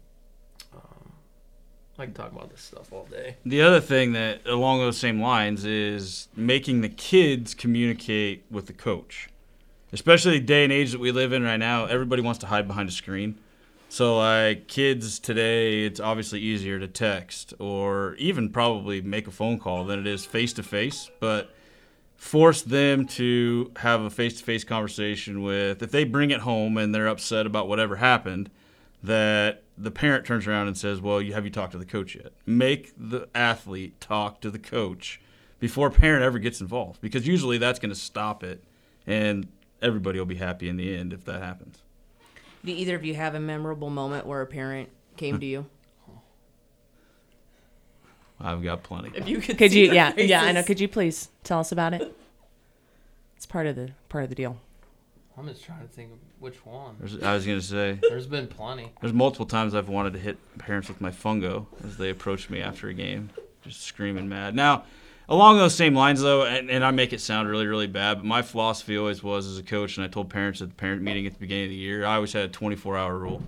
I 2.01 2.07
can 2.07 2.15
talk 2.15 2.33
about 2.33 2.51
this 2.51 2.63
stuff 2.63 2.93
all 2.93 3.07
day. 3.11 3.37
the 3.45 3.61
other 3.61 3.81
thing 3.81 4.13
that 4.15 4.47
along 4.47 4.79
those 4.79 4.97
same 4.97 5.21
lines 5.21 5.65
is 5.65 6.29
making 6.35 6.81
the 6.81 6.89
kids 6.89 7.55
communicate 7.55 8.45
with 8.51 8.67
the 8.67 8.73
coach. 8.73 9.29
Especially 9.93 10.39
the 10.39 10.45
day 10.45 10.65
and 10.65 10.73
age 10.73 10.93
that 10.93 11.01
we 11.01 11.13
live 11.13 11.33
in 11.33 11.43
right 11.43 11.59
now, 11.59 11.85
everybody 11.85 12.23
wants 12.23 12.39
to 12.39 12.47
hide 12.47 12.67
behind 12.67 12.89
a 12.89 12.93
screen. 12.93 13.39
So 13.91 14.19
like 14.19 14.69
kids 14.69 15.19
today, 15.19 15.85
it's 15.85 16.01
obviously 16.01 16.41
easier 16.41 16.79
to 16.79 16.87
text 16.87 17.53
or 17.59 18.15
even 18.15 18.49
probably 18.51 19.03
make 19.03 19.27
a 19.27 19.33
phone 19.33 19.59
call 19.59 19.85
than 19.85 19.99
it 19.99 20.07
is 20.07 20.25
face 20.25 20.53
to 20.55 20.63
face. 20.63 21.11
But 21.19 21.51
force 22.17 22.63
them 22.63 23.07
to 23.07 23.73
have 23.77 24.03
a 24.03 24.11
face 24.11 24.39
to 24.39 24.45
face 24.45 24.63
conversation 24.63 25.43
with 25.43 25.83
if 25.83 25.91
they 25.91 26.05
bring 26.05 26.31
it 26.31 26.41
home 26.41 26.79
and 26.79 26.95
they're 26.95 27.09
upset 27.09 27.47
about 27.47 27.67
whatever 27.67 27.97
happened, 27.97 28.49
that 29.03 29.65
the 29.83 29.91
parent 29.91 30.25
turns 30.27 30.47
around 30.47 30.67
and 30.69 30.77
says, 30.77 31.01
"Well, 31.01 31.21
you 31.23 31.33
have 31.33 31.45
you 31.45 31.51
talked 31.51 31.73
to 31.73 31.79
the 31.79 31.85
coach 31.87 32.15
yet?" 32.15 32.33
Make 32.47 32.93
the 32.97 33.29
athlete 33.35 34.01
talk 34.01 34.41
to 34.43 34.51
the 34.51 34.59
coach 34.59 35.21
before 35.59 35.89
a 35.89 35.91
parent 35.91 36.23
ever 36.23 36.39
gets 36.39 36.61
involved 36.61 37.01
because 37.01 37.27
usually 37.27 37.59
that's 37.59 37.79
going 37.79 37.91
to 37.91 37.99
stop 37.99 38.43
it 38.43 38.63
and 39.07 39.49
everybody 39.83 40.19
will 40.19 40.27
be 40.27 40.37
happy 40.37 40.69
in 40.69 40.77
the 40.77 40.95
end 40.97 41.13
if 41.13 41.25
that 41.25 41.43
happens. 41.43 41.83
Do 42.65 42.73
either 42.73 42.95
of 42.95 43.05
you 43.05 43.15
have 43.15 43.35
a 43.35 43.41
memorable 43.41 43.91
moment 43.91 44.27
where 44.27 44.43
a 44.43 44.47
parent 44.47 44.91
came 45.17 45.41
to 45.41 45.47
you? 45.47 45.67
I've 48.41 48.63
got 48.63 48.83
plenty. 48.83 49.11
If 49.15 49.29
you 49.29 49.39
could, 49.39 49.59
Could 49.59 49.73
see 49.73 49.83
you? 49.83 49.87
their 49.89 49.95
Yeah, 49.97 50.13
yeah. 50.17 50.43
I 50.43 50.53
know. 50.53 50.63
Could 50.63 50.81
you 50.81 50.89
please 50.89 51.29
tell 51.45 51.61
us 51.61 51.73
about 51.73 51.93
it? 51.95 52.15
It's 53.37 53.47
part 53.47 53.67
of 53.67 53.77
the 53.77 53.91
part 54.09 54.25
of 54.25 54.31
the 54.31 54.37
deal. 54.37 54.59
I'm 55.41 55.49
just 55.49 55.65
trying 55.65 55.81
to 55.81 55.89
think 55.89 56.13
of 56.13 56.19
which 56.39 56.67
one. 56.67 56.97
There's, 56.99 57.23
I 57.23 57.33
was 57.33 57.47
going 57.47 57.59
to 57.59 57.65
say 57.65 57.99
There's 58.11 58.27
been 58.27 58.47
plenty. 58.47 58.93
there's 59.01 59.15
multiple 59.15 59.47
times 59.47 59.75
I've 59.75 59.89
wanted 59.89 60.13
to 60.13 60.19
hit 60.19 60.37
parents 60.59 60.89
with 60.89 61.01
my 61.01 61.11
fungo 61.11 61.65
as 61.83 61.97
they 61.97 62.11
approach 62.11 62.51
me 62.51 62.61
after 62.61 62.89
a 62.89 62.95
game, 62.95 63.31
just 63.63 63.81
screaming 63.81 64.29
mad. 64.29 64.55
Now, 64.55 64.85
along 65.31 65.57
those 65.57 65.75
same 65.75 65.95
lines 65.95 66.21
though, 66.21 66.45
and, 66.45 66.71
and 66.71 66.85
I 66.85 66.91
make 66.91 67.15
it 67.15 67.23
sound 67.23 67.49
really 67.49 67.67
really 67.67 67.87
bad, 67.87 68.17
but 68.17 68.27
my 68.27 68.43
philosophy 68.43 68.99
always 68.99 69.23
was 69.23 69.47
as 69.47 69.57
a 69.57 69.63
coach, 69.63 69.97
and 69.97 70.05
I 70.05 70.09
told 70.09 70.29
parents 70.29 70.61
at 70.61 70.69
the 70.69 70.75
parent 70.75 71.01
meeting 71.01 71.27
at 71.27 71.33
the 71.33 71.39
beginning 71.39 71.65
of 71.65 71.71
the 71.71 71.77
year, 71.77 72.05
I 72.05 72.17
always 72.17 72.35
had 72.35 72.45
a 72.45 72.49
24 72.49 72.99
hour 72.99 73.17
rule. 73.17 73.43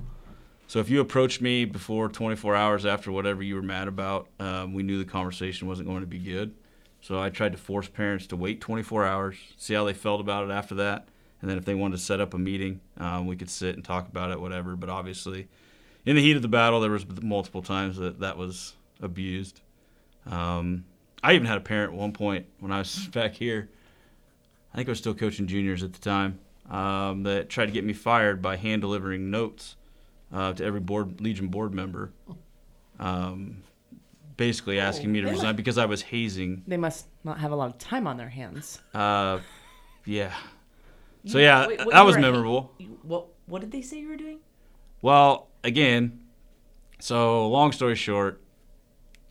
So 0.68 0.78
if 0.78 0.88
you 0.88 0.98
approached 1.02 1.42
me 1.42 1.66
before 1.66 2.08
24 2.08 2.56
hours 2.56 2.86
after 2.86 3.12
whatever 3.12 3.42
you 3.42 3.54
were 3.56 3.60
mad 3.60 3.86
about, 3.86 4.28
um, 4.40 4.72
we 4.72 4.82
knew 4.82 4.96
the 4.96 5.04
conversation 5.04 5.68
wasn't 5.68 5.88
going 5.88 6.00
to 6.00 6.06
be 6.06 6.18
good. 6.18 6.54
So 7.02 7.20
I 7.20 7.28
tried 7.28 7.52
to 7.52 7.58
force 7.58 7.86
parents 7.86 8.26
to 8.28 8.36
wait 8.36 8.62
24 8.62 9.04
hours, 9.04 9.36
see 9.58 9.74
how 9.74 9.84
they 9.84 9.92
felt 9.92 10.22
about 10.22 10.48
it 10.48 10.50
after 10.50 10.76
that, 10.76 11.08
and 11.42 11.50
then 11.50 11.58
if 11.58 11.64
they 11.64 11.74
wanted 11.74 11.96
to 11.96 12.02
set 12.02 12.20
up 12.20 12.34
a 12.34 12.38
meeting, 12.38 12.80
um, 12.98 13.26
we 13.26 13.36
could 13.36 13.50
sit 13.50 13.74
and 13.74 13.84
talk 13.84 14.08
about 14.08 14.30
it, 14.30 14.40
whatever. 14.40 14.76
But 14.76 14.88
obviously, 14.88 15.48
in 16.06 16.16
the 16.16 16.22
heat 16.22 16.36
of 16.36 16.42
the 16.42 16.48
battle, 16.48 16.80
there 16.80 16.90
was 16.90 17.04
multiple 17.20 17.62
times 17.62 17.98
that 17.98 18.20
that 18.20 18.38
was 18.38 18.74
abused. 19.00 19.60
Um, 20.24 20.84
I 21.22 21.34
even 21.34 21.46
had 21.46 21.58
a 21.58 21.60
parent 21.60 21.92
at 21.92 21.98
one 21.98 22.12
point 22.12 22.46
when 22.60 22.72
I 22.72 22.78
was 22.78 23.06
back 23.12 23.34
here. 23.34 23.68
I 24.72 24.76
think 24.76 24.88
I 24.88 24.92
was 24.92 24.98
still 24.98 25.14
coaching 25.14 25.46
juniors 25.46 25.82
at 25.82 25.92
the 25.92 26.00
time. 26.00 26.38
Um, 26.70 27.24
that 27.24 27.50
tried 27.50 27.66
to 27.66 27.72
get 27.72 27.84
me 27.84 27.92
fired 27.92 28.40
by 28.40 28.56
hand 28.56 28.82
delivering 28.82 29.30
notes 29.30 29.74
uh, 30.32 30.52
to 30.54 30.64
every 30.64 30.80
board 30.80 31.20
Legion 31.20 31.48
board 31.48 31.74
member, 31.74 32.12
um, 33.00 33.58
basically 34.36 34.78
asking 34.78 35.10
me 35.10 35.20
to 35.20 35.28
resign 35.28 35.56
because 35.56 35.76
I 35.76 35.86
was 35.86 36.02
hazing. 36.02 36.62
They 36.68 36.76
must 36.76 37.08
not 37.24 37.40
have 37.40 37.50
a 37.50 37.56
lot 37.56 37.66
of 37.66 37.78
time 37.78 38.06
on 38.06 38.16
their 38.16 38.28
hands. 38.28 38.80
Uh, 38.94 39.40
yeah. 40.06 40.32
So 41.26 41.38
yeah, 41.38 41.66
Wait, 41.68 41.78
that 41.90 42.04
was 42.04 42.16
memorable. 42.18 42.72
You- 42.78 42.98
What 43.02 43.26
What 43.46 43.60
did 43.60 43.70
they 43.70 43.82
say 43.82 44.00
you 44.00 44.08
were 44.08 44.16
doing? 44.16 44.38
Well, 45.02 45.48
again, 45.64 46.20
so 47.00 47.48
long 47.48 47.72
story 47.72 47.96
short, 47.96 48.40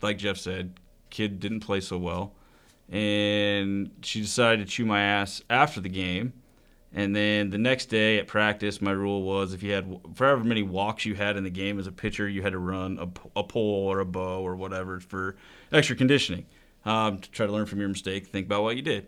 like 0.02 0.18
Jeff 0.18 0.36
said, 0.36 0.74
kid 1.10 1.40
didn't 1.40 1.60
play 1.60 1.80
so 1.80 1.96
well, 1.98 2.34
and 2.90 3.90
she 4.02 4.20
decided 4.20 4.66
to 4.66 4.70
chew 4.70 4.84
my 4.84 5.00
ass 5.00 5.42
after 5.50 5.80
the 5.80 5.88
game. 5.88 6.32
And 6.94 7.16
then 7.16 7.48
the 7.48 7.56
next 7.56 7.86
day 7.86 8.18
at 8.18 8.26
practice, 8.26 8.82
my 8.82 8.90
rule 8.90 9.22
was 9.22 9.54
if 9.54 9.62
you 9.62 9.72
had 9.72 9.86
for 10.14 10.26
however 10.26 10.44
many 10.44 10.62
walks 10.62 11.06
you 11.06 11.14
had 11.14 11.38
in 11.38 11.44
the 11.44 11.48
game 11.50 11.78
as 11.78 11.86
a 11.86 11.92
pitcher, 11.92 12.28
you 12.28 12.42
had 12.42 12.52
to 12.52 12.58
run 12.58 12.98
a, 12.98 13.38
a 13.40 13.42
pole 13.44 13.86
or 13.90 14.00
a 14.00 14.04
bow 14.04 14.46
or 14.46 14.56
whatever 14.56 15.00
for 15.00 15.36
extra 15.72 15.96
conditioning 15.96 16.44
um, 16.84 17.18
to 17.18 17.30
try 17.30 17.46
to 17.46 17.52
learn 17.52 17.64
from 17.64 17.80
your 17.80 17.88
mistake, 17.88 18.26
think 18.26 18.44
about 18.44 18.62
what 18.62 18.76
you 18.76 18.82
did. 18.82 19.06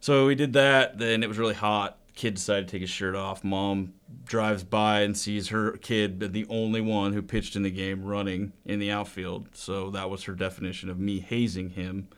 So 0.00 0.26
we 0.26 0.34
did 0.34 0.54
that. 0.54 0.98
Then 0.98 1.22
it 1.22 1.28
was 1.28 1.38
really 1.38 1.54
hot. 1.54 1.98
Kid 2.14 2.34
decided 2.34 2.68
to 2.68 2.72
take 2.72 2.80
his 2.82 2.90
shirt 2.90 3.14
off. 3.14 3.42
Mom 3.44 3.94
drives 4.24 4.62
by 4.62 5.00
and 5.00 5.16
sees 5.16 5.48
her 5.48 5.72
kid, 5.78 6.32
the 6.32 6.46
only 6.48 6.80
one 6.80 7.12
who 7.12 7.22
pitched 7.22 7.56
in 7.56 7.62
the 7.62 7.70
game, 7.70 8.04
running 8.04 8.52
in 8.64 8.78
the 8.78 8.90
outfield. 8.90 9.48
So 9.54 9.90
that 9.90 10.10
was 10.10 10.24
her 10.24 10.34
definition 10.34 10.90
of 10.90 10.98
me 10.98 11.20
hazing 11.20 11.70
him 11.70 12.08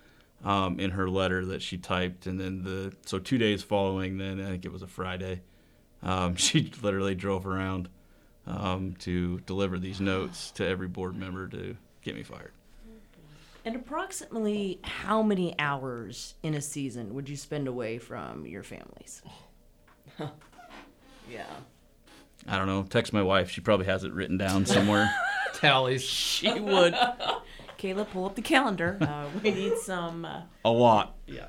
um, 0.45 0.81
in 0.81 0.93
her 0.93 1.09
letter 1.09 1.45
that 1.47 1.63
she 1.63 1.79
typed. 1.79 2.27
And 2.27 2.41
then 2.41 2.63
the 2.65 2.95
so 3.07 3.19
two 3.19 3.39
days 3.39 3.63
following, 3.63 4.19
then 4.19 4.41
I 4.41 4.51
think 4.51 4.65
it 4.65 4.73
was 4.73 4.83
a 4.83 4.87
Friday, 4.87 5.43
um, 6.03 6.37
she 6.37 6.73
literally 6.83 7.15
drove 7.15 7.47
around 7.47 7.89
um, 8.47 8.95
to 9.01 9.41
deliver 9.41 9.79
these 9.79 10.01
notes 10.01 10.51
to 10.53 10.67
every 10.67 10.89
board 10.89 11.17
member 11.17 11.49
to 11.49 11.77
get 12.03 12.15
me 12.15 12.23
fired. 12.23 12.53
And 13.65 13.77
approximately 13.77 14.81
how 14.83 15.23
many 15.23 15.57
hours 15.59 16.35
in 16.43 16.55
a 16.55 16.61
season 16.61 17.15
would 17.15 17.29
you 17.29 17.37
spend 17.37 17.69
away 17.69 17.99
from 17.99 18.45
your 18.45 18.65
families? 18.65 19.23
Yeah. 21.31 21.47
I 22.47 22.59
don't 22.59 22.67
know. 22.67 22.83
Text 22.83 23.13
my 23.13 23.23
wife. 23.23 23.49
She 23.49 23.61
probably 23.63 23.87
has 23.87 24.05
it 24.05 24.13
written 24.13 24.37
down 24.37 24.67
somewhere. 24.67 25.11
Tallies. 25.55 26.03
She 26.03 26.53
would. 26.59 26.93
Kayla, 27.79 28.11
pull 28.11 28.27
up 28.27 28.35
the 28.35 28.43
calendar. 28.43 28.99
Uh, 29.01 29.27
we 29.43 29.53
need 29.53 29.79
some. 29.79 30.25
Uh, 30.25 30.43
a 30.65 30.71
lot. 30.71 31.15
yeah. 31.27 31.47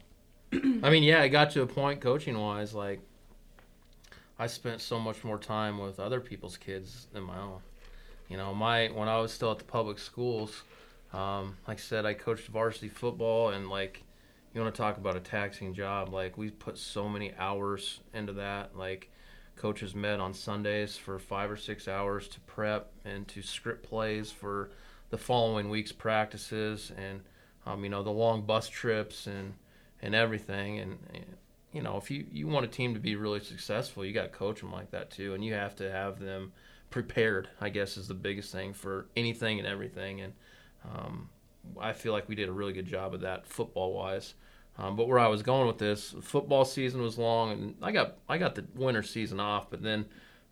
I 0.52 0.88
mean, 0.88 1.02
yeah, 1.02 1.22
it 1.24 1.28
got 1.28 1.50
to 1.50 1.62
a 1.62 1.66
point 1.66 2.00
coaching 2.00 2.38
wise, 2.38 2.72
like 2.72 3.00
I 4.38 4.46
spent 4.46 4.80
so 4.80 4.98
much 4.98 5.24
more 5.24 5.38
time 5.38 5.78
with 5.78 5.98
other 6.00 6.20
people's 6.20 6.56
kids 6.56 7.08
than 7.12 7.24
my 7.24 7.36
own. 7.38 7.60
You 8.28 8.36
know, 8.36 8.54
my 8.54 8.88
when 8.88 9.08
I 9.08 9.18
was 9.18 9.32
still 9.32 9.50
at 9.50 9.58
the 9.58 9.64
public 9.64 9.98
schools, 9.98 10.62
um, 11.12 11.56
like 11.66 11.78
I 11.78 11.80
said, 11.80 12.06
I 12.06 12.14
coached 12.14 12.46
varsity 12.46 12.88
football, 12.88 13.50
and 13.50 13.68
like 13.68 14.02
you 14.58 14.64
want 14.64 14.74
to 14.74 14.82
talk 14.82 14.96
about 14.96 15.16
a 15.16 15.20
taxing 15.20 15.72
job, 15.72 16.12
like 16.12 16.36
we 16.36 16.50
put 16.50 16.76
so 16.76 17.08
many 17.08 17.32
hours 17.38 18.00
into 18.12 18.32
that. 18.32 18.76
Like 18.76 19.08
coaches 19.54 19.94
met 19.94 20.18
on 20.18 20.34
Sundays 20.34 20.96
for 20.96 21.20
five 21.20 21.48
or 21.48 21.56
six 21.56 21.86
hours 21.86 22.26
to 22.28 22.40
prep 22.40 22.90
and 23.04 23.26
to 23.28 23.40
script 23.40 23.88
plays 23.88 24.32
for 24.32 24.70
the 25.10 25.16
following 25.16 25.70
week's 25.70 25.92
practices, 25.92 26.90
and 26.96 27.20
um, 27.66 27.84
you 27.84 27.88
know 27.88 28.02
the 28.02 28.10
long 28.10 28.42
bus 28.42 28.68
trips 28.68 29.28
and 29.28 29.54
and 30.02 30.12
everything. 30.12 30.80
And, 30.80 30.98
and, 31.14 31.24
you 31.72 31.82
know, 31.82 31.96
if 31.96 32.10
you, 32.10 32.26
you 32.32 32.48
want 32.48 32.64
a 32.64 32.68
team 32.68 32.94
to 32.94 33.00
be 33.00 33.14
really 33.14 33.40
successful, 33.40 34.04
you 34.04 34.12
got 34.12 34.22
to 34.22 34.28
coach 34.28 34.60
them 34.60 34.72
like 34.72 34.90
that 34.90 35.10
too. 35.10 35.34
And 35.34 35.44
you 35.44 35.54
have 35.54 35.76
to 35.76 35.90
have 35.90 36.18
them 36.18 36.52
prepared, 36.90 37.48
I 37.60 37.68
guess, 37.68 37.96
is 37.96 38.08
the 38.08 38.14
biggest 38.14 38.50
thing 38.50 38.72
for 38.72 39.06
anything 39.16 39.58
and 39.58 39.68
everything. 39.68 40.22
And 40.22 40.32
um, 40.84 41.28
I 41.78 41.92
feel 41.92 42.12
like 42.12 42.28
we 42.28 42.34
did 42.34 42.48
a 42.48 42.52
really 42.52 42.72
good 42.72 42.86
job 42.86 43.14
of 43.14 43.20
that 43.20 43.46
football 43.46 43.92
wise. 43.92 44.34
Um, 44.78 44.94
but 44.94 45.08
where 45.08 45.18
I 45.18 45.26
was 45.26 45.42
going 45.42 45.66
with 45.66 45.78
this, 45.78 46.14
football 46.22 46.64
season 46.64 47.02
was 47.02 47.18
long, 47.18 47.50
and 47.50 47.74
I 47.82 47.90
got 47.90 48.18
I 48.28 48.38
got 48.38 48.54
the 48.54 48.64
winter 48.76 49.02
season 49.02 49.40
off. 49.40 49.68
But 49.70 49.82
then 49.82 50.06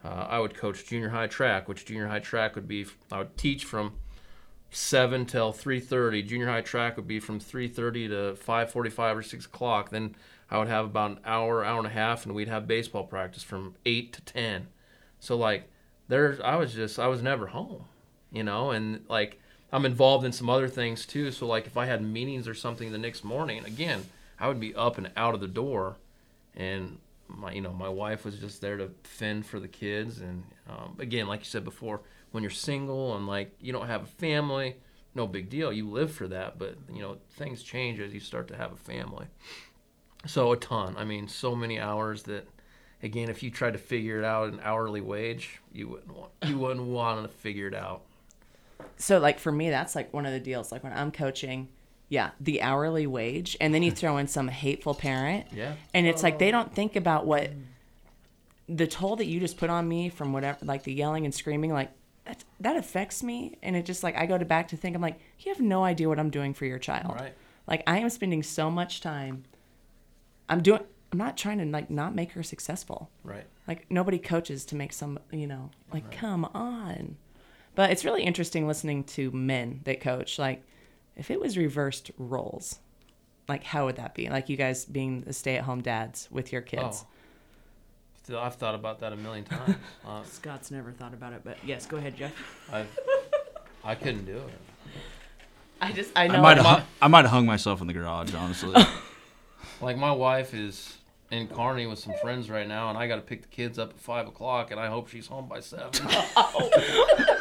uh, 0.04 0.26
I 0.28 0.40
would 0.40 0.54
coach 0.54 0.84
junior 0.84 1.10
high 1.10 1.28
track, 1.28 1.68
which 1.68 1.84
junior 1.84 2.08
high 2.08 2.18
track 2.18 2.56
would 2.56 2.66
be 2.66 2.86
I 3.12 3.18
would 3.18 3.36
teach 3.36 3.64
from 3.64 3.94
seven 4.70 5.26
till 5.26 5.52
three 5.52 5.78
thirty. 5.78 6.22
Junior 6.22 6.48
high 6.48 6.60
track 6.60 6.96
would 6.96 7.06
be 7.06 7.20
from 7.20 7.38
three 7.38 7.68
thirty 7.68 8.08
to 8.08 8.34
five 8.34 8.70
forty 8.70 8.90
five 8.90 9.16
or 9.16 9.22
six 9.22 9.46
o'clock. 9.46 9.90
Then 9.90 10.16
I 10.50 10.58
would 10.58 10.68
have 10.68 10.86
about 10.86 11.12
an 11.12 11.20
hour, 11.24 11.64
hour 11.64 11.78
and 11.78 11.86
a 11.86 11.90
half, 11.90 12.26
and 12.26 12.34
we'd 12.34 12.48
have 12.48 12.66
baseball 12.66 13.04
practice 13.04 13.44
from 13.44 13.76
eight 13.84 14.12
to 14.14 14.20
ten. 14.22 14.66
So 15.20 15.36
like 15.36 15.70
there, 16.08 16.36
I 16.44 16.56
was 16.56 16.74
just 16.74 16.98
I 16.98 17.06
was 17.06 17.22
never 17.22 17.46
home, 17.46 17.84
you 18.32 18.42
know, 18.42 18.72
and 18.72 19.04
like 19.08 19.40
I'm 19.72 19.86
involved 19.86 20.24
in 20.24 20.32
some 20.32 20.50
other 20.50 20.68
things 20.68 21.06
too. 21.06 21.30
So 21.30 21.46
like 21.46 21.66
if 21.66 21.76
I 21.76 21.86
had 21.86 22.02
meetings 22.02 22.48
or 22.48 22.54
something 22.54 22.90
the 22.90 22.98
next 22.98 23.22
morning, 23.22 23.64
again, 23.64 24.04
I 24.38 24.48
would 24.48 24.60
be 24.60 24.74
up 24.74 24.98
and 24.98 25.10
out 25.16 25.34
of 25.34 25.40
the 25.40 25.48
door, 25.48 25.96
and 26.54 26.98
my 27.28 27.52
you 27.52 27.60
know 27.60 27.72
my 27.72 27.88
wife 27.88 28.24
was 28.24 28.38
just 28.38 28.60
there 28.60 28.76
to 28.76 28.90
fend 29.02 29.46
for 29.46 29.60
the 29.60 29.68
kids. 29.68 30.20
And 30.20 30.44
um, 30.68 30.96
again, 30.98 31.26
like 31.26 31.40
you 31.40 31.46
said 31.46 31.64
before, 31.64 32.00
when 32.32 32.42
you're 32.42 32.50
single 32.50 33.16
and 33.16 33.26
like 33.26 33.54
you 33.60 33.72
don't 33.72 33.86
have 33.86 34.02
a 34.02 34.06
family, 34.06 34.76
no 35.14 35.26
big 35.26 35.48
deal. 35.48 35.72
You 35.72 35.88
live 35.88 36.12
for 36.12 36.28
that, 36.28 36.58
but 36.58 36.76
you 36.92 37.00
know 37.00 37.18
things 37.32 37.62
change 37.62 38.00
as 38.00 38.12
you 38.12 38.20
start 38.20 38.48
to 38.48 38.56
have 38.56 38.72
a 38.72 38.76
family. 38.76 39.26
So 40.26 40.52
a 40.52 40.56
ton. 40.56 40.96
I 40.98 41.04
mean, 41.04 41.28
so 41.28 41.54
many 41.54 41.78
hours 41.78 42.24
that 42.24 42.48
again, 43.02 43.28
if 43.28 43.42
you 43.42 43.50
tried 43.50 43.72
to 43.72 43.78
figure 43.78 44.18
it 44.18 44.24
out 44.24 44.52
an 44.52 44.60
hourly 44.62 45.00
wage, 45.00 45.60
you 45.72 45.88
wouldn't 45.88 46.14
want 46.14 46.30
you 46.44 46.58
wouldn't 46.58 46.86
want 46.86 47.22
to 47.22 47.28
figure 47.28 47.68
it 47.68 47.74
out. 47.74 48.02
So 48.98 49.18
like 49.18 49.38
for 49.38 49.52
me, 49.52 49.70
that's 49.70 49.94
like 49.94 50.12
one 50.12 50.26
of 50.26 50.32
the 50.32 50.40
deals. 50.40 50.72
Like 50.72 50.84
when 50.84 50.92
I'm 50.92 51.10
coaching, 51.10 51.68
yeah, 52.08 52.30
the 52.40 52.62
hourly 52.62 53.06
wage, 53.06 53.56
and 53.60 53.74
then 53.74 53.82
you 53.82 53.90
throw 53.92 54.16
in 54.16 54.28
some 54.28 54.48
hateful 54.48 54.94
parent, 54.94 55.46
Yeah. 55.52 55.74
and 55.94 56.06
it's 56.06 56.22
like 56.22 56.38
they 56.38 56.48
oh. 56.48 56.52
don't 56.52 56.74
think 56.74 56.96
about 56.96 57.26
what 57.26 57.50
the 58.68 58.86
toll 58.86 59.16
that 59.16 59.26
you 59.26 59.40
just 59.40 59.58
put 59.58 59.70
on 59.70 59.88
me 59.88 60.08
from 60.08 60.32
whatever, 60.32 60.58
like 60.64 60.82
the 60.84 60.92
yelling 60.92 61.24
and 61.24 61.34
screaming, 61.34 61.72
like 61.72 61.90
that 62.24 62.44
that 62.60 62.76
affects 62.76 63.22
me, 63.22 63.58
and 63.62 63.76
it 63.76 63.84
just 63.84 64.02
like 64.02 64.16
I 64.16 64.26
go 64.26 64.38
to 64.38 64.44
back 64.44 64.68
to 64.68 64.76
think 64.76 64.96
I'm 64.96 65.02
like 65.02 65.20
you 65.40 65.52
have 65.52 65.60
no 65.60 65.84
idea 65.84 66.08
what 66.08 66.18
I'm 66.18 66.30
doing 66.30 66.54
for 66.54 66.64
your 66.64 66.78
child. 66.78 67.14
Right. 67.20 67.34
Like 67.66 67.82
I 67.86 67.98
am 67.98 68.10
spending 68.10 68.42
so 68.42 68.70
much 68.70 69.00
time. 69.00 69.44
I'm 70.48 70.62
doing. 70.62 70.80
I'm 71.12 71.18
not 71.18 71.36
trying 71.36 71.58
to 71.58 71.64
like 71.64 71.88
not 71.90 72.14
make 72.14 72.32
her 72.32 72.42
successful. 72.42 73.10
Right. 73.22 73.46
Like 73.66 73.86
nobody 73.90 74.18
coaches 74.18 74.64
to 74.66 74.76
make 74.76 74.92
some, 74.92 75.18
you 75.30 75.46
know, 75.46 75.70
like 75.92 76.10
come 76.10 76.44
on. 76.46 77.16
But 77.74 77.90
it's 77.90 78.04
really 78.04 78.22
interesting 78.22 78.66
listening 78.66 79.04
to 79.04 79.30
men 79.30 79.80
that 79.84 80.00
coach. 80.00 80.38
Like 80.38 80.64
if 81.16 81.30
it 81.30 81.40
was 81.40 81.56
reversed 81.56 82.10
roles, 82.18 82.78
like 83.48 83.64
how 83.64 83.86
would 83.86 83.96
that 83.96 84.14
be? 84.14 84.28
Like 84.28 84.48
you 84.48 84.56
guys 84.56 84.84
being 84.84 85.22
the 85.22 85.32
stay-at-home 85.32 85.82
dads 85.82 86.28
with 86.30 86.52
your 86.52 86.62
kids. 86.62 87.04
Oh. 87.04 88.38
I've 88.38 88.56
thought 88.56 88.74
about 88.74 88.98
that 89.00 89.12
a 89.12 89.16
million 89.16 89.44
times. 89.56 89.76
Uh, 90.04 90.24
Scott's 90.24 90.72
never 90.72 90.90
thought 90.90 91.14
about 91.14 91.32
it, 91.32 91.42
but 91.44 91.58
yes, 91.64 91.86
go 91.86 91.96
ahead, 91.96 92.16
Jeff. 92.16 92.32
I 92.72 92.84
I 93.84 93.94
couldn't 93.94 94.24
do 94.24 94.36
it. 94.36 94.50
I 95.80 95.92
just 95.92 96.10
I 96.16 96.24
I 96.24 96.26
know 96.26 96.42
might 96.42 96.56
like, 96.56 96.56
have 96.56 96.66
hung, 96.66 96.82
I 97.02 97.08
might 97.08 97.22
have 97.22 97.30
hung 97.30 97.46
myself 97.46 97.80
in 97.80 97.86
the 97.86 97.92
garage, 97.92 98.34
honestly. 98.34 98.74
Like 99.80 99.98
my 99.98 100.12
wife 100.12 100.54
is 100.54 100.95
in 101.30 101.48
Kearney 101.48 101.86
with 101.86 101.98
some 101.98 102.12
friends 102.22 102.48
right 102.48 102.66
now, 102.68 102.88
and 102.88 102.96
I 102.96 103.06
got 103.08 103.16
to 103.16 103.22
pick 103.22 103.42
the 103.42 103.48
kids 103.48 103.78
up 103.78 103.90
at 103.90 103.98
five 103.98 104.28
o'clock, 104.28 104.70
and 104.70 104.78
I 104.78 104.86
hope 104.86 105.08
she's 105.08 105.26
home 105.26 105.48
by 105.48 105.60
seven. 105.60 105.90
Oh. 106.38 106.70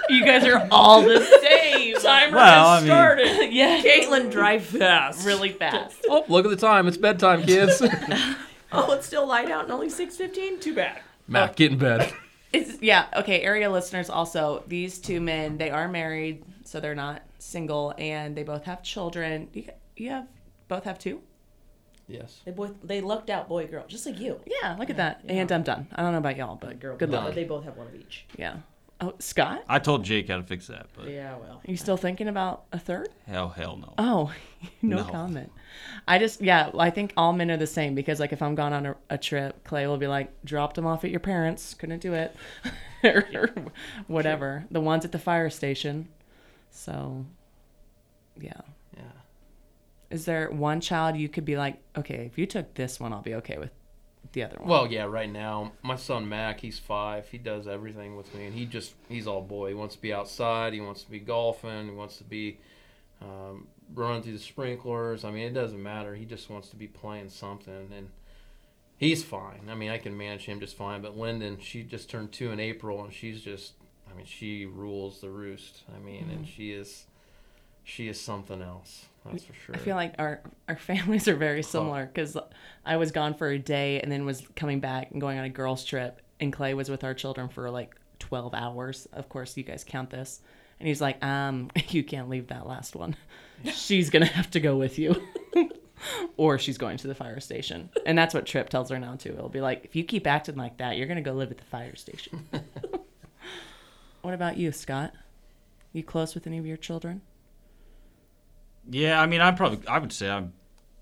you 0.09 0.25
guys 0.25 0.43
are 0.45 0.67
all 0.71 1.01
the 1.01 1.21
same. 1.41 1.95
Timer 1.97 2.36
Well, 2.38 2.67
I 2.67 2.79
mean- 2.81 3.51
yeah, 3.53 3.81
Caitlin, 3.81 4.31
drive 4.31 4.65
fast. 4.65 5.25
really 5.25 5.51
fast. 5.51 5.97
oh, 6.09 6.25
look 6.27 6.45
at 6.45 6.49
the 6.51 6.57
time! 6.57 6.88
It's 6.88 6.97
bedtime, 6.97 7.43
kids. 7.43 7.81
Oh, 8.71 8.91
it's 8.93 9.05
still 9.07 9.25
light 9.27 9.49
out 9.51 9.63
and 9.63 9.71
only 9.71 9.89
six 9.89 10.17
fifteen. 10.17 10.59
Too 10.59 10.73
bad. 10.75 10.99
Matt, 11.27 11.55
get 11.55 11.71
in 11.71 11.77
bed. 11.77 12.11
It's 12.53 12.81
yeah, 12.81 13.07
okay, 13.17 13.41
area 13.41 13.69
listeners 13.69 14.09
also, 14.09 14.63
these 14.67 14.99
two 14.99 15.19
men, 15.21 15.57
they 15.57 15.69
are 15.69 15.88
married, 15.88 16.43
so 16.63 16.79
they're 16.79 16.95
not 16.95 17.21
single 17.39 17.93
and 17.97 18.36
they 18.36 18.43
both 18.43 18.63
have 18.65 18.81
children. 18.83 19.49
You, 19.53 19.65
you 19.97 20.09
have 20.09 20.27
both 20.67 20.83
have 20.86 20.97
two? 20.99 21.21
Yes. 22.08 22.41
They 22.45 22.51
both 22.51 22.74
they 22.84 23.01
lucked 23.01 23.30
out, 23.30 23.47
boy, 23.49 23.68
girl, 23.68 23.86
just 23.88 24.06
like 24.06 24.20
you. 24.20 24.39
Yeah, 24.45 24.76
look 24.78 24.89
at 24.89 24.97
that. 24.97 25.22
And 25.28 25.51
I'm 25.51 25.64
done. 25.64 25.88
I 25.95 26.01
don't 26.03 26.12
know 26.12 26.20
about 26.20 26.38
y'all, 26.38 26.56
but 26.56 26.80
Girl, 26.80 26.95
good 26.97 27.10
but 27.12 27.24
luck. 27.24 27.36
They 27.36 27.43
both 27.45 27.64
have 27.64 27.78
one 27.78 27.88
of 27.88 27.95
each. 27.95 28.26
Yeah. 28.38 28.58
Oh, 29.01 29.14
Scott? 29.20 29.64
I 29.68 29.80
told 29.80 30.06
Jake 30.06 30.30
how 30.30 30.38
to 30.38 30.43
fix 30.43 30.68
that, 30.68 30.86
but 30.95 31.10
Yeah, 31.10 31.36
well. 31.36 31.62
Are 31.68 31.72
you 31.72 31.76
still 31.76 31.97
thinking 31.97 32.30
about 32.30 32.64
a 32.72 32.80
third? 32.80 33.10
hell, 33.28 33.49
hell 33.49 33.76
no. 33.76 33.93
Oh, 33.97 34.32
no, 34.82 34.97
No. 34.97 35.03
comment. 35.03 35.51
I 36.08 36.18
just, 36.18 36.41
yeah, 36.41 36.70
I 36.78 36.91
think 36.91 37.12
all 37.18 37.34
men 37.34 37.51
are 37.51 37.58
the 37.58 37.68
same 37.68 37.93
because, 37.93 38.22
like, 38.22 38.32
if 38.32 38.41
I'm 38.41 38.56
gone 38.56 38.72
on 38.72 38.86
a, 38.86 38.95
a 39.10 39.18
trip, 39.18 39.66
Clay 39.66 39.86
will 39.88 39.97
be 39.97 40.08
like, 40.08 40.32
dropped 40.45 40.78
him 40.78 40.86
off 40.86 41.03
at 41.03 41.10
your 41.12 41.20
parents, 41.20 41.74
couldn't 41.74 41.99
do 42.01 42.14
it, 42.14 42.34
or 43.03 43.49
whatever. 44.08 44.64
The 44.72 44.80
ones 44.80 45.03
at 45.03 45.12
the 45.12 45.20
fire 45.20 45.49
station. 45.49 46.08
So, 46.72 47.26
yeah. 48.39 48.62
Is 50.10 50.26
there 50.26 50.49
one 50.51 50.82
child 50.82 51.18
you 51.18 51.30
could 51.30 51.45
be 51.45 51.58
like, 51.58 51.78
okay, 51.97 52.26
if 52.26 52.38
you 52.38 52.45
took 52.45 52.74
this 52.76 52.99
one, 52.99 53.12
I'll 53.12 53.22
be 53.22 53.36
okay 53.36 53.58
with 53.58 53.72
the 54.34 54.43
other 54.43 54.58
one? 54.60 54.68
Well, 54.70 54.88
yeah. 54.88 55.06
Right 55.06 55.32
now, 55.32 55.72
my 55.82 55.95
son 55.95 56.30
Mac, 56.30 56.60
he's 56.60 56.78
five. 56.78 57.28
He 57.30 57.38
does 57.38 57.68
everything 57.68 58.16
with 58.16 58.34
me, 58.36 58.45
and 58.45 58.53
he 58.53 58.66
just—he's 58.66 59.28
all 59.28 59.41
boy. 59.41 59.70
He 59.70 59.74
wants 59.74 59.95
to 59.95 60.01
be 60.01 60.14
outside. 60.14 60.74
He 60.74 60.82
wants 60.82 61.03
to 61.03 61.12
be 61.12 61.20
golfing. 61.20 61.86
He 61.86 61.95
wants 61.95 62.18
to 62.18 62.24
be 62.24 62.60
um, 63.22 63.68
running 63.93 64.22
through 64.22 64.34
the 64.34 64.39
sprinklers. 64.39 65.24
I 65.24 65.32
mean, 65.32 65.47
it 65.47 65.53
doesn't 65.53 65.82
matter. 65.82 66.16
He 66.16 66.26
just 66.26 66.49
wants 66.49 66.70
to 66.70 66.76
be 66.76 66.88
playing 66.88 67.30
something, 67.30 67.89
and 67.95 68.10
he's 68.97 69.24
fine. 69.24 69.70
I 69.70 69.76
mean, 69.76 69.89
I 69.89 69.97
can 69.97 70.16
manage 70.16 70.45
him 70.45 70.60
just 70.60 70.78
fine. 70.78 71.01
But 71.01 71.18
Lyndon, 71.18 71.58
she 71.60 71.84
just 71.84 72.10
turned 72.10 72.32
two 72.32 72.51
in 72.51 72.60
April, 72.60 73.03
and 73.03 73.14
she's 73.14 73.41
just—I 73.41 74.16
mean, 74.16 74.26
she 74.26 74.66
rules 74.66 75.22
the 75.22 75.30
roost. 75.30 75.84
I 75.95 75.99
mean, 75.99 76.30
and 76.30 76.47
she 76.47 76.72
is—she 76.72 78.08
is 78.08 78.20
something 78.20 78.62
else. 78.62 79.06
That's 79.32 79.45
for 79.45 79.53
sure. 79.53 79.76
I 79.76 79.78
feel 79.80 79.95
like 79.95 80.15
our 80.19 80.41
our 80.67 80.76
families 80.78 81.28
are 81.28 81.36
very 81.36 81.63
similar 81.63 82.05
because 82.05 82.38
I 82.86 82.97
was 82.97 83.11
gone 83.11 83.34
for 83.34 83.49
a 83.49 83.59
day 83.59 83.99
and 84.01 84.11
then 84.11 84.26
was 84.26 84.43
coming 84.55 84.80
back 84.80 85.11
and 85.11 85.21
going 85.21 85.38
on 85.38 85.45
a 85.45 85.49
girls 85.49 85.84
trip, 85.84 86.21
and 86.39 86.53
Clay 86.53 86.73
was 86.73 86.89
with 86.89 87.03
our 87.03 87.13
children 87.13 87.49
for 87.49 87.69
like 87.69 87.95
twelve 88.19 88.53
hours. 88.53 89.07
Of 89.13 89.30
course, 89.30 89.57
you 89.57 89.63
guys 89.63 89.84
count 89.84 90.09
this, 90.09 90.41
and 90.80 90.88
he's 90.88 91.01
like, 91.01 91.23
"Um, 91.23 91.71
you 91.89 92.03
can't 92.03 92.30
leave 92.30 92.47
that 92.47 92.67
last 92.67 92.95
one. 92.95 93.15
She's 93.73 94.09
gonna 94.09 94.26
have 94.26 94.51
to 94.51 94.59
go 94.59 94.78
with 94.78 94.99
you." 94.99 95.21
Or 96.38 96.59
she's 96.59 96.78
going 96.78 96.97
to 96.97 97.07
the 97.07 97.15
fire 97.15 97.39
station. 97.39 97.89
And 98.05 98.17
that's 98.17 98.34
what 98.34 98.45
Trip 98.45 98.69
tells 98.69 98.89
her 98.89 98.99
now, 98.99 99.15
too. 99.15 99.30
It'll 99.30 99.49
be 99.49 99.61
like, 99.61 99.86
if 99.86 99.95
you 99.95 100.03
keep 100.03 100.28
acting 100.28 100.55
like 100.55 100.78
that, 100.78 100.97
you're 100.97 101.07
going 101.07 101.23
to 101.23 101.28
go 101.28 101.34
live 101.34 101.49
at 101.51 101.57
the 101.57 101.63
fire 101.63 101.95
station. 101.95 102.47
what 104.21 104.34
about 104.34 104.57
you, 104.57 104.71
Scott? 104.73 105.13
You 105.93 106.03
close 106.03 106.36
with 106.36 106.45
any 106.45 106.57
of 106.57 106.65
your 106.65 106.78
children? 106.78 107.21
Yeah, 108.89 109.21
I 109.21 109.25
mean, 109.25 109.41
I'm 109.41 109.55
probably 109.55 109.88
I 109.88 109.99
would 109.99 110.13
say 110.13 110.29
I'm 110.29 110.53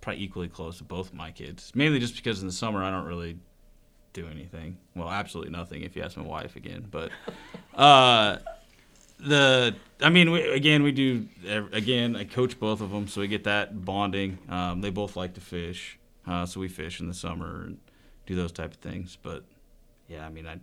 probably 0.01 0.23
equally 0.23 0.47
close 0.47 0.77
to 0.77 0.84
both 0.84 1.07
of 1.09 1.13
my 1.13 1.31
kids. 1.31 1.71
Mainly 1.75 1.99
just 1.99 2.15
because 2.15 2.41
in 2.41 2.47
the 2.47 2.53
summer 2.53 2.84
I 2.84 2.91
don't 2.91 3.05
really 3.05 3.38
do 4.13 4.27
anything. 4.27 4.77
Well, 4.95 5.09
absolutely 5.09 5.51
nothing 5.51 5.81
if 5.81 5.95
you 5.95 6.03
ask 6.03 6.15
my 6.15 6.23
wife 6.23 6.55
again. 6.55 6.88
But 6.89 7.11
uh, 7.73 8.38
the 9.19 9.75
I 10.01 10.09
mean, 10.09 10.31
we, 10.31 10.41
again, 10.49 10.84
we 10.84 10.91
do 10.91 11.27
again. 11.71 12.15
I 12.15 12.23
coach 12.25 12.59
both 12.59 12.81
of 12.81 12.91
them, 12.91 13.07
so 13.07 13.21
we 13.21 13.27
get 13.27 13.45
that 13.45 13.86
bonding. 13.86 14.38
Um, 14.49 14.81
they 14.81 14.89
both 14.89 15.15
like 15.15 15.34
to 15.36 15.41
fish, 15.41 15.97
uh, 16.27 16.45
so 16.45 16.59
we 16.59 16.67
fish 16.67 16.99
in 16.99 17.07
the 17.07 17.13
summer 17.13 17.63
and 17.63 17.77
do 18.25 18.36
those 18.36 18.51
type 18.51 18.71
of 18.71 18.77
things. 18.77 19.17
But 19.21 19.43
yeah, 20.07 20.25
I 20.25 20.29
mean, 20.29 20.47
I, 20.47 20.59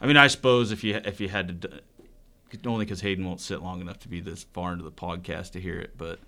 I 0.00 0.06
mean, 0.06 0.16
I 0.16 0.26
suppose 0.28 0.72
if 0.72 0.82
you 0.82 1.00
if 1.04 1.20
you 1.20 1.28
had 1.28 1.62
to. 1.62 1.70
Only 2.64 2.86
because 2.86 3.02
Hayden 3.02 3.26
won't 3.26 3.42
sit 3.42 3.62
long 3.62 3.82
enough 3.82 3.98
to 3.98 4.08
be 4.08 4.20
this 4.20 4.44
far 4.54 4.72
into 4.72 4.82
the 4.82 4.90
podcast 4.90 5.50
to 5.50 5.60
hear 5.60 5.78
it, 5.78 5.98
but 5.98 6.18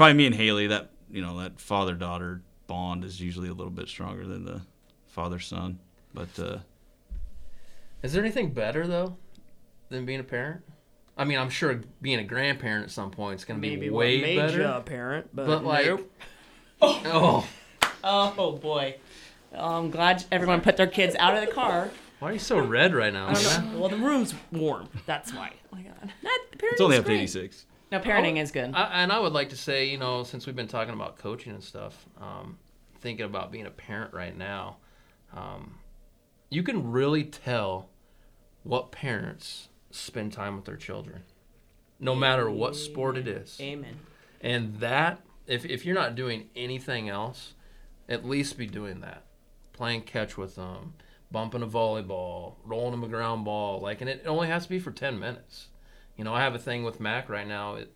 probably 0.00 0.14
me 0.14 0.26
and 0.26 0.34
Haley. 0.34 0.66
That 0.68 0.90
you 1.10 1.20
know 1.20 1.38
that 1.40 1.60
father 1.60 1.94
daughter 1.94 2.42
bond 2.66 3.04
is 3.04 3.20
usually 3.20 3.48
a 3.48 3.52
little 3.52 3.72
bit 3.72 3.88
stronger 3.88 4.26
than 4.26 4.44
the 4.44 4.62
father 5.08 5.38
son. 5.38 5.78
But 6.14 6.38
uh, 6.38 6.58
Is 8.02 8.12
there 8.12 8.22
anything 8.22 8.52
better 8.52 8.86
though 8.86 9.16
than 9.90 10.06
being 10.06 10.20
a 10.20 10.24
parent? 10.24 10.62
I 11.18 11.24
mean, 11.24 11.38
I'm 11.38 11.50
sure 11.50 11.82
being 12.00 12.18
a 12.18 12.24
grandparent 12.24 12.84
at 12.84 12.90
some 12.90 13.10
point 13.10 13.40
is 13.40 13.44
going 13.44 13.60
to 13.60 13.62
be 13.62 13.76
Maybe 13.76 13.90
way 13.90 14.22
made 14.22 14.36
better. 14.36 14.58
you 14.58 14.64
a 14.64 14.80
parent, 14.80 15.28
but, 15.34 15.46
but 15.46 15.64
like, 15.64 15.84
nope. 15.84 16.10
oh, 16.80 17.46
Oh 18.02 18.52
boy. 18.52 18.96
Oh, 19.54 19.78
I'm 19.78 19.90
glad 19.90 20.24
everyone 20.32 20.62
put 20.62 20.76
their 20.78 20.86
kids 20.86 21.14
out 21.18 21.34
of 21.34 21.44
the 21.44 21.52
car. 21.52 21.90
why 22.20 22.30
are 22.30 22.32
you 22.32 22.38
so 22.38 22.58
red 22.58 22.94
right 22.94 23.12
now? 23.12 23.26
I 23.26 23.34
man? 23.34 23.78
Well, 23.78 23.90
the 23.90 23.96
room's 23.96 24.34
warm. 24.50 24.88
That's 25.04 25.34
why. 25.34 25.52
Oh 25.72 25.76
my 25.76 25.82
god. 25.82 26.12
Not, 26.22 26.40
it's 26.62 26.80
only 26.80 26.96
up 26.96 27.04
to 27.04 27.12
86. 27.12 27.66
No, 27.90 27.98
parenting 27.98 28.40
is 28.40 28.52
good. 28.52 28.72
I, 28.74 29.02
and 29.02 29.12
I 29.12 29.18
would 29.18 29.32
like 29.32 29.48
to 29.50 29.56
say, 29.56 29.86
you 29.86 29.98
know, 29.98 30.22
since 30.22 30.46
we've 30.46 30.54
been 30.54 30.68
talking 30.68 30.94
about 30.94 31.18
coaching 31.18 31.52
and 31.52 31.62
stuff, 31.62 32.06
um, 32.20 32.58
thinking 33.00 33.26
about 33.26 33.50
being 33.50 33.66
a 33.66 33.70
parent 33.70 34.14
right 34.14 34.36
now, 34.36 34.76
um, 35.34 35.78
you 36.50 36.62
can 36.62 36.90
really 36.90 37.24
tell 37.24 37.88
what 38.62 38.92
parents 38.92 39.68
spend 39.90 40.32
time 40.32 40.56
with 40.56 40.64
their 40.66 40.76
children, 40.76 41.22
no 41.98 42.14
matter 42.14 42.48
what 42.50 42.76
sport 42.76 43.16
it 43.16 43.26
is. 43.26 43.58
Amen. 43.60 43.96
And 44.40 44.78
that, 44.80 45.20
if, 45.46 45.64
if 45.64 45.84
you're 45.84 45.94
not 45.94 46.14
doing 46.14 46.48
anything 46.54 47.08
else, 47.08 47.54
at 48.08 48.24
least 48.24 48.56
be 48.56 48.66
doing 48.66 49.00
that. 49.00 49.24
Playing 49.72 50.02
catch 50.02 50.36
with 50.36 50.56
them, 50.56 50.94
bumping 51.30 51.62
a 51.62 51.66
volleyball, 51.66 52.54
rolling 52.64 52.92
them 52.92 53.04
a 53.04 53.08
ground 53.08 53.44
ball. 53.44 53.80
Like, 53.80 54.00
and 54.00 54.10
it 54.10 54.24
only 54.26 54.48
has 54.48 54.64
to 54.64 54.68
be 54.68 54.78
for 54.78 54.90
10 54.90 55.18
minutes. 55.18 55.68
You 56.20 56.24
know, 56.24 56.34
I 56.34 56.40
have 56.40 56.54
a 56.54 56.58
thing 56.58 56.84
with 56.84 57.00
Mac 57.00 57.30
right 57.30 57.48
now. 57.48 57.76
It, 57.76 57.90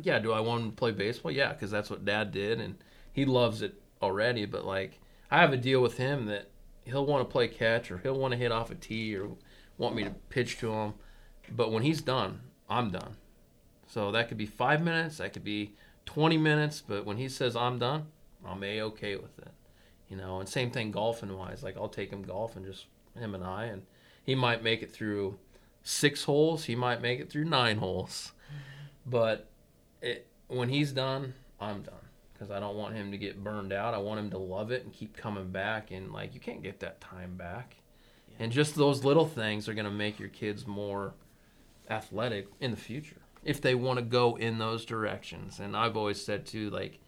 yeah, 0.00 0.18
do 0.18 0.32
I 0.32 0.40
want 0.40 0.64
to 0.64 0.70
play 0.70 0.92
baseball? 0.92 1.30
Yeah, 1.30 1.52
because 1.52 1.70
that's 1.70 1.90
what 1.90 2.02
dad 2.02 2.32
did, 2.32 2.58
and 2.58 2.76
he 3.12 3.26
loves 3.26 3.60
it 3.60 3.74
already. 4.00 4.46
But, 4.46 4.64
like, 4.64 4.98
I 5.30 5.42
have 5.42 5.52
a 5.52 5.58
deal 5.58 5.82
with 5.82 5.98
him 5.98 6.24
that 6.24 6.48
he'll 6.86 7.04
want 7.04 7.20
to 7.20 7.30
play 7.30 7.48
catch 7.48 7.90
or 7.90 7.98
he'll 7.98 8.18
want 8.18 8.32
to 8.32 8.38
hit 8.38 8.50
off 8.50 8.70
a 8.70 8.74
tee 8.74 9.14
or 9.14 9.28
want 9.76 9.94
me 9.94 10.04
to 10.04 10.10
pitch 10.30 10.56
to 10.60 10.72
him. 10.72 10.94
But 11.54 11.70
when 11.70 11.82
he's 11.82 12.00
done, 12.00 12.40
I'm 12.70 12.90
done. 12.90 13.18
So 13.88 14.10
that 14.12 14.28
could 14.28 14.38
be 14.38 14.46
five 14.46 14.82
minutes, 14.82 15.18
that 15.18 15.34
could 15.34 15.44
be 15.44 15.74
20 16.06 16.38
minutes, 16.38 16.80
but 16.80 17.04
when 17.04 17.18
he 17.18 17.28
says 17.28 17.54
I'm 17.54 17.78
done, 17.78 18.06
I'm 18.42 18.64
a 18.64 18.80
okay 18.80 19.16
with 19.16 19.38
it. 19.38 19.52
You 20.08 20.16
know, 20.16 20.40
and 20.40 20.48
same 20.48 20.70
thing 20.70 20.92
golfing 20.92 21.36
wise. 21.36 21.62
Like 21.62 21.76
I'll 21.76 21.90
take 21.90 22.10
him 22.10 22.22
golfing, 22.22 22.64
just 22.64 22.86
him 23.14 23.34
and 23.34 23.44
I, 23.44 23.64
and 23.64 23.82
he 24.24 24.34
might 24.34 24.62
make 24.62 24.82
it 24.82 24.90
through 24.90 25.38
six 25.84 26.24
holes, 26.24 26.64
he 26.64 26.74
might 26.74 27.00
make 27.00 27.20
it 27.20 27.30
through 27.30 27.44
nine 27.44 27.78
holes, 27.78 28.32
but 29.06 29.48
it 30.02 30.26
when 30.48 30.68
he's 30.68 30.92
done, 30.92 31.34
I'm 31.60 31.82
done 31.82 31.94
because 32.32 32.50
I 32.50 32.58
don't 32.58 32.76
want 32.76 32.94
him 32.96 33.12
to 33.12 33.18
get 33.18 33.44
burned 33.44 33.72
out. 33.72 33.94
I 33.94 33.98
want 33.98 34.18
him 34.18 34.30
to 34.30 34.38
love 34.38 34.72
it 34.72 34.82
and 34.82 34.92
keep 34.92 35.16
coming 35.16 35.50
back, 35.50 35.92
and 35.92 36.12
like 36.12 36.34
you 36.34 36.40
can't 36.40 36.62
get 36.62 36.80
that 36.80 37.00
time 37.00 37.36
back. 37.36 37.76
And 38.40 38.50
just 38.50 38.74
those 38.74 39.04
little 39.04 39.26
things 39.26 39.68
are 39.68 39.74
going 39.74 39.84
to 39.84 39.92
make 39.92 40.18
your 40.18 40.28
kids 40.28 40.66
more 40.66 41.14
athletic 41.88 42.48
in 42.58 42.72
the 42.72 42.76
future 42.76 43.20
if 43.44 43.60
they 43.60 43.74
want 43.74 43.98
to 43.98 44.04
go 44.04 44.36
in 44.36 44.58
those 44.58 44.84
directions. 44.84 45.60
And 45.60 45.76
I've 45.76 45.96
always 45.96 46.20
said 46.20 46.44
too, 46.46 46.70
like, 46.70 46.98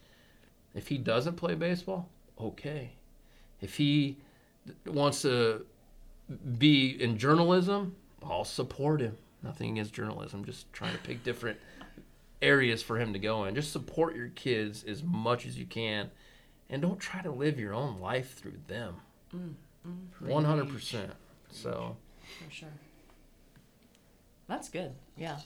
if 0.75 0.87
he 0.89 0.99
doesn't 0.99 1.37
play 1.37 1.55
baseball, 1.55 2.09
okay. 2.39 2.93
If 3.61 3.77
he 3.77 4.19
wants 4.87 5.23
to 5.23 5.65
be 6.59 6.91
in 6.91 7.19
journalism, 7.19 7.97
I'll 8.31 8.45
support 8.45 9.01
him. 9.01 9.17
Nothing 9.43 9.73
against 9.73 9.93
journalism, 9.93 10.45
just 10.45 10.73
trying 10.73 10.93
to 10.93 10.99
pick 10.99 11.23
different 11.23 11.59
areas 12.43 12.83
for 12.83 12.99
him 12.99 13.13
to 13.13 13.19
go 13.19 13.45
in. 13.45 13.55
Just 13.55 13.73
support 13.73 14.17
your 14.17 14.29
kids 14.29 14.85
as 14.85 15.03
much 15.03 15.47
as 15.47 15.59
you 15.59 15.67
can 15.67 16.11
and 16.69 16.83
don't 16.83 16.99
try 16.99 17.23
to 17.23 17.31
live 17.31 17.59
your 17.59 17.73
own 17.75 18.01
life 18.01 18.35
through 18.39 18.57
them. 18.67 18.97
Mm, 19.35 19.55
mm, 19.87 20.29
One 20.29 20.45
hundred 20.45 20.69
percent. 20.69 21.13
So 21.51 21.97
For 22.45 22.51
sure. 22.53 22.69
That's 24.49 24.69
good. 24.69 24.93
Yeah. 25.17 25.39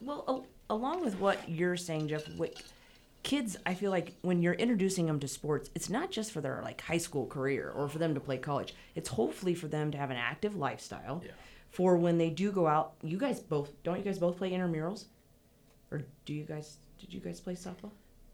Well, 0.00 0.24
al- 0.28 0.46
along 0.70 1.04
with 1.04 1.18
what 1.18 1.48
you're 1.48 1.76
saying, 1.76 2.08
Jeff, 2.08 2.26
what, 2.36 2.62
kids, 3.24 3.56
I 3.66 3.74
feel 3.74 3.90
like 3.90 4.14
when 4.22 4.40
you're 4.42 4.54
introducing 4.54 5.06
them 5.06 5.18
to 5.20 5.26
sports, 5.26 5.70
it's 5.74 5.90
not 5.90 6.12
just 6.12 6.30
for 6.30 6.40
their 6.40 6.60
like 6.62 6.80
high 6.82 6.98
school 6.98 7.26
career 7.26 7.72
or 7.74 7.88
for 7.88 7.98
them 7.98 8.14
to 8.14 8.20
play 8.20 8.38
college. 8.38 8.74
It's 8.94 9.08
hopefully 9.08 9.54
for 9.54 9.66
them 9.66 9.90
to 9.90 9.98
have 9.98 10.10
an 10.10 10.16
active 10.16 10.54
lifestyle. 10.54 11.22
Yeah. 11.24 11.32
For 11.70 11.96
when 11.96 12.18
they 12.18 12.30
do 12.30 12.52
go 12.52 12.68
out, 12.68 12.92
you 13.02 13.18
guys 13.18 13.40
both 13.40 13.72
don't 13.82 13.98
you 13.98 14.04
guys 14.04 14.20
both 14.20 14.36
play 14.36 14.52
intramurals, 14.52 15.06
or 15.90 16.02
do 16.24 16.32
you 16.32 16.44
guys 16.44 16.76
did 17.00 17.12
you 17.12 17.18
guys 17.20 17.40
play 17.40 17.54
softball? 17.54 17.90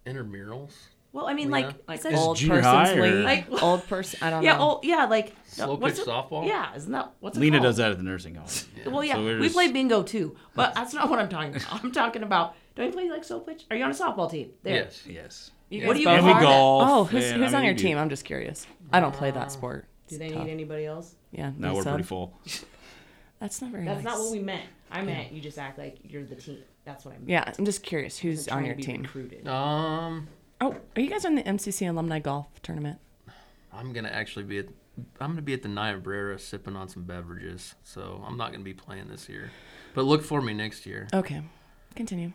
intramurals, 0.07 0.73
Well, 1.13 1.27
I 1.27 1.35
mean, 1.35 1.49
Yeah. 1.49 1.53
like, 1.53 1.67
Like 1.89 1.99
essentially- 1.99 2.23
old 2.23 2.37
junior 2.37 2.63
person's 2.63 2.89
high 2.91 2.95
or- 2.97 3.03
league. 3.17 3.25
Like- 3.25 3.63
old 3.63 3.87
person. 3.89 4.19
I 4.23 4.31
don't 4.31 4.43
know. 4.43 4.51
yeah, 4.51 4.57
know. 4.59 4.63
oh 4.63 4.81
yeah, 4.85 5.05
like 5.07 5.35
Slow 5.47 5.75
what's 5.75 5.99
pitch 5.99 6.07
it- 6.07 6.11
softball? 6.11 6.47
Yeah, 6.47 6.75
isn't 6.77 6.93
that 6.93 7.13
what's 7.21 7.37
it 7.37 7.41
Lena 7.41 7.59
called? 7.59 7.65
does 7.69 7.77
that 7.79 7.91
at 7.91 7.97
the 7.97 8.03
nursing 8.05 8.37
home. 8.37 8.47
Well, 8.87 9.03
yeah, 9.05 9.15
So 9.15 9.25
we're 9.25 9.37
we 9.39 9.43
just- 9.45 9.55
play 9.57 9.73
bingo 9.73 10.03
too, 10.03 10.37
but 10.55 10.75
that's 10.77 10.95
not 10.95 11.11
what 11.11 11.19
I'm 11.19 11.29
talking 11.29 11.57
about. 11.57 11.85
I'm 11.85 11.91
talking 11.93 12.23
about. 12.23 12.55
Don't 12.77 12.87
you 12.87 12.93
play 12.93 13.11
like 13.11 13.25
slow 13.25 13.41
pitch? 13.41 13.65
Are 13.71 13.77
you 13.77 13.85
on 13.85 13.91
a 13.91 13.95
softball 13.95 14.31
team? 14.31 14.51
There. 14.63 14.75
yes. 14.77 15.03
Yes. 15.07 15.51
You 15.69 15.87
What 15.87 15.95
guys 15.95 15.97
do 15.97 16.01
you 16.01 16.07
both 16.09 16.19
And 16.19 16.27
we 16.27 16.33
call 16.33 16.41
are? 16.41 16.41
that? 16.41 16.47
golf. 16.47 16.91
Oh, 16.91 17.05
who's, 17.05 17.25
and, 17.31 17.43
who's 17.43 17.53
I 17.55 17.57
on 17.59 17.63
mean, 17.63 17.69
your 17.69 17.75
we 17.77 17.81
team? 17.83 17.99
I'm 17.99 18.09
just 18.09 18.25
curious. 18.25 18.67
I 18.93 19.01
don't 19.01 19.15
play 19.15 19.31
that 19.33 19.53
sport. 19.53 19.87
Do 20.09 20.19
they 20.19 20.27
It's 20.27 20.35
need 20.37 20.49
anybody 20.51 20.87
else? 20.87 21.15
Yeah. 21.33 21.51
No, 21.59 21.69
no 21.69 21.75
we're 21.75 21.83
sub? 21.83 21.93
pretty 21.95 22.07
full. 22.09 22.33
That's 23.41 23.63
not 23.63 23.71
very 23.71 23.85
That's 23.85 24.05
nice. 24.05 24.05
not 24.05 24.19
what 24.21 24.33
we 24.33 24.39
meant. 24.41 24.65
I 24.91 25.03
meant 25.03 25.33
you 25.33 25.41
just 25.41 25.59
act 25.59 25.79
like 25.79 25.99
you're 26.03 26.25
the 26.25 26.35
team. 26.35 26.59
That's 26.85 27.05
what 27.05 27.15
I 27.15 27.19
meant. 27.19 27.29
Yeah, 27.31 27.53
I'm 27.59 27.65
just 27.65 27.83
curious. 27.83 28.19
Who's 28.19 28.47
trying 28.47 28.57
on 28.59 28.63
to 28.63 28.69
your 28.69 28.77
be 28.77 28.83
team? 28.83 29.03
Recruited. 29.03 29.47
Um, 29.47 30.27
Oh, 30.61 30.77
are 30.97 31.01
you 31.03 31.09
guys 31.09 31.25
in 31.25 31.35
the 31.37 31.43
MCC 31.43 31.89
alumni 31.89 32.19
golf 32.19 32.47
tournament? 32.63 32.99
I'm 33.73 33.93
gonna 33.93 34.09
actually 34.09 34.45
be 34.45 34.59
at. 34.59 34.67
I'm 35.21 35.31
gonna 35.31 35.43
be 35.43 35.55
at 35.55 35.63
the 35.63 35.69
Niobrara 35.69 36.39
sipping 36.39 36.77
on 36.77 36.89
some 36.89 37.05
beverages, 37.05 37.75
so 37.85 38.23
I'm 38.27 38.37
not 38.37 38.53
gonna 38.53 38.65
be 38.65 38.75
playing 38.75 39.09
this 39.09 39.29
year. 39.29 39.51
But 39.95 40.05
look 40.05 40.23
for 40.23 40.43
me 40.43 40.53
next 40.53 40.85
year. 40.85 41.09
Okay, 41.15 41.41
continue. 41.97 42.33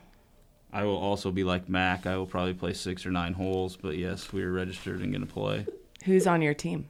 I 0.73 0.83
will 0.83 0.97
also 0.97 1.31
be 1.31 1.43
like 1.43 1.69
Mac. 1.69 2.05
I 2.05 2.17
will 2.17 2.25
probably 2.25 2.53
play 2.53 2.73
six 2.73 3.05
or 3.05 3.11
nine 3.11 3.33
holes, 3.33 3.77
but 3.77 3.97
yes, 3.97 4.33
we 4.33 4.43
are 4.43 4.51
registered 4.51 4.99
and 5.01 5.11
going 5.13 5.25
to 5.25 5.31
play. 5.31 5.65
Who's 6.03 6.27
on 6.27 6.41
your 6.41 6.53
team? 6.53 6.89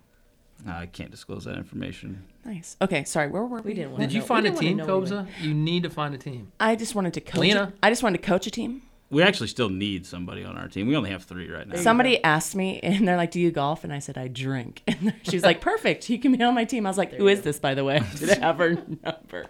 I 0.66 0.88
can't 0.88 1.12
disclose 1.12 1.44
that 1.46 1.56
information. 1.58 2.24
Nice. 2.46 2.78
Okay, 2.82 3.04
sorry. 3.04 3.28
Where 3.28 3.44
were 3.44 3.58
we? 3.58 3.70
We 3.70 3.74
didn't 3.76 3.92
want 3.92 4.02
Did 4.02 4.14
you 4.14 4.22
know- 4.22 4.26
find 4.26 4.44
we 4.46 4.50
a 4.50 4.52
didn't 4.54 4.62
team, 4.64 4.78
wanna 4.80 4.88
know. 4.88 5.02
Kobza? 5.26 5.28
You 5.40 5.54
need 5.54 5.84
to 5.84 5.92
find 5.92 6.16
a 6.16 6.18
team. 6.18 6.52
I 6.60 6.76
just 6.76 6.96
wanted 6.96 7.14
to 7.14 7.22
coach. 7.22 7.42
Lena? 7.42 7.74
A, 7.84 7.86
I 7.86 7.90
just 7.92 8.02
wanted 8.02 8.24
to 8.24 8.28
coach 8.28 8.48
a 8.48 8.52
team. 8.52 8.82
We 9.12 9.22
actually 9.22 9.48
still 9.48 9.70
need 9.70 10.06
somebody 10.06 10.44
on 10.44 10.58
our 10.58 10.68
team. 10.68 10.88
We 10.88 10.96
only 10.96 11.12
have 11.12 11.24
three 11.24 11.50
right 11.50 11.68
now. 11.68 11.76
Somebody 11.76 12.24
asked 12.24 12.56
me, 12.56 12.80
and 12.82 13.08
they're 13.08 13.18
like, 13.18 13.32
"Do 13.32 13.40
you 13.40 13.52
golf?" 13.52 13.84
And 13.84 13.94
I 13.94 14.00
said, 14.00 14.18
"I 14.18 14.28
drink." 14.28 14.82
And 14.88 15.14
she's 15.24 15.44
like, 15.44 15.62
"Perfect. 15.62 16.10
You 16.10 16.18
can 16.20 16.32
be 16.36 16.44
on 16.44 16.56
my 16.56 16.66
team." 16.66 16.86
I 16.86 16.90
was 16.90 16.98
like, 16.98 17.14
"Who 17.14 17.24
you 17.26 17.30
is 17.30 17.40
go. 17.40 17.44
this, 17.44 17.60
by 17.60 17.76
the 17.76 17.84
way? 17.84 18.00
Did 18.16 18.30
they 18.30 18.40
have 18.40 18.58
her 18.58 18.72
number?" 19.04 19.46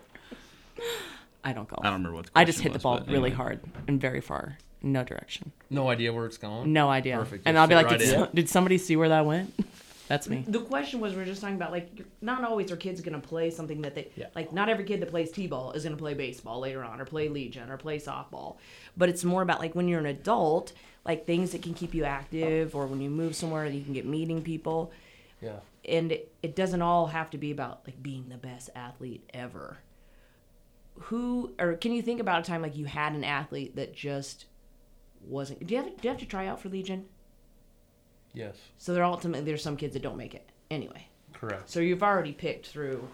I 1.44 1.54
don't 1.54 1.68
golf. 1.70 1.82
I 1.86 1.90
don't 1.90 2.00
remember 2.00 2.16
what 2.16 2.26
the 2.26 2.32
I 2.36 2.44
just 2.44 2.58
question 2.60 2.74
hit 2.74 2.80
the 2.80 2.84
ball 2.84 2.98
really 3.02 3.14
anyway. 3.14 3.30
hard 3.32 3.60
and 3.88 4.02
very 4.02 4.20
far, 4.20 4.58
no 4.82 5.04
direction, 5.04 5.52
No 5.70 5.90
idea 5.90 6.12
where 6.12 6.26
it's 6.26 6.38
going. 6.38 6.74
no 6.74 6.90
idea. 6.90 7.18
Perfect. 7.18 7.44
And 7.46 7.58
I'll 7.58 7.68
be 7.68 7.76
like, 7.76 7.86
right 7.88 8.00
did, 8.00 8.10
so- 8.10 8.30
"Did 8.34 8.50
somebody 8.50 8.78
see 8.78 8.96
where 8.96 9.10
that 9.10 9.26
went?" 9.26 9.54
That's 10.08 10.30
me. 10.30 10.46
The 10.48 10.62
question 10.62 11.00
was, 11.00 11.16
we 11.16 11.22
are 11.24 11.26
just 11.26 11.42
talking 11.42 11.56
about 11.56 11.72
like, 11.72 11.90
not 12.22 12.44
always 12.44 12.72
are 12.72 12.76
kids 12.78 13.02
gonna 13.02 13.20
play 13.20 13.50
something 13.50 13.82
that 13.82 13.96
they 13.96 14.12
Yeah. 14.16 14.28
like. 14.36 14.54
Not 14.54 14.70
every 14.70 14.84
kid 14.86 15.02
that 15.02 15.10
plays 15.10 15.32
t-ball 15.32 15.72
is 15.72 15.84
gonna 15.84 15.98
play 15.98 16.14
baseball 16.14 16.60
later 16.60 16.84
on, 16.84 17.02
or 17.02 17.06
play 17.06 17.28
legion, 17.28 17.70
or 17.70 17.78
play 17.78 17.98
softball. 17.98 18.58
But 18.96 19.10
it's 19.10 19.24
more 19.24 19.42
about 19.42 19.60
like 19.60 19.74
when 19.74 19.88
you're 19.88 20.00
an 20.00 20.06
adult, 20.06 20.74
like 21.06 21.26
things 21.26 21.52
that 21.54 21.62
can 21.64 21.74
keep 21.74 21.94
you 21.96 22.04
active, 22.04 22.76
or 22.76 22.86
when 22.88 23.02
you 23.02 23.10
move 23.10 23.36
somewhere, 23.36 23.66
you 23.66 23.84
can 23.84 23.94
get 23.94 24.06
meeting 24.06 24.42
people. 24.42 24.92
Yeah. 25.42 25.60
and 25.88 26.12
it, 26.12 26.34
it 26.42 26.56
doesn't 26.56 26.82
all 26.82 27.08
have 27.08 27.30
to 27.32 27.38
be 27.38 27.52
about 27.52 27.82
like 27.86 28.02
being 28.02 28.30
the 28.30 28.38
best 28.38 28.70
athlete 28.76 29.30
ever 29.34 29.78
who 31.02 31.54
or 31.60 31.74
can 31.76 31.92
you 31.92 32.02
think 32.02 32.20
about 32.22 32.40
a 32.40 32.44
time 32.44 32.62
like 32.62 32.76
you 32.76 32.86
had 32.86 33.14
an 33.14 33.24
athlete 33.24 33.76
that 33.76 33.94
just 33.94 34.46
wasn't 35.22 35.66
do 35.68 35.76
you 35.76 35.84
have, 35.84 35.90
do 35.98 36.00
you 36.04 36.10
have 36.10 36.20
to 36.20 36.26
try 36.26 36.48
out 36.48 36.60
for 36.60 36.70
legion 36.70 37.06
Yes. 38.36 38.56
so 38.78 38.94
there 38.94 39.04
ultimately 39.04 39.46
there's 39.46 39.64
some 39.64 39.78
kids 39.78 39.94
that 39.94 40.02
don't 40.04 40.18
make 40.18 40.36
it 40.36 40.48
anyway 40.70 41.08
Correct. 41.34 41.70
so 41.70 41.80
you've 41.80 42.04
already 42.04 42.34
picked 42.34 42.68
through 42.68 43.08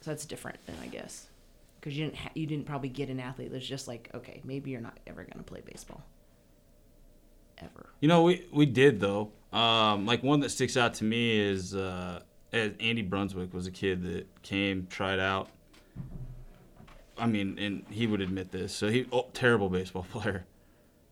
so 0.00 0.10
that's 0.10 0.24
different 0.24 0.58
then 0.66 0.76
i 0.82 0.86
guess 0.86 1.26
because 1.80 1.96
you 1.96 2.04
didn't 2.06 2.16
ha- 2.16 2.30
you 2.34 2.46
didn't 2.46 2.66
probably 2.66 2.88
get 2.88 3.08
an 3.10 3.20
athlete 3.20 3.52
that's 3.52 3.66
just 3.66 3.86
like 3.88 4.08
okay 4.14 4.40
maybe 4.44 4.70
you're 4.70 4.80
not 4.80 4.98
ever 5.06 5.22
going 5.22 5.38
to 5.38 5.42
play 5.44 5.60
baseball 5.64 6.02
ever 7.58 7.86
You 8.00 8.08
know, 8.08 8.22
we 8.24 8.44
we 8.52 8.66
did 8.66 8.98
though. 9.00 9.30
Um, 9.52 10.06
like 10.06 10.22
one 10.24 10.40
that 10.40 10.50
sticks 10.50 10.76
out 10.76 10.94
to 10.94 11.04
me 11.04 11.38
is 11.38 11.72
uh, 11.74 12.20
Ed- 12.52 12.74
Andy 12.80 13.02
Brunswick 13.02 13.54
was 13.54 13.68
a 13.68 13.70
kid 13.70 14.02
that 14.02 14.42
came, 14.42 14.88
tried 14.90 15.20
out. 15.20 15.48
I 17.16 17.26
mean, 17.26 17.56
and 17.60 17.84
he 17.88 18.08
would 18.08 18.20
admit 18.20 18.50
this. 18.50 18.74
So 18.74 18.88
he 18.90 19.06
oh, 19.12 19.26
terrible 19.32 19.68
baseball 19.68 20.04
player. 20.10 20.44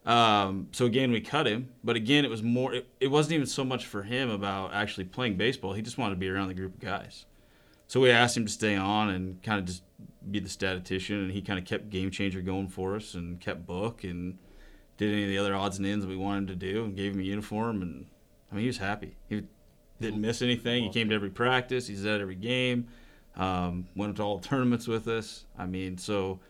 Um, 0.05 0.69
so 0.73 0.87
again, 0.87 1.13
we 1.13 1.21
cut 1.21 1.47
him, 1.47 1.69
but 1.85 1.95
again, 1.95 2.25
it 2.25 2.31
was 2.31 2.43
more. 2.43 2.75
It, 2.75 2.89
it 3.01 3.09
wasn't 3.09 3.35
even 3.35 3.47
so 3.47 3.65
much 3.65 3.87
for 3.87 4.03
him 4.03 4.31
about 4.31 4.75
actually 4.75 5.05
playing 5.05 5.37
baseball. 5.37 5.75
He 5.75 5.83
just 5.83 5.99
wanted 5.99 6.15
to 6.15 6.21
be 6.21 6.29
around 6.29 6.49
the 6.49 6.55
group 6.55 6.75
of 6.75 6.81
guys. 6.81 7.27
So 7.87 8.01
we 8.01 8.11
asked 8.11 8.37
him 8.37 8.47
to 8.47 8.53
stay 8.53 8.75
on 8.75 9.11
and 9.11 9.43
kind 9.43 9.61
of 9.61 9.67
just 9.67 9.83
be 10.31 10.41
the 10.41 10.49
statistician, 10.49 11.19
and 11.19 11.31
he 11.31 11.43
kind 11.43 11.59
of 11.59 11.65
kept 11.65 11.91
Game 11.91 12.11
Changer 12.11 12.41
going 12.41 12.69
for 12.69 12.97
us 12.97 13.15
and 13.15 13.41
kept 13.41 13.67
book 13.67 14.03
and 14.03 14.39
did 14.97 15.13
any 15.13 15.25
of 15.25 15.29
the 15.29 15.39
other 15.39 15.55
odds 15.55 15.79
and 15.79 15.87
ends 15.87 16.05
that 16.05 16.09
we 16.09 16.17
wanted 16.17 16.39
him 16.39 16.47
to 16.47 16.55
do 16.55 16.85
and 16.85 16.97
gave 16.97 17.13
him 17.13 17.21
a 17.21 17.25
uniform 17.25 17.83
and 17.83 18.07
I 18.51 18.55
mean 18.55 18.63
he 18.63 18.69
was 18.69 18.79
happy. 18.79 19.17
He 19.29 19.43
didn't 20.01 20.21
miss 20.21 20.43
anything. 20.43 20.85
He 20.85 20.91
came 20.91 21.09
to 21.09 21.15
every 21.15 21.31
practice. 21.31 21.87
He's 21.87 22.05
at 22.05 22.21
every 22.21 22.35
game. 22.35 22.89
Um, 23.37 23.89
went 23.97 24.17
to 24.17 24.23
all 24.23 24.39
tournaments 24.39 24.87
with 24.87 25.09
us. 25.09 25.47
I 25.59 25.67
mean, 25.67 25.97
so 25.97 26.41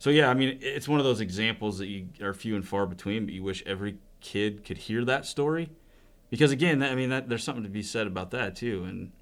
so 0.00 0.10
yeah. 0.10 0.28
I 0.28 0.34
mean, 0.34 0.58
it's 0.60 0.88
one 0.88 0.98
of 0.98 1.04
those 1.04 1.20
examples 1.20 1.78
that 1.78 1.86
you 1.86 2.08
are 2.22 2.34
few 2.34 2.56
and 2.56 2.66
far 2.66 2.86
between, 2.86 3.26
but 3.26 3.34
you 3.34 3.44
wish 3.44 3.62
every 3.66 3.98
kid 4.20 4.64
could 4.64 4.78
hear 4.78 5.04
that 5.04 5.26
story 5.26 5.70
because 6.30 6.52
again, 6.52 6.78
that, 6.78 6.92
I 6.92 6.94
mean, 6.94 7.10
that, 7.10 7.28
there's 7.28 7.44
something 7.44 7.64
to 7.64 7.68
be 7.68 7.82
said 7.82 8.06
about 8.06 8.30
that 8.30 8.56
too. 8.56 8.84
And 8.84 9.12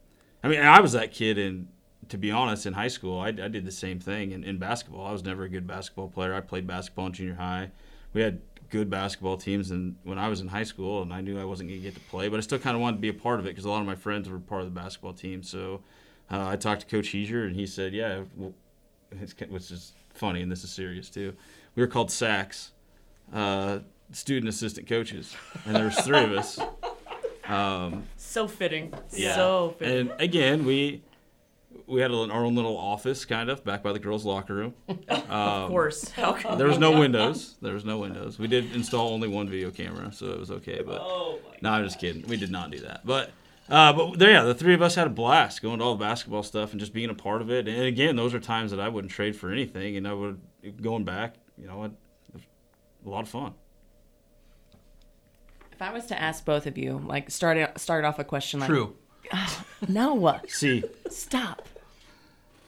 I 0.45 0.49
mean, 0.49 0.61
I 0.61 0.81
was 0.81 0.93
that 0.93 1.13
kid 1.13 1.37
and 1.37 1.69
To 2.11 2.17
be 2.17 2.31
honest, 2.31 2.65
in 2.65 2.75
high 2.75 2.89
school, 2.89 3.19
I, 3.19 3.29
I 3.29 3.49
did 3.49 3.65
the 3.65 3.73
same 3.73 3.99
thing 3.99 4.31
in, 4.31 4.45
in 4.45 4.59
basketball. 4.59 5.05
I 5.07 5.13
was 5.13 5.25
never 5.25 5.43
a 5.43 5.49
good 5.49 5.67
basketball 5.67 6.09
player. 6.09 6.33
I 6.33 6.41
played 6.41 6.67
basketball 6.67 7.07
in 7.07 7.13
junior 7.13 7.35
high. 7.35 7.71
We 8.15 8.21
had 8.23 8.41
good 8.71 8.89
basketball 8.89 9.39
teams 9.39 9.71
and 9.71 9.97
when 10.05 10.19
I 10.19 10.29
was 10.29 10.41
in 10.43 10.49
high 10.49 10.63
school 10.63 11.03
and 11.03 11.13
I 11.13 11.23
knew 11.23 11.41
I 11.41 11.45
wasn't 11.45 11.71
going 11.71 11.81
to 11.81 11.85
get 11.85 11.95
to 11.95 12.09
play, 12.09 12.29
but 12.29 12.37
I 12.37 12.41
still 12.41 12.59
kind 12.59 12.77
of 12.77 12.83
wanted 12.83 12.99
to 12.99 13.01
be 13.01 13.09
a 13.09 13.15
part 13.15 13.41
of 13.41 13.47
it 13.47 13.51
because 13.51 13.65
a 13.65 13.71
lot 13.71 13.81
of 13.81 13.87
my 13.87 13.95
friends 13.97 14.29
were 14.29 14.39
part 14.39 14.63
of 14.63 14.73
the 14.73 14.81
basketball 14.81 15.15
team. 15.15 15.43
So 15.43 15.81
uh, 16.31 16.47
I 16.47 16.57
talked 16.57 16.83
to 16.83 16.87
Coach 16.87 17.13
Heiser 17.13 17.47
and 17.47 17.57
he 17.57 17.67
said, 17.67 17.95
yeah, 17.95 18.23
well, 18.37 18.53
which 19.49 19.71
is 19.71 19.95
funny 20.19 20.43
and 20.43 20.51
this 20.53 20.65
is 20.65 20.71
serious 20.71 21.09
too. 21.11 21.35
We 21.75 21.83
were 21.83 21.87
called 21.87 22.09
SACs, 22.11 22.71
uh, 23.33 23.79
student 24.13 24.49
assistant 24.49 24.89
coaches, 24.89 25.35
and 25.65 25.77
there 25.77 25.85
was 25.85 25.99
three 26.01 26.23
of 26.25 26.33
us. 26.33 26.59
Um, 27.49 28.05
so 28.19 28.47
fitting 28.47 28.93
yeah. 29.13 29.35
so 29.35 29.75
fitting 29.79 30.11
And 30.11 30.21
again, 30.21 30.67
we 30.67 31.03
we 31.87 32.03
had 32.03 32.11
our 32.11 32.45
own 32.45 32.55
little 32.55 32.77
office 32.77 33.25
kind 33.25 33.49
of 33.49 33.65
back 33.65 33.83
by 33.83 33.95
the 33.95 33.99
girls' 33.99 34.27
locker 34.27 34.55
room. 34.55 34.75
of 35.09 35.31
Um, 35.31 35.71
course 35.71 36.11
How 36.11 36.33
could- 36.33 36.59
there 36.59 36.67
was 36.67 36.77
no 36.77 36.99
windows. 37.01 37.57
There 37.63 37.73
was 37.73 37.87
no 37.87 37.97
windows. 37.97 38.39
We 38.39 38.49
did 38.49 38.75
install 38.75 39.15
only 39.15 39.29
one 39.29 39.49
video 39.49 39.71
camera, 39.71 40.13
so 40.13 40.27
it 40.27 40.39
was 40.39 40.51
okay. 40.51 40.83
But 40.85 41.01
oh 41.01 41.39
no, 41.63 41.71
I'm 41.71 41.85
just 41.85 41.99
kidding. 41.99 42.27
We 42.29 42.37
did 42.37 42.51
not 42.51 42.71
do 42.71 42.81
that. 42.81 43.07
But 43.07 43.31
uh, 43.69 43.93
but 43.93 44.19
there, 44.19 44.31
yeah, 44.31 44.43
the 44.43 44.55
three 44.55 44.75
of 44.75 44.83
us 44.83 44.95
had 44.95 45.07
a 45.07 45.11
blast 45.11 45.63
going 45.63 45.79
to 45.79 45.85
all 45.85 45.95
the 45.97 46.05
basketball 46.05 46.43
stuff 46.43 46.71
and 46.73 46.81
just 46.81 46.93
being 46.93 47.11
a 47.11 47.15
part 47.15 47.43
of 47.43 47.51
it. 47.51 47.69
And 47.69 47.83
again, 47.83 48.17
those 48.17 48.35
are 48.35 48.41
times 48.41 48.71
that 48.71 48.81
I 48.81 48.89
wouldn't 48.89 49.13
trade 49.13 49.37
for 49.37 49.51
anything. 49.51 49.97
And 49.97 50.07
I 50.09 50.13
would 50.13 50.41
going 50.83 51.05
back, 51.05 51.35
you 51.57 51.67
know, 51.67 51.85
it 51.85 51.93
was 52.33 52.43
a 53.05 53.09
lot 53.09 53.23
of 53.23 53.29
fun. 53.29 53.55
If 55.73 55.83
I 55.83 55.93
was 55.93 56.07
to 56.07 56.21
ask 56.21 56.45
both 56.45 56.67
of 56.67 56.77
you, 56.77 57.03
like 57.07 57.31
start 57.31 57.79
start 57.79 58.05
off 58.05 58.19
a 58.19 58.25
question 58.25 58.61
like 58.61 58.69
True. 58.69 58.97
No, 59.89 60.41
See, 60.49 60.83
stop. 61.09 61.69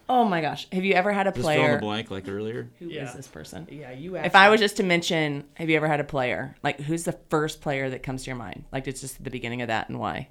Oh 0.09 0.25
my 0.25 0.41
gosh, 0.41 0.67
have 0.73 0.85
you 0.85 0.95
ever 0.95 1.13
had 1.13 1.27
a 1.27 1.31
just 1.33 1.41
fill 1.43 1.51
in 1.51 1.57
the 1.57 1.63
player? 1.67 1.79
blank 1.81 2.11
like 2.11 2.29
earlier. 2.29 2.69
Who 2.79 2.87
is 2.89 2.93
Yeah. 2.93 3.13
this 3.13 3.27
person? 3.29 3.67
yeah 3.71 3.93
you 3.93 4.17
If 4.17 4.35
I 4.35 4.49
was 4.49 4.61
just 4.61 4.77
to 4.79 4.83
mention, 4.83 5.45
have 5.55 5.69
you 5.71 5.77
ever 5.77 5.87
had 5.89 6.01
a 6.01 6.05
player? 6.05 6.57
Like, 6.63 6.81
who's 6.81 7.05
the 7.05 7.17
first 7.31 7.61
player 7.61 7.89
that 7.91 8.03
comes 8.03 8.25
to 8.25 8.27
your 8.31 8.37
mind? 8.37 8.65
Like, 8.73 8.87
it's 8.89 9.01
just 9.01 9.23
the 9.23 9.31
beginning 9.31 9.63
of 9.63 9.69
that 9.69 9.89
and 9.89 9.99
why? 10.01 10.29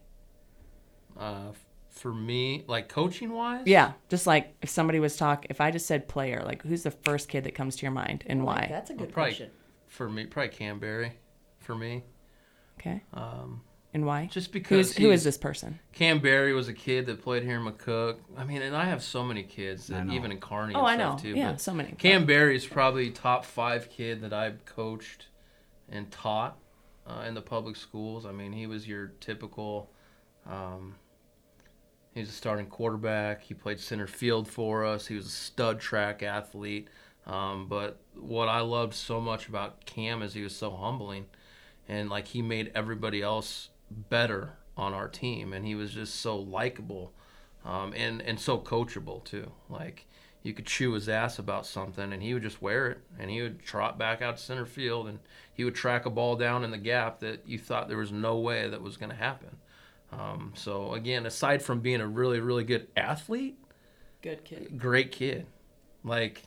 Uh, 1.20 1.52
for 1.90 2.14
me, 2.14 2.64
like 2.68 2.88
coaching 2.88 3.32
wise. 3.34 3.64
Yeah, 3.66 3.92
just 4.08 4.26
like 4.26 4.56
if 4.62 4.70
somebody 4.70 5.00
was 5.00 5.18
talk, 5.18 5.46
if 5.50 5.60
I 5.60 5.70
just 5.70 5.86
said 5.86 6.08
player, 6.08 6.42
like, 6.46 6.62
who's 6.64 6.84
the 6.84 6.92
first 6.92 7.28
kid 7.28 7.44
that 7.44 7.56
comes 7.56 7.76
to 7.76 7.82
your 7.82 7.92
mind 7.92 8.24
and 8.28 8.44
why? 8.46 8.68
that's 8.70 8.90
a 8.90 8.94
good 8.94 9.12
probably 9.12 9.32
question 9.32 9.50
for 9.88 10.10
me, 10.10 10.26
probably 10.26 10.50
Cam 10.50 10.80
Barry. 10.80 11.14
For 11.60 11.76
me, 11.76 12.04
Okay, 12.80 13.04
um, 13.14 13.62
and 13.94 14.06
why? 14.06 14.28
just 14.32 14.52
because 14.54 14.94
Who's 14.94 14.98
who 14.98 15.12
is 15.12 15.24
this 15.24 15.38
person? 15.38 15.80
Cam 15.92 16.20
Barry 16.20 16.54
was 16.54 16.68
a 16.70 16.74
kid 16.74 17.06
that 17.08 17.22
played 17.22 17.44
here 17.44 17.58
in 17.60 17.66
McCook. 17.66 18.18
I 18.38 18.44
mean, 18.46 18.62
and 18.62 18.76
I 18.76 18.86
have 18.86 19.04
so 19.04 19.24
many 19.26 19.44
kids 19.44 19.88
that 19.88 20.08
even 20.10 20.32
in 20.32 20.40
Kearney. 20.40 20.74
Oh, 20.76 20.84
I 20.86 20.94
and 20.94 21.02
know. 21.02 21.18
Too, 21.20 21.36
yeah, 21.36 21.58
so 21.58 21.74
many. 21.74 21.92
Cam 21.92 22.26
Barry 22.26 22.56
is 22.56 22.66
probably 22.66 23.10
top 23.12 23.44
five 23.46 23.90
kid 23.90 24.22
that 24.22 24.32
I've 24.34 24.64
coached 24.66 25.28
and 25.90 26.10
taught. 26.10 26.58
uh, 27.06 27.24
in 27.28 27.34
the 27.34 27.42
public 27.42 27.76
schools. 27.76 28.26
I 28.26 28.32
mean, 28.32 28.54
he 28.54 28.68
was 28.68 28.88
your 28.88 29.08
typical. 29.20 29.92
Um, 30.48 30.96
he 32.14 32.20
was 32.22 32.30
a 32.30 32.34
starting 32.34 32.66
quarterback. 32.66 33.44
He 33.44 33.54
played 33.54 33.80
center 33.80 34.08
field 34.08 34.48
for 34.48 34.86
us. 34.86 35.08
He 35.08 35.16
was 35.16 35.28
a 35.28 35.30
stud 35.30 35.80
track 35.80 36.24
athlete. 36.24 36.88
Um, 37.26 37.68
but 37.68 38.02
what 38.16 38.50
I 38.50 38.62
loved 38.62 38.94
so 38.94 39.22
much 39.22 39.48
about 39.48 39.86
Cam 39.86 40.22
is 40.22 40.34
he 40.34 40.42
was 40.42 40.56
so 40.56 40.72
humbling, 40.72 41.26
and 41.88 42.10
like 42.10 42.28
he 42.28 42.42
made 42.42 42.72
everybody 42.74 43.22
else 43.22 43.70
better 43.92 44.54
on 44.76 44.94
our 44.94 45.08
team, 45.08 45.54
and 45.54 45.66
he 45.66 45.76
was 45.76 45.94
just 45.94 46.16
so 46.16 46.38
likable, 46.38 47.14
um, 47.64 47.94
and 47.96 48.22
and 48.24 48.40
so 48.40 48.58
coachable 48.58 49.24
too. 49.24 49.52
Like 49.70 50.08
you 50.42 50.54
could 50.54 50.66
chew 50.66 50.94
his 50.94 51.08
ass 51.08 51.38
about 51.38 51.68
something, 51.68 52.12
and 52.12 52.24
he 52.24 52.34
would 52.34 52.44
just 52.44 52.64
wear 52.64 52.88
it, 52.88 53.00
and 53.20 53.30
he 53.30 53.44
would 53.44 53.62
trot 53.62 54.00
back 54.00 54.24
out 54.24 54.38
to 54.38 54.44
center 54.44 54.66
field, 54.66 55.08
and 55.08 55.20
he 55.54 55.64
would 55.64 55.76
track 55.76 56.08
a 56.08 56.10
ball 56.10 56.36
down 56.36 56.64
in 56.64 56.72
the 56.72 56.78
gap 56.78 57.20
that 57.20 57.48
you 57.48 57.60
thought 57.60 57.88
there 57.88 57.98
was 57.98 58.12
no 58.12 58.40
way 58.40 58.68
that 58.68 58.82
was 58.82 58.98
going 58.98 59.12
to 59.12 59.16
happen. 59.16 59.58
Um, 60.12 60.54
so 60.56 60.94
again, 60.94 61.26
aside 61.26 61.62
from 61.62 61.80
being 61.82 62.02
a 62.02 62.08
really 62.08 62.40
really 62.40 62.64
good 62.64 62.88
athlete, 62.98 63.58
Good 64.22 64.44
kid. 64.44 64.78
great 64.78 65.12
kid, 65.12 65.46
like 66.04 66.44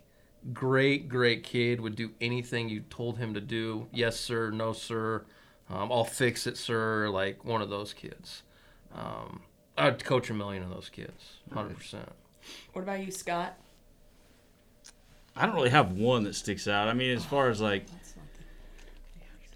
great 0.53 1.09
great 1.09 1.45
kid 1.45 1.81
would 1.81 1.95
do 1.97 2.11
anything 2.21 2.69
you 2.69 2.81
told 2.91 3.19
him 3.19 3.35
to 3.35 3.41
do. 3.41 3.87
Yes 3.93 4.19
sir, 4.19 4.51
no 4.51 4.73
sir, 4.73 5.25
um, 5.71 5.93
I'll 5.93 6.05
fix 6.05 6.47
it 6.47 6.57
sir. 6.57 7.09
Like 7.09 7.45
one 7.45 7.63
of 7.63 7.71
those 7.71 7.93
kids. 7.95 8.43
Um, 8.95 9.43
I'd 9.79 10.05
coach 10.05 10.29
a 10.29 10.35
million 10.35 10.63
of 10.63 10.71
those 10.71 10.89
kids, 10.89 11.39
hundred 11.53 11.77
percent. 11.77 12.09
What 12.73 12.83
about 12.83 13.01
you, 13.05 13.11
Scott? 13.13 13.57
I 15.35 15.47
don't 15.47 15.55
really 15.55 15.71
have 15.71 15.93
one 15.93 16.25
that 16.25 16.35
sticks 16.35 16.69
out. 16.69 16.89
I 16.89 16.95
mean, 16.95 17.17
as 17.17 17.25
far 17.25 17.49
as 17.49 17.61
like 17.61 17.87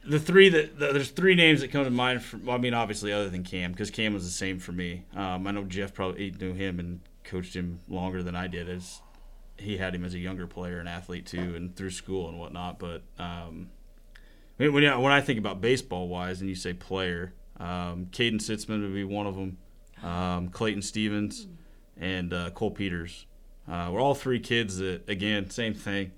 the 0.08 0.20
three 0.20 0.48
that 0.48 0.78
the, 0.78 0.92
there's 0.92 1.10
three 1.10 1.34
names 1.34 1.60
that 1.60 1.72
come 1.72 1.84
to 1.84 1.90
mind. 1.90 2.22
For, 2.22 2.36
well, 2.38 2.56
I 2.56 2.58
mean, 2.58 2.74
obviously, 2.74 3.12
other 3.12 3.28
than 3.28 3.44
Cam, 3.44 3.72
because 3.72 3.90
Cam 3.90 4.14
was 4.14 4.24
the 4.24 4.30
same 4.30 4.58
for 4.58 4.72
me. 4.72 5.04
Um, 5.14 5.46
I 5.46 5.50
know 5.50 5.64
Jeff 5.64 5.94
probably 5.94 6.30
knew 6.30 6.52
him 6.52 6.78
and 6.78 7.00
coached 7.24 7.54
him 7.54 7.80
longer 7.88 8.22
than 8.22 8.36
I 8.36 8.46
did, 8.46 8.68
as 8.68 9.00
he 9.58 9.76
had 9.78 9.94
him 9.94 10.04
as 10.04 10.14
a 10.14 10.18
younger 10.18 10.46
player 10.46 10.78
and 10.78 10.88
athlete 10.88 11.26
too, 11.26 11.54
and 11.54 11.74
through 11.74 11.90
school 11.90 12.28
and 12.28 12.38
whatnot. 12.38 12.78
But 12.78 13.02
um, 13.18 13.70
when 14.56 14.72
when, 14.72 15.12
I 15.12 15.20
think 15.20 15.38
about 15.38 15.60
baseball 15.60 16.08
wise, 16.08 16.40
and 16.40 16.48
you 16.48 16.56
say 16.56 16.72
player, 16.72 17.34
um, 17.58 18.06
Caden 18.10 18.40
Sitzman 18.40 18.82
would 18.82 18.94
be 18.94 19.04
one 19.04 19.26
of 19.26 19.34
them. 19.34 19.58
Um, 20.02 20.48
Clayton 20.50 20.82
Stevens 20.82 21.46
and 21.96 22.32
uh, 22.32 22.50
Cole 22.50 22.70
Peters. 22.70 23.26
Uh, 23.66 23.90
we're 23.90 24.00
all 24.00 24.14
three 24.14 24.38
kids 24.38 24.76
that, 24.78 25.08
again, 25.08 25.50
same 25.50 25.74
thing. 25.74 26.12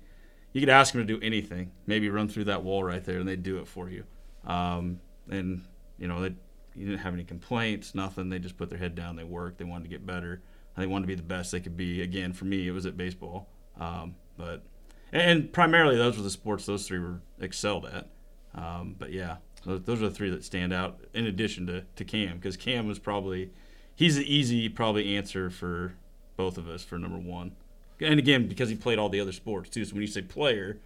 You 0.53 0.61
could 0.61 0.69
ask 0.69 0.93
them 0.93 1.05
to 1.05 1.13
do 1.13 1.23
anything, 1.23 1.71
maybe 1.85 2.09
run 2.09 2.27
through 2.27 2.45
that 2.45 2.63
wall 2.63 2.83
right 2.83 3.03
there, 3.03 3.19
and 3.19 3.27
they'd 3.27 3.43
do 3.43 3.59
it 3.59 3.67
for 3.67 3.89
you. 3.89 4.03
Um, 4.45 4.99
and 5.29 5.63
you 5.97 6.07
know, 6.07 6.21
they 6.21 6.33
you 6.75 6.85
didn't 6.85 6.99
have 6.99 7.13
any 7.13 7.23
complaints, 7.23 7.93
nothing. 7.93 8.29
They 8.29 8.39
just 8.39 8.57
put 8.57 8.69
their 8.69 8.79
head 8.79 8.95
down. 8.95 9.15
They 9.15 9.23
worked. 9.23 9.57
They 9.57 9.65
wanted 9.65 9.83
to 9.83 9.89
get 9.89 10.05
better. 10.05 10.41
They 10.77 10.87
wanted 10.87 11.03
to 11.03 11.07
be 11.07 11.15
the 11.15 11.23
best 11.23 11.51
they 11.51 11.59
could 11.59 11.75
be. 11.75 12.01
Again, 12.01 12.31
for 12.33 12.45
me, 12.45 12.67
it 12.67 12.71
was 12.71 12.85
at 12.85 12.95
baseball. 12.95 13.49
Um, 13.79 14.15
but 14.37 14.63
and 15.11 15.51
primarily 15.51 15.97
those 15.97 16.17
were 16.17 16.23
the 16.23 16.29
sports 16.29 16.65
those 16.65 16.87
three 16.87 16.99
were 16.99 17.21
excelled 17.39 17.85
at. 17.85 18.07
Um, 18.55 18.95
but 18.97 19.11
yeah, 19.11 19.37
those, 19.65 19.81
those 19.81 20.01
are 20.01 20.09
the 20.09 20.15
three 20.15 20.29
that 20.29 20.43
stand 20.43 20.73
out. 20.73 20.99
In 21.13 21.25
addition 21.25 21.67
to 21.67 21.81
to 21.95 22.05
Cam, 22.05 22.37
because 22.37 22.57
Cam 22.57 22.87
was 22.87 22.97
probably 22.97 23.51
he's 23.95 24.15
the 24.15 24.33
easy 24.33 24.69
probably 24.69 25.17
answer 25.17 25.49
for 25.49 25.95
both 26.37 26.57
of 26.57 26.69
us 26.69 26.83
for 26.83 26.97
number 26.97 27.17
one. 27.17 27.55
And 28.01 28.19
again, 28.19 28.47
because 28.47 28.69
he 28.69 28.75
played 28.75 28.97
all 28.99 29.09
the 29.09 29.19
other 29.19 29.31
sports 29.31 29.69
too. 29.69 29.83
So 29.85 29.93
when 29.93 30.01
you 30.01 30.07
say 30.07 30.21
player, 30.21 30.77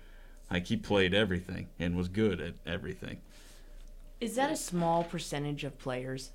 like 0.52 0.68
he 0.68 0.78
played 0.78 1.14
everything 1.14 1.68
and 1.80 1.96
was 1.96 2.08
good 2.08 2.42
at 2.42 2.54
everything. 2.66 3.22
Is 4.20 4.36
that 4.36 4.52
a 4.52 4.56
small 4.56 5.04
percentage 5.04 5.64
of 5.64 5.78
players? 5.78 6.32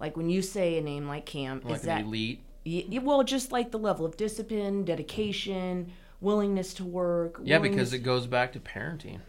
Like 0.00 0.16
when 0.16 0.28
you 0.28 0.42
say 0.42 0.78
a 0.78 0.82
name 0.82 1.06
like 1.06 1.26
Cam, 1.26 1.60
Like 1.64 1.76
is 1.76 1.82
that 1.82 2.02
elite. 2.02 2.40
Y- 2.64 2.84
y- 2.90 2.98
well, 2.98 3.22
just 3.22 3.52
like 3.52 3.70
the 3.70 3.78
level 3.78 4.04
of 4.04 4.16
discipline, 4.16 4.84
dedication, 4.84 5.92
willingness 6.20 6.74
to 6.74 6.84
work. 6.84 7.40
Yeah, 7.44 7.58
willingness- 7.58 7.90
because 7.90 7.92
it 7.92 7.98
goes 8.00 8.26
back 8.26 8.52
to 8.54 8.60
parenting. 8.60 9.20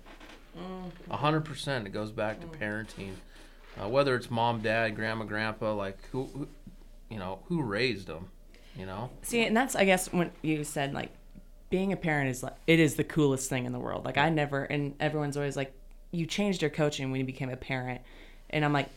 A 1.11 1.17
hundred 1.17 1.45
percent, 1.45 1.85
it 1.85 1.91
goes 1.91 2.11
back 2.11 2.39
to 2.41 2.47
parenting. 2.47 3.11
Uh, 3.79 3.87
whether 3.87 4.15
it's 4.15 4.31
mom, 4.31 4.61
dad, 4.61 4.95
grandma, 4.95 5.23
grandpa, 5.23 5.73
like 5.75 5.99
who, 6.11 6.23
who, 6.33 6.47
you 7.11 7.19
know, 7.19 7.39
who 7.45 7.61
raised 7.61 8.07
them, 8.07 8.29
you 8.77 8.85
know. 8.85 9.09
See, 9.21 9.45
and 9.45 9.55
that's 9.55 9.75
I 9.75 9.85
guess 9.85 10.11
when 10.11 10.31
you 10.41 10.63
said 10.63 10.93
like 10.93 11.11
being 11.69 11.91
a 11.91 11.97
parent 11.97 12.29
is 12.29 12.43
like 12.43 12.55
it 12.67 12.79
is 12.79 12.95
the 12.95 13.03
coolest 13.03 13.49
thing 13.49 13.65
in 13.65 13.71
the 13.71 13.79
world. 13.79 14.05
Like 14.05 14.17
I 14.17 14.29
never 14.29 14.63
and 14.63 14.95
everyone's 14.99 15.37
always 15.37 15.57
like 15.57 15.73
you 16.11 16.25
changed 16.25 16.61
your 16.61 16.71
coaching 16.71 17.11
when 17.11 17.19
you 17.19 17.25
became 17.25 17.49
a 17.49 17.57
parent. 17.57 18.01
And 18.49 18.63
I'm 18.63 18.73
like 18.73 18.89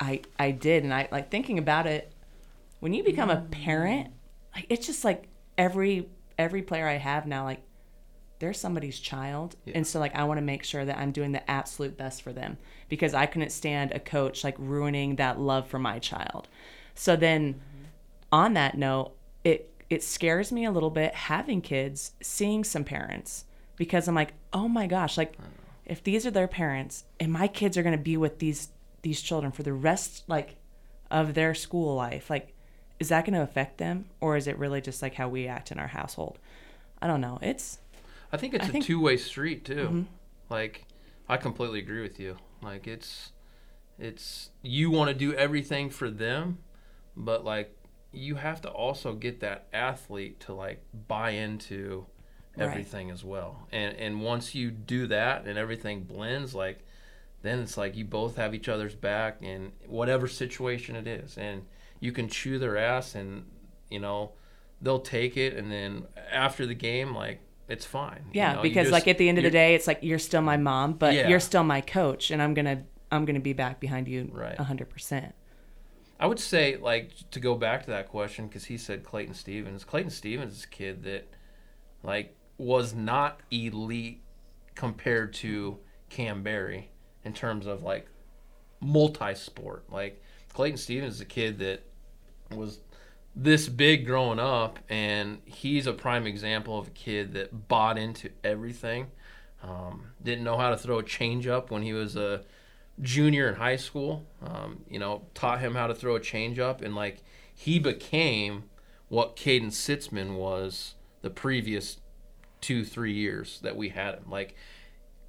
I 0.00 0.22
I 0.38 0.50
did 0.50 0.84
and 0.84 0.92
I 0.92 1.08
like 1.10 1.30
thinking 1.30 1.58
about 1.58 1.86
it 1.86 2.12
when 2.80 2.94
you 2.94 3.02
become 3.02 3.30
a 3.30 3.40
parent, 3.40 4.12
like 4.54 4.66
it's 4.68 4.86
just 4.86 5.04
like 5.04 5.28
every 5.58 6.08
every 6.38 6.62
player 6.62 6.86
I 6.86 6.96
have 6.96 7.26
now 7.26 7.44
like 7.44 7.62
they're 8.38 8.52
somebody's 8.52 8.98
child 8.98 9.56
and 9.74 9.86
so 9.86 9.98
like 9.98 10.14
i 10.14 10.22
want 10.24 10.38
to 10.38 10.42
make 10.42 10.62
sure 10.62 10.84
that 10.84 10.98
i'm 10.98 11.10
doing 11.10 11.32
the 11.32 11.50
absolute 11.50 11.96
best 11.96 12.22
for 12.22 12.32
them 12.32 12.58
because 12.88 13.14
i 13.14 13.24
couldn't 13.24 13.50
stand 13.50 13.92
a 13.92 13.98
coach 13.98 14.44
like 14.44 14.54
ruining 14.58 15.16
that 15.16 15.40
love 15.40 15.66
for 15.66 15.78
my 15.78 15.98
child 15.98 16.46
so 16.94 17.16
then 17.16 17.58
on 18.30 18.54
that 18.54 18.76
note 18.76 19.15
it 19.46 19.60
it 19.88 20.02
scares 20.02 20.50
me 20.50 20.64
a 20.64 20.70
little 20.70 20.90
bit 20.90 21.14
having 21.14 21.60
kids 21.60 22.12
seeing 22.20 22.64
some 22.64 22.84
parents 22.84 23.44
because 23.76 24.08
i'm 24.08 24.14
like 24.14 24.32
oh 24.52 24.68
my 24.68 24.86
gosh 24.86 25.16
like 25.16 25.34
if 25.84 26.02
these 26.02 26.26
are 26.26 26.30
their 26.30 26.48
parents 26.48 27.04
and 27.20 27.32
my 27.32 27.46
kids 27.46 27.76
are 27.76 27.82
going 27.82 27.96
to 27.96 28.02
be 28.02 28.16
with 28.16 28.38
these 28.38 28.68
these 29.02 29.20
children 29.22 29.52
for 29.52 29.62
the 29.62 29.72
rest 29.72 30.24
like 30.26 30.56
of 31.10 31.34
their 31.34 31.54
school 31.54 31.94
life 31.94 32.28
like 32.28 32.52
is 32.98 33.08
that 33.10 33.24
going 33.24 33.34
to 33.34 33.42
affect 33.42 33.78
them? 33.78 34.06
Or 34.20 34.36
is 34.36 34.46
it 34.46 34.58
really 34.58 34.80
just 34.80 35.02
like 35.02 35.14
how 35.14 35.28
we 35.28 35.46
act 35.46 35.70
in 35.70 35.78
our 35.78 35.86
household? 35.86 36.38
I 37.00 37.06
don't 37.06 37.20
know. 37.20 37.38
It's 37.42 37.78
I 38.32 38.36
think 38.36 38.54
it's 38.54 38.64
I 38.64 38.68
a 38.68 38.72
think- 38.72 38.84
two-way 38.84 39.16
street 39.16 39.64
too. 39.64 39.74
Mm-hmm. 39.74 40.02
Like, 40.48 40.86
I 41.28 41.36
completely 41.36 41.80
agree 41.80 42.02
with 42.02 42.20
you. 42.20 42.36
Like, 42.62 42.86
it's, 42.86 43.32
it's 43.98 44.50
you 44.62 44.90
want 44.90 45.08
to 45.08 45.14
do 45.14 45.34
everything 45.34 45.90
for 45.90 46.08
them, 46.08 46.58
but 47.16 47.44
like, 47.44 47.75
you 48.12 48.36
have 48.36 48.60
to 48.62 48.68
also 48.70 49.14
get 49.14 49.40
that 49.40 49.66
athlete 49.72 50.40
to 50.40 50.54
like 50.54 50.82
buy 51.08 51.30
into 51.30 52.06
Right. 52.56 52.68
everything 52.68 53.10
as 53.10 53.22
well. 53.22 53.68
And 53.70 53.94
and 53.96 54.22
once 54.22 54.54
you 54.54 54.70
do 54.70 55.06
that 55.08 55.46
and 55.46 55.58
everything 55.58 56.04
blends, 56.04 56.54
like, 56.54 56.78
then 57.42 57.58
it's 57.58 57.76
like 57.76 57.94
you 57.96 58.04
both 58.06 58.36
have 58.36 58.54
each 58.54 58.66
other's 58.68 58.94
back 58.94 59.42
in 59.42 59.72
whatever 59.86 60.26
situation 60.26 60.96
it 60.96 61.06
is, 61.06 61.36
and 61.36 61.66
you 62.00 62.12
can 62.12 62.28
chew 62.28 62.58
their 62.58 62.78
ass, 62.78 63.14
and 63.14 63.44
you 63.90 63.98
know, 64.00 64.32
they'll 64.80 65.00
take 65.00 65.36
it, 65.36 65.52
and 65.54 65.70
then 65.70 66.06
after 66.32 66.64
the 66.66 66.74
game, 66.74 67.14
like. 67.14 67.40
It's 67.68 67.84
fine. 67.84 68.20
you 68.26 68.40
Yeah, 68.40 68.52
know, 68.52 68.62
because 68.62 68.84
just- 68.84 68.92
like 68.92 69.08
at 69.08 69.18
the 69.18 69.28
end 69.28 69.38
of 69.38 69.44
the 69.44 69.50
day, 69.50 69.74
it's 69.74 69.88
like 69.88 69.98
you're 70.00 70.20
still 70.20 70.40
my 70.40 70.56
mom, 70.56 70.92
but 70.92 71.14
Yeah. 71.14 71.26
you're 71.28 71.40
still 71.40 71.64
my 71.64 71.80
coach, 71.80 72.30
and 72.30 72.40
I'm 72.40 72.54
gonna 72.54 72.84
I'm 73.10 73.24
gonna 73.24 73.40
be 73.40 73.52
back 73.54 73.80
behind 73.80 74.06
you 74.08 74.30
Right. 74.32 74.54
a 74.58 74.62
hundred 74.64 74.88
percent. 74.88 75.34
I 76.18 76.26
would 76.26 76.40
say, 76.40 76.76
like, 76.76 77.12
to 77.30 77.40
go 77.40 77.54
back 77.54 77.84
to 77.84 77.90
that 77.90 78.08
question, 78.08 78.46
because 78.46 78.64
he 78.64 78.78
said 78.78 79.04
Clayton 79.04 79.34
Stevens. 79.34 79.84
Clayton 79.84 80.10
Stevens 80.10 80.56
is 80.58 80.64
a 80.64 80.68
kid 80.68 81.02
that, 81.04 81.28
like, 82.02 82.36
was 82.58 82.94
not 82.94 83.40
elite 83.50 84.22
compared 84.74 85.34
to 85.34 85.78
Cam 86.08 86.42
Berry 86.42 86.90
in 87.24 87.32
terms 87.34 87.66
of, 87.66 87.82
like, 87.82 88.08
multi 88.80 89.34
sport. 89.34 89.84
Like, 89.90 90.22
Clayton 90.52 90.78
Stevens 90.78 91.16
is 91.16 91.20
a 91.20 91.26
kid 91.26 91.58
that 91.58 91.82
was 92.50 92.80
this 93.34 93.68
big 93.68 94.06
growing 94.06 94.38
up, 94.38 94.78
and 94.88 95.38
he's 95.44 95.86
a 95.86 95.92
prime 95.92 96.26
example 96.26 96.78
of 96.78 96.88
a 96.88 96.92
kid 96.92 97.34
that 97.34 97.68
bought 97.68 97.98
into 97.98 98.30
everything. 98.42 99.08
Um, 99.62 100.06
didn't 100.22 100.44
know 100.44 100.56
how 100.56 100.70
to 100.70 100.78
throw 100.78 100.98
a 100.98 101.02
changeup 101.02 101.70
when 101.70 101.82
he 101.82 101.92
was 101.92 102.16
a 102.16 102.44
junior 103.00 103.48
in 103.48 103.54
high 103.56 103.76
school. 103.76 104.26
Um, 104.42 104.84
you 104.88 104.98
know, 104.98 105.26
taught 105.34 105.60
him 105.60 105.74
how 105.74 105.86
to 105.86 105.94
throw 105.94 106.16
a 106.16 106.20
changeup, 106.20 106.82
and 106.82 106.94
like 106.94 107.22
he 107.54 107.78
became 107.78 108.64
what 109.08 109.36
Caden 109.36 109.68
Sitzman 109.68 110.36
was 110.36 110.94
the 111.22 111.30
previous 111.30 111.98
two, 112.60 112.84
three 112.84 113.12
years 113.12 113.60
that 113.62 113.76
we 113.76 113.90
had 113.90 114.14
him. 114.14 114.24
Like 114.28 114.54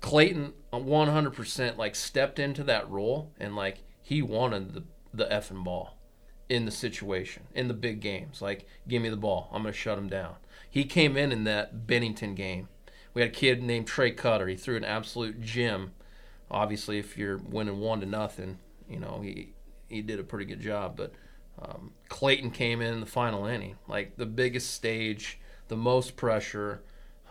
Clayton, 0.02 0.54
one 0.72 1.10
hundred 1.10 1.34
percent, 1.34 1.78
like 1.78 1.96
stepped 1.96 2.40
into 2.40 2.64
that 2.64 2.90
role, 2.90 3.34
and 3.40 3.56
like 3.56 3.84
he 4.02 4.22
wanted 4.22 4.74
the 4.74 4.84
the 5.14 5.26
effing 5.26 5.64
ball 5.64 5.98
in 6.50 6.66
the 6.66 6.72
situation 6.72 7.44
in 7.54 7.68
the 7.68 7.74
big 7.74 8.00
games. 8.00 8.42
Like, 8.42 8.66
give 8.88 9.02
me 9.02 9.10
the 9.10 9.18
ball, 9.18 9.50
I'm 9.52 9.64
gonna 9.64 9.74
shut 9.74 9.98
him 9.98 10.08
down. 10.08 10.36
He 10.70 10.84
came 10.84 11.18
in 11.18 11.32
in 11.32 11.44
that 11.46 11.88
Bennington 11.88 12.36
game. 12.36 12.70
We 13.14 13.22
had 13.22 13.32
a 13.32 13.34
kid 13.34 13.64
named 13.64 13.88
Trey 13.88 14.12
Cutter. 14.12 14.48
He 14.48 14.56
threw 14.56 14.78
an 14.78 14.86
absolute 14.86 15.42
gem 15.42 15.92
obviously 16.50 17.00
if 17.00 17.18
you're 17.18 17.38
winning 17.38 17.80
one 17.80 18.00
to 18.02 18.06
nothing, 18.06 18.60
you 18.90 19.00
know 19.00 19.22
he 19.24 19.54
he 19.90 20.02
did 20.02 20.20
a 20.20 20.24
pretty 20.24 20.46
good 20.46 20.62
job. 20.62 20.96
But 20.98 21.14
um, 21.62 21.92
Clayton 22.10 22.52
came 22.52 22.82
in, 22.82 23.00
the 23.00 23.06
final 23.06 23.46
inning, 23.46 23.78
like 23.88 24.18
the 24.18 24.26
biggest 24.26 24.72
stage, 24.72 25.40
the 25.68 25.78
most 25.78 26.16
pressure. 26.16 26.82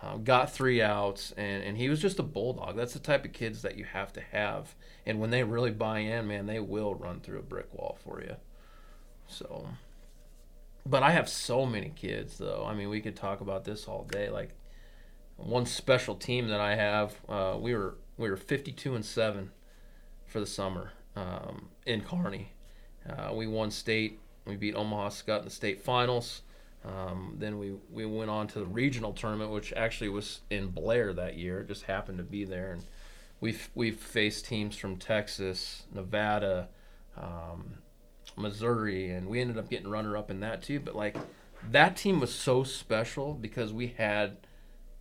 uh, 0.03 0.17
got 0.19 0.53
three 0.53 0.83
outs, 0.83 1.33
and, 1.37 1.62
and 1.62 1.77
he 1.77 1.89
was 1.89 2.01
just 2.01 2.19
a 2.19 2.23
bulldog. 2.23 2.77
That's 2.77 2.93
the 2.93 2.99
type 2.99 3.25
of 3.25 3.33
kids 3.33 3.62
that 3.62 3.77
you 3.77 3.85
have 3.85 4.12
to 4.14 4.21
have. 4.21 4.75
And 5.07 5.21
when 5.21 5.31
they 5.31 5.43
really 5.43 5.71
buy 5.71 6.01
in, 6.01 6.27
man, 6.27 6.47
they 6.47 6.61
will 6.61 6.95
run 6.95 7.21
through 7.21 7.39
a 7.39 7.43
brick 7.43 7.73
wall 7.73 7.99
for 8.05 8.21
you. 8.21 8.37
So, 9.27 9.69
but 10.85 11.03
I 11.03 11.12
have 11.12 11.29
so 11.29 11.67
many 11.67 11.91
kids, 11.97 12.39
though. 12.39 12.67
I 12.69 12.75
mean, 12.75 12.89
we 12.91 13.01
could 13.01 13.17
talk 13.17 13.41
about 13.41 13.64
this 13.64 13.87
all 13.87 14.05
day. 14.05 14.29
Like 14.31 14.55
one 15.37 15.67
special 15.67 16.14
team 16.14 16.49
that 16.49 16.61
I 16.61 16.75
have, 16.77 17.14
uh, 17.29 17.57
we 17.59 17.75
were 17.75 17.97
we 18.17 18.31
were 18.31 18.37
52 18.37 18.95
and 18.95 19.05
seven 19.05 19.51
for 20.25 20.41
the 20.41 20.47
summer 20.47 20.93
um, 21.14 21.69
in 21.85 22.03
Kearney. 22.03 22.53
Uh, 23.09 23.33
we 23.35 23.47
won 23.47 23.71
state. 23.71 24.21
We 24.47 24.57
beat 24.57 24.75
Omaha 24.75 25.11
Skutt 25.11 25.41
in 25.41 25.45
the 25.45 25.51
state 25.51 25.81
finals. 25.81 26.43
Um, 26.85 27.35
then 27.39 27.59
we, 27.59 27.75
we 27.91 28.07
went 28.07 28.31
on 28.31 28.47
to 28.49 28.61
the 28.61 28.67
regional 28.67 29.12
tournament, 29.12 29.51
which 29.51 29.73
actually 29.73 30.09
was 30.09 30.41
in 30.51 30.69
Blair 30.69 31.12
that 31.12 31.37
year. 31.37 31.61
It 31.61 31.69
just 31.69 31.85
happened 31.85 32.19
to 32.19 32.25
be 32.25 32.45
there, 32.45 32.73
and 32.73 32.85
we've 33.41 33.69
we've 33.75 33.99
faced 33.99 34.47
teams 34.47 34.77
from 34.77 34.97
Texas, 34.97 35.83
Nevada, 35.93 36.69
um, 37.17 37.79
Missouri, 38.37 39.11
and 39.11 39.27
we 39.29 39.41
ended 39.41 39.59
up 39.59 39.69
getting 39.69 39.89
runner 39.89 40.17
up 40.17 40.31
in 40.31 40.41
that 40.41 40.62
too. 40.62 40.79
But 40.79 40.95
like 40.95 41.17
that 41.71 41.97
team 41.97 42.21
was 42.21 42.33
so 42.33 42.62
special 42.62 43.35
because 43.35 43.73
we 43.73 43.89
had 43.99 44.37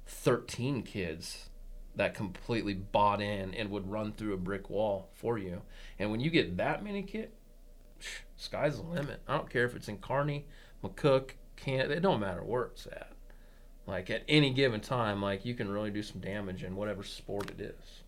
13 0.07 0.82
kids 0.82 1.49
that 1.95 2.13
completely 2.13 2.73
bought 2.73 3.21
in 3.21 3.53
and 3.53 3.69
would 3.71 3.89
run 3.89 4.11
through 4.11 4.33
a 4.33 4.37
brick 4.37 4.69
wall 4.69 5.09
for 5.13 5.37
you. 5.37 5.61
And 5.97 6.11
when 6.11 6.19
you 6.19 6.29
get 6.29 6.57
that 6.57 6.83
many 6.83 7.03
kids, 7.03 7.31
sky's 8.35 8.77
the 8.77 8.83
limit. 8.83 9.21
I 9.27 9.37
don't 9.37 9.49
care 9.49 9.65
if 9.65 9.75
it's 9.75 9.87
in 9.87 9.97
Kearney, 9.97 10.45
McCook, 10.83 11.31
can't 11.55 11.91
it 11.91 12.01
don't 12.01 12.19
matter 12.19 12.43
where 12.43 12.63
it's 12.63 12.85
at. 12.87 13.11
Like 13.87 14.09
at 14.09 14.23
any 14.27 14.51
given 14.51 14.81
time, 14.81 15.21
like 15.21 15.45
you 15.45 15.53
can 15.53 15.69
really 15.69 15.91
do 15.91 16.03
some 16.03 16.19
damage 16.19 16.63
in 16.63 16.75
whatever 16.75 17.03
sport 17.03 17.51
it 17.51 17.61
is. 17.61 18.01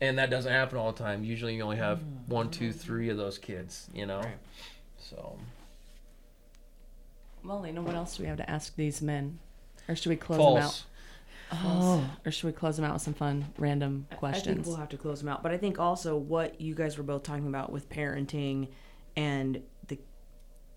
And 0.00 0.18
that 0.18 0.30
doesn't 0.30 0.52
happen 0.52 0.78
all 0.78 0.92
the 0.92 0.98
time. 0.98 1.24
Usually 1.24 1.56
you 1.56 1.62
only 1.62 1.76
have 1.76 1.98
mm. 1.98 2.28
one, 2.28 2.50
two, 2.50 2.72
three 2.72 3.08
of 3.08 3.16
those 3.16 3.36
kids, 3.36 3.88
you 3.92 4.06
know? 4.06 4.20
Right. 4.20 4.38
So 4.96 5.38
Well, 7.44 7.62
know 7.62 7.82
what 7.82 7.94
else 7.94 8.16
do 8.16 8.22
we 8.22 8.28
have 8.28 8.38
to 8.38 8.48
ask 8.48 8.74
these 8.76 9.02
men? 9.02 9.38
Or 9.88 9.96
should 9.96 10.10
we 10.10 10.16
close 10.16 10.38
them 10.38 10.62
out? 10.62 10.84
False. 11.50 11.64
Oh, 11.64 12.10
or 12.26 12.30
should 12.30 12.46
we 12.46 12.52
close 12.52 12.76
them 12.76 12.84
out 12.84 12.92
with 12.92 13.02
some 13.02 13.14
fun, 13.14 13.46
random 13.58 14.06
I 14.08 14.14
think 14.14 14.18
questions? 14.18 14.66
we'll 14.66 14.76
have 14.76 14.90
to 14.90 14.96
close 14.98 15.20
them 15.20 15.28
out. 15.28 15.42
But 15.42 15.52
I 15.52 15.56
think 15.56 15.78
also 15.78 16.16
what 16.16 16.60
you 16.60 16.74
guys 16.74 16.98
were 16.98 17.04
both 17.04 17.22
talking 17.22 17.46
about 17.46 17.72
with 17.72 17.88
parenting 17.88 18.68
and 19.16 19.62
the 19.86 19.98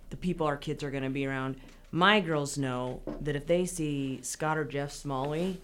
the 0.10 0.18
people 0.18 0.48
our 0.48 0.58
kids 0.58 0.84
are 0.84 0.92
going 0.92 1.04
to 1.04 1.10
be 1.10 1.26
around. 1.26 1.58
My 1.92 2.22
girls 2.22 2.58
know 2.58 3.02
that 3.22 3.36
if 3.36 3.48
they 3.48 3.66
see 3.66 4.20
Scott 4.24 4.58
or 4.58 4.64
Jeff 4.64 4.92
Smalley 4.92 5.60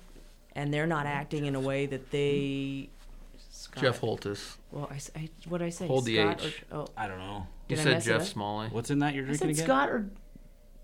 and 0.54 0.74
they're 0.74 0.88
not 0.88 1.06
acting 1.06 1.46
in 1.46 1.56
a 1.56 1.60
way 1.62 1.86
that 1.86 2.12
they 2.12 2.90
Scott, 3.50 3.82
Jeff 3.84 4.02
Holthus. 4.02 4.58
Well, 4.72 4.88
I, 4.92 4.96
s- 4.96 5.12
I- 5.16 5.30
what 5.48 5.60
did 5.60 5.66
I 5.66 5.70
say? 5.70 5.88
Hold 5.88 6.04
the 6.06 6.18
Scott 6.18 6.42
H. 6.44 6.64
Or, 6.72 6.78
oh, 6.80 6.88
I 6.98 7.08
don't 7.08 7.20
know. 7.20 7.48
You 7.70 7.76
Did 7.78 7.80
I 7.82 7.84
said 7.86 7.94
mess 7.94 8.06
it 8.08 8.10
Jeff 8.10 8.22
up? 8.22 8.28
Smalley. 8.28 8.68
What's 8.72 8.90
in 8.92 9.00
that 9.00 9.14
you're 9.14 9.24
I 9.24 9.28
drinking 9.28 9.56
said 9.56 9.64
again? 9.64 9.66
Scott 9.66 9.90
or 9.90 10.10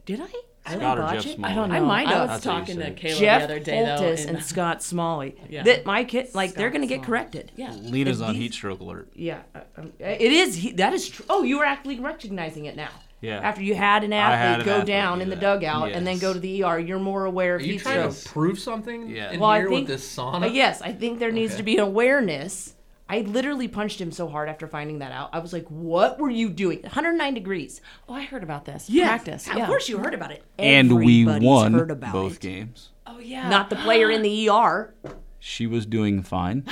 did 0.05 0.21
I? 0.21 0.27
Did 0.65 0.75
I 0.75 0.79
Scott 0.79 0.99
or 0.99 1.21
Jeff? 1.21 1.35
Smalley? 1.35 1.51
I 1.51 1.55
don't 1.55 1.69
know. 1.69 1.75
I 1.75 1.79
might 1.81 2.07
have. 2.07 2.29
was 2.29 2.29
That's 2.29 2.45
what 2.45 2.53
you 2.53 2.59
talking 2.59 2.75
to 2.77 2.83
said. 2.83 2.97
Kayla 2.97 3.19
Jeff 3.19 3.39
the 3.39 3.43
other 3.45 3.59
day, 3.59 3.83
though. 3.85 3.97
Holthus 3.97 4.21
and- 4.27 4.37
and 4.37 4.45
Scott 4.45 4.81
Smalley. 4.83 5.35
Yeah. 5.49 5.63
That 5.63 5.85
my 5.85 6.03
kid, 6.05 6.29
like 6.33 6.53
they're 6.53 6.67
Scott 6.69 6.73
gonna 6.73 6.87
get 6.87 6.95
Smalley. 6.95 7.05
corrected. 7.07 7.51
Yeah. 7.55 7.71
Lena's 7.73 8.21
If 8.21 8.27
on 8.27 8.33
these- 8.33 8.41
heat 8.43 8.53
stroke 8.53 8.79
alert. 8.79 9.09
Yeah, 9.13 9.39
uh, 9.53 9.59
um, 9.77 9.91
it 9.99 10.21
is. 10.31 10.55
He, 10.55 10.71
that 10.73 10.93
is 10.93 11.09
true. 11.09 11.25
Oh, 11.29 11.43
you 11.43 11.57
were 11.57 11.65
actually 11.65 11.99
recognizing 11.99 12.65
it 12.65 12.75
now. 12.77 12.89
Yeah. 13.19 13.39
After 13.39 13.63
you 13.63 13.73
had 13.75 14.03
an 14.03 14.11
I 14.11 14.17
athlete 14.17 14.37
had 14.39 14.59
an 14.59 14.65
go 14.65 14.71
athlete 14.73 14.87
down 14.87 15.17
do 15.19 15.23
in 15.23 15.29
the 15.29 15.35
that. 15.35 15.41
dugout 15.41 15.91
and 15.93 16.05
then 16.05 16.15
Yes. 16.15 16.21
go 16.21 16.33
to 16.33 16.39
the 16.39 16.63
ER, 16.63 16.77
you're 16.79 16.99
more 16.99 17.23
aware 17.25 17.53
Are 17.53 17.55
of 17.55 17.61
you 17.65 17.73
heat 17.73 17.81
trying 17.81 18.11
stroke. 18.11 18.23
to 18.23 18.29
prove 18.29 18.59
something 18.59 19.09
Yeah. 19.09 19.31
in 19.31 19.39
Well, 19.39 19.49
I 19.49 19.59
here 19.59 19.69
think- 19.69 19.87
with 19.87 19.97
this 20.01 20.17
sauna? 20.17 20.43
Uh, 20.43 20.47
yes, 20.47 20.81
I 20.81 20.91
think 20.91 21.19
there 21.19 21.31
needs 21.31 21.53
Okay. 21.53 21.57
to 21.59 21.63
be 21.63 21.73
an 21.77 21.83
awareness. 21.83 22.72
I 23.09 23.21
literally 23.21 23.67
punched 23.67 23.99
him 23.99 24.11
so 24.11 24.27
hard 24.27 24.49
after 24.49 24.67
finding 24.67 24.99
that 24.99 25.11
out. 25.11 25.29
I 25.33 25.39
was 25.39 25.51
like, 25.53 25.67
"What 25.67 26.19
were 26.19 26.29
you 26.29 26.49
doing?" 26.49 26.81
109 26.81 27.33
degrees. 27.33 27.81
Oh, 28.07 28.13
I 28.13 28.23
heard 28.23 28.43
about 28.43 28.65
this. 28.65 28.89
Yes. 28.89 29.07
Practice. 29.07 29.47
Of 29.47 29.65
course, 29.67 29.89
you 29.89 29.97
heard 29.97 30.13
about 30.13 30.31
it. 30.31 30.43
And 30.57 30.97
we 31.03 31.21
Everybody's 31.23 31.47
won 31.47 31.73
heard 31.73 31.91
about 31.91 32.13
both 32.13 32.35
it. 32.35 32.39
games. 32.41 32.89
Oh, 33.05 33.19
yeah. 33.19 33.49
Not 33.49 33.69
the 33.69 33.75
player 33.75 34.09
in 34.09 34.21
the 34.21 34.49
ER. 34.49 34.93
She 35.39 35.67
was 35.67 35.85
doing 35.85 36.23
fine. 36.23 36.65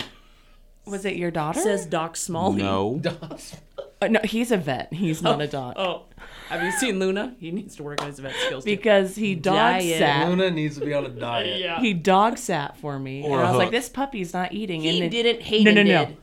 Was 0.86 1.06
it 1.06 1.16
your 1.18 1.32
daughter? 1.32 1.60
Says 1.60 1.86
Doc 1.86 2.16
Smalley. 2.16 2.64
No. 2.64 3.02
Uh, 4.04 4.08
no, 4.08 4.20
he's 4.24 4.52
a 4.52 4.58
vet. 4.58 4.92
He's 4.92 5.22
not 5.22 5.40
a 5.44 5.48
doc. 5.48 5.76
Oh, 5.78 6.06
have 6.52 6.64
you 6.64 6.72
seen 6.74 7.00
Luna? 7.00 7.36
He 7.40 7.52
needs 7.52 7.76
to 7.78 7.84
work 7.84 8.02
on 8.02 8.08
his 8.08 8.20
vet 8.20 8.36
skills. 8.46 8.64
too. 8.64 8.70
Because 8.72 9.16
he 9.16 9.36
dog 9.36 9.56
Diet. 9.56 10.00
sat. 10.00 10.30
Luna 10.30 10.52
needs 10.52 10.78
to 10.78 10.86
be 10.86 10.94
on 10.94 11.06
a 11.06 11.10
diet. 11.10 11.60
yeah. 11.60 11.80
He 11.80 11.94
dog 11.94 12.38
sat 12.38 12.78
for 12.78 12.98
me. 13.00 13.24
Or 13.24 13.40
and 13.40 13.42
a 13.42 13.46
I 13.48 13.50
was 13.52 13.58
like, 13.58 13.66
hook. 13.68 13.72
this 13.72 13.90
puppy's 13.90 14.34
not 14.34 14.54
eating. 14.54 14.82
he 14.82 14.90
and 14.90 15.02
then- 15.04 15.10
didn't. 15.10 15.42
Hayden 15.42 15.76
no, 15.76 15.84
no, 15.84 15.90
no. 15.90 16.06
did. 16.06 16.18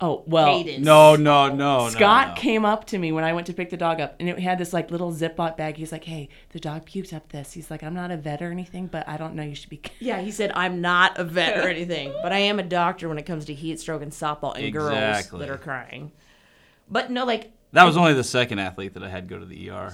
Oh, 0.00 0.24
well. 0.26 0.58
Hayden. 0.58 0.82
No, 0.82 1.14
no, 1.14 1.54
no, 1.54 1.88
Scott 1.88 2.28
no, 2.28 2.34
no. 2.34 2.40
came 2.40 2.64
up 2.64 2.84
to 2.86 2.98
me 2.98 3.12
when 3.12 3.22
I 3.22 3.32
went 3.32 3.46
to 3.46 3.52
pick 3.54 3.70
the 3.70 3.76
dog 3.76 4.00
up, 4.00 4.16
and 4.18 4.28
it 4.28 4.38
had 4.40 4.58
this 4.58 4.72
like 4.72 4.90
little 4.90 5.12
Ziploc 5.12 5.56
bag. 5.56 5.76
He's 5.76 5.92
like, 5.92 6.02
"Hey, 6.04 6.28
the 6.50 6.58
dog 6.58 6.84
puked 6.84 7.14
up 7.14 7.28
this." 7.30 7.52
He's 7.52 7.70
like, 7.70 7.84
"I'm 7.84 7.94
not 7.94 8.10
a 8.10 8.16
vet 8.16 8.42
or 8.42 8.50
anything, 8.50 8.88
but 8.88 9.08
I 9.08 9.16
don't 9.16 9.34
know. 9.36 9.44
You 9.44 9.54
should 9.54 9.70
be." 9.70 9.80
Yeah, 10.00 10.20
he 10.20 10.32
said, 10.32 10.50
I'm 10.54 10.80
not 10.80 11.16
a 11.18 11.24
vet 11.24 11.58
or 11.58 11.68
anything, 11.68 12.12
but 12.22 12.32
I 12.32 12.38
am 12.38 12.58
a 12.58 12.64
doctor 12.64 13.08
when 13.08 13.18
it 13.18 13.22
comes 13.24 13.44
to 13.46 13.54
heat 13.54 13.78
stroke 13.80 14.02
and 14.02 14.10
softball 14.12 14.56
and 14.58 14.72
girls 14.72 14.90
Exactly. 14.92 15.38
that 15.38 15.48
are 15.48 15.56
crying. 15.58 16.10
But 16.90 17.10
no, 17.10 17.24
like, 17.24 17.52
That 17.74 17.84
was 17.84 17.96
only 17.96 18.14
the 18.14 18.24
second 18.24 18.60
athlete 18.60 18.94
that 18.94 19.02
I 19.02 19.08
had 19.08 19.28
go 19.28 19.38
to 19.38 19.44
the 19.44 19.68
ER. 19.70 19.92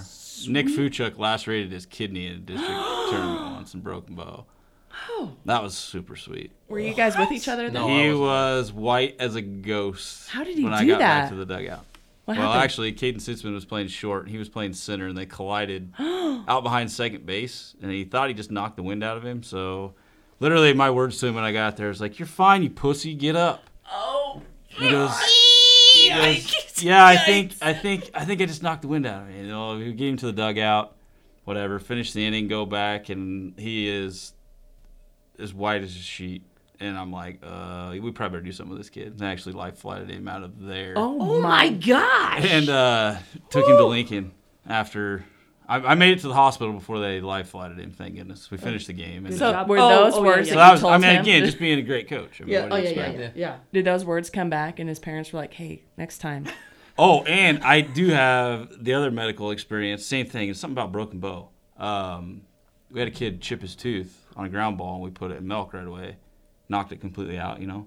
Nick 0.48 0.66
Fuchuk 0.66 1.18
lacerated 1.18 1.72
his 1.72 1.86
kidney 1.86 2.26
in 2.26 2.32
a 2.32 2.38
district 2.38 2.70
tournament 3.10 3.40
once 3.54 3.74
in 3.74 3.80
Broken 3.80 4.14
Bow. 4.14 4.44
Oh. 5.08 5.32
That 5.46 5.62
was 5.62 5.76
super 5.76 6.14
sweet. 6.16 6.52
Were 6.68 6.78
you 6.78 6.94
guys 6.94 7.16
with 7.16 7.32
each 7.32 7.48
other? 7.48 7.70
No. 7.70 7.86
Then? 7.86 7.98
he 7.98 8.10
I 8.10 8.14
wasn't. 8.14 8.76
white 8.78 9.16
as 9.18 9.34
a 9.34 9.42
ghost. 9.42 10.28
How 10.28 10.44
did 10.44 10.56
he 10.56 10.56
see 10.56 10.62
that? 10.62 10.70
when 10.70 10.74
I 10.74 10.82
do 10.82 10.88
got 10.88 10.98
back 10.98 11.30
that? 11.30 11.30
to 11.30 11.44
the 11.44 11.46
dugout? 11.46 11.84
What 12.26 12.36
well, 12.36 12.46
happened? 12.52 12.64
actually, 12.64 12.92
Caden 12.92 13.16
Sitzman 13.16 13.54
was 13.54 13.64
playing 13.64 13.88
short. 13.88 14.22
and 14.24 14.30
He 14.30 14.38
was 14.38 14.48
playing 14.48 14.74
center, 14.74 15.06
and 15.08 15.16
they 15.16 15.26
collided 15.26 15.92
out 15.98 16.62
behind 16.62 16.90
second 16.92 17.24
base. 17.26 17.74
And 17.82 17.90
he 17.90 18.04
thought 18.04 18.28
he 18.28 18.34
just 18.34 18.50
knocked 18.50 18.76
the 18.76 18.82
wind 18.82 19.02
out 19.02 19.16
of 19.16 19.24
him. 19.24 19.42
So, 19.42 19.94
literally, 20.38 20.72
my 20.74 20.90
words 20.90 21.18
to 21.20 21.28
him 21.28 21.34
when 21.34 21.44
I 21.44 21.52
got 21.52 21.76
there 21.76 21.88
was 21.88 22.00
like, 22.00 22.18
"You're 22.18 22.28
fine, 22.28 22.62
you 22.62 22.70
pussy. 22.70 23.14
Get 23.14 23.36
up." 23.36 23.64
oh, 23.90 24.42
He 24.68 24.90
goes, 24.90 25.18
he 25.18 25.59
goes, 26.08 26.82
"Yeah, 26.82 27.04
I 27.04 27.16
think, 27.16 27.52
I 27.60 27.72
think, 27.72 28.10
I 28.14 28.24
think 28.24 28.40
I 28.40 28.46
just 28.46 28.62
knocked 28.62 28.82
the 28.82 28.88
wind 28.88 29.06
out 29.06 29.22
of 29.22 29.28
him." 29.28 29.44
You 29.44 29.48
know, 29.50 29.76
we 29.76 29.92
get 29.92 30.08
him 30.08 30.16
to 30.18 30.26
the 30.26 30.32
dugout, 30.32 30.96
whatever. 31.44 31.78
Finish 31.78 32.12
the 32.12 32.24
inning, 32.26 32.48
go 32.48 32.66
back, 32.66 33.08
and 33.08 33.58
he 33.58 33.88
is 33.88 34.32
as 35.38 35.52
white 35.54 35.82
as 35.82 35.94
a 35.94 35.98
sheet. 35.98 36.42
And 36.82 36.96
I'm 36.96 37.12
like, 37.12 37.40
uh, 37.42 37.90
we 37.92 38.10
probably 38.10 38.38
better 38.38 38.44
do 38.46 38.52
something 38.52 38.70
with 38.70 38.78
this 38.80 38.88
kid. 38.88 39.08
And 39.12 39.22
I 39.22 39.32
actually 39.32 39.52
life 39.52 39.76
flighted 39.76 40.08
him 40.10 40.26
out 40.26 40.42
of 40.42 40.62
there. 40.62 40.94
oh, 40.96 41.18
oh 41.20 41.40
my 41.40 41.68
gosh. 41.68 42.44
And 42.50 42.70
uh, 42.70 43.16
took 43.50 43.66
him 43.66 43.76
to 43.76 43.84
Lincoln 43.84 44.32
after. 44.66 45.24
I, 45.70 45.92
I 45.92 45.94
made 45.94 46.18
it 46.18 46.20
to 46.22 46.28
the 46.28 46.34
hospital 46.34 46.72
before 46.72 46.98
they 46.98 47.20
life 47.20 47.48
flighted 47.50 47.78
him. 47.78 47.92
Thank 47.92 48.16
goodness. 48.16 48.50
We 48.50 48.56
finished 48.58 48.88
the 48.88 48.92
game. 48.92 49.18
And, 49.24 49.28
Good 49.28 49.38
So 49.38 49.52
job. 49.52 49.68
were 49.68 49.78
Oh, 49.78 49.88
those 49.88 50.14
oh, 50.14 50.22
yeah, 50.24 50.26
words 50.28 50.48
yeah. 50.48 50.54
so 50.54 50.58
that 50.58 50.62
that 50.64 50.66
you 50.68 50.72
was. 50.72 50.80
told 50.80 50.92
I 50.94 50.98
mean, 50.98 51.10
him? 51.10 51.20
again, 51.22 51.44
just 51.44 51.58
being 51.58 51.78
a 51.78 51.82
great 51.82 52.08
coach. 52.08 52.40
I 52.40 52.44
mean, 52.44 52.52
yeah, 52.52 52.62
what 52.64 52.72
oh, 52.72 52.76
yeah, 52.76 52.90
yeah, 52.90 53.10
yeah, 53.12 53.30
yeah. 53.36 53.56
Did 53.72 53.84
those 53.84 54.04
words 54.04 54.30
come 54.30 54.50
back, 54.50 54.78
and 54.80 54.88
his 54.88 54.98
parents 54.98 55.32
were 55.32 55.38
like, 55.38 55.54
"Hey, 55.54 55.84
next 55.96 56.18
time." 56.18 56.46
Oh, 56.98 57.22
and 57.22 57.62
I 57.64 57.80
do 57.80 58.08
have 58.08 58.68
the 58.84 58.92
other 58.92 59.10
medical 59.10 59.52
experience. 59.52 60.04
Same 60.04 60.26
thing. 60.26 60.50
It's 60.50 60.60
something 60.60 60.74
about 60.76 60.92
broken 60.92 61.18
bow. 61.18 61.48
Um, 61.78 62.42
we 62.90 62.98
had 62.98 63.08
a 63.08 63.12
kid 63.12 63.40
chip 63.40 63.62
his 63.62 63.74
tooth 63.74 64.26
on 64.36 64.44
a 64.44 64.50
ground 64.50 64.76
ball, 64.76 64.96
and 64.96 65.02
we 65.04 65.08
put 65.10 65.30
it 65.30 65.38
in 65.38 65.46
milk 65.48 65.72
right 65.72 65.86
away. 65.86 66.16
Knocked 66.68 66.92
it 66.92 67.00
completely 67.00 67.38
out, 67.38 67.58
you 67.58 67.66
know, 67.68 67.86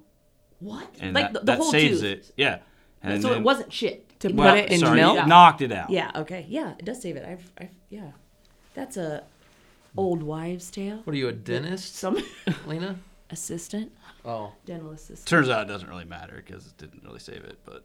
What? 0.59 0.87
and 0.99 1.13
like 1.13 1.25
that, 1.25 1.33
the, 1.33 1.39
the 1.41 1.45
that 1.45 1.57
whole 1.59 1.69
saves 1.71 2.01
tooth. 2.01 2.29
it. 2.29 2.33
Yeah, 2.37 2.59
and 3.03 3.21
so 3.21 3.29
then, 3.29 3.39
it 3.39 3.43
wasn't 3.43 3.71
shit. 3.71 4.12
To 4.23 4.29
It 4.29 4.35
put 4.37 4.37
well, 4.37 4.55
it 4.55 4.71
in 4.71 4.79
sorry, 4.79 4.95
milk? 5.01 5.17
it 5.19 5.27
knocked 5.27 5.61
it 5.61 5.71
out. 5.73 5.89
Yeah. 5.89 6.11
Okay. 6.15 6.45
Yeah, 6.47 6.75
it 6.79 6.85
does 6.85 7.01
save 7.01 7.17
it. 7.17 7.25
I've, 7.27 7.51
I've, 7.59 7.69
yeah. 7.89 8.11
That's 8.73 8.95
a 8.95 9.23
old 9.97 10.23
wives' 10.23 10.71
tale. 10.71 11.01
What 11.03 11.13
are 11.13 11.17
you, 11.17 11.27
a 11.27 11.33
dentist, 11.33 11.95
Some 11.97 12.17
Lena? 12.65 12.95
assistant, 13.29 13.91
Oh, 14.23 14.53
dental 14.65 14.91
assistant. 14.91 15.25
Turns 15.27 15.49
out 15.49 15.63
it 15.65 15.67
doesn't 15.67 15.89
really 15.89 16.05
matter 16.05 16.35
because 16.37 16.67
it 16.67 16.77
didn't 16.77 17.03
really 17.03 17.19
save 17.19 17.43
it, 17.43 17.57
but 17.65 17.83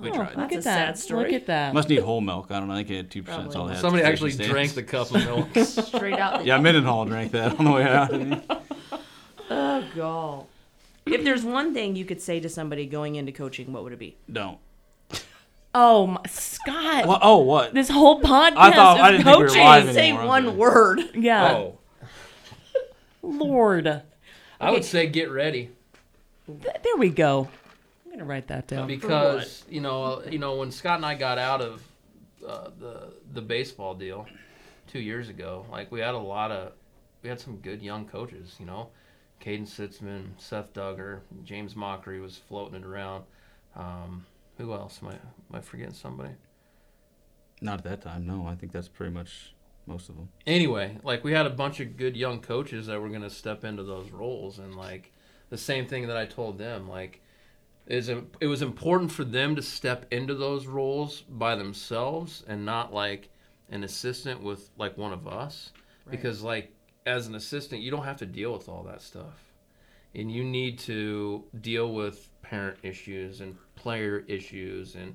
we 0.00 0.10
Oh, 0.10 0.14
tried. 0.14 0.36
Look 0.36 0.50
That's 0.50 0.54
at 0.54 0.58
a 0.58 0.62
that. 0.64 0.96
sad 0.96 0.98
story. 0.98 1.24
Look 1.32 1.42
at 1.42 1.46
that. 1.46 1.74
Must 1.74 1.88
need 1.88 2.00
whole 2.00 2.20
milk. 2.20 2.48
I 2.50 2.58
don't 2.58 2.66
know. 2.66 2.74
I 2.74 2.78
think 2.78 2.90
it 2.90 2.96
had 2.96 3.10
two 3.12 3.22
percent. 3.22 3.52
Probably. 3.52 3.76
somebody 3.76 4.02
actually 4.02 4.32
drank 4.32 4.74
the 4.74 4.82
cup 4.82 5.12
of 5.14 5.24
milk. 5.24 5.48
Straight 5.64 6.18
out. 6.18 6.44
Yeah, 6.44 6.58
Mendenhall 6.58 7.04
drank 7.04 7.30
that 7.32 7.56
on 7.58 7.64
the 7.66 7.70
way 7.70 7.84
out. 7.84 8.10
Oh 9.50 9.84
god. 9.94 10.44
If 11.06 11.24
there's 11.24 11.44
one 11.44 11.72
thing 11.72 11.96
you 11.96 12.04
could 12.04 12.20
say 12.20 12.38
to 12.40 12.48
somebody 12.50 12.84
going 12.84 13.14
into 13.14 13.32
coaching, 13.32 13.72
what 13.72 13.82
would 13.84 13.92
it 13.94 13.98
be? 13.98 14.16
Don't. 14.30 14.58
Oh, 15.74 16.06
my, 16.06 16.20
Scott. 16.28 17.06
Well, 17.06 17.18
oh, 17.22 17.38
what? 17.38 17.74
This 17.74 17.88
whole 17.88 18.20
podcast 18.22 18.52
I 18.56 18.72
thought- 18.72 18.96
is 18.96 19.02
I 19.02 19.10
didn't 19.12 19.24
think 19.24 19.36
we 19.36 19.42
were 19.42 19.48
coaching. 19.48 19.62
live 19.64 19.92
Say 19.94 20.08
anymore, 20.08 20.26
one 20.26 20.46
okay. 20.46 20.56
word. 20.56 21.00
Yeah. 21.14 21.52
Oh, 21.52 21.78
Lord. 23.22 24.02
I 24.60 24.70
would 24.70 24.84
say 24.84 25.06
get 25.06 25.30
ready 25.30 25.70
Th- 26.46 26.76
there 26.82 26.96
we 26.96 27.10
go. 27.10 27.48
I'm 28.06 28.10
gonna 28.12 28.24
write 28.24 28.48
that 28.48 28.66
down. 28.66 28.86
because 28.86 29.64
you 29.68 29.80
know, 29.82 30.22
you 30.28 30.38
know, 30.38 30.56
when 30.56 30.70
Scott 30.72 30.96
and 30.96 31.04
I 31.06 31.14
got 31.14 31.36
out 31.38 31.60
of 31.60 31.82
uh, 32.46 32.70
the 32.78 33.12
the 33.34 33.42
baseball 33.42 33.94
deal 33.94 34.26
two 34.86 34.98
years 35.00 35.28
ago, 35.28 35.66
like 35.70 35.92
we 35.92 36.00
had 36.00 36.14
a 36.14 36.18
lot 36.18 36.50
of 36.50 36.72
we 37.22 37.28
had 37.28 37.38
some 37.38 37.56
good 37.56 37.82
young 37.82 38.06
coaches. 38.06 38.56
You 38.58 38.64
know, 38.66 38.88
Caden 39.44 39.68
Sitzman, 39.68 40.28
Seth 40.38 40.72
Duggar, 40.72 41.20
James 41.44 41.76
Mockery 41.76 42.18
was 42.20 42.38
floating 42.48 42.76
it 42.80 42.84
around. 42.86 43.24
Um, 43.76 44.24
who 44.58 44.72
else? 44.72 44.98
Am 45.02 45.08
I, 45.08 45.12
am 45.12 45.54
I 45.54 45.60
forgetting 45.60 45.94
somebody? 45.94 46.30
Not 47.60 47.78
at 47.78 47.84
that 47.84 48.02
time. 48.02 48.26
No, 48.26 48.46
I 48.46 48.54
think 48.54 48.72
that's 48.72 48.88
pretty 48.88 49.12
much 49.12 49.54
most 49.86 50.10
of 50.10 50.16
them. 50.16 50.28
anyway, 50.46 50.98
like 51.02 51.24
we 51.24 51.32
had 51.32 51.46
a 51.46 51.50
bunch 51.50 51.80
of 51.80 51.96
good 51.96 52.16
young 52.16 52.40
coaches 52.40 52.86
that 52.86 53.00
were 53.00 53.08
going 53.08 53.22
to 53.22 53.30
step 53.30 53.64
into 53.64 53.82
those 53.82 54.10
roles, 54.10 54.58
and 54.58 54.74
like 54.74 55.12
the 55.48 55.56
same 55.56 55.86
thing 55.86 56.06
that 56.08 56.16
I 56.16 56.26
told 56.26 56.58
them, 56.58 56.88
like 56.88 57.22
is 57.86 58.10
it 58.10 58.46
was 58.46 58.60
important 58.60 59.10
for 59.10 59.24
them 59.24 59.56
to 59.56 59.62
step 59.62 60.04
into 60.10 60.34
those 60.34 60.66
roles 60.66 61.22
by 61.22 61.56
themselves 61.56 62.44
and 62.46 62.66
not 62.66 62.92
like 62.92 63.30
an 63.70 63.82
assistant 63.82 64.42
with 64.42 64.68
like 64.76 64.98
one 64.98 65.12
of 65.12 65.26
us, 65.26 65.72
because 66.10 66.42
like 66.42 66.70
as 67.06 67.26
an 67.26 67.34
assistant, 67.34 67.80
you 67.80 67.90
don't 67.90 68.04
have 68.04 68.18
to 68.18 68.26
deal 68.26 68.52
with 68.52 68.68
all 68.68 68.82
that 68.82 69.00
stuff, 69.00 69.52
and 70.14 70.30
you 70.30 70.44
need 70.44 70.78
to 70.80 71.44
deal 71.62 71.94
with 71.94 72.28
parent 72.42 72.76
issues 72.82 73.40
and 73.40 73.56
player 73.78 74.24
issues 74.26 74.96
and 74.96 75.14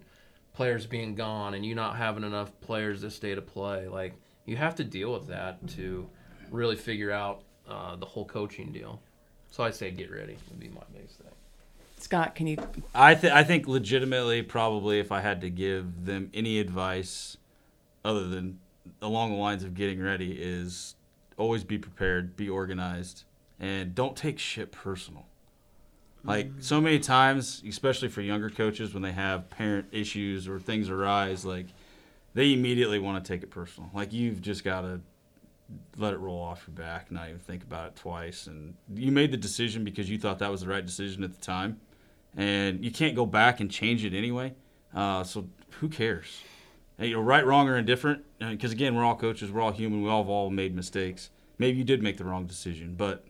players 0.53 0.85
being 0.85 1.15
gone 1.15 1.53
and 1.53 1.65
you 1.65 1.75
not 1.75 1.97
having 1.97 2.23
enough 2.23 2.51
players 2.61 3.01
this 3.01 3.19
day 3.19 3.35
to 3.35 3.41
play 3.41 3.87
like 3.87 4.13
you 4.45 4.55
have 4.55 4.75
to 4.75 4.83
deal 4.83 5.11
with 5.11 5.27
that 5.27 5.65
to 5.67 6.07
really 6.49 6.75
figure 6.75 7.11
out 7.11 7.43
uh, 7.67 7.95
the 7.95 8.05
whole 8.05 8.25
coaching 8.25 8.71
deal. 8.71 9.01
So 9.51 9.63
I 9.63 9.71
say 9.71 9.91
get 9.91 10.11
ready 10.11 10.37
would 10.49 10.59
be 10.59 10.69
my 10.69 10.81
biggest 10.93 11.19
thing. 11.19 11.27
Scott, 11.97 12.35
can 12.35 12.47
you? 12.47 12.57
I 12.93 13.15
th- 13.15 13.31
I 13.31 13.43
think 13.43 13.67
legitimately, 13.67 14.41
probably, 14.41 14.99
if 14.99 15.11
I 15.11 15.21
had 15.21 15.39
to 15.41 15.49
give 15.49 16.05
them 16.05 16.29
any 16.33 16.59
advice, 16.59 17.37
other 18.03 18.27
than 18.27 18.59
along 19.01 19.31
the 19.31 19.37
lines 19.37 19.63
of 19.63 19.73
getting 19.73 20.01
ready, 20.01 20.33
is 20.33 20.95
always 21.37 21.63
be 21.63 21.77
prepared, 21.77 22.35
be 22.35 22.49
organized, 22.49 23.23
and 23.59 23.95
don't 23.95 24.17
take 24.17 24.37
shit 24.37 24.71
personal. 24.71 25.27
Like 26.25 26.51
so 26.59 26.79
many 26.79 26.99
times, 26.99 27.61
especially 27.67 28.07
for 28.07 28.21
younger 28.21 28.49
coaches, 28.49 28.93
when 28.93 29.03
they 29.03 29.11
have 29.11 29.49
parent 29.49 29.87
issues 29.91 30.47
or 30.47 30.57
things 30.57 30.89
arise, 30.89 31.43
like 31.43 31.67
they 32.33 32.53
immediately 32.53 32.97
want 32.97 33.23
to 33.23 33.33
take 33.33 33.43
it 33.43 33.51
personal. 33.51 33.89
Like 33.93 34.13
you've 34.13 34.41
just 34.41 34.63
got 34.63 34.81
to 34.81 35.01
let 35.97 36.13
it 36.13 36.17
roll 36.17 36.41
off 36.41 36.63
your 36.65 36.75
back, 36.75 37.11
not 37.11 37.27
even 37.27 37.39
think 37.39 37.63
about 37.63 37.87
it 37.87 37.95
twice. 37.95 38.47
And 38.47 38.75
you 38.93 39.11
made 39.11 39.31
the 39.31 39.37
decision 39.37 39.83
because 39.83 40.09
you 40.09 40.17
thought 40.17 40.39
that 40.39 40.49
was 40.49 40.61
the 40.61 40.67
right 40.67 40.85
decision 40.85 41.23
at 41.23 41.33
the 41.33 41.41
time, 41.41 41.81
and 42.37 42.83
you 42.85 42.91
can't 42.91 43.15
go 43.15 43.25
back 43.25 43.59
and 43.59 43.69
change 43.69 44.05
it 44.05 44.13
anyway. 44.13 44.53
Uh, 44.95 45.23
so 45.23 45.47
who 45.79 45.89
cares? 45.89 46.41
And, 46.97 47.09
you 47.09 47.15
know, 47.15 47.21
right, 47.21 47.45
wrong, 47.45 47.67
or 47.67 47.75
indifferent. 47.75 48.23
Because 48.39 48.71
again, 48.71 48.95
we're 48.95 49.03
all 49.03 49.15
coaches, 49.15 49.51
we're 49.51 49.61
all 49.61 49.71
human, 49.71 50.03
we 50.03 50.09
all 50.09 50.23
have 50.23 50.29
all 50.29 50.49
made 50.49 50.75
mistakes. 50.75 51.31
Maybe 51.57 51.79
you 51.79 51.83
did 51.83 52.01
make 52.01 52.17
the 52.17 52.25
wrong 52.25 52.45
decision, 52.45 52.95
but 52.95 53.25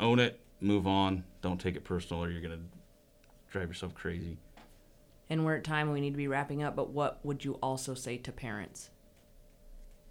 own 0.00 0.18
it, 0.18 0.40
move 0.60 0.86
on. 0.86 1.24
Don't 1.44 1.60
take 1.60 1.76
it 1.76 1.84
personal, 1.84 2.24
or 2.24 2.30
you're 2.30 2.40
gonna 2.40 2.62
drive 3.50 3.68
yourself 3.68 3.94
crazy. 3.94 4.38
And 5.28 5.44
we're 5.44 5.56
at 5.56 5.64
time 5.64 5.92
we 5.92 6.00
need 6.00 6.12
to 6.12 6.16
be 6.16 6.26
wrapping 6.26 6.62
up, 6.62 6.74
but 6.74 6.88
what 6.88 7.20
would 7.22 7.44
you 7.44 7.58
also 7.62 7.92
say 7.92 8.16
to 8.16 8.32
parents? 8.32 8.88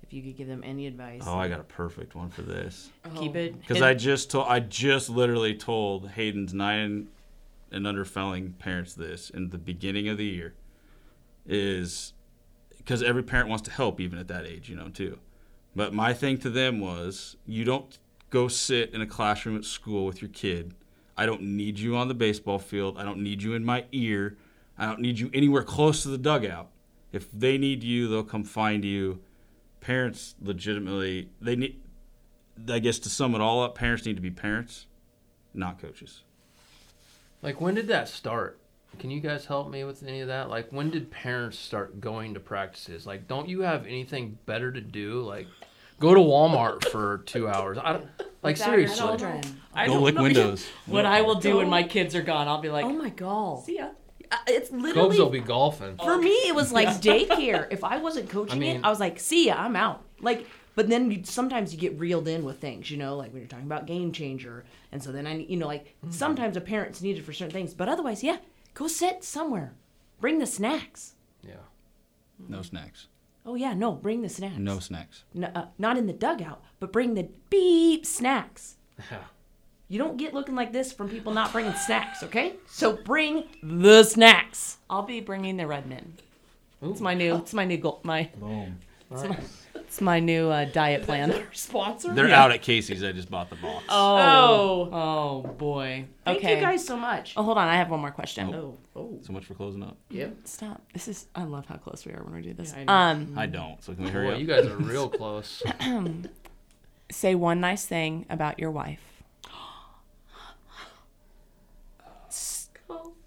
If 0.03 0.13
you 0.13 0.21
could 0.21 0.37
give 0.37 0.47
them 0.47 0.61
any 0.63 0.85
advice. 0.85 1.23
Oh, 1.25 1.33
I 1.33 1.47
got 1.47 1.59
a 1.59 1.63
perfect 1.63 2.13
one 2.13 2.29
for 2.29 2.43
this. 2.43 2.91
Keep 3.15 3.35
it. 3.35 3.53
Oh. 3.55 3.57
Because 3.59 3.81
I 3.81 3.95
just 3.95 4.29
told, 4.29 4.45
I 4.47 4.59
just 4.59 5.09
literally 5.09 5.55
told 5.55 6.09
Hayden's 6.09 6.53
nine 6.53 7.07
and 7.71 7.87
under 7.87 8.05
felling 8.05 8.53
parents 8.59 8.93
this 8.93 9.31
in 9.31 9.49
the 9.49 9.57
beginning 9.57 10.09
of 10.09 10.19
the 10.19 10.25
year, 10.25 10.53
is 11.47 12.13
because 12.77 13.01
every 13.01 13.23
parent 13.23 13.49
wants 13.49 13.63
to 13.63 13.71
help 13.71 13.99
even 13.99 14.19
at 14.19 14.27
that 14.27 14.45
age, 14.45 14.69
you 14.69 14.75
know, 14.75 14.89
too. 14.89 15.17
But 15.75 15.95
my 15.95 16.13
thing 16.13 16.37
to 16.39 16.51
them 16.51 16.79
was, 16.79 17.37
you 17.47 17.63
don't 17.63 17.97
go 18.29 18.47
sit 18.47 18.93
in 18.93 19.01
a 19.01 19.07
classroom 19.07 19.57
at 19.57 19.65
school 19.65 20.05
with 20.05 20.21
your 20.21 20.29
kid. 20.29 20.75
I 21.17 21.25
don't 21.25 21.41
need 21.41 21.79
you 21.79 21.95
on 21.95 22.07
the 22.07 22.13
baseball 22.13 22.59
field. 22.59 22.97
I 22.97 23.03
don't 23.03 23.19
need 23.19 23.43
you 23.43 23.53
in 23.53 23.63
my 23.63 23.85
ear. 23.91 24.37
I 24.77 24.85
don't 24.85 24.99
need 24.99 25.19
you 25.19 25.29
anywhere 25.33 25.63
close 25.63 26.03
to 26.03 26.09
the 26.09 26.17
dugout. 26.17 26.69
If 27.11 27.31
they 27.31 27.57
need 27.57 27.83
you, 27.83 28.07
they'll 28.07 28.23
come 28.23 28.43
find 28.43 28.83
you. 28.83 29.21
Parents 29.81 30.35
legitimately, 30.41 31.29
they 31.39 31.55
need, 31.55 31.81
I 32.67 32.79
guess 32.79 32.97
to 32.99 33.09
sum 33.09 33.35
it 33.35 33.41
all 33.41 33.61
up, 33.61 33.75
parents 33.75 34.05
need 34.05 34.15
to 34.15 34.21
be 34.21 34.31
parents, 34.31 34.87
not 35.53 35.79
coaches. 35.79 36.21
Like 37.41 37.61
when 37.61 37.75
did 37.75 37.87
that 37.89 38.07
start? 38.07 38.57
Can 38.99 39.11
you 39.11 39.19
guys 39.19 39.45
help 39.45 39.69
me 39.69 39.83
with 39.83 40.03
any 40.03 40.21
of 40.21 40.27
that? 40.27 40.49
Like 40.49 40.71
when 40.71 40.89
did 40.89 41.11
parents 41.11 41.59
start 41.59 41.99
going 41.99 42.33
to 42.33 42.39
practices? 42.39 43.05
Like 43.05 43.27
don't 43.27 43.49
you 43.49 43.61
have 43.61 43.85
anything 43.85 44.37
better 44.45 44.71
to 44.71 44.81
do? 44.81 45.21
Like 45.21 45.47
go 45.99 46.13
to 46.13 46.19
Walmart 46.19 46.85
for 46.85 47.19
two 47.25 47.47
hours. 47.47 47.77
I 47.81 47.93
don't 47.93 48.07
like 48.41 48.57
Without 48.57 48.77
your 48.79 48.87
seriously. 48.87 48.97
children. 48.97 49.41
I 49.73 49.87
Go 49.87 49.93
don't 49.93 50.03
lick 50.03 50.15
know. 50.15 50.23
windows. 50.23 50.67
What 50.85 51.05
I 51.05 51.21
will 51.21 51.35
do 51.35 51.57
when 51.57 51.69
my 51.69 51.83
kids 51.83 52.13
are 52.15 52.21
gone, 52.21 52.47
I'll 52.47 52.61
be 52.61 52.69
like, 52.69 52.85
Oh 52.85 52.93
my 52.93 53.09
god. 53.09 53.63
see 53.63 53.77
ya. 53.77 53.89
Uh, 54.31 54.37
It's 54.47 54.69
Cubs 54.69 54.81
literally 54.83 55.17
will 55.19 55.29
be 55.29 55.39
golfing. 55.39 55.97
for 55.97 56.17
me. 56.17 56.31
It 56.47 56.55
was 56.55 56.71
like 56.71 56.87
daycare. 57.01 57.67
If 57.71 57.83
I 57.83 57.97
wasn't 57.97 58.29
coaching 58.29 58.57
I 58.57 58.59
mean- 58.59 58.75
it, 58.77 58.83
I 58.83 58.89
was 58.89 58.99
like, 58.99 59.19
"See 59.19 59.47
ya, 59.47 59.55
I'm 59.57 59.75
out." 59.75 60.01
Like, 60.21 60.47
but 60.75 60.89
then 60.89 61.11
you, 61.11 61.21
sometimes 61.23 61.73
you 61.73 61.79
get 61.79 61.97
reeled 61.99 62.27
in 62.27 62.43
with 62.43 62.59
things, 62.59 62.89
you 62.89 62.97
know, 62.97 63.15
like 63.15 63.31
when 63.31 63.41
you're 63.41 63.47
talking 63.49 63.65
about 63.65 63.85
game 63.85 64.11
changer, 64.11 64.63
and 64.91 65.01
so 65.03 65.11
then 65.11 65.27
I, 65.27 65.37
you 65.37 65.57
know, 65.57 65.67
like 65.67 65.85
Mm-hmm. 66.03 66.11
sometimes 66.11 66.57
a 66.57 66.61
parent's 66.61 67.01
needed 67.01 67.23
for 67.23 67.31
certain 67.33 67.53
things, 67.53 67.73
but 67.73 67.87
otherwise, 67.89 68.23
yeah, 68.23 68.37
go 68.73 68.87
sit 68.87 69.23
somewhere, 69.23 69.73
bring 70.19 70.39
the 70.39 70.47
snacks. 70.47 71.13
Yeah. 71.43 71.53
No 72.49 72.61
snacks. 72.63 73.07
Oh 73.45 73.55
yeah, 73.55 73.73
no, 73.73 73.91
bring 73.91 74.21
the 74.21 74.29
snacks. 74.29 74.57
No 74.57 74.79
snacks. 74.79 75.23
N- 75.35 75.43
uh, 75.45 75.67
not 75.77 75.97
in 75.97 76.07
the 76.07 76.13
dugout, 76.13 76.63
but 76.79 76.91
bring 76.93 77.13
the 77.13 77.27
beep 77.49 78.05
snacks. 78.05 78.75
You 79.89 79.99
don't 79.99 80.17
get 80.17 80.33
looking 80.33 80.55
like 80.55 80.71
this 80.71 80.91
from 80.93 81.09
people 81.09 81.33
not 81.33 81.51
bringing 81.51 81.73
snacks, 81.73 82.23
okay? 82.23 82.53
So 82.67 82.93
bring 82.93 83.43
the 83.61 84.03
snacks. 84.03 84.77
I'll 84.89 85.03
be 85.03 85.19
bringing 85.19 85.57
the 85.57 85.67
Redmond. 85.67 86.21
It's 86.81 87.01
my 87.01 87.13
new. 87.13 87.35
It's 87.35 87.53
my 87.53 87.65
new 87.65 87.77
goal. 87.77 87.99
My. 88.03 88.29
Boom. 88.39 88.79
It's 89.11 89.23
my 89.23 89.37
new 90.01 90.49
uh, 90.49 90.65
diet 90.65 91.03
plan. 91.03 91.43
Sponsor. 91.51 92.13
They're 92.13 92.29
out 92.29 92.51
at 92.51 92.61
Casey's. 92.61 93.03
I 93.03 93.11
just 93.11 93.29
bought 93.29 93.49
the 93.49 93.55
box. 93.55 93.85
Oh. 93.89 94.89
Oh 94.91 95.41
boy. 95.57 96.05
Thank 96.25 96.39
okay. 96.39 96.55
you 96.55 96.61
guys 96.61 96.85
so 96.85 96.97
much. 96.97 97.33
Oh, 97.35 97.43
hold 97.43 97.57
on. 97.57 97.67
I 97.67 97.75
have 97.75 97.89
one 97.89 97.99
more 97.99 98.11
question. 98.11 98.53
Oh, 98.53 98.77
oh. 98.95 99.19
So 99.21 99.33
much 99.33 99.45
for 99.45 99.53
closing 99.53 99.83
up. 99.83 99.97
Yep. 100.09 100.37
Stop. 100.45 100.81
This 100.93 101.07
is. 101.07 101.27
I 101.35 101.43
love 101.43 101.65
how 101.65 101.77
close 101.77 102.05
we 102.05 102.13
are 102.13 102.23
when 102.23 102.35
we 102.35 102.41
do 102.41 102.53
this. 102.53 102.73
Yeah, 102.75 102.85
I 102.87 103.11
um, 103.11 103.33
I 103.37 103.45
don't. 103.45 103.83
So 103.83 103.93
can 103.93 104.05
we 104.05 104.09
hurry 104.09 104.27
Boy, 104.27 104.33
up? 104.33 104.39
you 104.39 104.47
guys 104.47 104.65
are 104.65 104.77
real 104.77 105.09
close. 105.09 105.63
say 107.11 107.35
one 107.35 107.59
nice 107.59 107.85
thing 107.85 108.25
about 108.29 108.59
your 108.59 108.71
wife. 108.71 109.23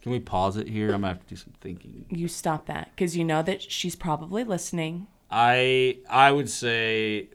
Can 0.03 0.12
we 0.12 0.20
pause 0.20 0.57
it 0.57 0.68
here? 0.68 0.86
I'm 0.92 1.01
gonna 1.01 1.09
have 1.09 1.20
to 1.20 1.26
do 1.26 1.34
some 1.34 1.53
thinking. 1.61 2.07
You 2.11 2.28
stop 2.28 2.66
that 2.66 2.90
because 2.94 3.16
you 3.16 3.24
know 3.24 3.42
that 3.42 3.61
she's 3.61 3.97
probably 3.97 4.44
listening. 4.44 5.09
I 5.31 5.99
I 6.09 6.31
would 6.31 6.49
say, 6.49 7.31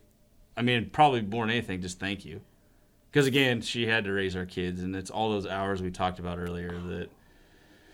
I 0.56 0.62
mean, 0.62 0.90
probably 0.90 1.22
more 1.22 1.44
than 1.44 1.50
anything, 1.50 1.80
just 1.82 1.98
thank 1.98 2.24
you, 2.24 2.40
because 3.10 3.26
again, 3.26 3.60
she 3.60 3.86
had 3.86 4.04
to 4.04 4.12
raise 4.12 4.34
our 4.36 4.46
kids, 4.46 4.82
and 4.82 4.96
it's 4.96 5.10
all 5.10 5.30
those 5.30 5.46
hours 5.46 5.82
we 5.82 5.90
talked 5.90 6.18
about 6.18 6.38
earlier 6.38 6.70
that 6.70 7.08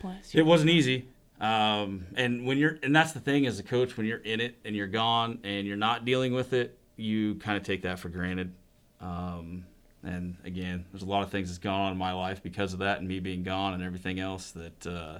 Bless 0.00 0.34
you. 0.34 0.40
it 0.40 0.46
wasn't 0.46 0.70
easy. 0.70 1.08
Um, 1.40 2.06
and 2.16 2.46
when 2.46 2.58
you're, 2.58 2.78
and 2.82 2.94
that's 2.94 3.12
the 3.12 3.20
thing 3.20 3.46
as 3.46 3.60
a 3.60 3.62
coach, 3.62 3.96
when 3.96 4.06
you're 4.06 4.18
in 4.18 4.40
it 4.40 4.56
and 4.64 4.74
you're 4.74 4.88
gone 4.88 5.38
and 5.44 5.66
you're 5.66 5.76
not 5.76 6.04
dealing 6.04 6.34
with 6.34 6.52
it, 6.52 6.76
you 6.96 7.36
kind 7.36 7.56
of 7.56 7.62
take 7.62 7.82
that 7.82 8.00
for 8.00 8.08
granted. 8.08 8.52
Um, 9.00 9.64
and 10.02 10.36
again, 10.44 10.84
there's 10.90 11.02
a 11.04 11.06
lot 11.06 11.22
of 11.22 11.30
things 11.30 11.48
that's 11.48 11.58
gone 11.58 11.80
on 11.80 11.92
in 11.92 11.98
my 11.98 12.12
life 12.12 12.42
because 12.42 12.72
of 12.72 12.80
that 12.80 12.98
and 12.98 13.06
me 13.06 13.20
being 13.20 13.44
gone 13.44 13.74
and 13.74 13.84
everything 13.84 14.18
else 14.18 14.50
that, 14.52 14.86
uh, 14.86 15.18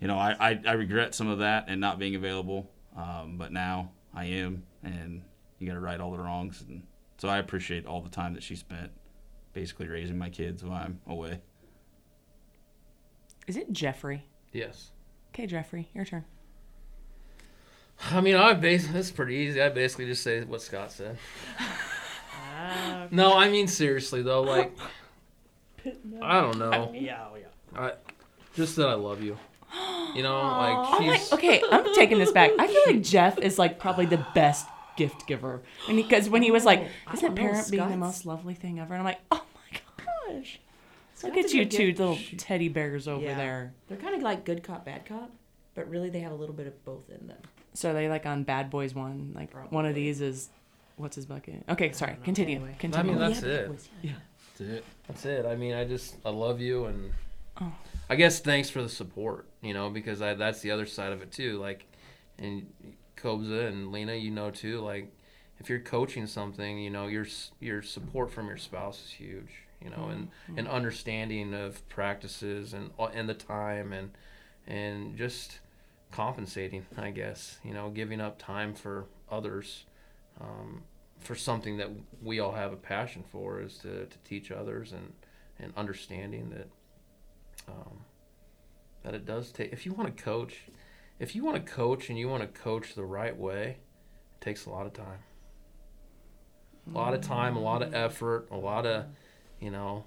you 0.00 0.06
know, 0.06 0.18
I, 0.18 0.36
I, 0.38 0.60
I 0.66 0.72
regret 0.72 1.14
some 1.14 1.28
of 1.28 1.38
that 1.38 1.64
and 1.68 1.80
not 1.80 1.98
being 1.98 2.14
available. 2.14 2.68
Um, 2.96 3.36
but 3.38 3.52
now 3.52 3.90
I 4.14 4.26
am, 4.26 4.64
and 4.82 5.22
you 5.58 5.66
got 5.66 5.74
to 5.74 5.80
right 5.80 6.00
all 6.00 6.10
the 6.10 6.18
wrongs. 6.18 6.64
And 6.66 6.82
so 7.18 7.28
I 7.28 7.38
appreciate 7.38 7.86
all 7.86 8.00
the 8.00 8.10
time 8.10 8.34
that 8.34 8.42
she 8.42 8.56
spent 8.56 8.90
basically 9.52 9.88
raising 9.88 10.18
my 10.18 10.28
kids 10.28 10.64
while 10.64 10.82
I'm 10.82 11.00
away. 11.06 11.40
Is 13.46 13.56
it 13.56 13.72
Jeffrey? 13.72 14.24
yes. 14.52 14.90
Okay, 15.34 15.46
Jeffrey, 15.46 15.88
your 15.94 16.04
turn. 16.04 16.24
I 18.10 18.20
mean, 18.20 18.36
I 18.36 18.52
base 18.52 18.86
this 18.88 19.06
is 19.06 19.12
pretty 19.12 19.36
easy. 19.36 19.62
I 19.62 19.70
basically 19.70 20.06
just 20.06 20.22
say 20.22 20.42
what 20.44 20.60
Scott 20.60 20.92
said. 20.92 21.16
no, 23.10 23.34
I 23.36 23.48
mean 23.48 23.66
seriously 23.68 24.22
though, 24.22 24.42
like 24.42 24.76
I 26.22 26.40
don't 26.40 26.58
know. 26.58 26.92
Yeah, 26.94 27.28
yeah. 27.38 27.80
I 27.80 27.92
just 28.54 28.76
that 28.76 28.88
I 28.88 28.94
love 28.94 29.22
you. 29.22 29.38
You 30.14 30.22
know, 30.22 30.36
like 30.42 30.76
Oh 30.76 31.00
my, 31.06 31.16
she's 31.16 31.32
okay, 31.32 31.62
I'm 31.70 31.94
taking 31.94 32.18
this 32.18 32.32
back. 32.32 32.50
I 32.58 32.66
feel 32.66 32.82
like 32.88 33.02
Jeff 33.14 33.38
is 33.38 33.58
like 33.58 33.78
probably 33.78 34.04
the 34.04 34.24
best 34.34 34.66
gift 34.94 35.26
giver, 35.26 35.62
and 35.88 35.96
because 35.96 36.28
when 36.28 36.42
he 36.42 36.50
was 36.50 36.66
like, 36.66 36.80
oh, 36.80 36.86
I 37.06 37.14
"Isn't 37.14 37.28
don't 37.28 37.34
know, 37.36 37.50
parent 37.50 37.70
being 37.70 37.88
the 37.88 37.96
most 37.96 38.26
lovely 38.26 38.52
thing 38.54 38.78
ever?" 38.78 38.92
And 38.92 39.00
I'm 39.00 39.06
like, 39.06 39.20
"Oh 39.30 39.42
my 39.54 40.04
gosh, 40.34 40.60
look 41.24 41.34
at 41.38 41.54
you 41.54 41.64
two 41.64 41.86
gift. 41.86 41.98
little 41.98 42.18
teddy 42.36 42.68
bears 42.68 43.08
over 43.08 43.24
Yeah. 43.24 43.36
there." 43.38 43.72
They're 43.88 43.96
kind 43.96 44.14
of 44.14 44.20
like 44.20 44.44
good 44.44 44.62
cop, 44.62 44.84
bad 44.84 45.06
cop, 45.06 45.30
but 45.74 45.88
really 45.88 46.10
they 46.10 46.20
have 46.20 46.32
a 46.32 46.36
little 46.36 46.54
bit 46.54 46.66
of 46.66 46.84
both 46.84 47.08
in 47.08 47.26
them. 47.26 47.38
So 47.72 47.90
are 47.90 47.94
they 47.94 48.10
like 48.10 48.26
on 48.26 48.42
Bad 48.42 48.68
Boys 48.68 48.94
One? 48.94 49.32
Like 49.34 49.54
one 49.72 49.86
of 49.86 49.94
these 49.94 50.20
is 50.20 50.50
what's 50.96 51.16
his 51.16 51.24
bucket? 51.24 51.64
Okay, 51.70 51.92
sorry. 51.92 52.18
Continue. 52.22 52.56
Anyway. 52.56 52.76
Continue. 52.78 53.12
I 53.12 53.14
mean, 53.14 53.22
Oh, 53.24 53.28
that's 53.30 53.42
yeah, 53.42 53.48
it. 53.48 53.68
boys. 53.68 53.88
That's 54.02 54.60
it. 54.60 54.84
That's 55.08 55.24
it. 55.24 55.46
I 55.46 55.56
mean, 55.56 55.72
I 55.72 55.86
just 55.86 56.16
I 56.26 56.28
love 56.28 56.60
you, 56.60 56.84
and 56.84 57.12
Oh. 57.60 57.72
I 58.08 58.16
guess 58.16 58.40
thanks 58.40 58.70
for 58.70 58.82
the 58.82 58.88
support. 58.88 59.46
You 59.60 59.74
know, 59.74 59.90
because 59.90 60.20
I 60.20 60.34
that's 60.34 60.60
the 60.60 60.70
other 60.70 60.86
side 60.86 61.12
of 61.12 61.22
it 61.22 61.30
too. 61.32 61.58
Like, 61.58 61.86
and 62.38 62.72
Kobza 63.16 63.68
and 63.68 63.92
Lena, 63.92 64.14
you 64.14 64.30
know 64.30 64.50
too. 64.50 64.80
Like, 64.80 65.12
if 65.58 65.68
you're 65.68 65.80
coaching 65.80 66.26
something, 66.26 66.78
you 66.78 66.90
know 66.90 67.06
your 67.06 67.26
your 67.60 67.82
support 67.82 68.30
from 68.30 68.48
your 68.48 68.56
spouse 68.56 69.04
is 69.04 69.10
huge. 69.10 69.52
You 69.80 69.90
know, 69.90 70.08
and 70.10 70.28
and 70.56 70.68
understanding 70.68 71.54
of 71.54 71.86
practices 71.88 72.72
and 72.72 72.90
and 73.12 73.28
the 73.28 73.34
time 73.34 73.92
and 73.92 74.10
and 74.66 75.16
just 75.16 75.60
compensating. 76.10 76.86
I 76.96 77.10
guess 77.10 77.58
you 77.64 77.74
know, 77.74 77.90
giving 77.90 78.20
up 78.20 78.38
time 78.38 78.74
for 78.74 79.06
others. 79.30 79.84
Um, 80.40 80.82
for 81.22 81.34
something 81.34 81.76
that 81.76 81.88
we 82.22 82.40
all 82.40 82.52
have 82.52 82.72
a 82.72 82.76
passion 82.76 83.22
for 83.30 83.60
is 83.60 83.78
to, 83.78 84.06
to 84.06 84.18
teach 84.24 84.50
others 84.50 84.92
and, 84.92 85.12
and 85.58 85.72
understanding 85.76 86.50
that 86.50 86.68
um, 87.68 87.98
that 89.02 89.14
it 89.14 89.24
does 89.24 89.50
take 89.50 89.72
if 89.72 89.86
you 89.86 89.92
want 89.92 90.14
to 90.14 90.22
coach 90.22 90.64
if 91.18 91.34
you 91.34 91.44
want 91.44 91.64
to 91.64 91.72
coach 91.72 92.08
and 92.08 92.18
you 92.18 92.28
want 92.28 92.42
to 92.42 92.60
coach 92.60 92.94
the 92.94 93.04
right 93.04 93.36
way 93.36 93.78
it 94.34 94.44
takes 94.44 94.66
a 94.66 94.70
lot 94.70 94.86
of 94.86 94.92
time. 94.92 95.18
A 96.92 96.96
lot 96.96 97.14
of 97.14 97.20
time 97.20 97.56
a 97.56 97.60
lot 97.60 97.82
of 97.82 97.94
effort 97.94 98.48
a 98.50 98.56
lot 98.56 98.86
of 98.86 99.06
you 99.60 99.70
know 99.70 100.04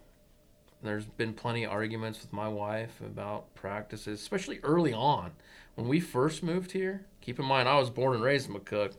there's 0.84 1.06
been 1.06 1.34
plenty 1.34 1.64
of 1.64 1.72
arguments 1.72 2.22
with 2.22 2.34
my 2.34 2.48
wife 2.48 3.02
about 3.02 3.54
practices 3.56 4.22
especially 4.22 4.60
early 4.64 4.94
on. 4.94 5.32
When 5.76 5.88
we 5.88 6.00
first 6.00 6.44
moved 6.44 6.72
here 6.74 7.06
keep 7.22 7.40
in 7.40 7.46
mind 7.46 7.68
i 7.68 7.78
was 7.80 7.90
born 7.90 8.14
and 8.14 8.24
raised 8.24 8.50
in 8.50 8.56
mccook 8.56 8.94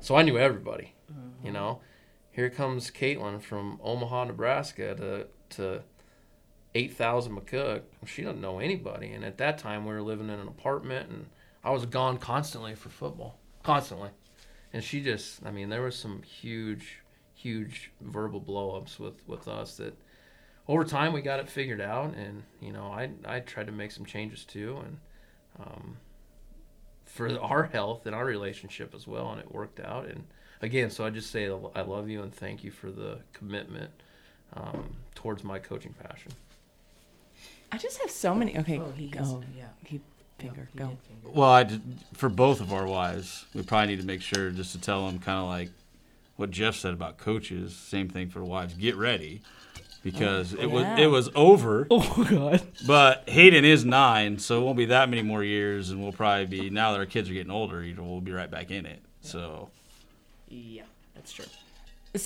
so 0.00 0.14
i 0.14 0.22
knew 0.22 0.38
everybody 0.38 0.94
you 1.42 1.50
know, 1.50 1.80
here 2.30 2.50
comes 2.50 2.90
Caitlin 2.90 3.42
from 3.42 3.78
Omaha, 3.82 4.24
Nebraska 4.24 4.94
to 4.94 5.26
to 5.56 5.82
eight 6.74 6.94
thousand 6.94 7.36
McCook. 7.36 7.82
She 8.06 8.22
doesn't 8.22 8.40
know 8.40 8.58
anybody, 8.58 9.12
and 9.12 9.24
at 9.24 9.38
that 9.38 9.58
time 9.58 9.84
we 9.84 9.92
were 9.92 10.02
living 10.02 10.28
in 10.28 10.38
an 10.38 10.48
apartment, 10.48 11.10
and 11.10 11.26
I 11.64 11.70
was 11.70 11.86
gone 11.86 12.18
constantly 12.18 12.74
for 12.74 12.88
football, 12.88 13.38
constantly. 13.62 14.10
And 14.72 14.82
she 14.82 15.02
just, 15.02 15.44
I 15.44 15.50
mean, 15.50 15.68
there 15.68 15.82
was 15.82 15.96
some 15.96 16.22
huge, 16.22 16.98
huge 17.34 17.90
verbal 18.00 18.40
blowups 18.40 18.98
with 18.98 19.26
with 19.26 19.48
us 19.48 19.76
that. 19.76 19.96
Over 20.68 20.84
time, 20.84 21.12
we 21.12 21.22
got 21.22 21.40
it 21.40 21.48
figured 21.48 21.80
out, 21.80 22.14
and 22.14 22.44
you 22.60 22.72
know, 22.72 22.86
I 22.86 23.10
I 23.24 23.40
tried 23.40 23.66
to 23.66 23.72
make 23.72 23.90
some 23.90 24.06
changes 24.06 24.44
too, 24.44 24.78
and 24.84 24.96
um, 25.58 25.96
for 27.04 27.38
our 27.40 27.64
health 27.64 28.06
and 28.06 28.14
our 28.14 28.24
relationship 28.24 28.94
as 28.94 29.06
well, 29.06 29.30
and 29.32 29.40
it 29.40 29.52
worked 29.52 29.80
out. 29.80 30.06
And 30.06 30.24
again, 30.62 30.90
so 30.90 31.04
I 31.04 31.10
just 31.10 31.30
say 31.30 31.46
I 31.74 31.82
love 31.82 32.08
you 32.08 32.22
and 32.22 32.32
thank 32.32 32.64
you 32.64 32.70
for 32.70 32.90
the 32.90 33.18
commitment 33.32 33.90
um, 34.54 34.96
towards 35.14 35.44
my 35.44 35.58
coaching 35.58 35.94
passion. 35.94 36.32
I 37.72 37.78
just 37.78 38.00
have 38.02 38.10
so 38.10 38.34
many. 38.34 38.56
Okay, 38.58 38.78
Oh, 38.78 38.92
he 38.96 39.08
go. 39.08 39.18
has, 39.20 39.30
oh, 39.32 39.42
oh, 39.42 39.48
yeah. 39.56 39.64
Keep 39.86 40.02
finger. 40.38 40.68
He 40.72 40.78
Go. 40.78 40.86
finger. 41.08 41.28
Well, 41.34 41.50
I 41.50 41.62
did, 41.64 41.80
for 42.12 42.28
both 42.28 42.60
of 42.60 42.72
our 42.72 42.86
wives, 42.86 43.46
we 43.54 43.62
probably 43.62 43.88
need 43.88 44.00
to 44.00 44.06
make 44.06 44.20
sure 44.20 44.50
just 44.50 44.72
to 44.72 44.80
tell 44.80 45.06
them 45.06 45.18
kind 45.18 45.38
of 45.38 45.46
like 45.48 45.70
what 46.36 46.50
Jeff 46.50 46.76
said 46.76 46.92
about 46.92 47.16
coaches. 47.18 47.74
Same 47.74 48.08
thing 48.08 48.28
for 48.28 48.40
the 48.40 48.44
wives. 48.44 48.74
Get 48.74 48.96
ready 48.96 49.40
because 50.02 50.54
oh, 50.54 50.58
it 50.60 50.70
was 50.70 50.84
it 50.98 51.06
was 51.06 51.30
over. 51.34 51.86
Oh 51.90 52.26
God. 52.28 52.62
But 52.86 53.28
Hayden 53.28 53.64
is 53.64 53.84
nine, 53.84 54.38
so 54.38 54.60
it 54.60 54.64
won't 54.64 54.76
be 54.76 54.86
that 54.86 55.08
many 55.08 55.22
more 55.22 55.42
years, 55.42 55.90
and 55.90 56.02
we'll 56.02 56.12
probably 56.12 56.46
be 56.46 56.68
now 56.70 56.92
that 56.92 56.98
our 56.98 57.06
kids 57.06 57.30
are 57.30 57.34
getting 57.34 57.52
older. 57.52 57.82
You 57.82 57.94
know, 57.94 58.02
we'll 58.02 58.20
be 58.20 58.32
right 58.32 58.50
back 58.50 58.70
in 58.70 58.84
it. 58.84 59.00
So 59.22 59.70
Yeah, 60.48 60.82
that's 61.14 61.32
true. 61.32 61.46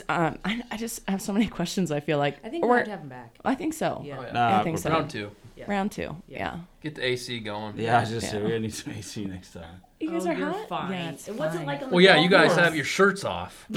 Um, 0.09 0.39
I, 0.45 0.63
I 0.71 0.77
just 0.77 1.09
have 1.09 1.23
so 1.23 1.33
many 1.33 1.47
questions. 1.59 1.93
I 1.93 2.01
feel 2.01 2.19
like 2.19 2.39
I 2.45 2.49
think 2.49 2.65
We're- 2.65 2.81
we're 2.81 2.85
to 2.85 2.91
have 2.91 3.01
him 3.01 3.09
back. 3.09 3.35
I 3.45 3.55
think 3.55 3.73
so. 3.75 4.03
Yeah. 4.05 4.17
Oh, 4.19 4.23
yeah. 4.23 4.33
Nah, 4.33 4.59
I 4.61 4.65
think 4.65 4.77
we're 4.77 4.83
so. 4.83 4.91
Round 4.91 5.09
two. 5.11 5.31
Yeah. 5.57 5.65
Round 5.69 5.93
two. 5.93 6.17
Yeah. 6.29 6.39
Yeah. 6.39 6.59
Get 6.83 6.95
the 6.97 7.05
AC 7.07 7.39
going. 7.41 7.79
yeah, 7.79 8.01
I 8.01 8.05
just 8.05 8.29
said 8.29 8.39
Yeah. 8.41 8.45
we 8.45 8.49
gotta 8.49 8.61
need 8.61 8.75
some 8.75 8.93
AC 8.93 9.25
next 9.27 9.53
time. 9.53 9.81
You 9.99 10.11
guys 10.11 10.27
oh, 10.27 10.31
are 10.31 10.35
you're 10.35 10.51
hot. 10.51 10.69
fine. 10.69 10.93
Yeah, 10.93 11.09
it's 11.11 11.27
it 11.27 11.35
wasn't 11.37 11.61
fine. 11.61 11.67
like 11.67 11.83
on 11.83 11.89
the 11.89 11.95
Well, 11.95 12.05
yeah, 12.05 12.21
you 12.21 12.29
guys 12.29 12.49
course. 12.49 12.61
have 12.61 12.77
your 12.77 12.85
shirts 12.85 13.25
off. 13.25 13.65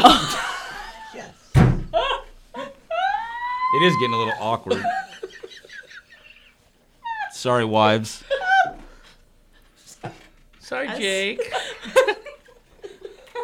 Yes. 1.16 1.34
it 1.56 3.84
is 3.84 3.94
getting 4.02 4.14
a 4.14 4.18
little 4.18 4.34
awkward. 4.42 4.84
Sorry, 7.32 7.64
wives. 7.64 8.22
Sorry, 10.60 10.88
Jake. 10.98 11.40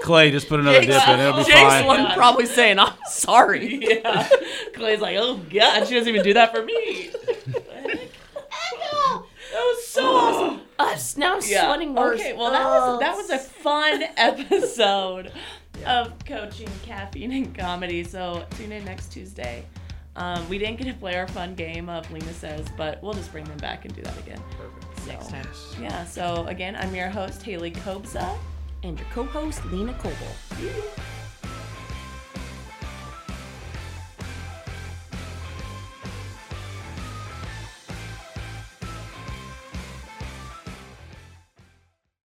Clay, 0.06 0.32
just 0.32 0.48
put 0.48 0.60
another 0.60 0.82
dip 0.82 1.08
in. 1.08 1.20
It'll 1.20 1.38
be 1.38 1.44
Jake's 1.44 1.60
fine. 1.60 1.86
one 1.86 2.12
probably 2.14 2.46
saying, 2.46 2.80
"I'm 2.80 2.94
sorry." 3.10 3.76
Yeah. 4.04 4.30
Clay's 4.74 5.02
like, 5.02 5.18
"Oh 5.20 5.38
God, 5.38 5.86
she 5.88 5.96
doesn't 5.96 6.08
even 6.08 6.24
do 6.24 6.34
that 6.36 6.54
for 6.56 6.64
me." 6.64 7.10
that 9.52 9.54
was 9.54 9.88
so 9.88 10.06
awesome. 10.06 10.62
us 10.80 11.18
now. 11.18 11.36
I'm 11.36 11.42
Yeah. 11.46 11.66
sweating 11.68 11.96
worse. 11.96 12.20
Okay, 12.20 12.34
well 12.34 12.52
that 12.52 12.64
was 12.66 13.00
that 13.00 13.16
was 13.16 13.30
a 13.30 13.40
fun 13.40 14.04
episode 14.18 15.32
of 15.86 16.14
coaching 16.26 16.70
caffeine 16.84 17.32
and 17.32 17.58
comedy. 17.58 18.04
So 18.04 18.46
tune 18.58 18.72
in 18.72 18.86
next 18.86 19.12
Tuesday. 19.12 19.66
Um, 20.18 20.48
we 20.48 20.58
didn't 20.58 20.78
get 20.78 20.88
to 20.88 20.94
play 20.94 21.18
our 21.18 21.28
fun 21.28 21.56
game 21.56 21.90
of 21.90 22.10
Lena 22.10 22.32
says, 22.34 22.66
but 22.78 23.04
we'll 23.04 23.14
just 23.14 23.34
bring 23.34 23.44
them 23.44 23.58
back 23.58 23.84
and 23.84 23.94
do 23.94 24.02
that 24.04 24.18
again. 24.20 24.40
Perfect. 24.58 25.00
So, 25.02 25.12
next 25.12 25.28
time. 25.30 25.84
Yeah. 25.84 26.06
So 26.06 26.46
again, 26.48 26.76
I'm 26.78 26.96
your 26.96 27.10
host 27.10 27.42
Haley 27.44 27.72
Kobza. 27.72 28.38
And 28.86 29.00
your 29.00 29.10
co-host 29.10 29.66
Lena 29.72 29.96
Coble. 29.96 31.25